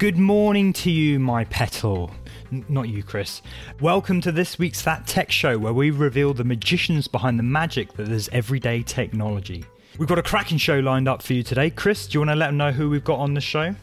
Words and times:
Good 0.00 0.16
morning 0.16 0.72
to 0.72 0.90
you, 0.90 1.18
my 1.18 1.44
petal. 1.44 2.10
N- 2.50 2.64
not 2.70 2.88
you, 2.88 3.02
Chris. 3.02 3.42
Welcome 3.82 4.22
to 4.22 4.32
this 4.32 4.58
week's 4.58 4.80
That 4.80 5.06
Tech 5.06 5.30
Show, 5.30 5.58
where 5.58 5.74
we 5.74 5.90
reveal 5.90 6.32
the 6.32 6.42
magicians 6.42 7.06
behind 7.06 7.38
the 7.38 7.42
magic 7.42 7.92
that 7.92 8.08
is 8.08 8.30
everyday 8.32 8.82
technology. 8.82 9.62
We've 9.98 10.08
got 10.08 10.18
a 10.18 10.22
cracking 10.22 10.56
show 10.56 10.78
lined 10.78 11.06
up 11.06 11.20
for 11.20 11.34
you 11.34 11.42
today. 11.42 11.68
Chris, 11.68 12.06
do 12.06 12.14
you 12.14 12.20
want 12.20 12.30
to 12.30 12.34
let 12.34 12.46
them 12.46 12.56
know 12.56 12.72
who 12.72 12.88
we've 12.88 13.04
got 13.04 13.18
on 13.18 13.34
the 13.34 13.42
show? 13.42 13.74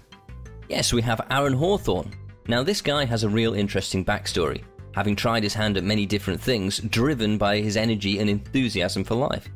Yes, 0.68 0.92
we 0.92 1.04
have 1.04 1.22
Aaron 1.30 1.54
Hawthorne. 1.54 2.12
Now, 2.48 2.64
this 2.64 2.82
guy 2.82 3.06
has 3.06 3.24
a 3.24 3.30
real 3.30 3.54
interesting 3.54 4.04
backstory, 4.04 4.64
having 4.96 5.16
tried 5.16 5.44
his 5.44 5.54
hand 5.54 5.78
at 5.78 5.84
many 5.84 6.08
different 6.08 6.42
things, 6.42 6.80
driven 6.80 7.38
by 7.38 7.60
his 7.60 7.78
energy 7.78 8.18
and 8.18 8.28
enthusiasm 8.28 9.04
for 9.04 9.14
life. 9.14 9.48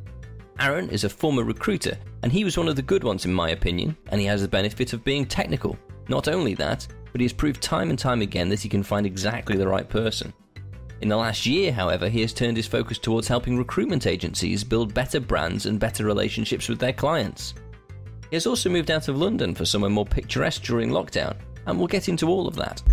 Aaron 0.60 0.92
is 0.92 1.06
a 1.06 1.10
former 1.10 1.44
recruiter, 1.44 1.98
and 2.22 2.32
he 2.32 2.44
was 2.44 2.56
one 2.56 2.68
of 2.68 2.76
the 2.76 2.84
good 2.84 3.04
ones 3.04 3.26
in 3.26 3.34
my 3.34 3.50
opinion, 3.50 3.98
and 4.12 4.22
he 4.22 4.28
has 4.28 4.44
the 4.44 4.48
benefit 4.48 4.94
of 4.94 5.04
being 5.04 5.26
technical. 5.26 5.76
Not 6.12 6.28
only 6.28 6.56
that, 6.56 6.86
but 7.14 7.22
he 7.22 7.24
has 7.24 7.32
proved 7.32 7.62
time 7.62 7.90
and 7.90 7.98
time 7.98 8.22
again 8.22 8.50
that 8.50 8.60
he 8.60 8.68
can 8.68 8.84
find 8.84 9.06
exactly 9.06 9.56
the 9.56 9.66
right 9.66 9.88
person. 9.88 10.34
In 11.00 11.08
the 11.08 11.16
last 11.16 11.46
year, 11.46 11.72
however, 11.72 12.10
he 12.10 12.20
has 12.20 12.34
turned 12.34 12.58
his 12.58 12.68
focus 12.68 13.00
towards 13.00 13.30
helping 13.30 13.58
recruitment 13.58 14.06
agencies 14.06 14.66
build 14.66 14.94
better 14.94 15.22
brands 15.22 15.68
and 15.68 15.80
better 15.80 16.04
relationships 16.04 16.68
with 16.68 16.80
their 16.80 16.92
clients. 16.92 17.54
He 18.30 18.36
has 18.36 18.46
also 18.46 18.70
moved 18.70 18.92
out 18.92 19.08
of 19.08 19.16
London 19.16 19.56
for 19.56 19.64
somewhere 19.64 19.90
more 19.90 20.06
picturesque 20.06 20.64
during 20.64 20.90
lockdown, 20.90 21.38
and 21.66 21.78
we'll 21.78 21.88
get 21.88 22.10
into 22.10 22.28
all 22.28 22.46
of 22.46 22.58
that. 22.58 22.84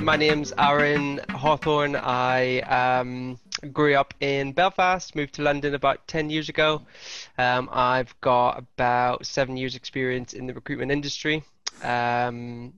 My 0.00 0.14
name's 0.14 0.52
Aaron 0.56 1.20
Hawthorne. 1.30 1.96
I 1.96 2.60
um, 2.60 3.40
grew 3.72 3.94
up 3.94 4.14
in 4.20 4.52
Belfast, 4.52 5.14
moved 5.14 5.34
to 5.34 5.42
London 5.42 5.74
about 5.74 6.06
10 6.08 6.30
years 6.30 6.48
ago. 6.48 6.82
Um, 7.36 7.68
I've 7.72 8.18
got 8.20 8.58
about 8.58 9.26
seven 9.26 9.56
years' 9.56 9.76
experience 9.76 10.32
in 10.32 10.46
the 10.46 10.54
recruitment 10.54 10.90
industry. 10.92 11.44
Um, 11.82 12.74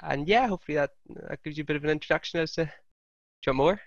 and 0.00 0.28
yeah, 0.28 0.46
hopefully 0.46 0.76
that, 0.76 0.90
that 1.28 1.42
gives 1.42 1.56
you 1.58 1.62
a 1.62 1.66
bit 1.66 1.76
of 1.76 1.84
an 1.84 1.90
introduction 1.90 2.40
as 2.40 2.52
to. 2.52 2.64
Do 2.64 2.70
you 3.50 3.50
want 3.52 3.56
more? 3.56 3.80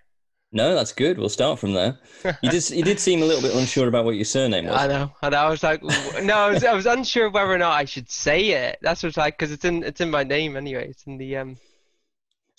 No, 0.51 0.73
that's 0.73 0.93
good. 0.93 1.19
We'll 1.19 1.29
start 1.29 1.59
from 1.59 1.73
there. 1.73 1.99
You 2.41 2.49
did 2.49 2.69
you 2.71 2.83
did 2.83 2.99
seem 2.99 3.21
a 3.21 3.25
little 3.25 3.41
bit 3.41 3.55
unsure 3.55 3.87
about 3.87 4.05
what 4.05 4.15
your 4.15 4.25
surname 4.25 4.65
was. 4.65 4.75
I 4.81 4.87
know, 4.87 5.11
and 5.21 5.35
I 5.35 5.47
was 5.47 5.61
like, 5.61 5.83
no, 5.83 6.35
I 6.35 6.49
was, 6.49 6.63
I 6.63 6.73
was 6.73 6.87
unsure 6.87 7.29
whether 7.29 7.51
or 7.51 7.59
not 7.59 7.73
I 7.73 7.85
should 7.85 8.09
say 8.09 8.47
it. 8.47 8.79
That's 8.81 9.03
what's 9.03 9.17
like, 9.17 9.37
because 9.37 9.51
it's 9.51 9.63
in 9.63 9.83
it's 9.83 10.01
in 10.01 10.09
my 10.09 10.23
name 10.23 10.57
anyway. 10.57 10.87
It's 10.89 11.03
in 11.03 11.17
the 11.17 11.37
um. 11.37 11.57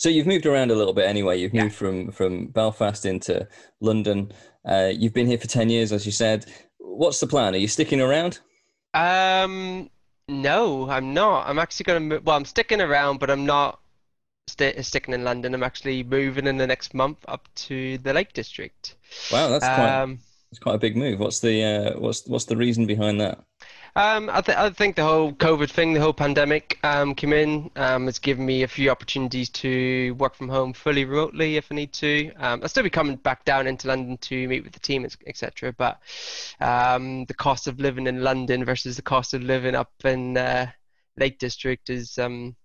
So 0.01 0.09
you've 0.09 0.27
moved 0.27 0.47
around 0.47 0.71
a 0.71 0.75
little 0.75 0.95
bit 0.95 1.07
anyway. 1.07 1.39
You've 1.39 1.53
Yeah. 1.53 1.65
moved 1.65 1.75
from 1.75 2.11
from 2.11 2.47
Belfast 2.47 3.05
into 3.05 3.47
London. 3.81 4.33
Uh, 4.65 4.91
you've 4.95 5.13
been 5.13 5.27
here 5.27 5.37
for 5.37 5.47
ten 5.47 5.69
years, 5.69 5.93
as 5.93 6.07
you 6.07 6.13
said. 6.13 6.47
What's 6.79 7.21
the 7.21 7.27
plan? 7.27 7.55
Are 7.55 7.59
you 7.59 7.69
sticking 7.69 8.01
around? 8.01 8.39
Um, 8.95 9.91
no, 10.27 10.89
I'm 10.89 11.13
not. 11.13 11.47
I'm 11.47 11.59
actually 11.59 11.85
gonna. 11.85 12.21
Well, 12.21 12.35
I'm 12.35 12.47
sticking 12.47 12.81
around, 12.81 13.21
but 13.21 13.31
I'm 13.31 13.45
not 13.45 13.79
sti 14.49 14.81
sticking 14.81 15.13
in 15.13 15.23
London. 15.23 15.53
I'm 15.55 15.63
actually 15.63 16.03
moving 16.03 16.47
in 16.47 16.57
the 16.57 16.67
next 16.67 16.95
month 16.95 17.19
up 17.29 17.47
to 17.67 17.99
the 17.99 18.15
Lake 18.15 18.33
District. 18.33 18.97
Wow, 19.31 19.49
that's 19.51 19.67
quite 19.67 20.03
Um, 20.03 20.19
that's 20.51 20.61
quite 20.61 20.77
a 20.77 20.79
big 20.79 20.97
move. 20.97 21.21
What's 21.21 21.41
the 21.41 21.63
uh, 21.63 22.01
what's 22.01 22.27
what's 22.27 22.47
the 22.47 22.57
reason 22.57 22.87
behind 22.87 23.21
that? 23.21 23.45
Um, 23.97 24.31
I, 24.31 24.41
th 24.41 24.57
I 24.57 24.71
think 24.71 24.97
the 24.97 25.05
whole 25.05 25.33
COVID 25.33 25.71
thing, 25.71 25.95
the 25.95 26.01
whole 26.01 26.13
pandemic, 26.13 26.79
um, 26.85 27.15
came 27.15 27.33
in. 27.33 27.71
Um, 27.77 28.09
it's 28.09 28.19
given 28.19 28.47
me 28.47 28.63
a 28.63 28.69
few 28.69 28.91
opportunities 28.91 29.49
to 29.51 30.13
work 30.13 30.35
from 30.35 30.49
home 30.49 30.73
fully 30.73 31.05
remotely 31.05 31.57
if 31.57 31.73
I 31.73 31.75
need 31.75 31.93
to. 31.95 32.33
Um, 32.37 32.61
I'll 32.63 32.69
still 32.69 32.85
be 32.85 32.91
coming 32.91 33.17
back 33.17 33.45
down 33.45 33.67
into 33.67 33.89
London 33.89 34.17
to 34.19 34.49
meet 34.49 34.63
with 34.63 34.73
the 34.73 34.81
team, 34.81 35.07
etc. 35.27 35.73
But 35.73 36.01
um, 36.61 37.25
the 37.27 37.35
cost 37.35 37.67
of 37.67 37.81
living 37.81 38.07
in 38.07 38.23
London 38.23 38.65
versus 38.65 38.97
the 38.97 39.03
cost 39.03 39.35
of 39.35 39.43
living 39.43 39.75
up 39.75 39.93
in 40.05 40.37
uh, 40.37 40.71
Lake 41.17 41.39
District 41.39 41.91
is, 41.91 42.17
um, 42.19 42.57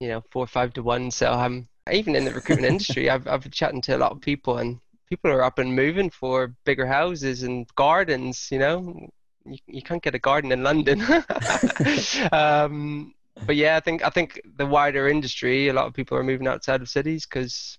you 0.00 0.08
know, 0.08 0.22
four 0.30 0.44
or 0.44 0.48
five 0.48 0.72
to 0.74 0.82
one. 0.82 1.10
So 1.10 1.32
I'm 1.32 1.68
even 1.92 2.14
in 2.16 2.24
the 2.24 2.32
recruitment 2.32 2.70
industry. 2.70 3.08
I've 3.10 3.26
I've 3.26 3.42
been 3.42 3.52
chatting 3.52 3.80
to 3.82 3.96
a 3.96 3.98
lot 3.98 4.12
of 4.12 4.20
people, 4.20 4.58
and 4.58 4.80
people 5.08 5.30
are 5.30 5.42
up 5.42 5.58
and 5.58 5.74
moving 5.74 6.10
for 6.10 6.54
bigger 6.64 6.86
houses 6.86 7.42
and 7.42 7.66
gardens. 7.74 8.48
You 8.50 8.58
know, 8.58 9.08
you, 9.46 9.58
you 9.66 9.82
can't 9.82 10.02
get 10.02 10.14
a 10.14 10.18
garden 10.18 10.52
in 10.52 10.62
London. 10.62 11.02
um, 12.32 13.14
but 13.44 13.56
yeah, 13.56 13.76
I 13.76 13.80
think 13.80 14.04
I 14.04 14.10
think 14.10 14.40
the 14.56 14.66
wider 14.66 15.08
industry, 15.08 15.68
a 15.68 15.72
lot 15.72 15.86
of 15.86 15.94
people 15.94 16.16
are 16.16 16.24
moving 16.24 16.46
outside 16.46 16.82
of 16.82 16.88
cities 16.88 17.26
because 17.26 17.78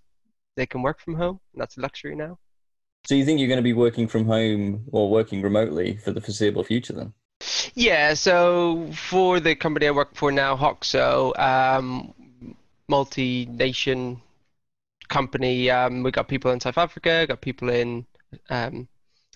they 0.56 0.66
can 0.66 0.82
work 0.82 1.00
from 1.00 1.16
home. 1.16 1.40
And 1.54 1.62
that's 1.62 1.78
a 1.78 1.82
luxury 1.82 2.16
now. 2.16 2.38
So 3.06 3.16
you 3.16 3.24
think 3.24 3.40
you're 3.40 3.48
going 3.48 3.58
to 3.58 3.64
be 3.64 3.74
working 3.74 4.08
from 4.08 4.26
home 4.26 4.86
or 4.92 5.10
working 5.10 5.42
remotely 5.42 5.98
for 5.98 6.12
the 6.12 6.20
foreseeable 6.20 6.64
future 6.64 6.94
then? 6.94 7.14
Yeah, 7.74 8.16
so 8.16 8.90
for 8.94 9.40
the 9.40 9.56
company 9.56 9.88
I 9.88 9.92
work 9.92 10.16
for 10.16 10.32
now, 10.32 10.58
Hoxo, 10.58 11.38
um, 11.40 12.14
multi-nation 12.90 14.22
company. 15.08 15.70
Um, 15.70 16.04
we 16.04 16.12
got 16.12 16.28
people 16.28 16.52
in 16.52 16.60
South 16.60 16.78
Africa, 16.78 17.26
got 17.28 17.40
people 17.42 17.70
in 17.70 18.06
um, 18.50 18.88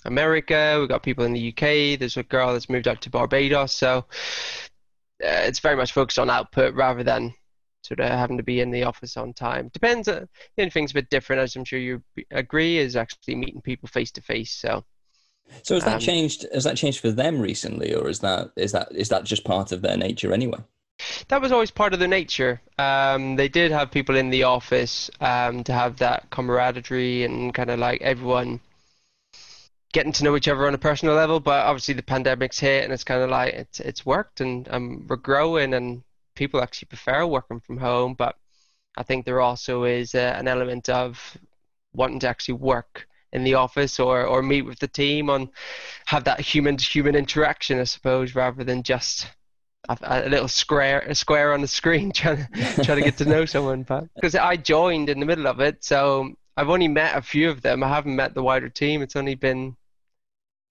America, 0.06 0.78
We've 0.80 0.90
got 0.90 1.04
people 1.04 1.26
in 1.26 1.34
the 1.34 1.50
UK. 1.50 2.00
There's 2.00 2.18
a 2.18 2.24
girl 2.24 2.54
that's 2.54 2.70
moved 2.70 2.88
out 2.88 3.02
to 3.02 3.10
Barbados, 3.10 3.72
so 3.74 4.06
uh, 5.24 5.46
it's 5.48 5.60
very 5.60 5.76
much 5.76 5.92
focused 5.92 6.20
on 6.20 6.30
output 6.30 6.74
rather 6.74 7.04
than 7.04 7.34
sort 7.84 8.00
of 8.00 8.10
having 8.10 8.38
to 8.38 8.44
be 8.44 8.60
in 8.60 8.72
the 8.72 8.84
office 8.84 9.18
on 9.18 9.34
time. 9.34 9.70
Depends. 9.74 10.08
Uh, 10.08 10.26
thing's 10.72 10.92
a 10.92 10.96
bit 10.96 11.10
different, 11.10 11.42
as 11.42 11.56
I'm 11.56 11.66
sure 11.66 11.80
you 11.80 12.04
agree, 12.32 12.78
is 12.78 12.96
actually 12.96 13.36
meeting 13.36 13.62
people 13.62 13.88
face 13.88 14.12
to 14.14 14.22
face. 14.22 14.54
So. 14.54 14.84
So 15.64 15.76
has 15.76 15.84
that 15.84 15.96
Um, 15.96 16.00
changed? 16.00 16.46
Has 16.54 16.64
that 16.64 16.78
changed 16.78 17.00
for 17.00 17.12
them 17.12 17.42
recently, 17.42 17.94
or 17.94 18.08
is 18.08 18.20
that 18.20 18.52
is 18.56 18.72
that 18.72 18.88
is 18.92 19.10
that 19.10 19.26
just 19.26 19.44
part 19.44 19.72
of 19.72 19.82
their 19.82 19.98
nature 19.98 20.34
anyway? 20.34 20.60
That 21.30 21.42
was 21.42 21.52
always 21.52 21.72
part 21.72 21.94
of 21.94 22.00
their 22.00 22.08
nature. 22.08 22.62
Um, 22.78 23.36
they 23.36 23.50
did 23.50 23.72
have 23.72 23.92
people 23.92 24.16
in 24.16 24.30
the 24.30 24.44
office 24.44 25.10
um, 25.20 25.64
to 25.64 25.74
have 25.74 25.98
that 25.98 26.30
camaraderie 26.30 27.24
and 27.24 27.54
kind 27.54 27.70
of 27.72 27.80
like 27.80 28.02
everyone 28.02 28.60
getting 29.92 30.12
to 30.14 30.24
know 30.24 30.36
each 30.36 30.48
other 30.48 30.68
on 30.68 30.74
a 30.74 30.78
personal 30.78 31.16
level. 31.16 31.40
But 31.40 31.66
obviously 31.66 31.94
the 31.94 32.04
pandemic's 32.04 32.60
hit 32.60 32.84
and 32.84 32.94
it's 32.94 33.04
kind 33.04 33.22
of 33.22 33.30
like 33.30 33.54
it's 33.54 33.80
it's 33.80 34.06
worked 34.06 34.42
and 34.42 34.68
um, 34.72 35.06
we're 35.08 35.18
growing 35.18 35.74
and 35.74 36.04
people 36.36 36.62
actually 36.62 36.88
prefer 36.88 37.26
working 37.26 37.60
from 37.60 37.78
home. 37.78 38.14
But 38.14 38.36
I 38.98 39.04
think 39.04 39.26
there 39.26 39.42
also 39.42 39.84
is 39.84 40.16
uh, 40.16 40.36
an 40.38 40.48
element 40.48 40.90
of 40.90 41.38
wanting 41.94 42.20
to 42.20 42.30
actually 42.30 42.56
work 42.56 43.08
in 43.34 43.44
the 43.44 43.54
office 43.54 44.00
or, 44.00 44.26
or 44.26 44.42
meet 44.42 44.64
with 44.64 44.80
the 44.80 44.88
team 44.88 45.30
on 45.30 45.50
have 46.06 46.26
that 46.26 46.42
human 46.42 46.76
to 46.76 46.86
human 46.86 47.16
interaction, 47.16 47.80
I 47.80 47.86
suppose, 47.86 48.36
rather 48.36 48.64
than 48.64 48.84
just 48.84 49.28
a, 49.88 49.98
a 50.02 50.30
little 50.30 50.48
square 50.48 51.00
a 51.00 51.16
square 51.16 51.54
on 51.54 51.62
the 51.62 51.68
screen 51.68 52.12
trying 52.16 52.38
to 52.38 52.84
trying 52.84 52.98
to 52.98 53.04
get 53.04 53.18
to 53.18 53.26
know 53.26 53.46
someone. 53.46 53.84
But 53.84 54.14
because 54.16 54.36
I 54.36 54.58
joined 54.58 55.10
in 55.10 55.20
the 55.20 55.26
middle 55.26 55.48
of 55.48 55.60
it, 55.60 55.84
so 55.84 56.36
I've 56.58 56.70
only 56.70 56.88
met 56.88 57.18
a 57.18 57.22
few 57.22 57.50
of 57.50 57.62
them. 57.62 57.84
I 57.84 57.88
haven't 57.88 58.16
met 58.16 58.34
the 58.34 58.44
wider 58.44 58.70
team. 58.70 59.02
It's 59.02 59.16
only 59.16 59.36
been, 59.36 59.76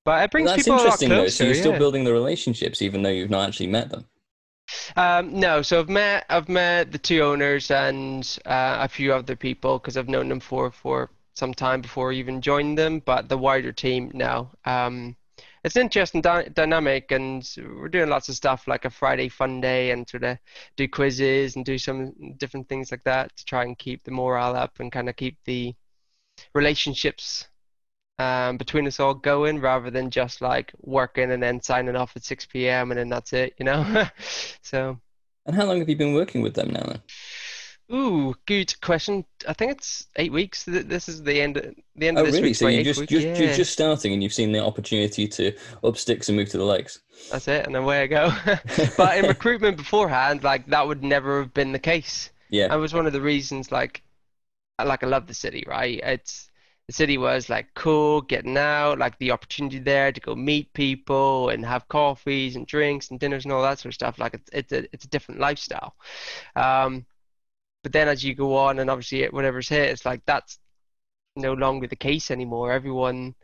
but 0.04 0.22
it 0.24 0.30
brings 0.30 0.50
That's 0.50 0.64
people 0.64 0.74
a 0.74 0.76
lot 0.76 0.82
interesting 0.84 1.08
though. 1.08 1.16
closer. 1.22 1.36
So 1.36 1.44
you're 1.44 1.54
still 1.54 1.72
yeah. 1.72 1.78
building 1.78 2.04
the 2.04 2.12
relationships 2.12 2.82
even 2.82 3.02
though 3.02 3.10
you've 3.10 3.30
not 3.30 3.48
actually 3.48 3.68
met 3.68 3.90
them. 3.90 4.06
Um, 4.96 5.38
no, 5.38 5.62
so 5.62 5.80
I've 5.80 5.88
met 5.88 6.26
I've 6.28 6.48
met 6.48 6.92
the 6.92 6.98
two 6.98 7.22
owners 7.22 7.70
and 7.70 8.38
uh, 8.46 8.78
a 8.80 8.88
few 8.88 9.12
other 9.12 9.36
people 9.36 9.78
because 9.78 9.96
I've 9.96 10.08
known 10.08 10.28
them 10.28 10.40
for 10.40 10.70
for 10.70 11.10
some 11.34 11.54
time 11.54 11.80
before 11.80 12.12
I 12.12 12.16
even 12.16 12.40
joined 12.40 12.78
them. 12.78 13.00
But 13.00 13.28
the 13.28 13.38
wider 13.38 13.72
team, 13.72 14.10
no. 14.14 14.50
Um, 14.64 15.16
it's 15.64 15.76
an 15.76 15.82
interesting 15.82 16.20
dy 16.22 16.48
dynamic, 16.48 17.10
and 17.12 17.48
we're 17.56 17.88
doing 17.88 18.08
lots 18.08 18.28
of 18.28 18.36
stuff 18.36 18.66
like 18.68 18.84
a 18.84 18.90
Friday 18.90 19.28
fun 19.28 19.60
day 19.60 19.90
and 19.90 20.08
sort 20.08 20.24
of 20.24 20.38
do 20.76 20.88
quizzes 20.88 21.56
and 21.56 21.64
do 21.64 21.78
some 21.78 22.14
different 22.38 22.68
things 22.68 22.90
like 22.90 23.04
that 23.04 23.36
to 23.36 23.44
try 23.44 23.64
and 23.64 23.78
keep 23.78 24.04
the 24.04 24.10
morale 24.10 24.56
up 24.56 24.80
and 24.80 24.92
kind 24.92 25.08
of 25.08 25.16
keep 25.16 25.36
the 25.44 25.74
relationships 26.54 27.48
um, 28.20 28.56
between 28.58 28.86
us 28.86 29.00
all 29.00 29.14
going 29.14 29.60
rather 29.60 29.90
than 29.90 30.10
just 30.10 30.40
like 30.42 30.72
working 30.80 31.32
and 31.32 31.42
then 31.42 31.62
signing 31.62 31.96
off 31.96 32.16
at 32.16 32.24
6 32.24 32.68
p.m. 32.68 32.90
and 32.92 32.98
then 32.98 33.08
that's 33.08 33.32
it, 33.32 33.54
you 33.58 33.64
know? 33.66 34.06
so, 34.62 35.00
And 35.44 35.54
how 35.54 35.66
long 35.66 35.80
have 35.80 35.88
you 35.90 35.96
been 35.96 36.14
working 36.14 36.40
with 36.40 36.54
them 36.54 36.70
now? 36.70 36.82
Then? 36.82 37.02
ooh, 37.92 38.34
good 38.46 38.78
question. 38.80 39.24
I 39.48 39.52
think 39.52 39.72
it's 39.72 40.06
eight 40.16 40.32
weeks. 40.32 40.64
This 40.64 41.08
is 41.08 41.22
the 41.22 41.40
end. 41.40 41.54
The 41.96 42.08
end 42.08 42.18
Oh, 42.18 42.20
of 42.20 42.26
this 42.26 42.40
really? 42.40 42.40
week's 42.40 42.62
So 42.62 42.66
you 42.66 42.80
eighth 42.80 42.84
just 42.84 43.08
week. 43.08 43.08
just 43.08 43.28
yeah, 43.38 43.38
you're 43.38 43.48
just 43.48 43.72
starting 43.72 44.12
and 44.12 44.22
you've 44.22 44.32
seen 44.34 44.52
the 44.52 44.60
opportunity 44.64 45.26
to 45.28 45.52
up 45.84 45.96
sticks 45.96 46.28
and 46.28 46.36
move 46.36 46.48
to 46.50 46.58
the 46.58 46.64
lakes. 46.64 47.00
that's 47.28 47.48
it, 47.48 47.66
and 47.66 47.76
away 47.76 48.02
I 48.02 48.06
go. 48.06 48.32
but 48.96 49.18
in 49.18 49.26
recruitment 49.26 49.76
beforehand, 49.76 50.42
like 50.42 50.66
that 50.66 50.86
would 50.86 51.02
never 51.02 51.40
have 51.42 51.54
been 51.54 51.72
the 51.72 51.78
case. 51.78 52.30
Yeah. 52.48 52.68
That 52.68 52.76
was 52.76 52.92
one 52.94 53.06
of 53.06 53.12
the 53.12 53.20
reasons, 53.20 53.70
like, 53.72 54.02
like 54.84 55.04
I 55.04 55.08
love 55.08 55.28
the 55.28 55.34
city, 55.34 55.64
right? 55.68 56.00
It's 56.02 56.49
the 56.90 56.94
city 56.94 57.18
was 57.18 57.48
like 57.48 57.68
cool, 57.74 58.20
getting 58.20 58.56
out, 58.56 58.98
like 58.98 59.16
the 59.20 59.30
opportunity 59.30 59.78
there 59.78 60.10
to 60.10 60.20
go 60.20 60.34
meet 60.34 60.72
people 60.72 61.50
and 61.50 61.64
have 61.64 61.86
coffees 61.86 62.56
and 62.56 62.66
drinks 62.66 63.10
and 63.10 63.20
dinners 63.20 63.44
and 63.44 63.52
all 63.52 63.62
that 63.62 63.78
sort 63.78 63.90
of 63.90 63.94
stuff. 63.94 64.18
Like 64.18 64.34
it's 64.34 64.50
it's 64.52 64.72
a 64.72 64.92
it's 64.92 65.04
a 65.04 65.08
different 65.08 65.40
lifestyle. 65.40 65.94
Um, 66.56 67.06
but 67.84 67.92
then 67.92 68.08
as 68.08 68.24
you 68.24 68.34
go 68.34 68.56
on 68.56 68.80
and 68.80 68.90
obviously 68.90 69.24
whatever's 69.26 69.68
hit, 69.68 69.88
it's 69.88 70.04
like 70.04 70.22
that's 70.26 70.58
no 71.36 71.52
longer 71.52 71.86
the 71.86 71.94
case 71.94 72.28
anymore. 72.28 72.72
Everyone 72.72 73.36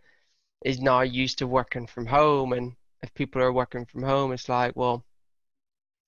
is 0.64 0.80
now 0.80 1.02
used 1.02 1.38
to 1.38 1.46
working 1.46 1.86
from 1.86 2.04
home, 2.04 2.52
and 2.52 2.72
if 3.04 3.14
people 3.14 3.40
are 3.40 3.52
working 3.52 3.86
from 3.86 4.02
home, 4.02 4.32
it's 4.32 4.48
like, 4.48 4.74
well, 4.74 5.04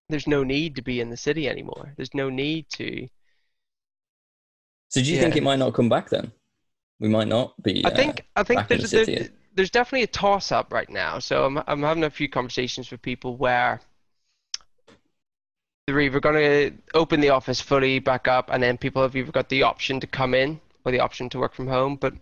there's 0.08 0.26
no 0.26 0.43
need 0.43 0.75
to 0.75 0.82
be 0.82 1.00
in 1.00 1.08
the 1.08 1.17
city 1.17 1.49
anymore. 1.49 1.94
There's 1.96 2.14
no 2.14 2.31
need 2.31 2.69
to. 2.70 3.06
So 4.88 5.00
do 5.00 5.06
you 5.06 5.14
yeah. 5.14 5.23
think 5.23 5.37
it 5.37 5.44
might 5.44 5.61
not 5.61 5.73
come 5.73 5.88
back 5.88 6.11
then? 6.11 6.32
We 7.00 7.08
might 7.08 7.28
not 7.28 7.60
be. 7.62 7.84
I 7.84 7.90
think 7.90 8.20
uh, 8.20 8.40
I 8.40 8.42
think 8.42 8.68
there's 8.68 8.90
the 8.90 9.04
there, 9.04 9.28
there's 9.54 9.70
definitely 9.70 10.04
a 10.04 10.08
toss 10.08 10.50
up 10.52 10.72
right 10.72 10.88
now. 10.88 11.18
So 11.18 11.44
I'm 11.44 11.58
I'm 11.66 11.82
having 11.82 12.04
a 12.04 12.10
few 12.10 12.28
conversations 12.28 12.90
with 12.90 13.02
people 13.02 13.36
where 13.36 13.80
they're 15.86 16.00
either 16.00 16.20
going 16.20 16.34
to 16.34 16.76
open 16.94 17.20
the 17.20 17.30
office 17.30 17.60
fully 17.60 17.98
back 17.98 18.28
up, 18.28 18.50
and 18.52 18.62
then 18.62 18.76
people 18.76 19.02
have 19.02 19.16
either 19.16 19.32
got 19.32 19.48
the 19.48 19.62
option 19.62 20.00
to 20.00 20.06
come 20.06 20.34
in 20.34 20.60
or 20.84 20.92
the 20.92 21.00
option 21.00 21.28
to 21.30 21.38
work 21.38 21.54
from 21.54 21.66
home. 21.66 21.96
But 21.96 22.14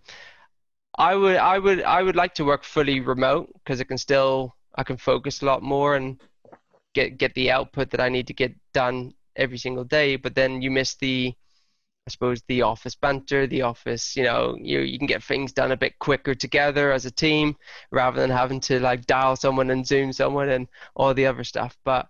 I 0.97 1.15
would 1.15 1.37
I 1.37 1.59
would 1.59 1.83
I 1.83 2.03
would 2.03 2.17
like 2.17 2.35
to 2.35 2.45
work 2.45 2.65
fully 2.65 3.01
remote 3.01 3.53
because 3.55 3.81
it 3.81 3.87
can 3.87 3.99
still 3.99 4.55
I 4.75 4.83
can 4.83 4.97
focus 4.97 5.43
a 5.43 5.47
lot 5.47 5.63
more 5.63 5.97
and 5.97 6.21
get 6.95 7.19
get 7.19 7.35
the 7.35 7.51
output 7.51 7.91
that 7.91 8.01
I 8.01 8.09
need 8.09 8.27
to 8.29 8.35
get 8.35 8.55
done 8.73 9.15
every 9.37 9.59
single 9.59 9.85
day. 9.85 10.17
But 10.17 10.35
then 10.35 10.63
you 10.63 10.71
miss 10.71 10.95
the 10.95 11.35
I 12.07 12.11
suppose 12.11 12.43
the 12.47 12.63
office 12.63 12.95
banter, 12.95 13.49
the 13.49 13.63
office, 13.63 14.17
you 14.17 14.23
know, 14.23 14.57
you 14.61 14.81
you 14.81 14.97
can 14.97 15.09
get 15.09 15.25
things 15.25 15.53
done 15.53 15.73
a 15.73 15.77
bit 15.77 15.99
quicker 15.99 16.37
together 16.37 16.93
as 16.93 17.05
a 17.05 17.11
team 17.11 17.57
rather 17.91 18.21
than 18.21 18.31
having 18.31 18.61
to 18.61 18.79
like 18.79 19.07
dial 19.07 19.35
someone 19.35 19.71
and 19.71 19.85
zoom 19.85 20.13
someone 20.13 20.49
and 20.51 20.69
all 20.95 21.13
the 21.15 21.27
other 21.27 21.43
stuff. 21.43 21.77
But 21.85 22.07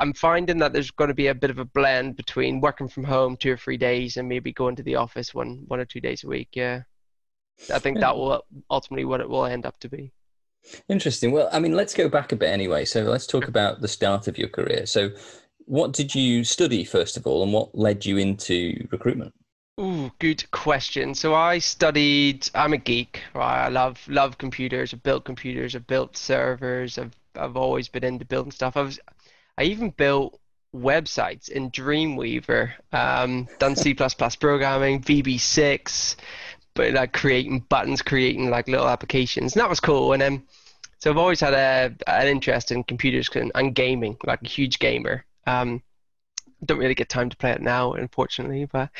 I'm 0.00 0.12
finding 0.14 0.58
that 0.58 0.72
there's 0.72 0.90
going 0.90 1.08
to 1.08 1.14
be 1.14 1.28
a 1.28 1.34
bit 1.34 1.50
of 1.50 1.58
a 1.58 1.64
blend 1.64 2.16
between 2.16 2.60
working 2.60 2.88
from 2.88 3.04
home 3.04 3.36
two 3.36 3.52
or 3.52 3.56
three 3.56 3.76
days 3.76 4.16
and 4.16 4.28
maybe 4.28 4.52
going 4.52 4.74
to 4.76 4.82
the 4.82 4.96
office 4.96 5.32
one 5.32 5.62
one 5.68 5.78
or 5.78 5.84
two 5.84 6.00
days 6.00 6.24
a 6.24 6.28
week. 6.28 6.48
Yeah, 6.52 6.82
I 7.72 7.78
think 7.78 8.00
that 8.00 8.16
will 8.16 8.42
ultimately 8.68 9.04
what 9.04 9.20
it 9.20 9.28
will 9.28 9.44
end 9.44 9.64
up 9.64 9.78
to 9.80 9.88
be. 9.88 10.12
Interesting. 10.88 11.30
Well, 11.30 11.48
I 11.52 11.60
mean, 11.60 11.74
let's 11.74 11.94
go 11.94 12.08
back 12.08 12.32
a 12.32 12.36
bit 12.36 12.50
anyway. 12.50 12.84
So 12.84 13.02
let's 13.02 13.28
talk 13.28 13.46
about 13.46 13.80
the 13.80 13.88
start 13.88 14.26
of 14.26 14.38
your 14.38 14.48
career. 14.48 14.86
So 14.86 15.10
what 15.68 15.92
did 15.92 16.14
you 16.14 16.44
study 16.44 16.84
first 16.84 17.16
of 17.16 17.26
all, 17.26 17.42
and 17.42 17.52
what 17.52 17.76
led 17.76 18.04
you 18.04 18.16
into 18.16 18.86
recruitment? 18.90 19.34
Ooh, 19.78 20.10
good 20.18 20.50
question. 20.50 21.14
So 21.14 21.34
I 21.34 21.58
studied. 21.58 22.48
I'm 22.54 22.72
a 22.72 22.78
geek. 22.78 23.22
Right? 23.34 23.66
I 23.66 23.68
love 23.68 24.00
love 24.08 24.38
computers. 24.38 24.92
I've 24.92 25.02
built 25.02 25.24
computers. 25.24 25.76
I've 25.76 25.86
built 25.86 26.16
servers. 26.16 26.98
I've 26.98 27.14
I've 27.36 27.56
always 27.56 27.88
been 27.88 28.02
into 28.02 28.24
building 28.24 28.50
stuff. 28.50 28.76
I 28.76 28.82
was. 28.82 28.98
I 29.56 29.64
even 29.64 29.90
built 29.90 30.40
websites 30.74 31.48
in 31.48 31.70
Dreamweaver. 31.70 32.72
Um, 32.92 33.48
done 33.58 33.76
C++ 33.76 33.94
programming, 33.94 35.02
VB6, 35.02 36.16
but 36.74 36.92
like 36.92 37.12
creating 37.12 37.60
buttons, 37.68 38.02
creating 38.02 38.50
like 38.50 38.68
little 38.68 38.88
applications. 38.88 39.54
And 39.54 39.60
that 39.60 39.70
was 39.70 39.80
cool. 39.80 40.12
And 40.12 40.22
then, 40.22 40.42
so 40.98 41.10
I've 41.10 41.16
always 41.18 41.40
had 41.40 41.54
a 41.54 41.94
an 42.06 42.26
interest 42.26 42.70
in 42.72 42.84
computers 42.84 43.28
and, 43.34 43.52
and 43.54 43.74
gaming. 43.74 44.16
Like 44.24 44.42
a 44.42 44.48
huge 44.48 44.78
gamer. 44.78 45.24
Um, 45.48 45.82
don't 46.64 46.78
really 46.78 46.94
get 46.94 47.08
time 47.08 47.30
to 47.30 47.36
play 47.36 47.52
it 47.52 47.62
now, 47.62 47.92
unfortunately. 47.92 48.66
But 48.66 48.90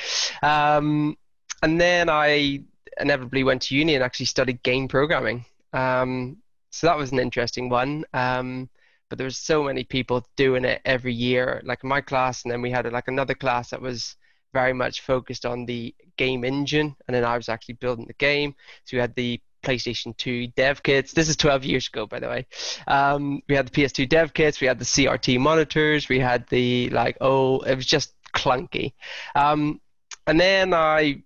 um, 0.42 1.16
and 1.62 1.80
then 1.80 2.08
I 2.08 2.62
inevitably 3.00 3.44
went 3.44 3.62
to 3.62 3.76
uni 3.76 3.94
and 3.94 4.04
actually 4.04 4.26
studied 4.26 4.62
game 4.62 4.88
programming. 4.88 5.44
Um, 5.72 6.38
so 6.70 6.86
that 6.86 6.96
was 6.96 7.12
an 7.12 7.18
interesting 7.18 7.68
one. 7.68 8.04
Um, 8.12 8.68
but 9.08 9.18
there 9.18 9.24
was 9.24 9.38
so 9.38 9.62
many 9.62 9.84
people 9.84 10.26
doing 10.36 10.64
it 10.64 10.82
every 10.84 11.14
year, 11.14 11.62
like 11.64 11.82
my 11.82 12.00
class, 12.00 12.44
and 12.44 12.52
then 12.52 12.60
we 12.60 12.70
had 12.70 12.90
like 12.92 13.08
another 13.08 13.34
class 13.34 13.70
that 13.70 13.80
was 13.80 14.16
very 14.52 14.72
much 14.72 15.00
focused 15.00 15.46
on 15.46 15.66
the 15.66 15.94
game 16.16 16.44
engine, 16.44 16.94
and 17.06 17.14
then 17.14 17.24
I 17.24 17.36
was 17.36 17.48
actually 17.48 17.74
building 17.76 18.06
the 18.06 18.14
game. 18.14 18.54
So 18.84 18.96
we 18.96 19.00
had 19.00 19.14
the 19.14 19.40
PlayStation 19.62 20.16
2 20.16 20.48
dev 20.48 20.82
kits. 20.82 21.12
This 21.12 21.28
is 21.28 21.36
12 21.36 21.64
years 21.64 21.88
ago, 21.88 22.06
by 22.06 22.20
the 22.20 22.28
way. 22.28 22.46
Um, 22.86 23.42
we 23.48 23.54
had 23.54 23.66
the 23.66 23.70
PS2 23.70 24.08
dev 24.08 24.34
kits. 24.34 24.60
We 24.60 24.66
had 24.66 24.78
the 24.78 24.84
CRT 24.84 25.38
monitors. 25.38 26.08
We 26.08 26.18
had 26.18 26.46
the 26.48 26.90
like 26.90 27.16
oh, 27.20 27.60
it 27.60 27.74
was 27.74 27.86
just 27.86 28.14
clunky. 28.34 28.92
Um, 29.34 29.80
and 30.26 30.38
then 30.38 30.74
I 30.74 31.22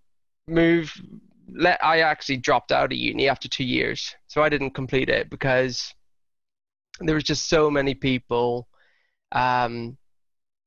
moved. 0.49 1.01
Let 1.55 1.85
I 1.85 2.01
actually 2.01 2.39
dropped 2.39 2.73
out 2.73 2.93
of 2.93 2.99
uni 2.99 3.29
after 3.29 3.49
two 3.49 3.65
years, 3.65 4.15
so 4.27 4.43
I 4.43 4.49
didn't 4.49 4.71
complete 4.71 5.11
it 5.11 5.29
because 5.29 5.93
there 7.01 7.15
was 7.15 7.25
just 7.25 7.49
so 7.49 7.71
many 7.71 7.95
people. 7.95 8.69
Um, 9.33 9.99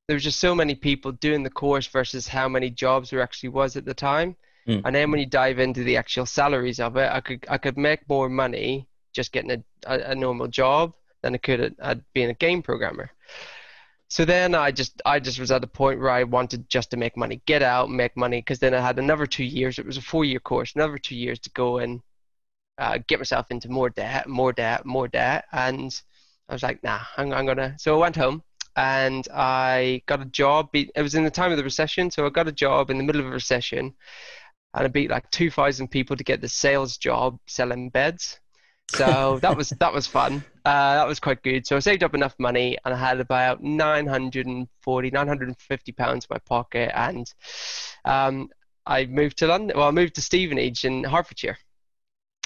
there 0.06 0.14
was 0.14 0.22
just 0.22 0.38
so 0.38 0.54
many 0.54 0.74
people 0.76 1.10
doing 1.12 1.42
the 1.42 1.50
course 1.50 1.88
versus 1.88 2.28
how 2.28 2.48
many 2.48 2.70
jobs 2.70 3.10
there 3.10 3.20
actually 3.20 3.48
was 3.48 3.76
at 3.76 3.84
the 3.84 3.94
time. 3.94 4.36
Mm. 4.66 4.82
And 4.84 4.94
then 4.94 5.10
when 5.10 5.20
you 5.20 5.26
dive 5.26 5.58
into 5.58 5.84
the 5.84 5.96
actual 5.96 6.26
salaries 6.26 6.80
of 6.80 6.96
it, 6.96 7.10
I 7.10 7.20
could 7.20 7.46
I 7.48 7.58
could 7.58 7.76
make 7.76 8.08
more 8.08 8.28
money 8.28 8.88
just 9.12 9.32
getting 9.32 9.52
a, 9.52 9.62
a, 9.86 10.10
a 10.10 10.14
normal 10.14 10.48
job 10.48 10.94
than 11.22 11.34
I 11.34 11.38
could 11.38 11.60
at, 11.60 11.72
at 11.80 12.12
being 12.12 12.30
a 12.30 12.34
game 12.34 12.62
programmer. 12.62 13.10
So 14.08 14.24
then 14.24 14.54
I 14.54 14.70
just 14.70 15.02
I 15.04 15.18
just 15.18 15.40
was 15.40 15.50
at 15.50 15.60
the 15.60 15.66
point 15.66 16.00
where 16.00 16.10
I 16.10 16.22
wanted 16.22 16.68
just 16.68 16.90
to 16.90 16.96
make 16.96 17.16
money, 17.16 17.42
get 17.46 17.62
out, 17.62 17.90
make 17.90 18.16
money, 18.16 18.38
because 18.40 18.60
then 18.60 18.74
I 18.74 18.80
had 18.80 18.98
another 18.98 19.26
two 19.26 19.44
years. 19.44 19.78
It 19.78 19.86
was 19.86 19.96
a 19.96 20.02
four-year 20.02 20.40
course, 20.40 20.72
another 20.74 20.98
two 20.98 21.16
years 21.16 21.40
to 21.40 21.50
go 21.50 21.78
and 21.78 22.00
uh, 22.78 22.98
get 23.08 23.18
myself 23.18 23.46
into 23.50 23.68
more 23.68 23.90
debt, 23.90 24.28
more 24.28 24.52
debt, 24.52 24.86
more 24.86 25.08
debt, 25.08 25.46
and 25.52 26.00
I 26.48 26.52
was 26.52 26.62
like, 26.62 26.82
nah, 26.84 27.00
I'm, 27.16 27.32
I'm 27.32 27.46
gonna. 27.46 27.74
So 27.78 27.96
I 27.96 27.98
went 27.98 28.16
home 28.16 28.42
and 28.76 29.26
I 29.34 30.02
got 30.06 30.20
a 30.20 30.26
job. 30.26 30.68
It 30.72 31.02
was 31.02 31.14
in 31.14 31.24
the 31.24 31.30
time 31.30 31.50
of 31.50 31.56
the 31.56 31.64
recession, 31.64 32.10
so 32.10 32.26
I 32.26 32.30
got 32.30 32.48
a 32.48 32.52
job 32.52 32.90
in 32.90 32.98
the 32.98 33.04
middle 33.04 33.22
of 33.22 33.26
a 33.26 33.30
recession, 33.30 33.94
and 34.76 34.84
I 34.84 34.88
beat 34.88 35.10
like 35.10 35.28
2,000 35.30 35.88
people 35.88 36.16
to 36.16 36.22
get 36.22 36.42
the 36.42 36.48
sales 36.48 36.98
job 36.98 37.38
selling 37.46 37.88
beds. 37.88 38.38
So 38.90 39.38
that 39.42 39.56
was 39.56 39.70
that 39.70 39.92
was 39.92 40.06
fun. 40.06 40.44
Uh, 40.64 40.96
that 40.96 41.08
was 41.08 41.18
quite 41.18 41.42
good. 41.42 41.66
So 41.66 41.76
I 41.76 41.80
saved 41.80 42.04
up 42.04 42.14
enough 42.14 42.34
money, 42.38 42.76
and 42.84 42.94
I 42.94 42.96
had 42.96 43.18
about 43.18 43.62
940, 43.62 45.10
950 45.10 45.92
pounds 45.92 46.24
in 46.24 46.34
my 46.34 46.38
pocket, 46.38 46.92
and 46.94 47.26
um, 48.04 48.48
I 48.84 49.06
moved 49.06 49.38
to 49.38 49.46
London. 49.46 49.76
Well, 49.76 49.88
I 49.88 49.92
moved 49.92 50.14
to 50.16 50.20
Stevenage 50.20 50.84
in 50.84 51.02
Hertfordshire 51.02 51.58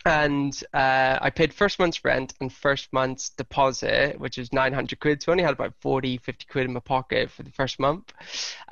and 0.07 0.63
uh, 0.73 1.19
I 1.21 1.29
paid 1.29 1.53
first 1.53 1.79
month's 1.79 2.03
rent 2.05 2.33
and 2.41 2.51
first 2.51 2.91
month's 2.91 3.29
deposit, 3.31 4.19
which 4.19 4.39
was 4.39 4.51
900 4.51 4.99
quid. 4.99 5.23
So 5.23 5.31
I 5.31 5.35
only 5.35 5.45
had 5.45 5.53
about 5.53 5.75
40, 5.81 6.17
50 6.17 6.47
quid 6.51 6.65
in 6.65 6.73
my 6.73 6.81
pocket 6.81 7.31
for 7.31 7.43
the 7.43 7.51
first 7.51 7.79
month. 7.79 8.11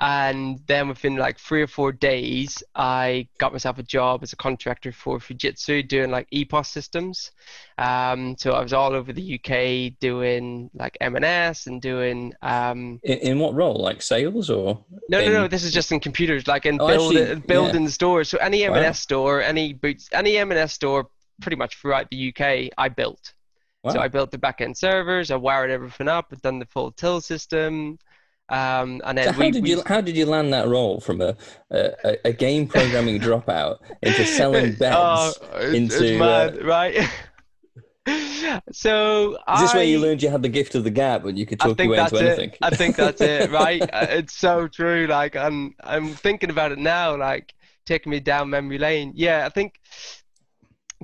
And 0.01 0.59
then 0.65 0.87
within 0.87 1.17
like 1.17 1.37
three 1.37 1.61
or 1.61 1.67
four 1.67 1.91
days, 1.91 2.63
I 2.73 3.27
got 3.37 3.51
myself 3.51 3.77
a 3.77 3.83
job 3.83 4.23
as 4.23 4.33
a 4.33 4.35
contractor 4.35 4.91
for 4.91 5.19
Fujitsu 5.19 5.87
doing 5.87 6.09
like 6.09 6.27
EPOS 6.31 6.65
systems. 6.65 7.31
Um, 7.77 8.35
so 8.37 8.53
I 8.53 8.63
was 8.63 8.73
all 8.73 8.93
over 8.93 9.13
the 9.13 9.39
UK 9.39 9.99
doing 9.99 10.71
like 10.73 10.97
M&S 10.99 11.67
and 11.67 11.79
doing. 11.79 12.33
Um, 12.41 12.99
in, 13.03 13.19
in, 13.19 13.39
what 13.39 13.53
role? 13.53 13.75
Like 13.75 14.01
sales 14.01 14.49
or? 14.49 14.83
No, 15.09 15.19
in... 15.19 15.31
no, 15.31 15.41
no. 15.41 15.47
This 15.47 15.63
is 15.63 15.71
just 15.71 15.91
in 15.91 15.99
computers, 15.99 16.47
like 16.47 16.65
in 16.65 16.81
oh, 16.81 16.87
build, 16.87 17.15
actually, 17.15 17.41
building 17.41 17.83
yeah. 17.83 17.89
stores. 17.89 18.29
So 18.29 18.39
any 18.39 18.63
M&S 18.63 18.83
wow. 18.83 18.91
store, 18.93 19.41
any 19.41 19.73
boots, 19.73 20.09
any 20.11 20.37
M&S 20.37 20.73
store 20.73 21.07
pretty 21.41 21.57
much 21.57 21.77
throughout 21.77 22.07
the 22.09 22.29
UK, 22.29 22.71
I 22.77 22.89
built. 22.89 23.33
Wow. 23.83 23.93
So 23.93 23.99
I 23.99 24.07
built 24.07 24.31
the 24.31 24.37
backend 24.37 24.77
servers, 24.77 25.31
I 25.31 25.37
wired 25.37 25.71
everything 25.71 26.07
up, 26.07 26.27
I've 26.31 26.41
done 26.41 26.59
the 26.59 26.65
full 26.65 26.91
till 26.91 27.21
system. 27.21 27.97
Um, 28.49 29.01
and 29.05 29.17
then 29.17 29.25
so 29.25 29.31
how 29.33 29.39
we, 29.39 29.51
did 29.51 29.63
we... 29.63 29.69
you 29.69 29.83
how 29.85 30.01
did 30.01 30.17
you 30.17 30.25
land 30.25 30.51
that 30.53 30.67
role 30.67 30.99
from 30.99 31.21
a 31.21 31.35
a, 31.71 32.17
a 32.25 32.33
game 32.33 32.67
programming 32.67 33.19
dropout 33.21 33.77
into 34.01 34.25
selling 34.25 34.73
beds 34.73 35.39
oh, 35.53 35.71
into 35.71 36.03
it's 36.03 36.19
mad, 36.19 36.59
uh... 36.59 36.65
right? 36.65 37.09
so 38.71 39.33
is 39.53 39.61
this 39.61 39.71
I, 39.71 39.75
where 39.75 39.83
you 39.83 39.99
learned 39.99 40.23
you 40.23 40.29
had 40.29 40.41
the 40.41 40.49
gift 40.49 40.73
of 40.73 40.83
the 40.83 40.89
gab 40.89 41.25
and 41.25 41.37
you 41.37 41.45
could 41.45 41.59
talk 41.59 41.79
your 41.79 41.89
way 41.89 41.99
into 41.99 42.17
anything? 42.17 42.51
I 42.61 42.71
think 42.71 42.95
that's 42.95 43.21
it, 43.21 43.51
right? 43.51 43.81
Uh, 43.81 44.07
it's 44.09 44.33
so 44.33 44.67
true. 44.67 45.05
Like 45.07 45.35
I'm 45.35 45.75
I'm 45.83 46.09
thinking 46.09 46.49
about 46.49 46.71
it 46.71 46.79
now, 46.79 47.15
like 47.15 47.53
taking 47.85 48.09
me 48.09 48.19
down 48.19 48.49
memory 48.49 48.79
lane. 48.79 49.13
Yeah, 49.15 49.45
I 49.45 49.49
think 49.49 49.79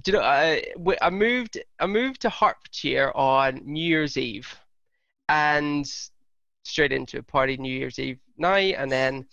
you 0.05 0.13
know, 0.13 0.21
I, 0.21 0.63
I 1.01 1.09
moved 1.09 1.59
I 1.79 1.87
moved 1.87 2.21
to 2.21 2.29
Hertfordshire 2.29 3.11
on 3.15 3.61
New 3.65 3.83
Year's 3.83 4.17
Eve, 4.17 4.53
and 5.29 5.85
straight 6.63 6.91
into 6.91 7.19
a 7.19 7.23
party 7.23 7.57
New 7.57 7.73
Year's 7.73 7.99
Eve 7.99 8.19
night, 8.37 8.75
and 8.77 8.91
then 8.91 9.25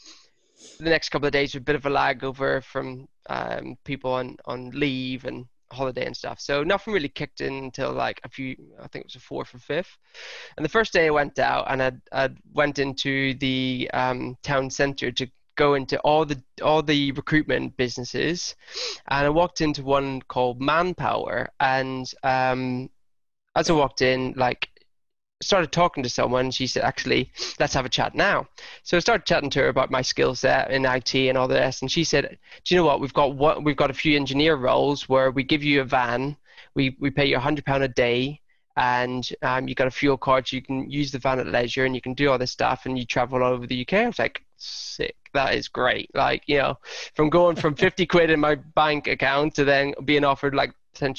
the 0.78 0.90
next 0.90 1.10
couple 1.10 1.26
of 1.26 1.32
days 1.32 1.54
a 1.54 1.60
bit 1.60 1.76
of 1.76 1.86
a 1.86 1.90
lag 1.90 2.24
over 2.24 2.60
from 2.60 3.08
um, 3.28 3.76
people 3.84 4.12
on 4.12 4.36
on 4.46 4.70
leave 4.70 5.24
and 5.24 5.46
holiday 5.72 6.06
and 6.06 6.16
stuff. 6.16 6.40
So 6.40 6.62
nothing 6.62 6.92
really 6.92 7.08
kicked 7.08 7.40
in 7.40 7.54
until 7.54 7.92
like 7.92 8.20
a 8.24 8.28
few, 8.28 8.54
I 8.78 8.86
think 8.88 9.04
it 9.04 9.06
was 9.06 9.16
a 9.16 9.20
fourth 9.20 9.54
or 9.54 9.58
fifth. 9.58 9.96
And 10.56 10.64
the 10.64 10.68
first 10.70 10.92
day 10.92 11.06
I 11.06 11.10
went 11.10 11.38
out 11.38 11.66
and 11.68 11.82
I 11.82 11.92
I 12.12 12.30
went 12.52 12.78
into 12.78 13.34
the 13.34 13.90
um, 13.92 14.36
town 14.42 14.70
centre 14.70 15.10
to 15.12 15.26
go 15.56 15.74
into 15.74 15.98
all 16.00 16.24
the 16.24 16.42
all 16.62 16.82
the 16.82 17.12
recruitment 17.12 17.76
businesses, 17.76 18.54
and 19.08 19.26
I 19.26 19.30
walked 19.30 19.60
into 19.60 19.82
one 19.82 20.22
called 20.22 20.60
Manpower, 20.60 21.50
and 21.60 22.10
um, 22.22 22.90
as 23.54 23.70
I 23.70 23.74
walked 23.74 24.02
in, 24.02 24.34
like 24.36 24.68
started 25.42 25.72
talking 25.72 26.04
to 26.04 26.08
someone 26.08 26.52
she 26.52 26.68
said 26.68 26.84
actually 26.84 27.28
let's 27.58 27.74
have 27.74 27.84
a 27.84 27.88
chat 27.88 28.14
now. 28.14 28.46
So 28.84 28.96
i 28.96 29.00
started 29.00 29.26
chatting 29.26 29.50
to 29.50 29.58
her 29.60 29.68
about 29.68 29.90
my 29.90 30.00
skill 30.00 30.36
set 30.36 30.70
in 30.70 30.84
it 30.84 31.14
and 31.14 31.36
all 31.36 31.48
this 31.48 31.82
and 31.82 31.90
she 31.90 32.04
said 32.04 32.38
do 32.64 32.74
you 32.74 32.80
know 32.80 32.86
what? 32.86 33.00
We've 33.00 33.12
got 33.12 33.34
what 33.34 33.64
we've 33.64 33.76
got 33.76 33.90
a 33.90 33.94
few 33.94 34.14
engineer 34.16 34.54
roles 34.54 35.08
where 35.08 35.32
we 35.32 35.42
give 35.42 35.64
you 35.64 35.80
a 35.80 35.84
van 35.84 36.36
we 36.74 36.96
we 37.00 37.10
pay 37.10 37.26
you 37.26 37.36
a 37.36 37.40
hundred 37.40 37.64
pound 37.64 37.82
a 37.82 37.88
day, 37.88 38.40
and 38.76 39.28
um, 39.42 39.68
you 39.68 39.74
got 39.74 39.86
a 39.86 39.90
fuel 39.90 40.16
card, 40.16 40.48
so 40.48 40.56
you 40.56 40.62
can 40.62 40.90
use 40.90 41.12
the 41.12 41.18
van 41.18 41.38
at 41.38 41.46
leisure, 41.46 41.84
and 41.84 41.94
you 41.94 42.00
can 42.00 42.14
do 42.14 42.30
all 42.30 42.38
this 42.38 42.50
stuff, 42.50 42.86
and 42.86 42.98
you 42.98 43.04
travel 43.04 43.42
all 43.42 43.52
over 43.52 43.66
the 43.66 43.82
UK. 43.82 43.94
I 43.94 44.06
was 44.06 44.18
like, 44.18 44.44
sick. 44.56 45.16
That 45.34 45.54
is 45.54 45.68
great. 45.68 46.10
Like 46.14 46.42
you 46.46 46.58
know, 46.58 46.78
from 47.14 47.30
going 47.30 47.56
from 47.56 47.74
fifty 47.86 48.06
quid 48.06 48.30
in 48.30 48.40
my 48.40 48.54
bank 48.54 49.06
account 49.08 49.54
to 49.54 49.64
then 49.64 49.94
being 50.04 50.24
offered 50.24 50.54
like 50.54 50.72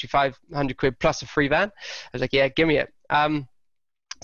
five 0.08 0.38
hundred 0.52 0.76
quid 0.76 0.98
plus 1.00 1.22
a 1.22 1.26
free 1.26 1.48
van. 1.48 1.68
I 1.68 2.08
was 2.12 2.22
like, 2.22 2.32
yeah, 2.32 2.48
give 2.48 2.68
me 2.68 2.78
it. 2.78 2.92
Um, 3.10 3.48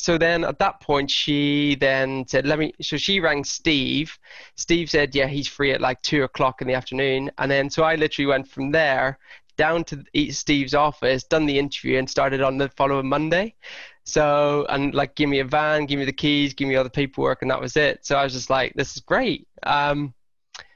so 0.00 0.16
then 0.16 0.44
at 0.44 0.58
that 0.58 0.80
point 0.80 1.10
she 1.10 1.76
then 1.76 2.26
said 2.26 2.46
let 2.46 2.58
me 2.58 2.72
so 2.80 2.96
she 2.96 3.20
rang 3.20 3.44
steve 3.44 4.18
steve 4.56 4.88
said 4.88 5.14
yeah 5.14 5.26
he's 5.26 5.48
free 5.48 5.72
at 5.72 5.80
like 5.80 6.00
two 6.02 6.22
o'clock 6.22 6.62
in 6.62 6.68
the 6.68 6.74
afternoon 6.74 7.30
and 7.38 7.50
then 7.50 7.68
so 7.68 7.82
i 7.82 7.94
literally 7.96 8.26
went 8.26 8.48
from 8.48 8.70
there 8.70 9.18
down 9.60 9.84
to 9.84 10.02
steve's 10.32 10.72
office 10.72 11.22
done 11.24 11.44
the 11.44 11.58
interview 11.58 11.98
and 11.98 12.08
started 12.08 12.40
on 12.40 12.56
the 12.56 12.70
following 12.70 13.08
monday. 13.08 13.54
So 14.04 14.66
and 14.70 14.94
like 14.94 15.14
give 15.14 15.28
me 15.28 15.40
a 15.40 15.44
van 15.44 15.84
give 15.84 15.98
me 15.98 16.06
the 16.06 16.20
keys 16.24 16.54
give 16.54 16.66
me 16.66 16.76
all 16.76 16.84
the 16.84 16.98
paperwork 17.02 17.42
and 17.42 17.50
that 17.50 17.60
was 17.60 17.76
it. 17.76 18.06
So 18.06 18.16
i 18.16 18.24
was 18.24 18.32
just 18.32 18.48
like 18.48 18.72
this 18.74 18.96
is 18.96 19.02
great. 19.02 19.46
Um, 19.62 20.14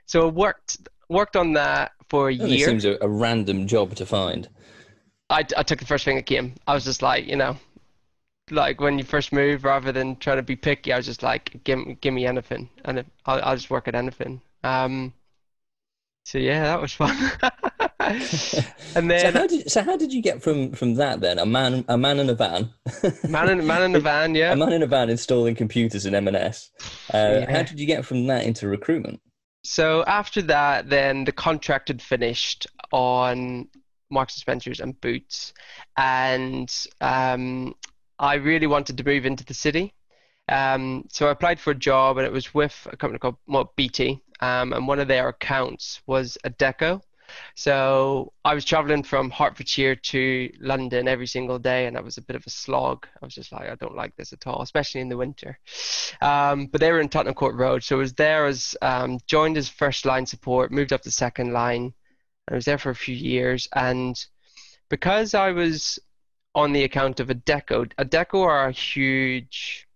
so 0.05 0.29
I 0.29 0.31
worked 0.31 0.77
worked 1.09 1.37
on 1.37 1.55
that 1.55 1.93
for 2.11 2.29
a 2.29 2.35
year. 2.35 2.69
it 2.69 2.71
seems 2.71 2.85
a, 2.85 2.99
a 3.01 3.09
random 3.09 3.67
job 3.67 3.95
to 3.95 4.05
find. 4.05 4.49
I, 5.31 5.43
I 5.57 5.63
took 5.63 5.79
the 5.79 5.87
first 5.87 6.05
thing 6.05 6.17
that 6.17 6.27
came. 6.27 6.55
I 6.67 6.75
was 6.75 6.85
just 6.85 7.01
like 7.01 7.27
you 7.27 7.37
know 7.37 7.57
like 8.51 8.81
when 8.81 8.99
you 8.99 9.05
first 9.05 9.33
move, 9.33 9.65
rather 9.65 9.93
than 9.93 10.17
trying 10.17 10.37
to 10.37 10.43
be 10.43 10.57
picky, 10.57 10.93
I 10.93 10.99
was 10.99 11.07
just 11.07 11.23
like, 11.23 11.65
give 11.65 11.79
give 12.03 12.13
me 12.13 12.27
anything, 12.27 12.69
and 12.85 13.05
I'll 13.25 13.41
I'll 13.43 13.57
just 13.57 13.71
work 13.71 13.89
at 13.89 13.95
anything. 13.95 14.43
Um, 14.63 15.15
so 16.25 16.39
yeah, 16.39 16.63
that 16.65 16.81
was 16.81 16.93
fun. 16.93 17.17
and 18.07 19.11
then, 19.11 19.21
so 19.21 19.39
how, 19.39 19.47
did, 19.47 19.71
so 19.71 19.83
how 19.83 19.97
did 19.97 20.13
you 20.13 20.23
get 20.23 20.43
from 20.43 20.73
from 20.73 20.95
that 20.95 21.21
then? 21.21 21.39
A 21.39 21.47
man 21.47 21.85
a 21.89 21.97
man 21.97 22.19
in 22.19 22.29
a 22.29 22.35
van, 22.35 22.71
man 23.29 23.49
in 23.49 23.67
man 23.67 23.83
in 23.83 23.97
a 23.97 24.01
van, 24.11 24.35
yeah, 24.35 24.53
a 24.53 24.57
man 24.57 24.73
in 24.73 24.83
a 24.83 24.87
van 24.87 25.11
installing 25.11 25.55
computers 25.55 26.07
in 26.07 26.15
M&S. 26.15 26.71
Uh, 27.13 27.17
yeah. 27.17 27.51
How 27.51 27.63
did 27.63 27.81
you 27.81 27.87
get 27.87 28.05
from 28.05 28.27
that 28.27 28.45
into 28.45 28.69
recruitment? 28.69 29.21
So 29.63 30.05
after 30.07 30.43
that, 30.43 30.91
then 30.91 31.25
the 31.25 31.33
contract 31.33 31.89
had 31.89 32.03
finished 32.03 32.67
on 32.93 33.69
Marks 34.11 34.35
and 34.35 34.41
Spencers 34.41 34.81
and 34.81 35.01
Boots, 35.01 35.55
and 35.97 36.73
um, 37.01 37.75
I 38.19 38.35
really 38.35 38.67
wanted 38.67 38.99
to 38.99 39.05
move 39.05 39.25
into 39.25 39.45
the 39.45 39.55
city. 39.55 39.95
Um, 40.49 41.07
so 41.11 41.29
I 41.29 41.31
applied 41.31 41.59
for 41.59 41.71
a 41.71 41.75
job, 41.75 42.19
and 42.19 42.27
it 42.27 42.33
was 42.33 42.53
with 42.53 42.87
a 42.93 42.97
company 42.97 43.19
called 43.19 43.37
well, 43.47 43.73
BT, 43.77 44.23
um, 44.41 44.73
and 44.73 44.87
one 44.87 44.99
of 44.99 45.09
their 45.09 45.29
accounts 45.29 46.03
was 46.07 46.37
Adecco. 46.45 47.01
So 47.55 48.33
I 48.45 48.55
was 48.55 48.65
traveling 48.65 49.03
from 49.03 49.31
Hertfordshire 49.31 49.97
to 49.97 50.51
London 50.61 51.09
every 51.09 51.27
single 51.27 51.59
day, 51.59 51.87
and 51.87 51.97
that 51.97 52.05
was 52.05 52.19
a 52.19 52.23
bit 52.23 52.37
of 52.37 52.47
a 52.47 52.51
slog. 52.51 53.07
I 53.21 53.25
was 53.25 53.35
just 53.35 53.53
like, 53.53 53.69
I 53.69 53.75
don't 53.77 53.97
like 53.97 54.17
this 54.17 54.33
at 54.33 54.47
all, 54.47 54.63
especially 54.63 55.01
in 55.01 55.09
the 55.09 55.17
winter. 55.17 55.59
Um, 56.21 56.67
but 56.67 56.81
they 56.81 56.93
were 56.93 57.01
in 57.01 57.09
Tottenham 57.09 57.35
Court 57.35 57.55
Road, 57.55 57.83
so 57.83 57.97
I 57.97 57.99
was 57.99 58.13
there 58.15 58.47
as 58.47 58.77
um, 58.83 59.19
joined 59.27 59.57
as 59.57 59.69
first 59.69 60.05
line 60.05 60.27
support, 60.27 60.73
moved 60.73 60.93
up 60.93 61.03
to 61.03 61.11
second 61.11 61.53
line. 61.53 61.95
I 62.51 62.55
was 62.55 62.65
there 62.65 62.79
for 62.79 62.91
a 62.91 62.95
few 62.95 63.15
years, 63.15 63.69
and 63.75 64.17
because 64.91 65.35
I 65.35 65.53
was 65.53 65.99
on 66.55 66.73
the 66.73 66.85
account 66.85 67.21
of 67.21 67.29
Adecco, 67.29 67.91
a 67.99 68.05
deco 68.05 68.43
are 68.43 68.69
a 68.69 68.73
huge 68.73 69.87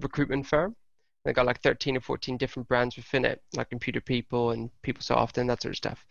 recruitment 0.00 0.46
firm. 0.46 0.76
They 1.24 1.32
got 1.32 1.46
like 1.46 1.60
13 1.60 1.96
or 1.96 2.00
14 2.00 2.36
different 2.36 2.68
brands 2.68 2.96
within 2.96 3.24
it, 3.24 3.42
like 3.54 3.70
Computer 3.70 4.00
People 4.00 4.50
and 4.50 4.70
PeopleSoft 4.84 5.38
and 5.38 5.48
that 5.50 5.62
sort 5.62 5.72
of 5.72 5.76
stuff. 5.76 6.04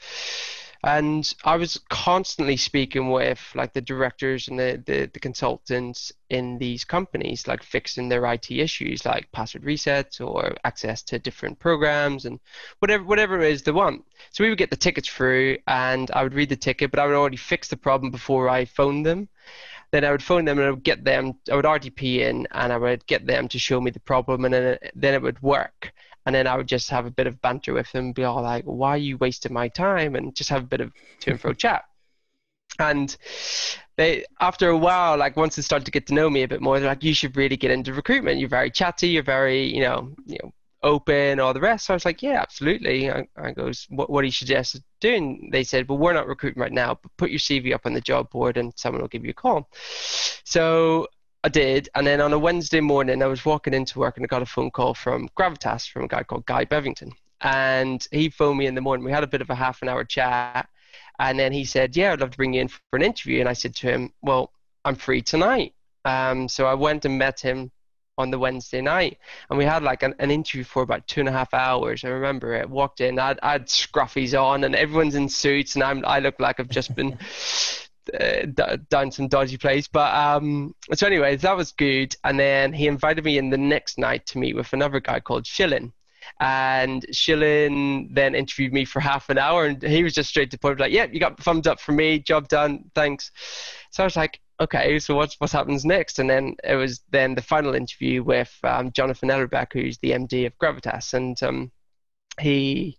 And 0.84 1.32
I 1.44 1.58
was 1.58 1.80
constantly 1.90 2.58
speaking 2.58 3.12
with 3.12 3.40
like 3.54 3.74
the 3.74 3.82
directors 3.82 4.48
and 4.48 4.58
the, 4.58 4.82
the, 4.84 5.12
the 5.14 5.20
consultants 5.20 6.12
in 6.32 6.58
these 6.58 6.84
companies, 6.84 7.48
like 7.48 7.62
fixing 7.62 8.10
their 8.10 8.26
IT 8.26 8.50
issues, 8.50 9.06
like 9.06 9.32
password 9.32 9.64
resets 9.64 10.26
or 10.26 10.56
access 10.64 11.04
to 11.04 11.20
different 11.20 11.60
programs 11.60 12.26
and 12.26 12.40
whatever 12.80 13.04
whatever 13.04 13.40
it 13.40 13.52
is 13.52 13.62
they 13.62 13.72
want. 13.72 14.04
So 14.32 14.44
we 14.44 14.50
would 14.50 14.58
get 14.58 14.72
the 14.72 14.78
tickets 14.78 15.08
through, 15.08 15.58
and 15.68 16.10
I 16.12 16.24
would 16.24 16.34
read 16.34 16.50
the 16.50 16.56
ticket, 16.56 16.90
but 16.90 17.00
I 17.00 17.06
would 17.06 17.16
already 17.16 17.38
fix 17.38 17.68
the 17.68 17.78
problem 17.78 18.10
before 18.10 18.50
I 18.50 18.66
phoned 18.66 19.06
them 19.06 19.30
then 19.92 20.06
I 20.06 20.12
would 20.12 20.24
phone 20.24 20.46
them 20.46 20.58
and 20.58 20.68
I 20.68 20.72
would 20.72 20.84
get 20.84 21.04
them, 21.04 21.34
I 21.52 21.56
would 21.56 21.66
RDP 21.66 22.20
in 22.20 22.48
and 22.52 22.72
I 22.72 22.78
would 22.78 23.06
get 23.08 23.26
them 23.28 23.48
to 23.50 23.60
show 23.60 23.82
me 23.82 23.92
the 23.92 24.00
problem 24.00 24.46
and 24.46 24.54
then 24.54 24.64
it, 24.64 24.92
then 24.96 25.14
it 25.14 25.22
would 25.22 25.42
work. 25.42 25.92
And 26.26 26.36
then 26.36 26.48
I 26.48 26.56
would 26.56 26.68
just 26.68 26.90
have 26.92 27.06
a 27.06 27.12
bit 27.12 27.28
of 27.28 27.42
banter 27.42 27.74
with 27.74 27.92
them, 27.92 28.14
be 28.14 28.24
all 28.24 28.42
like, 28.42 28.64
why 28.66 28.92
are 28.92 28.98
you 28.98 29.18
wasting 29.18 29.54
my 29.54 29.68
time? 29.68 30.16
And 30.16 30.36
just 30.36 30.50
have 30.50 30.64
a 30.64 30.68
bit 30.68 30.82
of 30.82 30.94
to 31.22 31.32
and 31.32 31.42
fro 31.42 31.54
chat. 31.54 31.84
And 32.80 33.16
they, 33.98 34.26
after 34.40 34.70
a 34.70 34.78
while, 34.78 35.18
like 35.18 35.36
once 35.36 35.56
they 35.56 35.62
started 35.62 35.86
to 35.86 35.92
get 35.92 36.08
to 36.08 36.14
know 36.14 36.30
me 36.30 36.44
a 36.44 36.48
bit 36.48 36.62
more, 36.62 36.80
they're 36.80 36.90
like, 36.90 37.04
you 37.04 37.14
should 37.14 37.36
really 37.36 37.58
get 37.58 37.72
into 37.72 37.94
recruitment. 37.94 38.40
You're 38.40 38.50
very 38.50 38.72
chatty. 38.72 39.10
You're 39.10 39.24
very, 39.24 39.64
you 39.64 39.82
know, 39.82 40.14
you 40.26 40.38
know, 40.42 40.52
open, 40.84 41.40
all 41.40 41.54
the 41.54 41.60
rest. 41.60 41.86
So 41.86 41.94
I 41.94 41.96
was 41.96 42.06
like, 42.06 42.22
yeah, 42.22 42.42
absolutely. 42.42 43.12
I, 43.12 43.28
I 43.38 43.52
goes, 43.52 43.88
what, 43.90 44.10
what 44.10 44.22
do 44.22 44.28
you 44.28 44.32
suggest 44.32 44.82
doing? 45.00 45.50
They 45.52 45.64
said, 45.64 45.88
well, 45.88 45.98
we're 45.98 46.14
not 46.14 46.28
recruiting 46.28 46.62
right 46.62 46.72
now, 46.72 46.98
but 47.02 47.16
put 47.18 47.30
your 47.30 47.40
CV 47.40 47.74
up 47.74 47.86
on 47.86 47.94
the 47.94 48.02
job 48.02 48.30
board 48.30 48.58
and 48.58 48.74
someone 48.76 49.02
will 49.02 49.08
give 49.08 49.24
you 49.24 49.32
a 49.32 49.34
call. 49.34 49.70
So 50.44 51.08
I 51.44 51.50
did, 51.50 51.90
and 51.96 52.06
then 52.06 52.22
on 52.22 52.34
a 52.34 52.40
Wednesday 52.40 52.82
morning, 52.82 53.24
I 53.24 53.28
was 53.28 53.46
walking 53.46 53.74
into 53.74 53.98
work 53.98 54.18
and 54.18 54.24
I 54.24 54.28
got 54.28 54.44
a 54.44 54.46
phone 54.46 54.70
call 54.70 54.94
from 54.94 55.28
Gravitas 55.36 55.90
from 55.90 56.04
a 56.04 56.08
guy 56.08 56.22
called 56.22 56.46
Guy 56.46 56.66
Bevington, 56.66 57.14
and 57.42 58.08
he 58.12 58.30
phoned 58.30 58.60
me 58.60 58.68
in 58.68 58.76
the 58.76 58.82
morning. 58.82 59.04
We 59.04 59.12
had 59.12 59.24
a 59.24 59.28
bit 59.28 59.42
of 59.42 59.50
a 59.50 59.56
half 59.56 59.82
an 59.82 59.90
hour 59.90 60.04
chat, 60.04 60.70
and 61.18 61.40
then 61.40 61.52
he 61.52 61.66
said, 61.66 61.98
"Yeah, 61.98 62.14
I'd 62.14 62.20
love 62.22 62.32
to 62.32 62.38
bring 62.38 62.54
you 62.54 62.62
in 62.62 62.68
for 62.68 62.80
an 62.94 63.02
interview." 63.02 63.40
And 63.40 63.50
I 63.50 63.54
said 63.54 63.74
to 63.78 63.88
him, 63.88 64.14
"Well, 64.22 64.52
I'm 64.86 64.96
free 64.96 65.24
tonight." 65.24 65.74
Um, 66.06 66.48
so 66.48 66.68
I 66.68 66.76
went 66.76 67.06
and 67.06 67.18
met 67.18 67.40
him 67.40 67.72
on 68.22 68.32
the 68.32 68.40
Wednesday 68.40 68.82
night, 68.82 69.18
and 69.50 69.58
we 69.58 69.66
had 69.66 69.84
like 69.84 70.04
an, 70.04 70.16
an 70.20 70.32
interview 70.32 70.64
for 70.64 70.84
about 70.84 71.08
two 71.08 71.20
and 71.20 71.30
a 71.30 71.32
half 71.32 71.54
hours. 71.54 72.04
I 72.04 72.10
remember 72.10 72.54
it. 72.54 72.70
Walked 72.70 73.02
in, 73.02 73.20
I 73.20 73.36
had 73.42 73.68
scruffy 73.68 74.32
on, 74.42 74.64
and 74.64 74.76
everyone's 74.76 75.16
in 75.16 75.30
suits, 75.30 75.76
and 75.76 75.84
I'm 75.84 76.06
I 76.06 76.20
look 76.20 76.40
like 76.40 76.60
I've 76.60 76.70
just 76.70 76.96
been. 76.96 77.18
Uh, 78.20 78.78
done 78.90 79.12
some 79.12 79.28
dodgy 79.28 79.58
plays, 79.58 79.88
but 79.88 80.14
um, 80.14 80.74
so 80.92 81.06
anyways, 81.06 81.44
that 81.44 81.56
was 81.56 81.72
good. 81.72 82.14
And 82.24 82.38
then 82.38 82.74
he 82.74 82.88
invited 82.88 83.24
me 83.24 83.38
in 83.38 83.52
the 83.52 83.60
next 83.60 84.00
night 84.00 84.26
to 84.26 84.40
meet 84.40 84.56
with 84.56 84.74
another 84.74 85.00
guy 85.00 85.20
called 85.20 85.46
Shilin, 85.46 85.94
and 86.40 87.06
Shilin 87.14 88.14
then 88.14 88.34
interviewed 88.34 88.74
me 88.74 88.86
for 88.86 89.00
half 89.00 89.30
an 89.30 89.38
hour, 89.38 89.66
and 89.66 89.82
he 89.82 90.04
was 90.04 90.14
just 90.14 90.30
straight 90.30 90.50
to 90.52 90.58
point, 90.58 90.80
like, 90.80 90.92
"Yeah, 90.92 91.06
you 91.12 91.20
got 91.20 91.42
thumbs 91.42 91.68
up 91.68 91.80
for 91.80 91.92
me, 91.92 92.18
job 92.20 92.48
done, 92.48 92.90
thanks." 92.96 93.32
So 93.92 94.04
I 94.04 94.06
was 94.08 94.16
like, 94.16 94.40
okay, 94.62 95.00
so 95.00 95.16
what's 95.16 95.40
what 95.40 95.52
happens 95.52 95.84
next? 95.84 96.20
And 96.20 96.30
then 96.30 96.56
it 96.64 96.76
was 96.76 97.02
then 97.12 97.36
the 97.36 97.42
final 97.42 97.74
interview 97.74 98.24
with 98.24 98.56
um, 98.64 98.92
Jonathan 98.92 99.30
Ellerbeck, 99.30 99.74
who's 99.74 99.98
the 99.98 100.12
MD 100.12 100.46
of 100.46 100.58
Gravitas, 100.58 101.14
and 101.14 101.42
um, 101.44 101.72
he 102.40 102.98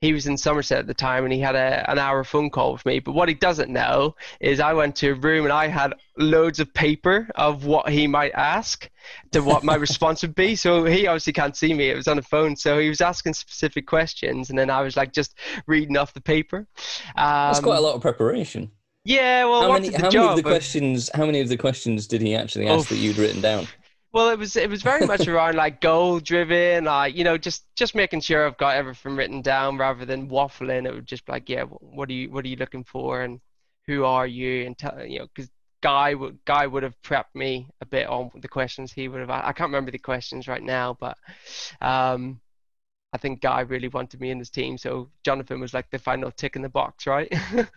he 0.00 0.12
was 0.12 0.26
in 0.26 0.36
Somerset 0.36 0.80
at 0.80 0.86
the 0.86 0.92
time, 0.92 1.24
and 1.24 1.32
he 1.32 1.40
had 1.40 1.54
a, 1.54 1.90
an 1.90 1.98
hour 1.98 2.24
phone 2.24 2.50
call 2.50 2.74
with 2.74 2.84
me. 2.84 2.98
But 2.98 3.12
what 3.12 3.28
he 3.28 3.34
doesn't 3.34 3.70
know 3.70 4.16
is 4.38 4.60
I 4.60 4.74
went 4.74 4.96
to 4.96 5.12
a 5.12 5.14
room 5.14 5.44
and 5.44 5.52
I 5.52 5.68
had 5.68 5.94
loads 6.18 6.60
of 6.60 6.74
paper 6.74 7.28
of 7.36 7.64
what 7.64 7.88
he 7.88 8.06
might 8.06 8.32
ask, 8.34 8.90
to 9.32 9.40
what 9.40 9.64
my 9.64 9.74
response 9.86 10.20
would 10.20 10.34
be. 10.34 10.56
So 10.56 10.84
he 10.84 11.06
obviously 11.06 11.32
can't 11.32 11.56
see 11.56 11.72
me; 11.72 11.90
it 11.90 11.96
was 11.96 12.08
on 12.08 12.16
the 12.16 12.22
phone. 12.22 12.56
So 12.56 12.78
he 12.78 12.88
was 12.88 13.00
asking 13.00 13.34
specific 13.34 13.86
questions, 13.86 14.50
and 14.50 14.58
then 14.58 14.68
I 14.68 14.82
was 14.82 14.96
like 14.96 15.12
just 15.12 15.38
reading 15.66 15.96
off 15.96 16.12
the 16.12 16.20
paper. 16.20 16.66
Um, 17.16 17.52
That's 17.52 17.60
quite 17.60 17.78
a 17.78 17.80
lot 17.80 17.94
of 17.94 18.02
preparation. 18.02 18.72
Yeah, 19.04 19.44
well, 19.44 19.62
how 19.62 19.72
many, 19.72 19.92
how 19.92 20.10
many 20.10 20.26
of 20.26 20.36
the 20.36 20.42
questions? 20.42 21.10
How 21.14 21.26
many 21.26 21.40
of 21.40 21.48
the 21.48 21.58
questions 21.58 22.06
did 22.06 22.22
he 22.22 22.34
actually 22.34 22.68
ask 22.68 22.88
that 22.88 22.96
you'd 22.96 23.18
written 23.18 23.40
down? 23.40 23.66
Well, 24.14 24.30
it 24.30 24.38
was 24.38 24.56
it 24.56 24.70
was 24.70 24.82
very 24.82 25.06
much 25.06 25.28
around 25.28 25.56
like 25.56 25.80
goal 25.80 26.20
driven, 26.20 26.84
like 26.84 27.14
you 27.14 27.24
know, 27.24 27.36
just 27.36 27.66
just 27.76 27.94
making 27.94 28.20
sure 28.20 28.46
I've 28.46 28.56
got 28.56 28.76
everything 28.76 29.16
written 29.16 29.42
down 29.42 29.76
rather 29.76 30.06
than 30.06 30.30
waffling. 30.30 30.86
It 30.86 30.94
would 30.94 31.06
just 31.06 31.26
be 31.26 31.32
like, 31.32 31.48
yeah, 31.48 31.64
what 31.64 32.08
are 32.08 32.12
you 32.12 32.30
what 32.30 32.44
are 32.44 32.48
you 32.48 32.56
looking 32.56 32.84
for, 32.84 33.22
and 33.22 33.40
who 33.86 34.04
are 34.04 34.26
you, 34.26 34.64
and 34.64 34.78
tell 34.78 35.04
you 35.04 35.18
know, 35.18 35.26
because 35.34 35.50
Guy 35.82 36.14
would 36.14 36.38
Guy 36.46 36.66
would 36.66 36.82
have 36.82 36.94
prepped 37.02 37.34
me 37.34 37.68
a 37.82 37.86
bit 37.86 38.08
on 38.08 38.30
the 38.36 38.48
questions 38.48 38.90
he 38.90 39.06
would 39.06 39.20
have. 39.20 39.28
I 39.28 39.52
can't 39.52 39.68
remember 39.68 39.90
the 39.90 39.98
questions 39.98 40.48
right 40.48 40.62
now, 40.62 40.96
but 40.98 41.18
um, 41.82 42.40
I 43.14 43.16
think 43.16 43.40
Guy 43.40 43.60
really 43.60 43.86
wanted 43.86 44.20
me 44.20 44.30
in 44.30 44.40
his 44.40 44.50
team, 44.50 44.76
so 44.76 45.08
Jonathan 45.24 45.60
was 45.60 45.72
like 45.72 45.88
the 45.90 46.00
final 46.00 46.32
tick 46.32 46.56
in 46.56 46.62
the 46.62 46.68
box, 46.68 47.06
right? 47.06 47.28
and 47.52 47.68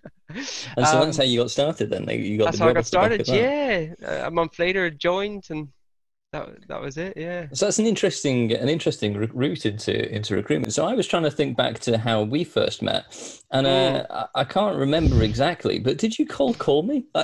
so 0.44 0.68
um, 0.78 1.06
that's 1.06 1.18
how 1.18 1.24
you 1.24 1.42
got 1.42 1.52
started 1.52 1.92
then. 1.92 2.10
You 2.10 2.40
got 2.40 2.46
that's 2.46 2.58
how 2.58 2.70
I 2.70 2.74
got 2.74 2.88
started. 2.88 3.28
Yeah, 3.28 3.94
a 4.26 4.32
month 4.32 4.58
later, 4.58 4.90
joined, 4.90 5.46
and 5.52 5.68
that 6.34 6.68
that 6.68 6.82
was 6.82 6.98
it. 6.98 7.16
Yeah. 7.16 7.48
So 7.54 7.68
that's 7.68 7.78
an 7.78 7.86
interesting 7.86 8.52
an 8.52 8.68
interesting 8.68 9.14
route 9.14 9.68
into 9.68 10.12
into 10.12 10.36
recruitment. 10.36 10.74
So 10.74 10.88
I 10.88 10.94
was 10.94 11.06
trying 11.06 11.24
to 11.24 11.32
think 11.32 11.56
back 11.56 11.78
to 11.82 12.00
how 12.00 12.24
we 12.24 12.44
first 12.44 12.82
met, 12.82 13.06
and 13.52 13.68
uh, 13.68 13.70
mm. 13.70 14.06
I, 14.10 14.42
I, 14.42 14.44
can't 14.44 14.76
remember 14.76 15.22
exactly. 15.22 15.78
But 15.78 16.00
did 16.00 16.18
you 16.18 16.26
cold 16.26 16.58
call 16.58 16.82
me? 16.82 17.06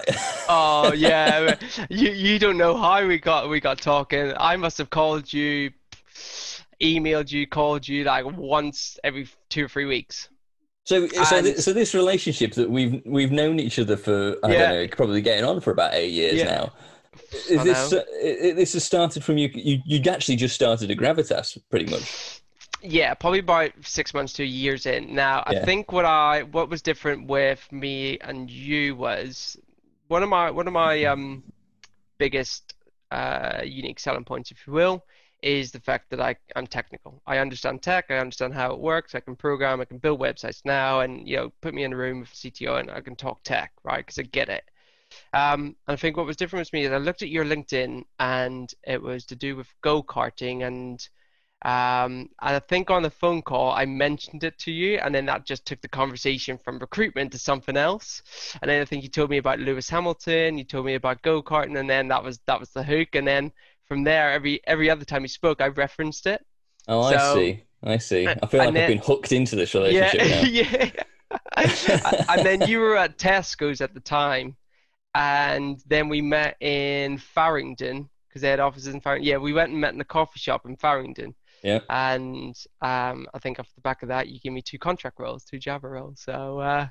oh 0.50 0.94
yeah, 0.96 1.56
you 1.90 2.12
you 2.12 2.38
don't 2.38 2.58
know 2.58 2.78
how 2.78 3.08
we 3.08 3.18
got 3.18 3.50
we 3.50 3.60
got 3.60 3.82
talking. 3.82 4.34
I 4.38 4.56
must 4.56 4.78
have 4.78 4.92
called 4.92 5.34
you 5.34 5.72
emailed 6.84 7.32
you, 7.32 7.48
called 7.48 7.88
you 7.88 8.04
like 8.04 8.26
once 8.38 9.00
every 9.04 9.28
two 9.50 9.66
or 9.66 9.68
three 9.68 9.86
weeks. 9.86 10.30
So, 10.86 11.08
so, 11.08 11.42
th- 11.42 11.58
so 11.58 11.72
this 11.72 11.94
relationship 11.94 12.54
that 12.56 12.70
we've 12.70 13.02
we've 13.06 13.32
known 13.32 13.60
each 13.60 13.80
other 13.80 13.96
for 13.96 14.36
I 14.44 14.52
yeah. 14.52 14.60
don't 14.60 14.70
know, 14.70 14.88
probably 14.96 15.22
getting 15.22 15.46
on 15.46 15.62
for 15.62 15.72
about 15.72 15.94
eight 15.94 16.12
years 16.12 16.36
yeah. 16.36 16.44
now. 16.44 16.74
Is 17.50 17.64
this 17.64 17.94
uh, 17.94 18.04
this 18.22 18.74
has 18.74 18.84
started 18.84 19.24
from 19.24 19.38
you? 19.38 19.50
You 19.54 19.82
you 19.86 20.12
actually 20.12 20.36
just 20.36 20.56
started 20.56 20.92
a 20.92 20.96
Gravitas, 20.96 21.58
pretty 21.70 21.90
much. 21.90 22.42
Yeah, 22.82 23.14
probably 23.14 23.40
about 23.40 23.72
six 23.82 24.14
months 24.14 24.34
to 24.34 24.44
years 24.44 24.86
in. 24.86 25.16
Now, 25.16 25.44
yeah. 25.50 25.62
I 25.62 25.66
think 25.66 25.94
what 25.94 26.04
I 26.04 26.44
what 26.44 26.70
was 26.70 26.82
different 26.82 27.28
with 27.28 27.66
me 27.72 28.18
and 28.20 28.50
you 28.52 28.98
was 28.98 29.56
one 30.10 30.22
of 30.22 30.28
my 30.28 30.52
one 30.52 30.68
of 30.68 30.74
my 30.74 31.06
um 31.06 31.44
biggest 32.18 32.74
uh, 33.12 33.62
unique 33.64 34.00
selling 34.00 34.26
points, 34.26 34.52
if 34.52 34.66
you 34.68 34.74
will, 34.74 35.06
is 35.44 35.72
the 35.72 35.80
fact 35.80 36.10
that 36.10 36.22
I, 36.22 36.36
I'm 36.56 36.68
technical. 36.68 37.22
I 37.28 37.38
understand 37.40 37.82
tech. 37.82 38.06
I 38.10 38.18
understand 38.18 38.54
how 38.54 38.72
it 38.74 38.80
works. 38.80 39.14
I 39.14 39.20
can 39.20 39.36
program. 39.36 39.82
I 39.82 39.86
can 39.86 39.98
build 39.98 40.20
websites 40.20 40.62
now, 40.66 41.02
and 41.02 41.28
you 41.28 41.38
know, 41.38 41.54
put 41.62 41.74
me 41.74 41.84
in 41.84 41.94
a 41.94 41.98
room 41.98 42.22
with 42.22 42.32
a 42.32 42.36
CTO, 42.36 42.80
and 42.80 42.90
I 42.90 43.02
can 43.02 43.16
talk 43.16 43.44
tech, 43.44 43.72
right? 43.84 44.06
Because 44.06 44.20
I 44.20 44.24
get 44.24 44.50
it. 44.50 44.64
Um, 45.34 45.76
and 45.88 45.94
I 45.94 45.96
think 45.96 46.18
what 46.18 46.26
was 46.26 46.38
different 46.38 46.62
with 46.62 46.74
me 46.74 46.86
is 46.86 46.92
I 46.92 46.98
looked 46.98 47.22
at 47.22 47.30
your 47.30 47.46
LinkedIn, 47.46 48.04
and 48.20 48.74
it 48.88 49.02
was 49.02 49.26
to 49.28 49.36
do 49.36 49.56
with 49.56 49.68
go 49.82 50.02
karting 50.02 50.66
and 50.66 51.08
um, 51.64 52.30
and 52.42 52.58
I 52.58 52.60
think 52.60 52.90
on 52.90 53.04
the 53.04 53.10
phone 53.10 53.42
call 53.42 53.72
I 53.72 53.86
mentioned 53.86 54.44
it 54.44 54.58
to 54.60 54.72
you, 54.72 54.98
and 54.98 55.16
then 55.16 55.26
that 55.28 55.46
just 55.46 55.66
took 55.66 55.82
the 55.82 55.88
conversation 55.88 56.58
from 56.58 56.78
recruitment 56.78 57.32
to 57.32 57.40
something 57.40 57.78
else. 57.78 58.22
And 58.62 58.70
then 58.70 58.82
I 58.82 58.86
think 58.86 59.04
you 59.04 59.10
told 59.10 59.30
me 59.30 59.38
about 59.38 59.60
Lewis 59.60 59.90
Hamilton, 59.90 60.58
you 60.58 60.66
told 60.66 60.86
me 60.86 60.96
about 60.96 61.22
go 61.22 61.42
karting, 61.42 61.80
and 61.80 61.90
then 61.90 62.10
that 62.10 62.24
was 62.24 62.40
that 62.48 62.60
was 62.60 62.72
the 62.72 62.84
hook. 62.84 63.16
And 63.16 63.26
then 63.28 63.52
from 63.94 64.04
there, 64.04 64.32
every 64.32 64.60
every 64.66 64.90
other 64.90 65.06
time 65.06 65.22
you 65.22 65.28
spoke, 65.28 65.62
I 65.62 65.68
referenced 65.68 66.26
it. 66.26 66.44
Oh, 66.88 67.12
so, 67.12 67.16
I 67.16 67.36
see. 67.36 67.64
I 67.84 67.98
see. 68.00 68.28
I 68.28 68.48
feel 68.48 68.60
like 68.60 68.74
then, 68.74 68.84
I've 68.84 68.88
been 68.88 68.98
hooked 68.98 69.32
into 69.32 69.56
this 69.56 69.76
relationship 69.76 70.22
yeah, 70.52 70.92
now. 71.56 71.62
yeah. 71.62 72.26
and 72.30 72.44
then 72.44 72.68
you 72.68 72.80
were 72.80 72.98
at 72.98 73.20
Tesco's 73.20 73.82
at 73.82 73.94
the 73.94 74.00
time, 74.00 74.56
and 75.14 75.80
then 75.86 76.10
we 76.10 76.22
met 76.22 76.58
in 76.60 77.20
Farringdon 77.20 78.10
because 78.28 78.42
they 78.42 78.50
had 78.50 78.60
offices 78.60 78.92
in 78.92 79.00
Farringdon. 79.00 79.28
Yeah, 79.28 79.38
we 79.38 79.54
went 79.54 79.70
and 79.70 79.80
met 79.80 79.94
in 79.94 80.02
a 80.02 80.06
coffee 80.06 80.40
shop 80.40 80.66
in 80.66 80.76
Farringdon. 80.76 81.36
Yeah. 81.64 81.82
And 81.88 82.56
um, 82.82 83.28
I 83.32 83.40
think 83.40 83.60
off 83.60 83.70
the 83.76 83.82
back 83.82 84.02
of 84.02 84.10
that, 84.10 84.28
you 84.28 84.40
give 84.40 84.54
me 84.54 84.64
two 84.64 84.80
contract 84.80 85.20
roles, 85.20 85.46
two 85.46 85.60
Java 85.60 85.88
roles. 85.88 86.20
So 86.20 86.60
uh, 86.60 86.88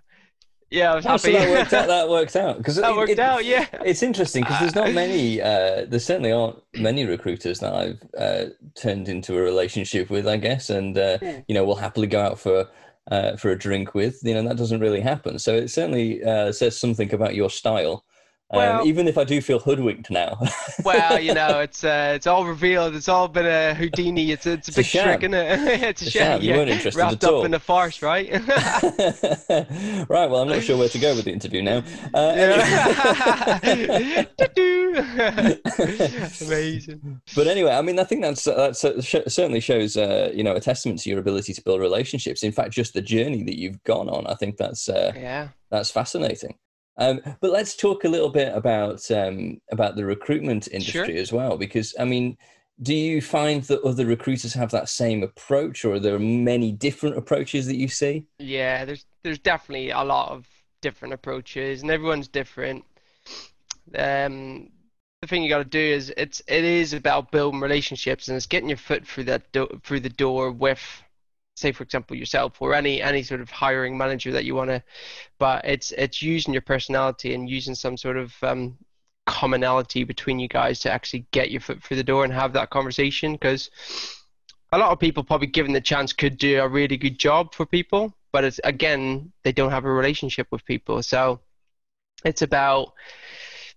yeah, 0.72 0.92
I 0.92 0.96
was 0.96 1.06
oh, 1.06 1.10
happy. 1.10 1.20
So 1.20 1.32
that 1.32 1.48
worked 1.50 1.72
out. 1.74 1.88
That 1.92 2.08
worked 2.08 2.36
out 2.36 2.58
because 2.58 2.76
that 2.76 2.90
it, 2.90 2.96
worked 2.96 3.10
it, 3.10 3.18
out. 3.18 3.44
Yeah. 3.44 3.66
It's 3.84 4.02
interesting 4.02 4.42
because 4.42 4.60
there's 4.60 4.74
not 4.74 4.92
many. 5.02 5.40
Uh, 5.40 5.84
there 5.86 6.00
certainly 6.00 6.32
aren't 6.32 6.62
many 6.74 7.04
recruiters 7.04 7.60
that 7.60 7.74
I've 7.74 8.02
uh, 8.18 8.50
turned 8.74 9.08
into 9.08 9.36
a 9.36 9.42
relationship 9.42 10.08
with, 10.10 10.26
I 10.26 10.38
guess, 10.38 10.70
and 10.70 10.96
uh, 10.96 11.18
hmm. 11.18 11.40
you 11.46 11.54
know, 11.54 11.64
will 11.64 11.76
happily 11.76 12.06
go 12.06 12.20
out 12.20 12.38
for. 12.38 12.68
Uh, 13.10 13.34
for 13.34 13.50
a 13.50 13.58
drink 13.58 13.96
with, 13.96 14.20
you 14.22 14.32
know, 14.32 14.44
that 14.44 14.56
doesn't 14.56 14.78
really 14.78 15.00
happen. 15.00 15.36
So 15.36 15.56
it 15.56 15.70
certainly 15.70 16.22
uh, 16.22 16.52
says 16.52 16.78
something 16.78 17.12
about 17.12 17.34
your 17.34 17.50
style 17.50 18.04
um, 18.52 18.86
even 18.86 19.08
if 19.08 19.16
I 19.16 19.24
do 19.24 19.40
feel 19.40 19.58
hoodwinked 19.58 20.10
now. 20.10 20.38
well, 20.84 21.18
you 21.18 21.34
know, 21.34 21.60
it's 21.60 21.84
uh, 21.84 22.12
it's 22.14 22.26
all 22.26 22.46
revealed. 22.46 22.94
It's 22.94 23.08
all 23.08 23.28
been 23.28 23.46
a 23.46 23.74
Houdini. 23.74 24.30
It's 24.32 24.46
a, 24.46 24.52
it's 24.52 24.68
a 24.68 24.70
it's 24.70 24.92
big 24.92 25.00
a 25.00 25.04
trick, 25.04 25.20
isn't 25.20 25.34
it? 25.34 25.82
it's 25.82 26.02
a, 26.02 26.06
a 26.06 26.10
sham. 26.10 26.22
sham. 26.22 26.42
You 26.42 26.50
yeah. 26.50 26.56
weren't 26.56 26.70
interested 26.70 27.00
Wrapped 27.00 27.24
at 27.24 27.30
up 27.30 27.44
in 27.44 27.54
a 27.54 27.58
farce, 27.58 28.02
right? 28.02 28.30
right. 30.08 30.30
Well, 30.30 30.42
I'm 30.42 30.48
not 30.48 30.62
sure 30.62 30.76
where 30.76 30.88
to 30.88 30.98
go 30.98 31.14
with 31.14 31.24
the 31.24 31.32
interview 31.32 31.62
now. 31.62 31.82
Uh, 32.14 32.32
Amazing. 36.44 37.20
But 37.34 37.46
anyway, 37.46 37.72
I 37.72 37.82
mean, 37.82 37.98
I 37.98 38.04
think 38.04 38.22
that's 38.22 38.44
that 38.44 38.76
certainly 39.28 39.60
shows, 39.60 39.96
uh, 39.96 40.30
you 40.34 40.44
know, 40.44 40.54
a 40.54 40.60
testament 40.60 41.00
to 41.00 41.10
your 41.10 41.18
ability 41.18 41.54
to 41.54 41.62
build 41.62 41.80
relationships. 41.80 42.42
In 42.42 42.52
fact, 42.52 42.72
just 42.72 42.94
the 42.94 43.02
journey 43.02 43.42
that 43.44 43.58
you've 43.58 43.82
gone 43.84 44.08
on, 44.08 44.26
I 44.26 44.34
think 44.34 44.56
that's 44.56 44.88
uh, 44.88 45.12
yeah, 45.14 45.48
that's 45.70 45.90
fascinating. 45.90 46.54
Um, 46.98 47.20
but 47.40 47.50
let's 47.50 47.76
talk 47.76 48.04
a 48.04 48.08
little 48.08 48.28
bit 48.28 48.54
about 48.54 49.10
um, 49.10 49.60
about 49.70 49.96
the 49.96 50.04
recruitment 50.04 50.68
industry 50.68 51.14
sure. 51.14 51.16
as 51.16 51.32
well, 51.32 51.56
because 51.56 51.94
I 51.98 52.04
mean, 52.04 52.36
do 52.82 52.94
you 52.94 53.20
find 53.20 53.62
that 53.64 53.82
other 53.82 54.06
recruiters 54.06 54.54
have 54.54 54.70
that 54.72 54.88
same 54.88 55.22
approach, 55.22 55.84
or 55.84 55.94
are 55.94 56.00
there 56.00 56.18
many 56.18 56.72
different 56.72 57.16
approaches 57.16 57.66
that 57.66 57.76
you 57.76 57.88
see? 57.88 58.26
Yeah, 58.38 58.84
there's 58.84 59.06
there's 59.22 59.38
definitely 59.38 59.90
a 59.90 60.02
lot 60.02 60.30
of 60.30 60.46
different 60.80 61.14
approaches, 61.14 61.82
and 61.82 61.90
everyone's 61.90 62.28
different. 62.28 62.84
Um, 63.96 64.70
the 65.22 65.28
thing 65.28 65.42
you 65.42 65.48
got 65.48 65.58
to 65.58 65.64
do 65.64 65.78
is 65.78 66.12
it's 66.16 66.42
it 66.46 66.64
is 66.64 66.92
about 66.92 67.30
building 67.30 67.60
relationships, 67.60 68.28
and 68.28 68.36
it's 68.36 68.46
getting 68.46 68.68
your 68.68 68.78
foot 68.78 69.06
through 69.06 69.24
that 69.24 69.50
do- 69.52 69.80
through 69.84 70.00
the 70.00 70.08
door 70.08 70.50
with 70.50 71.02
say 71.56 71.72
for 71.72 71.82
example 71.82 72.16
yourself 72.16 72.60
or 72.60 72.74
any 72.74 73.02
any 73.02 73.22
sort 73.22 73.40
of 73.40 73.50
hiring 73.50 73.96
manager 73.96 74.32
that 74.32 74.44
you 74.44 74.54
want 74.54 74.70
to 74.70 74.82
but 75.38 75.64
it's 75.64 75.92
it's 75.92 76.22
using 76.22 76.52
your 76.52 76.62
personality 76.62 77.34
and 77.34 77.48
using 77.48 77.74
some 77.74 77.96
sort 77.96 78.16
of 78.16 78.34
um, 78.42 78.76
commonality 79.26 80.02
between 80.02 80.38
you 80.38 80.48
guys 80.48 80.80
to 80.80 80.90
actually 80.90 81.26
get 81.30 81.50
your 81.50 81.60
foot 81.60 81.82
through 81.82 81.96
the 81.96 82.02
door 82.02 82.24
and 82.24 82.32
have 82.32 82.52
that 82.52 82.70
conversation 82.70 83.32
because 83.32 83.70
a 84.72 84.78
lot 84.78 84.90
of 84.90 84.98
people 84.98 85.22
probably 85.22 85.46
given 85.46 85.72
the 85.72 85.80
chance 85.80 86.12
could 86.12 86.38
do 86.38 86.60
a 86.60 86.68
really 86.68 86.96
good 86.96 87.18
job 87.18 87.54
for 87.54 87.66
people 87.66 88.14
but 88.32 88.44
it's 88.44 88.60
again 88.64 89.30
they 89.44 89.52
don't 89.52 89.70
have 89.70 89.84
a 89.84 89.92
relationship 89.92 90.48
with 90.50 90.64
people. 90.64 91.02
So 91.02 91.40
it's 92.24 92.42
about 92.42 92.94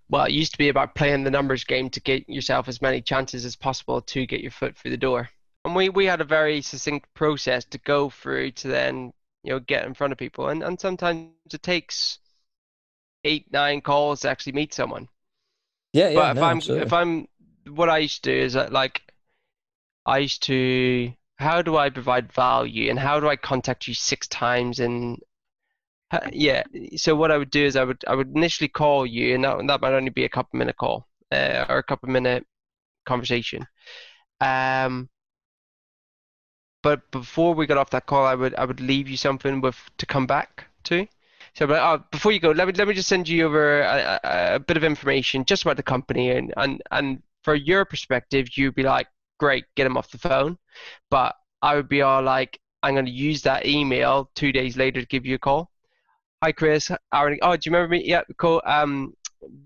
well 0.10 0.26
it 0.26 0.32
used 0.32 0.54
to 0.54 0.58
be 0.58 0.70
about 0.70 0.96
playing 0.96 1.24
the 1.24 1.32
numbers 1.32 1.64
game 1.64 1.90
to 1.92 2.00
get 2.00 2.28
yourself 2.30 2.68
as 2.68 2.82
many 2.82 3.02
chances 3.02 3.46
as 3.46 3.56
possible 3.56 4.02
to 4.02 4.26
get 4.26 4.42
your 4.42 4.52
foot 4.52 4.78
through 4.78 4.92
the 4.92 4.98
door 4.98 5.30
we, 5.76 5.90
we 5.90 6.06
had 6.06 6.22
a 6.22 6.26
very 6.26 6.62
succinct 6.62 7.14
process 7.14 7.66
to 7.66 7.78
go 7.80 8.10
through 8.10 8.52
to 8.52 8.68
then 8.68 9.14
you 9.44 9.54
know 9.54 9.60
get 9.60 9.86
in 9.86 9.94
front 9.94 10.14
of 10.14 10.18
people. 10.20 10.50
And, 10.50 10.64
and 10.64 10.80
sometimes 10.80 11.30
it 11.54 11.64
takes 11.64 12.20
eight 13.24 13.52
nine 13.52 13.82
calls 13.82 14.22
to 14.22 14.30
actually 14.30 14.54
meet 14.54 14.74
someone. 14.74 15.08
Yeah 15.94 16.10
yeah 16.10 16.16
but 16.16 16.32
if 16.32 16.36
no, 16.38 16.44
i'm 16.44 16.58
absolutely. 16.58 16.86
if 16.86 16.94
i'm 16.94 17.28
what 17.68 17.90
i 17.90 18.00
used 18.00 18.24
to 18.24 18.32
do 18.32 18.38
is 18.38 18.54
that 18.54 18.74
like 18.74 19.02
i 20.06 20.18
used 20.20 20.44
to 20.44 21.14
how 21.38 21.62
do 21.62 21.78
i 21.78 21.90
provide 21.90 22.34
value 22.34 22.90
and 22.90 23.00
how 23.00 23.20
do 23.20 23.30
i 23.30 23.36
contact 23.36 23.88
you 23.88 23.94
six 23.94 24.28
times 24.28 24.80
and 24.80 25.22
yeah. 26.32 26.64
So 26.96 27.16
what 27.16 27.32
i 27.32 27.38
would 27.38 27.50
do 27.50 27.66
is 27.66 27.76
i 27.76 27.84
would 27.84 28.04
i 28.08 28.16
would 28.16 28.36
initially 28.36 28.68
call 28.68 29.06
you 29.06 29.36
and 29.36 29.44
that, 29.44 29.68
that 29.68 29.82
might 29.82 29.94
only 29.94 30.12
be 30.12 30.26
a 30.26 30.30
couple 30.30 30.58
minute 30.58 30.78
call 30.78 31.08
uh, 31.32 31.66
or 31.68 31.78
a 31.78 31.84
couple 31.84 32.10
minute 32.10 32.46
conversation. 33.06 33.66
Um 34.42 35.10
but 36.86 37.10
before 37.10 37.56
we 37.56 37.66
got 37.66 37.80
off 37.80 37.90
that 37.90 38.06
call, 38.06 38.28
I 38.28 38.36
would 38.36 38.54
I 38.54 38.64
would 38.64 38.80
leave 38.80 39.10
you 39.10 39.18
something 39.18 39.60
with 39.60 39.76
to 39.98 40.06
come 40.06 40.28
back 40.28 40.68
to. 40.84 41.08
So, 41.56 41.66
but 41.66 41.80
uh, 41.80 41.98
before 42.12 42.32
you 42.32 42.40
go, 42.40 42.52
let 42.52 42.68
me 42.68 42.74
let 42.74 42.88
me 42.88 42.94
just 42.94 43.10
send 43.10 43.28
you 43.28 43.48
over 43.48 43.82
a, 43.82 44.20
a, 44.24 44.56
a, 44.56 44.60
bit 44.60 44.78
of 44.78 44.84
information 44.84 45.46
just 45.46 45.64
about 45.64 45.78
the 45.78 45.84
company 45.84 46.30
and 46.30 46.54
and 46.58 46.84
and 46.92 47.24
for 47.44 47.56
your 47.56 47.86
perspective, 47.86 48.56
you'd 48.56 48.76
be 48.76 48.84
like, 48.84 49.08
great, 49.40 49.66
get 49.76 49.88
him 49.88 49.98
off 49.98 50.12
the 50.12 50.20
phone. 50.20 50.60
But 51.10 51.36
I 51.64 51.76
would 51.76 51.90
be 51.90 52.04
all 52.04 52.22
like, 52.22 52.60
I'm 52.84 52.94
going 52.94 53.08
to 53.08 53.12
use 53.30 53.42
that 53.42 53.66
email 53.66 54.30
two 54.36 54.52
days 54.52 54.78
later 54.78 55.02
to 55.02 55.08
give 55.08 55.26
you 55.26 55.36
a 55.36 55.40
call. 55.40 55.72
Hi, 56.44 56.52
Chris. 56.52 56.92
Aaron. 57.12 57.40
Oh, 57.42 57.56
do 57.56 57.68
you 57.68 57.76
remember 57.76 57.96
me? 57.96 58.04
Yeah, 58.06 58.22
cool. 58.38 58.62
Um, 58.64 59.16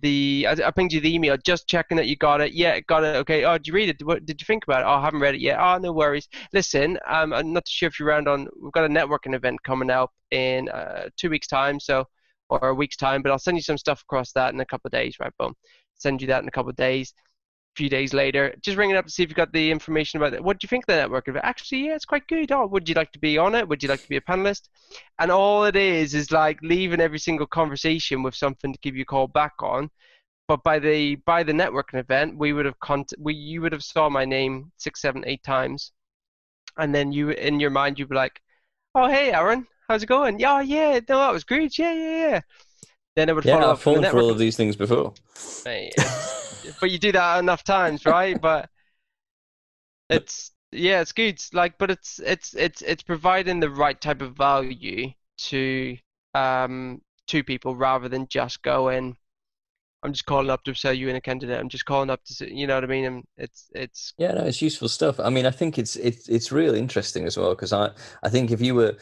the 0.01 0.45
I, 0.47 0.51
I 0.67 0.71
pinged 0.71 0.93
you 0.93 0.99
the 1.01 1.13
email, 1.13 1.37
just 1.45 1.67
checking 1.67 1.97
that 1.97 2.07
you 2.07 2.15
got 2.15 2.41
it. 2.41 2.53
Yeah, 2.53 2.79
got 2.81 3.03
it. 3.03 3.15
Okay. 3.17 3.43
Oh, 3.45 3.57
did 3.57 3.67
you 3.67 3.73
read 3.73 3.89
it? 3.89 4.05
What 4.05 4.25
did 4.25 4.41
you 4.41 4.45
think 4.45 4.63
about 4.65 4.81
it? 4.81 4.85
Oh, 4.85 4.93
I 4.93 5.01
haven't 5.01 5.19
read 5.21 5.35
it 5.35 5.41
yet. 5.41 5.59
Oh, 5.59 5.77
no 5.77 5.91
worries. 5.93 6.27
Listen, 6.53 6.97
um, 7.07 7.33
I'm 7.33 7.53
not 7.53 7.67
sure 7.67 7.87
if 7.87 7.99
you're 7.99 8.07
around 8.09 8.27
on. 8.27 8.47
We've 8.61 8.71
got 8.71 8.85
a 8.85 8.89
networking 8.89 9.35
event 9.35 9.61
coming 9.63 9.89
up 9.89 10.11
in 10.31 10.69
uh, 10.69 11.09
two 11.17 11.29
weeks' 11.29 11.47
time, 11.47 11.79
so 11.79 12.05
or 12.49 12.69
a 12.69 12.73
week's 12.75 12.97
time. 12.97 13.21
But 13.21 13.31
I'll 13.31 13.39
send 13.39 13.57
you 13.57 13.63
some 13.63 13.77
stuff 13.77 14.01
across 14.01 14.31
that 14.33 14.53
in 14.53 14.59
a 14.59 14.65
couple 14.65 14.87
of 14.87 14.91
days. 14.91 15.15
Right, 15.19 15.33
boom. 15.37 15.53
Send 15.97 16.21
you 16.21 16.27
that 16.27 16.41
in 16.41 16.47
a 16.47 16.51
couple 16.51 16.69
of 16.69 16.75
days 16.75 17.13
few 17.79 17.89
days 17.89 18.13
later, 18.13 18.53
just 18.61 18.77
ring 18.77 18.89
it 18.89 18.97
up 18.97 19.05
to 19.05 19.11
see 19.11 19.23
if 19.23 19.29
you've 19.29 19.37
got 19.37 19.53
the 19.53 19.71
information 19.71 20.17
about 20.17 20.33
it. 20.33 20.43
What 20.43 20.59
do 20.59 20.65
you 20.65 20.67
think 20.67 20.83
of 20.83 20.87
the 20.87 20.97
network? 20.97 21.29
Actually, 21.43 21.85
yeah, 21.85 21.95
it's 21.95 22.03
quite 22.03 22.27
good. 22.27 22.51
Oh, 22.51 22.67
would 22.67 22.89
you 22.89 22.95
like 22.95 23.13
to 23.13 23.19
be 23.19 23.37
on 23.37 23.55
it? 23.55 23.65
Would 23.69 23.81
you 23.81 23.87
like 23.87 24.01
to 24.01 24.09
be 24.09 24.17
a 24.17 24.21
panelist? 24.21 24.67
And 25.17 25.31
all 25.31 25.63
it 25.63 25.77
is 25.77 26.13
is 26.13 26.29
like 26.29 26.59
leaving 26.61 26.99
every 26.99 27.19
single 27.19 27.47
conversation 27.47 28.21
with 28.21 28.35
something 28.35 28.73
to 28.73 28.79
give 28.79 28.97
you 28.97 29.03
a 29.03 29.13
call 29.13 29.27
back 29.27 29.53
on. 29.61 29.89
But 30.49 30.61
by 30.61 30.79
the 30.79 31.15
by 31.25 31.43
the 31.43 31.53
networking 31.53 31.99
event, 31.99 32.37
we 32.37 32.51
would 32.51 32.65
have 32.65 32.77
cont- 32.81 33.13
we 33.17 33.33
you 33.33 33.61
would 33.61 33.71
have 33.71 33.83
saw 33.83 34.09
my 34.09 34.25
name 34.25 34.73
six, 34.75 35.01
seven, 35.01 35.23
eight 35.25 35.43
times, 35.43 35.93
and 36.77 36.93
then 36.93 37.13
you 37.13 37.29
in 37.29 37.61
your 37.61 37.69
mind 37.69 37.97
you'd 37.97 38.09
be 38.09 38.15
like, 38.15 38.41
"Oh, 38.93 39.07
hey, 39.07 39.31
Aaron, 39.31 39.67
how's 39.87 40.03
it 40.03 40.07
going? 40.07 40.37
Yeah, 40.37 40.59
yeah, 40.59 40.99
no, 41.07 41.19
that 41.19 41.31
was 41.31 41.45
great. 41.45 41.77
Yeah, 41.77 41.93
yeah, 41.93 42.17
yeah." 42.27 42.41
Then 43.15 43.29
it 43.29 43.35
would 43.35 43.45
yeah, 43.45 43.53
follow 43.53 43.67
I've 43.67 43.73
up 43.73 43.79
fallen 43.79 44.03
for 44.03 44.19
all 44.19 44.31
of 44.31 44.37
these 44.37 44.57
things 44.57 44.75
before. 44.75 45.13
Hey, 45.63 45.91
but 46.79 46.91
you 46.91 46.99
do 46.99 47.11
that 47.11 47.39
enough 47.39 47.63
times, 47.63 48.05
right? 48.05 48.39
but 48.39 48.69
it's 50.09 50.51
yeah, 50.71 51.01
it's 51.01 51.11
good. 51.11 51.41
Like, 51.53 51.77
but 51.77 51.91
it's 51.91 52.19
it's 52.19 52.53
it's 52.53 52.81
it's 52.81 53.03
providing 53.03 53.59
the 53.59 53.69
right 53.69 53.99
type 53.99 54.21
of 54.21 54.35
value 54.35 55.11
to 55.37 55.97
um 56.35 57.01
to 57.27 57.43
people 57.43 57.75
rather 57.75 58.09
than 58.09 58.27
just 58.27 58.61
going. 58.61 59.15
I'm 60.01 60.13
just 60.13 60.25
calling 60.25 60.49
up 60.49 60.63
to 60.63 60.73
sell 60.73 60.93
you 60.93 61.09
in 61.09 61.17
a 61.17 61.21
candidate. 61.21 61.59
I'm 61.59 61.67
just 61.67 61.83
calling 61.83 62.09
up 62.09 62.23
to, 62.23 62.55
you 62.55 62.67
know 62.67 62.75
what 62.75 62.85
I 62.85 62.87
mean? 62.87 63.05
And 63.05 63.23
it's 63.37 63.69
it's 63.75 64.13
yeah, 64.17 64.31
no, 64.31 64.45
it's 64.45 64.61
useful 64.61 64.87
stuff. 64.87 65.19
I 65.19 65.29
mean, 65.29 65.45
I 65.45 65.51
think 65.51 65.77
it's 65.77 65.95
it's 65.97 66.29
it's 66.29 66.51
really 66.51 66.79
interesting 66.79 67.25
as 67.25 67.37
well 67.37 67.49
because 67.49 67.73
I 67.73 67.91
I 68.23 68.29
think 68.29 68.51
if 68.51 68.61
you 68.61 68.75
were 68.75 68.95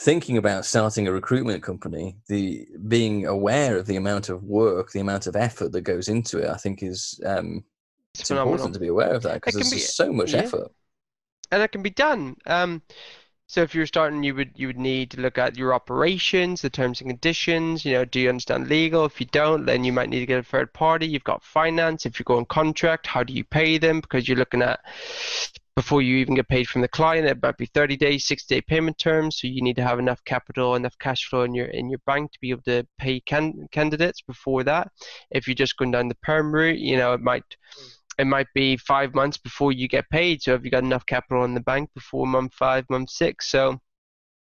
thinking 0.00 0.36
about 0.36 0.64
starting 0.64 1.06
a 1.06 1.12
recruitment 1.12 1.62
company, 1.62 2.16
the 2.28 2.66
being 2.88 3.26
aware 3.26 3.76
of 3.76 3.86
the 3.86 3.96
amount 3.96 4.28
of 4.28 4.42
work, 4.42 4.90
the 4.92 5.00
amount 5.00 5.26
of 5.26 5.36
effort 5.36 5.72
that 5.72 5.82
goes 5.82 6.08
into 6.08 6.38
it, 6.38 6.48
I 6.48 6.56
think 6.56 6.82
is 6.82 7.20
um, 7.24 7.64
it's, 8.12 8.22
it's 8.22 8.30
important 8.30 8.74
to 8.74 8.80
be 8.80 8.88
aware 8.88 9.14
of 9.14 9.22
that 9.22 9.34
because 9.34 9.54
there's 9.54 9.70
be, 9.70 9.78
so 9.78 10.12
much 10.12 10.32
yeah. 10.32 10.40
effort. 10.40 10.70
And 11.50 11.62
it 11.62 11.72
can 11.72 11.82
be 11.82 11.90
done. 11.90 12.36
Um, 12.46 12.82
so 13.46 13.62
if 13.62 13.74
you're 13.74 13.86
starting, 13.86 14.24
you 14.24 14.34
would 14.34 14.52
you 14.56 14.66
would 14.68 14.78
need 14.78 15.10
to 15.12 15.20
look 15.20 15.38
at 15.38 15.56
your 15.56 15.74
operations, 15.74 16.62
the 16.62 16.70
terms 16.70 17.00
and 17.00 17.10
conditions. 17.10 17.84
You 17.84 17.92
know, 17.92 18.04
do 18.04 18.18
you 18.18 18.28
understand 18.28 18.68
legal? 18.68 19.04
If 19.04 19.20
you 19.20 19.26
don't, 19.26 19.66
then 19.66 19.84
you 19.84 19.92
might 19.92 20.08
need 20.08 20.20
to 20.20 20.26
get 20.26 20.40
a 20.40 20.42
third 20.42 20.72
party. 20.72 21.06
You've 21.06 21.24
got 21.24 21.44
finance. 21.44 22.06
If 22.06 22.18
you 22.18 22.24
go 22.24 22.38
on 22.38 22.46
contract, 22.46 23.06
how 23.06 23.22
do 23.22 23.32
you 23.32 23.44
pay 23.44 23.78
them? 23.78 24.00
Because 24.00 24.26
you're 24.26 24.38
looking 24.38 24.62
at 24.62 24.80
before 25.76 26.02
you 26.02 26.16
even 26.16 26.34
get 26.34 26.48
paid 26.48 26.68
from 26.68 26.82
the 26.82 26.88
client, 26.88 27.26
it 27.26 27.42
might 27.42 27.56
be 27.56 27.66
30 27.66 27.96
days, 27.96 28.26
60 28.26 28.54
day 28.54 28.60
payment 28.60 28.96
terms. 28.98 29.40
So 29.40 29.48
you 29.48 29.60
need 29.60 29.76
to 29.76 29.82
have 29.82 29.98
enough 29.98 30.24
capital, 30.24 30.76
enough 30.76 30.96
cash 30.98 31.28
flow 31.28 31.42
in 31.42 31.54
your 31.54 31.66
in 31.66 31.90
your 31.90 32.00
bank 32.06 32.32
to 32.32 32.38
be 32.40 32.50
able 32.50 32.62
to 32.62 32.86
pay 32.98 33.20
can, 33.20 33.66
candidates 33.72 34.22
before 34.22 34.62
that. 34.64 34.88
If 35.30 35.48
you're 35.48 35.54
just 35.54 35.76
going 35.76 35.90
down 35.90 36.08
the 36.08 36.16
perm 36.22 36.54
route, 36.54 36.78
you 36.78 36.96
know, 36.96 37.12
it 37.12 37.20
might 37.20 37.44
it 38.18 38.26
might 38.26 38.46
be 38.54 38.76
five 38.76 39.14
months 39.14 39.36
before 39.36 39.72
you 39.72 39.88
get 39.88 40.08
paid. 40.10 40.42
So 40.42 40.52
have 40.52 40.64
you 40.64 40.70
got 40.70 40.84
enough 40.84 41.06
capital 41.06 41.44
in 41.44 41.54
the 41.54 41.60
bank 41.60 41.90
before 41.94 42.26
month 42.26 42.54
five, 42.54 42.84
month 42.88 43.10
six? 43.10 43.50
So 43.50 43.80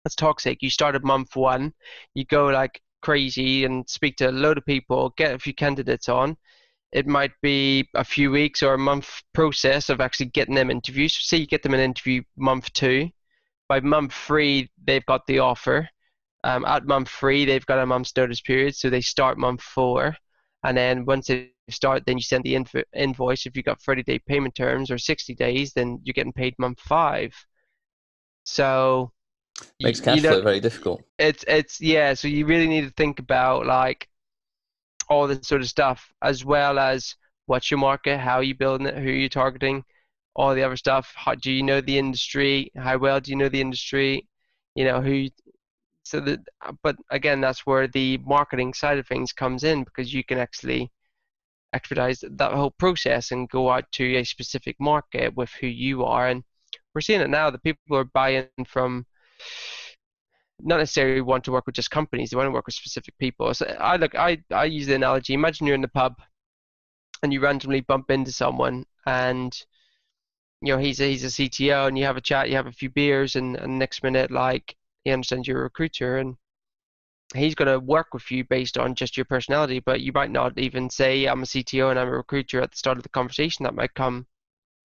that's 0.03 0.15
toxic. 0.15 0.61
You 0.61 0.69
start 0.69 0.95
at 0.95 1.03
month 1.03 1.35
one, 1.35 1.73
you 2.13 2.25
go 2.25 2.47
like 2.47 2.81
crazy 3.01 3.65
and 3.65 3.89
speak 3.89 4.17
to 4.17 4.29
a 4.29 4.31
load 4.31 4.57
of 4.57 4.65
people, 4.65 5.13
get 5.17 5.33
a 5.33 5.39
few 5.39 5.53
candidates 5.53 6.09
on. 6.09 6.37
It 6.93 7.07
might 7.07 7.33
be 7.41 7.89
a 7.95 8.05
few 8.05 8.31
weeks 8.31 8.63
or 8.63 8.75
a 8.75 8.79
month 8.79 9.23
process 9.33 9.89
of 9.89 10.01
actually 10.01 10.27
getting 10.27 10.55
them 10.55 10.71
interviews. 10.71 11.15
So 11.15 11.21
say 11.23 11.37
you 11.39 11.47
get 11.47 11.63
them 11.63 11.73
an 11.75 11.81
interview 11.81 12.23
month 12.37 12.71
two. 12.73 13.11
By 13.69 13.81
month 13.81 14.13
three, 14.13 14.71
they've 14.83 15.05
got 15.05 15.27
the 15.27 15.39
offer. 15.39 15.89
Um, 16.43 16.65
at 16.65 16.85
month 16.85 17.09
three, 17.09 17.45
they've 17.45 17.65
got 17.65 17.79
a 17.79 17.85
month's 17.85 18.15
notice 18.15 18.41
period, 18.41 18.75
so 18.75 18.89
they 18.89 19.01
start 19.01 19.37
month 19.37 19.61
four. 19.61 20.15
And 20.63 20.77
then 20.77 21.05
once 21.05 21.27
they 21.27 21.51
start, 21.69 22.05
then 22.05 22.17
you 22.17 22.23
send 22.23 22.43
the 22.45 22.55
inv- 22.55 22.83
invoice. 22.95 23.45
If 23.45 23.55
you've 23.55 23.65
got 23.65 23.81
30 23.81 24.03
day 24.03 24.19
payment 24.19 24.55
terms 24.55 24.91
or 24.91 24.97
60 24.97 25.35
days, 25.35 25.73
then 25.73 25.99
you're 26.03 26.13
getting 26.13 26.33
paid 26.33 26.55
month 26.59 26.79
five. 26.81 27.33
So 28.45 29.11
makes 29.79 29.99
cash 29.99 30.17
you 30.17 30.21
know, 30.21 30.29
flow 30.29 30.41
very 30.41 30.59
difficult. 30.59 31.03
It's 31.19 31.45
it's 31.47 31.81
yeah. 31.81 32.13
So 32.15 32.27
you 32.27 32.45
really 32.45 32.67
need 32.67 32.81
to 32.85 32.91
think 32.91 33.19
about 33.19 33.65
like 33.65 34.07
all 35.09 35.27
this 35.27 35.47
sort 35.47 35.61
of 35.61 35.67
stuff 35.67 36.11
as 36.21 36.45
well 36.45 36.79
as 36.79 37.15
what's 37.45 37.69
your 37.69 37.79
market, 37.79 38.19
how 38.19 38.35
are 38.37 38.43
you 38.43 38.55
building 38.55 38.87
it, 38.87 38.95
who 38.95 39.09
are 39.09 39.11
you 39.11 39.29
targeting, 39.29 39.83
all 40.35 40.55
the 40.55 40.63
other 40.63 40.77
stuff. 40.77 41.11
How 41.15 41.35
do 41.35 41.51
you 41.51 41.63
know 41.63 41.81
the 41.81 41.97
industry? 41.97 42.71
How 42.75 42.97
well 42.97 43.19
do 43.19 43.31
you 43.31 43.37
know 43.37 43.49
the 43.49 43.61
industry? 43.61 44.27
You 44.75 44.85
know 44.85 45.01
who. 45.01 45.27
So 46.03 46.19
that, 46.21 46.39
but 46.81 46.97
again, 47.11 47.39
that's 47.41 47.65
where 47.65 47.87
the 47.87 48.17
marketing 48.19 48.73
side 48.73 48.97
of 48.97 49.07
things 49.07 49.31
comes 49.31 49.63
in 49.63 49.83
because 49.83 50.13
you 50.13 50.23
can 50.23 50.37
actually 50.37 50.91
expedite 51.73 52.19
that 52.31 52.51
whole 52.53 52.71
process 52.71 53.31
and 53.31 53.49
go 53.49 53.69
out 53.69 53.91
to 53.93 54.17
a 54.17 54.23
specific 54.23 54.75
market 54.79 55.35
with 55.35 55.49
who 55.61 55.67
you 55.67 56.03
are. 56.03 56.27
And 56.27 56.43
we're 56.93 57.01
seeing 57.01 57.21
it 57.21 57.29
now 57.29 57.49
that 57.49 57.63
people 57.63 57.97
are 57.97 58.03
buying 58.03 58.47
from 58.67 59.05
not 60.61 60.77
necessarily 60.77 61.21
want 61.21 61.43
to 61.45 61.51
work 61.51 61.65
with 61.65 61.75
just 61.75 61.91
companies; 61.91 62.29
they 62.29 62.37
want 62.37 62.47
to 62.47 62.51
work 62.51 62.65
with 62.67 62.75
specific 62.75 63.17
people. 63.17 63.53
So 63.53 63.65
I 63.79 63.97
look, 63.97 64.15
I 64.15 64.43
I 64.51 64.65
use 64.65 64.87
the 64.87 64.95
analogy. 64.95 65.33
Imagine 65.33 65.67
you're 65.67 65.75
in 65.75 65.81
the 65.81 65.87
pub, 65.87 66.15
and 67.23 67.33
you 67.33 67.39
randomly 67.41 67.81
bump 67.81 68.11
into 68.11 68.31
someone, 68.31 68.85
and 69.05 69.65
you 70.61 70.73
know 70.73 70.79
he's 70.79 70.99
a, 71.01 71.09
he's 71.11 71.23
a 71.23 71.29
CTO, 71.31 71.87
and 71.87 71.97
you 71.97 72.05
have 72.05 72.17
a 72.17 72.21
chat, 72.21 72.49
you 72.49 72.55
have 72.55 72.67
a 72.67 72.71
few 72.71 72.89
beers, 72.89 73.35
and, 73.35 73.55
and 73.57 73.77
next 73.79 74.03
minute 74.03 74.31
like 74.31 74.75
he 75.03 75.11
understands 75.11 75.47
you're 75.47 75.59
a 75.59 75.63
recruiter, 75.63 76.17
and 76.17 76.37
he's 77.35 77.55
going 77.55 77.67
to 77.71 77.79
work 77.79 78.13
with 78.13 78.29
you 78.31 78.43
based 78.43 78.77
on 78.77 78.95
just 78.95 79.17
your 79.17 79.25
personality, 79.25 79.79
but 79.79 80.01
you 80.01 80.11
might 80.13 80.31
not 80.31 80.57
even 80.57 80.89
say 80.89 81.25
I'm 81.25 81.43
a 81.43 81.45
CTO 81.45 81.89
and 81.89 81.99
I'm 81.99 82.07
a 82.07 82.11
recruiter 82.11 82.61
at 82.61 82.71
the 82.71 82.77
start 82.77 82.97
of 82.97 83.03
the 83.03 83.09
conversation. 83.09 83.63
That 83.63 83.75
might 83.75 83.93
come 83.93 84.27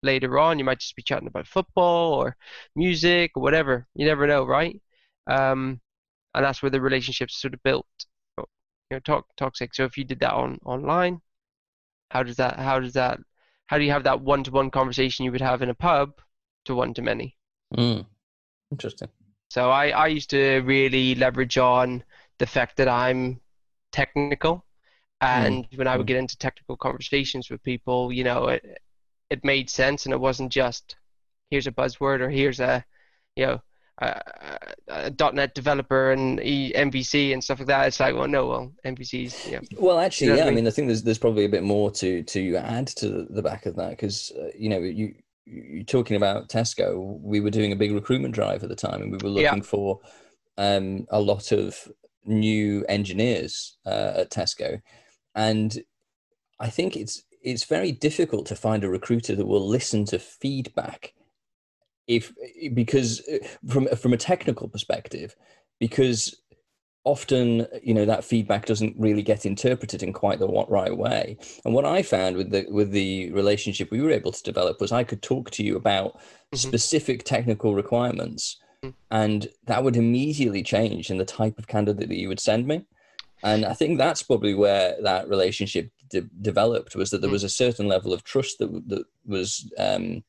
later 0.03 0.39
on. 0.39 0.59
You 0.59 0.65
might 0.65 0.79
just 0.79 0.95
be 0.95 1.03
chatting 1.03 1.27
about 1.27 1.47
football 1.47 2.13
or 2.13 2.37
music 2.75 3.31
or 3.35 3.43
whatever. 3.43 3.87
You 3.95 4.05
never 4.07 4.27
know, 4.27 4.45
right? 4.45 4.81
Um, 5.27 5.81
and 6.33 6.45
that's 6.45 6.61
where 6.61 6.69
the 6.69 6.81
relationships 6.81 7.39
sort 7.39 7.53
of 7.53 7.63
built. 7.63 7.85
You 8.37 8.45
know, 8.91 8.99
talk, 8.99 9.25
toxic. 9.35 9.75
So 9.75 9.83
if 9.83 9.97
you 9.97 10.05
did 10.05 10.19
that 10.21 10.33
on 10.33 10.59
online, 10.65 11.21
how 12.11 12.23
does 12.23 12.37
that? 12.37 12.57
How 12.57 12.79
does 12.79 12.93
that? 12.93 13.19
How 13.67 13.77
do 13.77 13.83
you 13.83 13.91
have 13.91 14.03
that 14.03 14.21
one-to-one 14.21 14.71
conversation 14.71 15.25
you 15.25 15.31
would 15.31 15.41
have 15.41 15.61
in 15.61 15.69
a 15.69 15.73
pub 15.73 16.21
to 16.65 16.75
one-to-many? 16.75 17.35
Mm. 17.75 18.05
Interesting. 18.71 19.09
So 19.49 19.71
I, 19.71 19.89
I 19.89 20.07
used 20.07 20.29
to 20.29 20.59
really 20.59 21.15
leverage 21.15 21.57
on 21.57 22.03
the 22.37 22.45
fact 22.45 22.77
that 22.77 22.87
I'm 22.87 23.41
technical. 23.91 24.65
And 25.19 25.69
mm. 25.69 25.77
when 25.77 25.87
I 25.87 25.97
would 25.97 26.05
mm. 26.05 26.09
get 26.09 26.17
into 26.17 26.37
technical 26.37 26.77
conversations 26.77 27.49
with 27.49 27.63
people, 27.63 28.13
you 28.13 28.23
know, 28.23 28.47
it 28.47 28.63
it 29.29 29.43
made 29.43 29.69
sense, 29.69 30.05
and 30.05 30.13
it 30.13 30.19
wasn't 30.19 30.51
just 30.51 30.95
here's 31.49 31.67
a 31.67 31.71
buzzword 31.71 32.19
or 32.21 32.29
here's 32.29 32.59
a 32.59 32.85
you 33.35 33.45
know 33.45 33.61
a, 33.99 34.21
a 34.87 35.31
.NET 35.33 35.55
developer 35.55 36.11
and 36.11 36.39
MVC 36.39 37.33
and 37.33 37.43
stuff 37.43 37.59
like 37.59 37.67
that. 37.67 37.87
It's 37.87 37.99
like, 37.99 38.15
well, 38.15 38.27
no, 38.27 38.47
well, 38.47 38.71
MVC's 38.85 39.47
yeah. 39.47 39.59
Well, 39.77 39.99
actually, 39.99 40.27
you 40.27 40.33
know 40.33 40.39
yeah. 40.39 40.47
I 40.47 40.51
mean, 40.51 40.67
I 40.67 40.71
think 40.71 40.87
there's 40.87 41.03
there's 41.03 41.17
probably 41.17 41.45
a 41.45 41.49
bit 41.49 41.63
more 41.63 41.91
to 41.91 42.23
to 42.23 42.55
add 42.57 42.87
to 42.87 43.25
the 43.29 43.41
back 43.41 43.65
of 43.65 43.75
that 43.77 43.91
because 43.91 44.31
uh, 44.39 44.49
you 44.57 44.69
know 44.69 44.79
you 44.79 45.15
you're 45.45 45.83
talking 45.83 46.17
about 46.17 46.49
Tesco. 46.49 47.19
We 47.21 47.39
were 47.39 47.49
doing 47.49 47.71
a 47.71 47.75
big 47.75 47.91
recruitment 47.91 48.35
drive 48.35 48.63
at 48.63 48.69
the 48.69 48.75
time, 48.75 49.01
and 49.01 49.11
we 49.11 49.17
were 49.21 49.29
looking 49.29 49.57
yeah. 49.57 49.63
for 49.63 49.99
um, 50.57 51.07
a 51.09 51.19
lot 51.19 51.51
of 51.51 51.91
new 52.25 52.85
engineers 52.89 53.77
uh, 53.85 54.13
at 54.17 54.31
Tesco, 54.31 54.81
and 55.35 55.77
I 56.59 56.69
think 56.69 56.95
it's 56.95 57.23
it's 57.41 57.63
very 57.63 57.91
difficult 57.91 58.45
to 58.47 58.55
find 58.55 58.83
a 58.83 58.89
recruiter 58.89 59.35
that 59.35 59.47
will 59.47 59.65
listen 59.65 60.05
to 60.05 60.19
feedback 60.19 61.13
if 62.07 62.33
because 62.73 63.21
uh, 63.27 63.45
from 63.67 63.87
from 63.95 64.13
a 64.13 64.17
technical 64.17 64.67
perspective 64.67 65.35
because 65.79 66.41
often 67.03 67.65
you 67.81 67.93
know 67.93 68.05
that 68.05 68.23
feedback 68.23 68.65
doesn't 68.65 68.95
really 68.97 69.21
get 69.21 69.45
interpreted 69.45 70.03
in 70.03 70.11
quite 70.11 70.39
the 70.39 70.47
right 70.47 70.97
way 70.97 71.37
and 71.63 71.73
what 71.73 71.85
i 71.85 72.01
found 72.01 72.35
with 72.35 72.51
the 72.51 72.65
with 72.69 72.91
the 72.91 73.31
relationship 73.31 73.89
we 73.91 74.01
were 74.01 74.11
able 74.11 74.31
to 74.31 74.43
develop 74.43 74.81
was 74.81 74.91
i 74.91 75.03
could 75.03 75.21
talk 75.21 75.49
to 75.49 75.63
you 75.63 75.75
about 75.75 76.17
mm-hmm. 76.17 76.57
specific 76.57 77.23
technical 77.23 77.75
requirements 77.75 78.57
and 79.11 79.47
that 79.65 79.83
would 79.83 79.95
immediately 79.95 80.61
change 80.61 81.09
in 81.09 81.17
the 81.17 81.25
type 81.25 81.57
of 81.57 81.67
candidate 81.67 82.09
that 82.09 82.17
you 82.17 82.27
would 82.27 82.39
send 82.39 82.67
me 82.67 82.85
and 83.43 83.65
i 83.65 83.73
think 83.73 83.97
that's 83.97 84.23
probably 84.23 84.53
where 84.53 84.95
that 85.01 85.27
relationship 85.29 85.89
de- 86.09 86.29
developed 86.41 86.95
was 86.95 87.09
that 87.09 87.21
there 87.21 87.29
mm. 87.29 87.33
was 87.33 87.43
a 87.43 87.49
certain 87.49 87.87
level 87.87 88.13
of 88.13 88.23
trust 88.23 88.59
that, 88.59 88.69
that 88.87 89.03
was 89.25 89.71
um, 89.77 90.23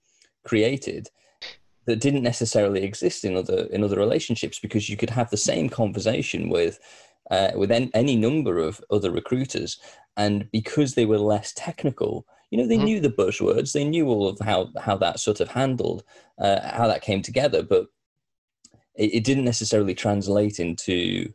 created 0.44 1.08
that 1.88 2.00
didn't 2.00 2.22
necessarily 2.22 2.84
exist 2.84 3.24
in 3.24 3.36
other 3.36 3.66
in 3.72 3.82
other 3.82 3.98
relationships 3.98 4.58
because 4.58 4.88
you 4.88 4.96
could 4.96 5.10
have 5.10 5.30
the 5.30 5.36
same 5.36 5.68
conversation 5.68 6.48
with 6.48 6.78
uh, 7.30 7.50
with 7.56 7.70
en- 7.70 7.90
any 7.94 8.16
number 8.16 8.58
of 8.58 8.80
other 8.90 9.10
recruiters 9.10 9.78
and 10.16 10.50
because 10.52 10.94
they 10.94 11.06
were 11.06 11.18
less 11.18 11.52
technical 11.54 12.26
you 12.50 12.58
know 12.58 12.66
they 12.66 12.78
mm. 12.78 12.84
knew 12.84 13.00
the 13.00 13.10
buzzwords 13.10 13.72
they 13.72 13.84
knew 13.84 14.06
all 14.06 14.28
of 14.28 14.38
how 14.40 14.70
how 14.80 14.96
that 14.96 15.18
sort 15.18 15.40
of 15.40 15.48
handled 15.48 16.04
uh, 16.38 16.60
how 16.70 16.86
that 16.86 17.02
came 17.02 17.22
together 17.22 17.62
but 17.62 17.86
it, 18.94 19.14
it 19.14 19.24
didn't 19.24 19.44
necessarily 19.44 19.94
translate 19.94 20.60
into 20.60 21.32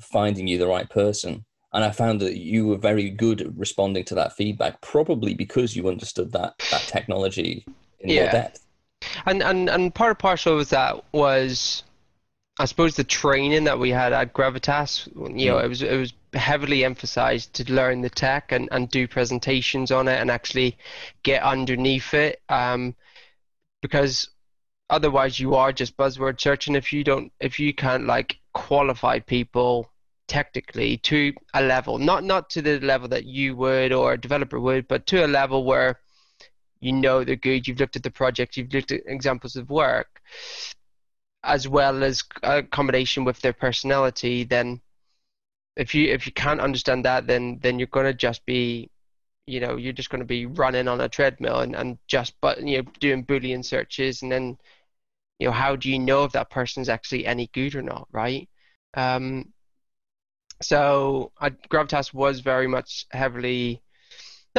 finding 0.00 0.46
you 0.46 0.58
the 0.58 0.66
right 0.66 0.88
person. 0.90 1.44
And 1.72 1.84
I 1.84 1.90
found 1.90 2.20
that 2.22 2.38
you 2.38 2.66
were 2.66 2.78
very 2.78 3.10
good 3.10 3.42
at 3.42 3.54
responding 3.56 4.04
to 4.04 4.14
that 4.14 4.32
feedback, 4.32 4.80
probably 4.80 5.34
because 5.34 5.76
you 5.76 5.88
understood 5.88 6.32
that 6.32 6.54
that 6.70 6.82
technology 6.82 7.64
in 8.00 8.10
yeah. 8.10 8.22
more 8.22 8.30
depth. 8.32 8.60
And 9.26 9.42
and 9.42 9.68
and 9.70 9.94
part 9.94 10.10
of 10.10 10.18
parcel 10.18 10.58
of 10.58 10.68
that 10.70 11.04
was, 11.12 11.84
I 12.58 12.64
suppose, 12.64 12.96
the 12.96 13.04
training 13.04 13.64
that 13.64 13.78
we 13.78 13.90
had 13.90 14.12
at 14.12 14.32
Gravitas. 14.32 15.06
You 15.38 15.50
know, 15.50 15.56
mm. 15.56 15.64
it 15.64 15.68
was 15.68 15.82
it 15.82 15.96
was 15.96 16.12
heavily 16.34 16.84
emphasized 16.84 17.54
to 17.54 17.72
learn 17.72 18.02
the 18.02 18.10
tech 18.10 18.52
and, 18.52 18.68
and 18.70 18.90
do 18.90 19.08
presentations 19.08 19.90
on 19.90 20.08
it 20.08 20.20
and 20.20 20.30
actually 20.30 20.76
get 21.22 21.42
underneath 21.42 22.12
it. 22.14 22.42
Um, 22.48 22.94
because 23.80 24.28
otherwise 24.90 25.38
you 25.38 25.54
are 25.54 25.72
just 25.72 25.96
buzzword 25.96 26.40
searching 26.40 26.74
if 26.74 26.92
you 26.92 27.04
don't 27.04 27.32
if 27.40 27.58
you 27.58 27.74
can't 27.74 28.06
like 28.06 28.38
qualify 28.54 29.18
people 29.18 29.90
technically 30.26 30.96
to 30.98 31.32
a 31.54 31.62
level 31.62 31.98
not 31.98 32.24
not 32.24 32.50
to 32.50 32.62
the 32.62 32.78
level 32.80 33.08
that 33.08 33.24
you 33.24 33.56
would 33.56 33.92
or 33.92 34.12
a 34.12 34.20
developer 34.20 34.58
would 34.60 34.86
but 34.88 35.06
to 35.06 35.24
a 35.24 35.26
level 35.26 35.64
where 35.64 35.98
you 36.80 36.92
know 36.92 37.24
they're 37.24 37.36
good 37.36 37.66
you've 37.66 37.80
looked 37.80 37.96
at 37.96 38.02
the 38.02 38.10
project 38.10 38.56
you've 38.56 38.72
looked 38.72 38.92
at 38.92 39.00
examples 39.06 39.56
of 39.56 39.70
work 39.70 40.20
as 41.44 41.68
well 41.68 42.02
as 42.02 42.22
a 42.42 42.62
combination 42.62 43.24
with 43.24 43.40
their 43.40 43.52
personality 43.52 44.44
then 44.44 44.80
if 45.76 45.94
you 45.94 46.12
if 46.12 46.26
you 46.26 46.32
can't 46.32 46.60
understand 46.60 47.04
that 47.04 47.26
then 47.26 47.58
then 47.62 47.78
you're 47.78 47.86
to 48.06 48.14
just 48.14 48.44
be 48.46 48.90
you 49.46 49.60
know 49.60 49.76
you're 49.76 49.92
just 49.92 50.10
to 50.20 50.26
be 50.26 50.46
running 50.46 50.88
on 50.88 51.00
a 51.00 51.08
treadmill 51.08 51.60
and, 51.60 51.74
and 51.74 51.98
just 52.06 52.34
but 52.40 52.62
you 52.62 52.78
know 52.78 52.90
doing 53.00 53.24
boolean 53.24 53.64
searches 53.64 54.22
and 54.22 54.30
then 54.30 54.58
you 55.38 55.46
know, 55.46 55.52
how 55.52 55.76
do 55.76 55.88
you 55.88 55.98
know 55.98 56.24
if 56.24 56.32
that 56.32 56.50
person 56.50 56.80
is 56.82 56.88
actually 56.88 57.26
any 57.26 57.48
good 57.48 57.74
or 57.74 57.82
not, 57.82 58.08
right? 58.12 58.48
Um, 58.94 59.52
so 60.60 61.32
I, 61.40 61.50
Gravitas 61.50 62.12
was 62.12 62.40
very 62.40 62.66
much 62.66 63.06
heavily 63.12 63.82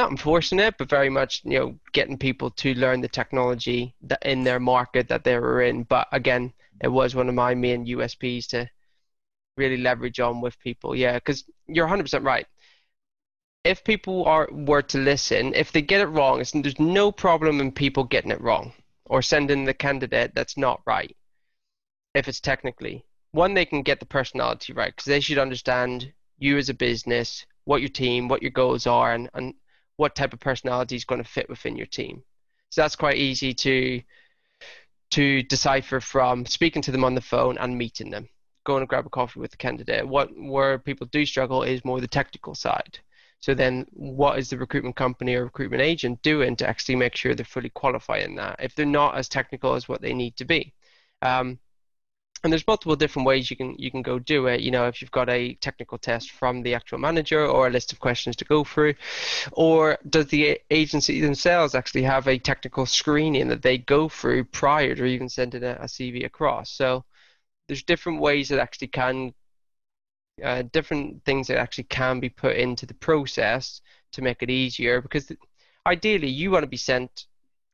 not 0.00 0.10
enforcing 0.10 0.58
it, 0.58 0.76
but 0.78 0.88
very 0.88 1.10
much 1.10 1.42
you 1.44 1.58
know 1.58 1.78
getting 1.92 2.16
people 2.16 2.50
to 2.50 2.74
learn 2.74 3.00
the 3.00 3.08
technology 3.08 3.94
that 4.02 4.22
in 4.24 4.44
their 4.44 4.60
market 4.60 5.08
that 5.08 5.24
they 5.24 5.38
were 5.38 5.62
in. 5.62 5.82
But 5.82 6.08
again, 6.12 6.52
it 6.80 6.88
was 6.88 7.14
one 7.14 7.28
of 7.28 7.34
my 7.34 7.54
main 7.54 7.86
USPs 7.86 8.46
to 8.48 8.68
really 9.56 9.76
leverage 9.76 10.18
on 10.18 10.40
with 10.40 10.58
people. 10.60 10.96
Yeah, 10.96 11.14
because 11.14 11.44
you're 11.66 11.86
100% 11.86 12.24
right. 12.24 12.46
If 13.64 13.84
people 13.84 14.24
are 14.24 14.48
were 14.50 14.82
to 14.82 14.98
listen, 14.98 15.54
if 15.54 15.70
they 15.70 15.82
get 15.82 16.00
it 16.00 16.06
wrong, 16.06 16.42
there's 16.54 16.80
no 16.80 17.12
problem 17.12 17.60
in 17.60 17.70
people 17.72 18.04
getting 18.04 18.30
it 18.30 18.40
wrong 18.40 18.72
or 19.04 19.20
sending 19.20 19.64
the 19.64 19.74
candidate 19.74 20.34
that's 20.34 20.56
not 20.56 20.80
right. 20.86 21.14
If 22.14 22.26
it's 22.26 22.40
technically 22.40 23.04
one, 23.32 23.54
they 23.54 23.66
can 23.66 23.82
get 23.82 24.00
the 24.00 24.06
personality 24.06 24.72
right 24.72 24.92
because 24.96 25.04
they 25.04 25.20
should 25.20 25.38
understand 25.38 26.12
you 26.38 26.56
as 26.56 26.70
a 26.70 26.74
business, 26.74 27.44
what 27.64 27.82
your 27.82 27.90
team, 27.90 28.28
what 28.28 28.42
your 28.42 28.50
goals 28.50 28.86
are, 28.86 29.12
and, 29.12 29.28
and 29.34 29.54
what 30.00 30.14
type 30.14 30.32
of 30.32 30.40
personality 30.40 30.96
is 30.96 31.04
going 31.04 31.22
to 31.22 31.28
fit 31.28 31.46
within 31.50 31.76
your 31.76 31.86
team. 31.86 32.22
So 32.70 32.80
that's 32.80 32.96
quite 32.96 33.18
easy 33.18 33.52
to 33.52 34.02
to 35.10 35.42
decipher 35.42 36.00
from 36.00 36.46
speaking 36.46 36.80
to 36.82 36.90
them 36.90 37.04
on 37.04 37.14
the 37.14 37.20
phone 37.20 37.58
and 37.58 37.76
meeting 37.76 38.08
them. 38.10 38.26
Going 38.64 38.80
and 38.80 38.88
grab 38.88 39.04
a 39.04 39.10
coffee 39.10 39.40
with 39.40 39.50
the 39.50 39.58
candidate. 39.58 40.08
What 40.08 40.30
where 40.34 40.78
people 40.78 41.06
do 41.08 41.26
struggle 41.26 41.64
is 41.64 41.84
more 41.84 42.00
the 42.00 42.08
technical 42.08 42.54
side. 42.54 42.98
So 43.40 43.52
then, 43.52 43.86
what 43.92 44.38
is 44.38 44.48
the 44.48 44.56
recruitment 44.56 44.96
company 44.96 45.34
or 45.34 45.44
recruitment 45.44 45.82
agent 45.82 46.22
doing 46.22 46.56
to 46.56 46.68
actually 46.68 46.96
make 46.96 47.14
sure 47.14 47.34
they're 47.34 47.44
fully 47.44 47.70
qualified 47.70 48.22
in 48.22 48.36
that? 48.36 48.56
If 48.58 48.74
they're 48.74 48.86
not 48.86 49.18
as 49.18 49.28
technical 49.28 49.74
as 49.74 49.86
what 49.86 50.00
they 50.00 50.14
need 50.14 50.34
to 50.36 50.46
be, 50.46 50.72
um, 51.20 51.58
and 52.42 52.52
there's 52.52 52.66
multiple 52.66 52.96
different 52.96 53.26
ways 53.26 53.50
you 53.50 53.56
can 53.56 53.74
you 53.78 53.90
can 53.90 54.02
go 54.02 54.18
do 54.18 54.46
it 54.46 54.60
you 54.60 54.70
know 54.70 54.86
if 54.86 55.00
you've 55.00 55.10
got 55.10 55.28
a 55.28 55.54
technical 55.54 55.98
test 55.98 56.30
from 56.30 56.62
the 56.62 56.74
actual 56.74 56.98
manager 56.98 57.46
or 57.46 57.66
a 57.66 57.70
list 57.70 57.92
of 57.92 58.00
questions 58.00 58.36
to 58.36 58.44
go 58.44 58.64
through. 58.64 58.94
Or 59.52 59.98
does 60.08 60.26
the 60.26 60.60
agency 60.70 61.20
themselves 61.20 61.74
actually 61.74 62.02
have 62.02 62.26
a 62.28 62.38
technical 62.38 62.86
screening 62.86 63.48
that 63.48 63.62
they 63.62 63.78
go 63.78 64.08
through 64.08 64.44
prior 64.44 64.94
to 64.94 65.04
even 65.04 65.28
sending 65.28 65.64
a, 65.64 65.72
a 65.72 65.84
cv 65.84 66.24
across? 66.24 66.70
So 66.70 67.04
there's 67.68 67.82
different 67.82 68.20
ways 68.20 68.48
that 68.48 68.58
actually 68.58 68.88
can 68.88 69.34
uh, 70.42 70.62
different 70.72 71.22
things 71.24 71.48
that 71.48 71.58
actually 71.58 71.84
can 71.84 72.18
be 72.20 72.30
put 72.30 72.56
into 72.56 72.86
the 72.86 72.94
process 72.94 73.82
to 74.12 74.22
make 74.22 74.42
it 74.42 74.50
easier. 74.50 75.00
Because 75.00 75.30
ideally 75.86 76.28
you 76.28 76.50
want 76.50 76.62
to 76.62 76.68
be 76.68 76.76
sent 76.76 77.26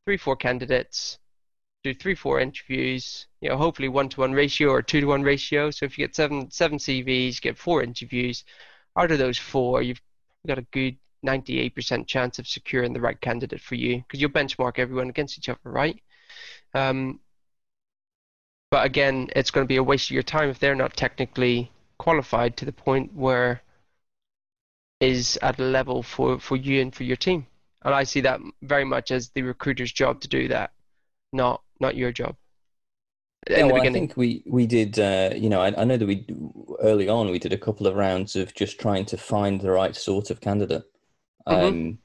three 0.05 0.17
four 0.17 0.37
candidates 0.37 1.19
do 1.93 1.99
three, 1.99 2.15
four 2.15 2.41
interviews, 2.41 3.27
you 3.41 3.49
know, 3.49 3.57
hopefully 3.57 3.89
one 3.89 4.09
to 4.11 4.21
one 4.21 4.33
ratio 4.33 4.71
or 4.71 4.83
two 4.83 5.01
to 5.01 5.07
one 5.07 5.23
ratio. 5.23 5.71
So 5.71 5.87
if 5.87 5.99
you 5.99 6.07
get 6.07 6.17
seven 6.17 6.51
seven 6.51 6.79
CVs, 6.79 7.41
get 7.41 7.59
four 7.59 7.83
interviews. 7.83 8.45
Out 8.97 9.13
of 9.13 9.19
those 9.19 9.39
four, 9.39 9.83
you've 9.83 10.01
got 10.47 10.59
a 10.59 10.67
good 10.73 10.97
98% 11.25 12.07
chance 12.07 12.39
of 12.39 12.47
securing 12.47 12.93
the 12.93 13.01
right 13.01 13.21
candidate 13.21 13.61
for 13.61 13.75
you 13.75 13.99
because 13.99 14.21
you'll 14.21 14.31
benchmark 14.31 14.79
everyone 14.79 15.09
against 15.09 15.39
each 15.39 15.49
other, 15.49 15.61
right? 15.65 16.01
Um, 16.75 17.21
but 18.71 18.85
again, 18.85 19.29
it's 19.37 19.51
going 19.51 19.65
to 19.65 19.69
be 19.69 19.77
a 19.77 19.83
waste 19.83 20.09
of 20.09 20.15
your 20.15 20.23
time 20.23 20.49
if 20.49 20.59
they're 20.59 20.75
not 20.75 20.97
technically 20.97 21.71
qualified 21.99 22.57
to 22.57 22.65
the 22.65 22.73
point 22.73 23.15
where 23.15 23.63
is 25.01 25.39
at 25.43 25.59
a 25.59 25.63
level 25.63 26.03
for, 26.03 26.39
for 26.39 26.57
you 26.57 26.81
and 26.81 26.95
for 26.95 27.05
your 27.05 27.17
team. 27.17 27.47
And 27.83 27.95
I 27.95 28.05
see 28.05 28.23
that 28.23 28.41
very 28.63 28.85
much 28.85 29.11
as 29.11 29.29
the 29.31 29.43
recruiter's 29.43 29.93
job 29.93 30.21
to 30.23 30.29
do 30.29 30.49
that, 30.49 30.73
not 31.33 31.63
not 31.81 31.97
your 31.97 32.13
job. 32.13 32.37
Yeah, 33.49 33.65
well, 33.65 33.81
I 33.81 33.93
think 33.93 34.17
we 34.17 34.43
we 34.47 34.67
did. 34.67 34.99
Uh, 34.99 35.31
you 35.35 35.49
know, 35.49 35.61
I, 35.61 35.81
I, 35.81 35.85
know 35.85 35.97
that 35.97 36.07
we 36.07 36.27
early 36.83 37.09
on 37.09 37.31
we 37.31 37.39
did 37.39 37.53
a 37.53 37.59
couple 37.59 37.87
of 37.87 37.95
rounds 37.95 38.35
of 38.35 38.53
just 38.55 38.81
trying 38.81 39.05
to 39.07 39.17
find 39.17 39.61
the 39.61 39.71
right 39.71 39.95
sort 39.95 40.31
of 40.31 40.41
candidate, 40.41 40.83
mm-hmm. 41.47 41.65
um, 41.65 41.99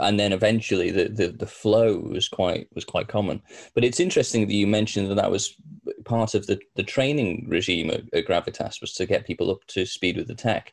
and 0.00 0.20
then 0.20 0.32
eventually 0.32 0.92
the, 0.92 1.08
the 1.08 1.28
the 1.28 1.48
flow 1.48 1.98
was 1.98 2.28
quite 2.28 2.68
was 2.76 2.84
quite 2.84 3.08
common. 3.08 3.42
But 3.74 3.82
it's 3.82 3.98
interesting 3.98 4.46
that 4.46 4.54
you 4.54 4.68
mentioned 4.68 5.10
that 5.10 5.16
that 5.16 5.32
was 5.32 5.56
part 6.04 6.34
of 6.34 6.46
the 6.46 6.60
the 6.76 6.84
training 6.84 7.46
regime 7.48 7.90
at, 7.90 8.02
at 8.12 8.26
Gravitas 8.26 8.80
was 8.80 8.92
to 8.92 9.06
get 9.06 9.26
people 9.26 9.50
up 9.50 9.64
to 9.68 9.84
speed 9.86 10.16
with 10.16 10.28
the 10.28 10.36
tech. 10.36 10.70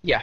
Yeah, 0.00 0.22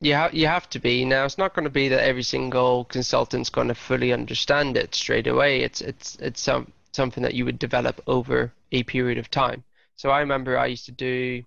you, 0.00 0.16
ha- 0.16 0.30
you 0.32 0.48
have 0.48 0.68
to 0.70 0.80
be. 0.80 1.04
Now, 1.04 1.24
it's 1.24 1.38
not 1.38 1.54
going 1.54 1.64
to 1.64 1.70
be 1.70 1.86
that 1.88 2.02
every 2.02 2.24
single 2.24 2.84
consultant's 2.86 3.50
going 3.50 3.68
to 3.68 3.76
fully 3.76 4.12
understand 4.12 4.76
it 4.76 4.96
straight 4.96 5.28
away. 5.28 5.60
It's 5.60 5.80
it's 5.80 6.16
it's 6.16 6.40
some 6.40 6.72
something 6.92 7.22
that 7.22 7.34
you 7.34 7.44
would 7.44 7.58
develop 7.58 8.00
over 8.06 8.52
a 8.70 8.82
period 8.84 9.18
of 9.18 9.30
time. 9.30 9.64
So 9.96 10.10
I 10.10 10.20
remember 10.20 10.58
I 10.58 10.66
used 10.66 10.86
to 10.86 10.92
do 10.92 11.42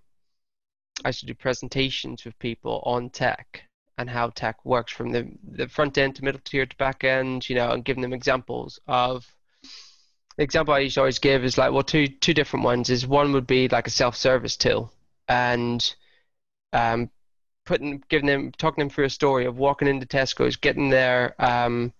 I 1.03 1.09
used 1.09 1.19
to 1.21 1.25
do 1.25 1.33
presentations 1.33 2.23
with 2.23 2.39
people 2.39 2.81
on 2.85 3.09
tech 3.09 3.63
and 3.97 4.09
how 4.09 4.29
tech 4.29 4.63
works 4.65 4.91
from 4.91 5.11
the 5.11 5.27
the 5.43 5.67
front 5.67 5.97
end 5.97 6.15
to 6.15 6.23
middle 6.23 6.41
tier 6.43 6.65
to 6.65 6.75
back 6.77 7.03
end, 7.03 7.49
you 7.49 7.55
know, 7.55 7.71
and 7.71 7.85
giving 7.85 8.01
them 8.01 8.13
examples 8.13 8.79
of 8.87 9.25
the 10.37 10.43
example 10.43 10.73
I 10.73 10.79
used 10.79 10.95
to 10.95 11.01
always 11.01 11.19
give 11.19 11.43
is 11.43 11.57
like 11.57 11.71
well 11.71 11.83
two 11.83 12.07
two 12.07 12.33
different 12.33 12.65
ones 12.65 12.89
is 12.89 13.07
one 13.07 13.33
would 13.33 13.47
be 13.47 13.67
like 13.67 13.87
a 13.87 13.91
self 13.91 14.15
service 14.15 14.55
till 14.55 14.91
and 15.27 15.95
um, 16.73 17.09
putting 17.65 18.03
giving 18.09 18.27
them 18.27 18.51
talking 18.57 18.81
them 18.81 18.89
through 18.89 19.05
a 19.05 19.09
story 19.09 19.45
of 19.45 19.57
walking 19.57 19.87
into 19.87 20.05
Tesco's, 20.05 20.55
getting 20.55 20.89
their 20.89 21.35
um, 21.39 21.93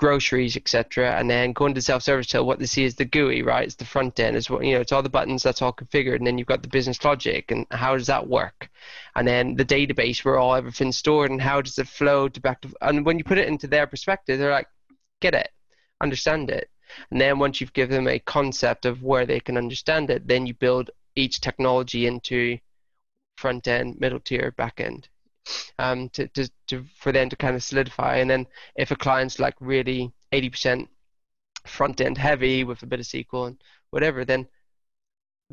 groceries, 0.00 0.56
etc., 0.56 1.14
and 1.18 1.28
then 1.28 1.52
going 1.52 1.74
to 1.74 1.82
self-service 1.82 2.26
till 2.26 2.46
what 2.46 2.58
they 2.58 2.64
see 2.64 2.84
is 2.84 2.94
the 2.94 3.04
GUI, 3.04 3.42
right? 3.42 3.64
It's 3.64 3.74
the 3.74 3.84
front 3.84 4.18
end, 4.18 4.34
is 4.34 4.48
what 4.48 4.64
you 4.64 4.74
know. 4.74 4.80
It's 4.80 4.92
all 4.92 5.02
the 5.02 5.10
buttons 5.10 5.42
that's 5.42 5.60
all 5.60 5.74
configured, 5.74 6.16
and 6.16 6.26
then 6.26 6.38
you've 6.38 6.48
got 6.48 6.62
the 6.62 6.68
business 6.68 7.04
logic 7.04 7.50
and 7.50 7.66
how 7.70 7.96
does 7.98 8.06
that 8.06 8.26
work, 8.26 8.70
and 9.14 9.28
then 9.28 9.56
the 9.56 9.64
database 9.64 10.24
where 10.24 10.38
all 10.38 10.54
everything's 10.54 10.96
stored 10.96 11.30
and 11.30 11.42
how 11.42 11.60
does 11.60 11.78
it 11.78 11.86
flow 11.86 12.28
to 12.28 12.40
back 12.40 12.62
to. 12.62 12.70
And 12.80 13.04
when 13.04 13.18
you 13.18 13.24
put 13.24 13.36
it 13.36 13.46
into 13.46 13.66
their 13.66 13.86
perspective, 13.86 14.38
they're 14.38 14.50
like, 14.50 14.68
get 15.20 15.34
it, 15.34 15.50
understand 16.00 16.48
it, 16.50 16.70
and 17.10 17.20
then 17.20 17.38
once 17.38 17.60
you've 17.60 17.74
given 17.74 17.96
them 17.96 18.08
a 18.08 18.18
concept 18.20 18.86
of 18.86 19.02
where 19.02 19.26
they 19.26 19.40
can 19.40 19.58
understand 19.58 20.08
it, 20.08 20.26
then 20.26 20.46
you 20.46 20.54
build 20.54 20.90
each 21.14 21.42
technology 21.42 22.06
into 22.06 22.58
front 23.36 23.68
end, 23.68 24.00
middle 24.00 24.20
tier, 24.20 24.52
back 24.56 24.80
end 24.80 25.08
um, 25.78 26.08
to, 26.10 26.28
to, 26.28 26.50
to, 26.68 26.84
for 26.98 27.12
them 27.12 27.28
to 27.28 27.36
kind 27.36 27.56
of 27.56 27.62
solidify. 27.62 28.16
And 28.16 28.30
then 28.30 28.46
if 28.76 28.90
a 28.90 28.96
client's 28.96 29.38
like 29.38 29.54
really 29.60 30.12
80% 30.32 30.88
front 31.66 32.00
end 32.00 32.18
heavy 32.18 32.64
with 32.64 32.82
a 32.82 32.86
bit 32.86 33.00
of 33.00 33.06
SQL 33.06 33.48
and 33.48 33.62
whatever, 33.90 34.24
then 34.24 34.46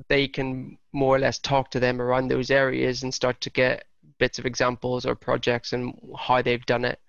they 0.10 0.27
can 0.27 0.77
more 0.93 1.15
or 1.15 1.19
less 1.19 1.39
talk 1.39 1.71
to 1.71 1.79
them 1.79 2.01
around 2.01 2.27
those 2.27 2.51
areas 2.51 3.03
and 3.03 3.13
start 3.13 3.41
to 3.41 3.49
get 3.49 3.86
bits 4.19 4.39
of 4.39 4.45
examples 4.45 5.05
or 5.05 5.15
projects 5.15 5.73
and 5.73 5.93
how 6.17 6.41
they've 6.41 6.65
done 6.65 6.86
it. 6.86 6.99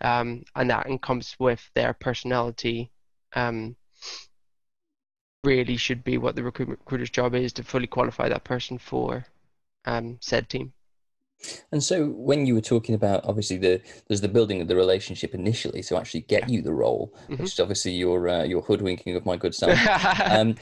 Um, 0.00 0.44
and 0.56 0.70
that 0.70 0.86
comes 1.02 1.36
with 1.38 1.70
their 1.74 1.92
personality. 1.94 2.90
Um, 3.34 3.76
really 5.44 5.76
should 5.76 6.04
be 6.04 6.18
what 6.18 6.36
the 6.36 6.42
recruiter's 6.42 7.10
job 7.10 7.34
is 7.34 7.52
to 7.52 7.64
fully 7.64 7.86
qualify 7.86 8.28
that 8.28 8.44
person 8.44 8.78
for 8.78 9.26
um, 9.84 10.18
said 10.20 10.48
team. 10.48 10.72
And 11.70 11.82
so, 11.82 12.08
when 12.08 12.46
you 12.46 12.54
were 12.54 12.60
talking 12.60 12.94
about 12.94 13.24
obviously 13.24 13.56
the 13.56 13.80
there's 14.08 14.20
the 14.20 14.28
building 14.28 14.60
of 14.60 14.68
the 14.68 14.76
relationship 14.76 15.34
initially 15.34 15.82
to 15.84 15.96
actually 15.96 16.22
get 16.22 16.48
you 16.48 16.62
the 16.62 16.72
role, 16.72 17.12
mm-hmm. 17.24 17.42
which 17.42 17.52
is 17.52 17.60
obviously 17.60 17.92
your 17.92 18.28
uh, 18.28 18.44
your 18.44 18.62
hoodwinking 18.62 19.16
of 19.16 19.26
my 19.26 19.36
good 19.36 19.54
self. 19.54 19.78
um, 20.24 20.56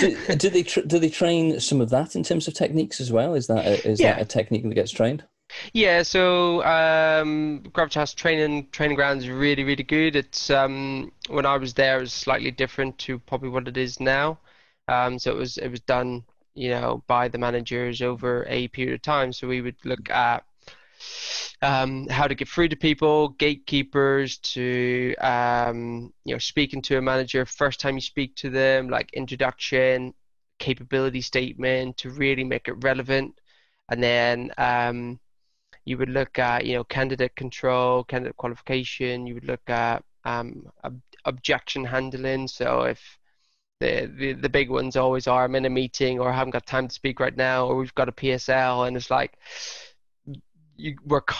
do, 0.00 0.16
do, 0.36 0.50
they 0.50 0.62
tra- 0.62 0.86
do 0.86 0.98
they 0.98 1.10
train 1.10 1.60
some 1.60 1.80
of 1.80 1.90
that 1.90 2.14
in 2.16 2.22
terms 2.22 2.48
of 2.48 2.54
techniques 2.54 3.00
as 3.00 3.12
well? 3.12 3.34
Is 3.34 3.46
that 3.46 3.66
a, 3.66 3.88
is 3.88 4.00
yeah. 4.00 4.14
that 4.14 4.22
a 4.22 4.24
technique 4.24 4.62
that 4.62 4.74
gets 4.74 4.90
trained? 4.90 5.24
Yeah, 5.72 6.02
so 6.02 6.62
um, 6.64 7.62
Gravitas 7.72 8.14
training 8.14 8.68
training 8.72 8.96
ground 8.96 9.20
is 9.20 9.28
really 9.28 9.64
really 9.64 9.82
good. 9.82 10.16
It's 10.16 10.50
um, 10.50 11.12
when 11.28 11.46
I 11.46 11.56
was 11.56 11.74
there, 11.74 11.98
it 11.98 12.02
was 12.02 12.12
slightly 12.12 12.50
different 12.50 12.98
to 12.98 13.18
probably 13.18 13.50
what 13.50 13.68
it 13.68 13.76
is 13.76 14.00
now. 14.00 14.38
Um, 14.88 15.18
so 15.18 15.30
it 15.30 15.36
was 15.36 15.58
it 15.58 15.68
was 15.68 15.80
done 15.80 16.24
you 16.54 16.70
know, 16.70 17.02
by 17.06 17.28
the 17.28 17.38
managers 17.38 18.02
over 18.02 18.44
a 18.48 18.68
period 18.68 18.94
of 18.94 19.02
time. 19.02 19.32
So 19.32 19.48
we 19.48 19.60
would 19.60 19.76
look 19.84 20.10
at 20.10 20.44
um, 21.62 22.06
how 22.08 22.26
to 22.26 22.34
get 22.34 22.48
through 22.48 22.68
to 22.68 22.76
people, 22.76 23.30
gatekeepers, 23.30 24.38
to 24.38 25.14
um, 25.16 26.12
you 26.24 26.34
know, 26.34 26.38
speaking 26.38 26.82
to 26.82 26.98
a 26.98 27.02
manager 27.02 27.44
first 27.46 27.80
time 27.80 27.94
you 27.94 28.00
speak 28.00 28.34
to 28.36 28.50
them, 28.50 28.88
like 28.88 29.12
introduction, 29.12 30.14
capability 30.58 31.20
statement 31.20 31.96
to 31.98 32.10
really 32.10 32.44
make 32.44 32.68
it 32.68 32.74
relevant, 32.84 33.34
and 33.88 34.02
then 34.02 34.50
um, 34.58 35.18
you 35.84 35.98
would 35.98 36.10
look 36.10 36.38
at 36.38 36.66
you 36.66 36.74
know 36.74 36.84
candidate 36.84 37.34
control, 37.36 38.04
candidate 38.04 38.36
qualification. 38.36 39.26
You 39.26 39.34
would 39.34 39.46
look 39.46 39.68
at 39.68 40.04
um, 40.24 40.66
ob- 40.84 41.00
objection 41.24 41.84
handling. 41.84 42.48
So 42.48 42.82
if 42.82 43.18
the, 43.82 44.32
the 44.34 44.48
big 44.48 44.70
ones 44.70 44.96
always 44.96 45.26
are 45.26 45.44
I'm 45.44 45.54
in 45.54 45.64
a 45.64 45.70
meeting 45.70 46.18
or 46.20 46.30
I 46.30 46.36
haven't 46.36 46.52
got 46.52 46.66
time 46.66 46.88
to 46.88 46.94
speak 46.94 47.20
right 47.20 47.36
now 47.36 47.66
or 47.66 47.76
we've 47.76 47.94
got 47.94 48.08
a 48.08 48.12
PSL 48.12 48.86
and 48.86 48.96
it's 48.96 49.10
like 49.10 49.38
you 50.76 50.96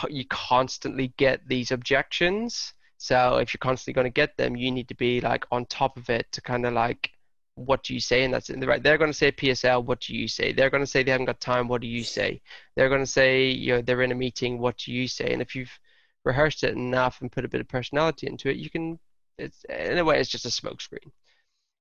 you 0.09 0.24
constantly 0.28 1.14
get 1.16 1.46
these 1.48 1.70
objections 1.70 2.74
so 2.98 3.37
if 3.37 3.52
you're 3.52 3.59
constantly 3.61 3.94
going 3.94 4.12
to 4.12 4.20
get 4.20 4.37
them 4.37 4.57
you 4.57 4.70
need 4.70 4.88
to 4.88 4.94
be 4.94 5.20
like 5.20 5.44
on 5.50 5.64
top 5.66 5.96
of 5.96 6.11
it 6.11 6.31
to 6.33 6.40
kind 6.40 6.66
of 6.66 6.72
like 6.72 7.11
what 7.55 7.83
do 7.83 7.94
you 7.94 8.00
say? 8.00 8.24
And 8.24 8.33
that's 8.33 8.50
in 8.50 8.61
the 8.61 8.66
right. 8.66 8.83
They're 8.83 8.98
going 8.98 9.11
to 9.11 9.16
say 9.16 9.31
PSL. 9.31 9.85
What 9.85 10.00
do 10.00 10.14
you 10.14 10.28
say? 10.28 10.52
They're 10.52 10.70
going 10.70 10.83
to 10.83 10.87
say 10.87 11.02
they 11.02 11.11
haven't 11.11 11.26
got 11.26 11.40
time. 11.40 11.68
What 11.68 11.83
do 11.83 11.87
you 11.87 12.05
say? 12.05 12.40
They're 12.76 12.88
going 12.88 13.02
to 13.02 13.07
say 13.07 13.50
you 13.50 13.74
know 13.74 13.83
they're 13.83 14.02
in 14.02 14.12
a 14.12 14.16
meeting. 14.16 14.59
What 14.59 14.78
do 14.78 14.92
you 14.92 15.09
say? 15.09 15.33
And 15.33 15.42
if 15.42 15.55
you've 15.55 15.78
rehearsed 16.24 16.64
it 16.64 16.74
enough 16.74 17.20
and 17.20 17.31
put 17.31 17.44
a 17.44 17.48
bit 17.48 17.61
of 17.61 17.68
personality 17.68 18.26
into 18.26 18.48
it, 18.48 18.57
you 18.57 18.70
can. 18.70 18.98
It's 19.38 19.64
in 19.64 19.98
a 19.98 20.05
way, 20.05 20.20
it's 20.20 20.31
just 20.31 20.46
a 20.46 20.48
smokescreen. 20.48 21.11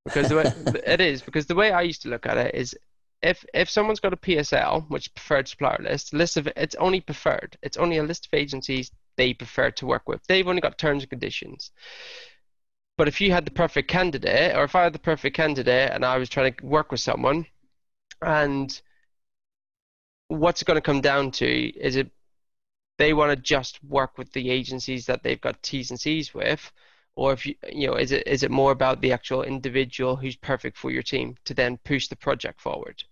Because 0.06 0.30
the 0.30 0.36
way 0.36 0.54
it 0.86 1.02
is 1.02 1.22
because 1.22 1.46
the 1.46 1.56
way 1.56 1.72
I 1.72 1.82
used 1.82 2.02
to 2.04 2.10
look 2.10 2.26
at 2.26 2.38
it 2.38 2.56
is 2.56 2.76
if 3.22 3.46
if 3.54 3.70
someone's 3.70 4.00
got 4.00 4.14
a 4.14 4.18
PSL, 4.18 4.90
which 4.90 5.14
preferred 5.14 5.48
supplier 5.48 5.80
list, 5.82 6.14
list 6.14 6.38
of 6.38 6.48
it's 6.56 6.76
only 6.76 7.02
preferred. 7.02 7.58
It's 7.62 7.78
only 7.78 7.98
a 7.98 8.04
list 8.04 8.26
of 8.26 8.34
agencies 8.34 8.92
they 9.16 9.34
prefer 9.34 9.72
to 9.72 9.86
work 9.86 10.08
with. 10.08 10.22
They've 10.28 10.48
only 10.48 10.62
got 10.62 10.78
terms 10.78 11.04
and 11.04 11.10
conditions. 11.10 11.72
But 12.98 13.08
if 13.08 13.22
you 13.22 13.32
had 13.32 13.46
the 13.46 13.52
perfect 13.52 13.90
candidate, 13.90 14.56
or 14.56 14.64
if 14.64 14.76
I 14.76 14.84
had 14.84 14.94
the 14.94 15.00
perfect 15.00 15.36
candidate 15.36 15.92
and 15.92 16.06
I 16.06 16.18
was 16.18 16.30
trying 16.30 16.54
to 16.54 16.66
work 16.66 16.92
with 16.92 17.00
someone, 17.00 17.46
and 18.22 18.82
what's 20.28 20.62
it 20.62 20.66
going 20.66 20.78
to 20.78 20.82
come 20.82 21.02
down 21.02 21.32
to 21.32 21.46
is 21.48 21.96
it 21.96 22.10
they 22.98 23.14
want 23.14 23.32
to 23.32 23.36
just 23.36 23.84
work 23.84 24.18
with 24.18 24.32
the 24.34 24.50
agencies 24.50 25.06
that 25.08 25.24
they've 25.24 25.42
got 25.42 25.64
T's 25.64 25.90
and 25.90 26.00
C's 26.00 26.34
with, 26.34 26.72
or 27.16 27.34
if 27.34 27.46
you 27.46 27.56
you 27.72 27.88
know 27.88 27.96
is 27.96 28.12
it 28.12 28.26
is 28.28 28.44
it 28.44 28.52
more 28.52 28.72
about 28.72 29.02
the 29.02 29.12
actual 29.12 29.44
individual 29.44 30.16
who's 30.16 30.36
perfect 30.36 30.78
for 30.78 30.92
your 30.92 31.04
team 31.04 31.36
to 31.46 31.54
then 31.54 31.78
push 31.84 32.08
the 32.08 32.16
project 32.16 32.62
forward? 32.62 33.04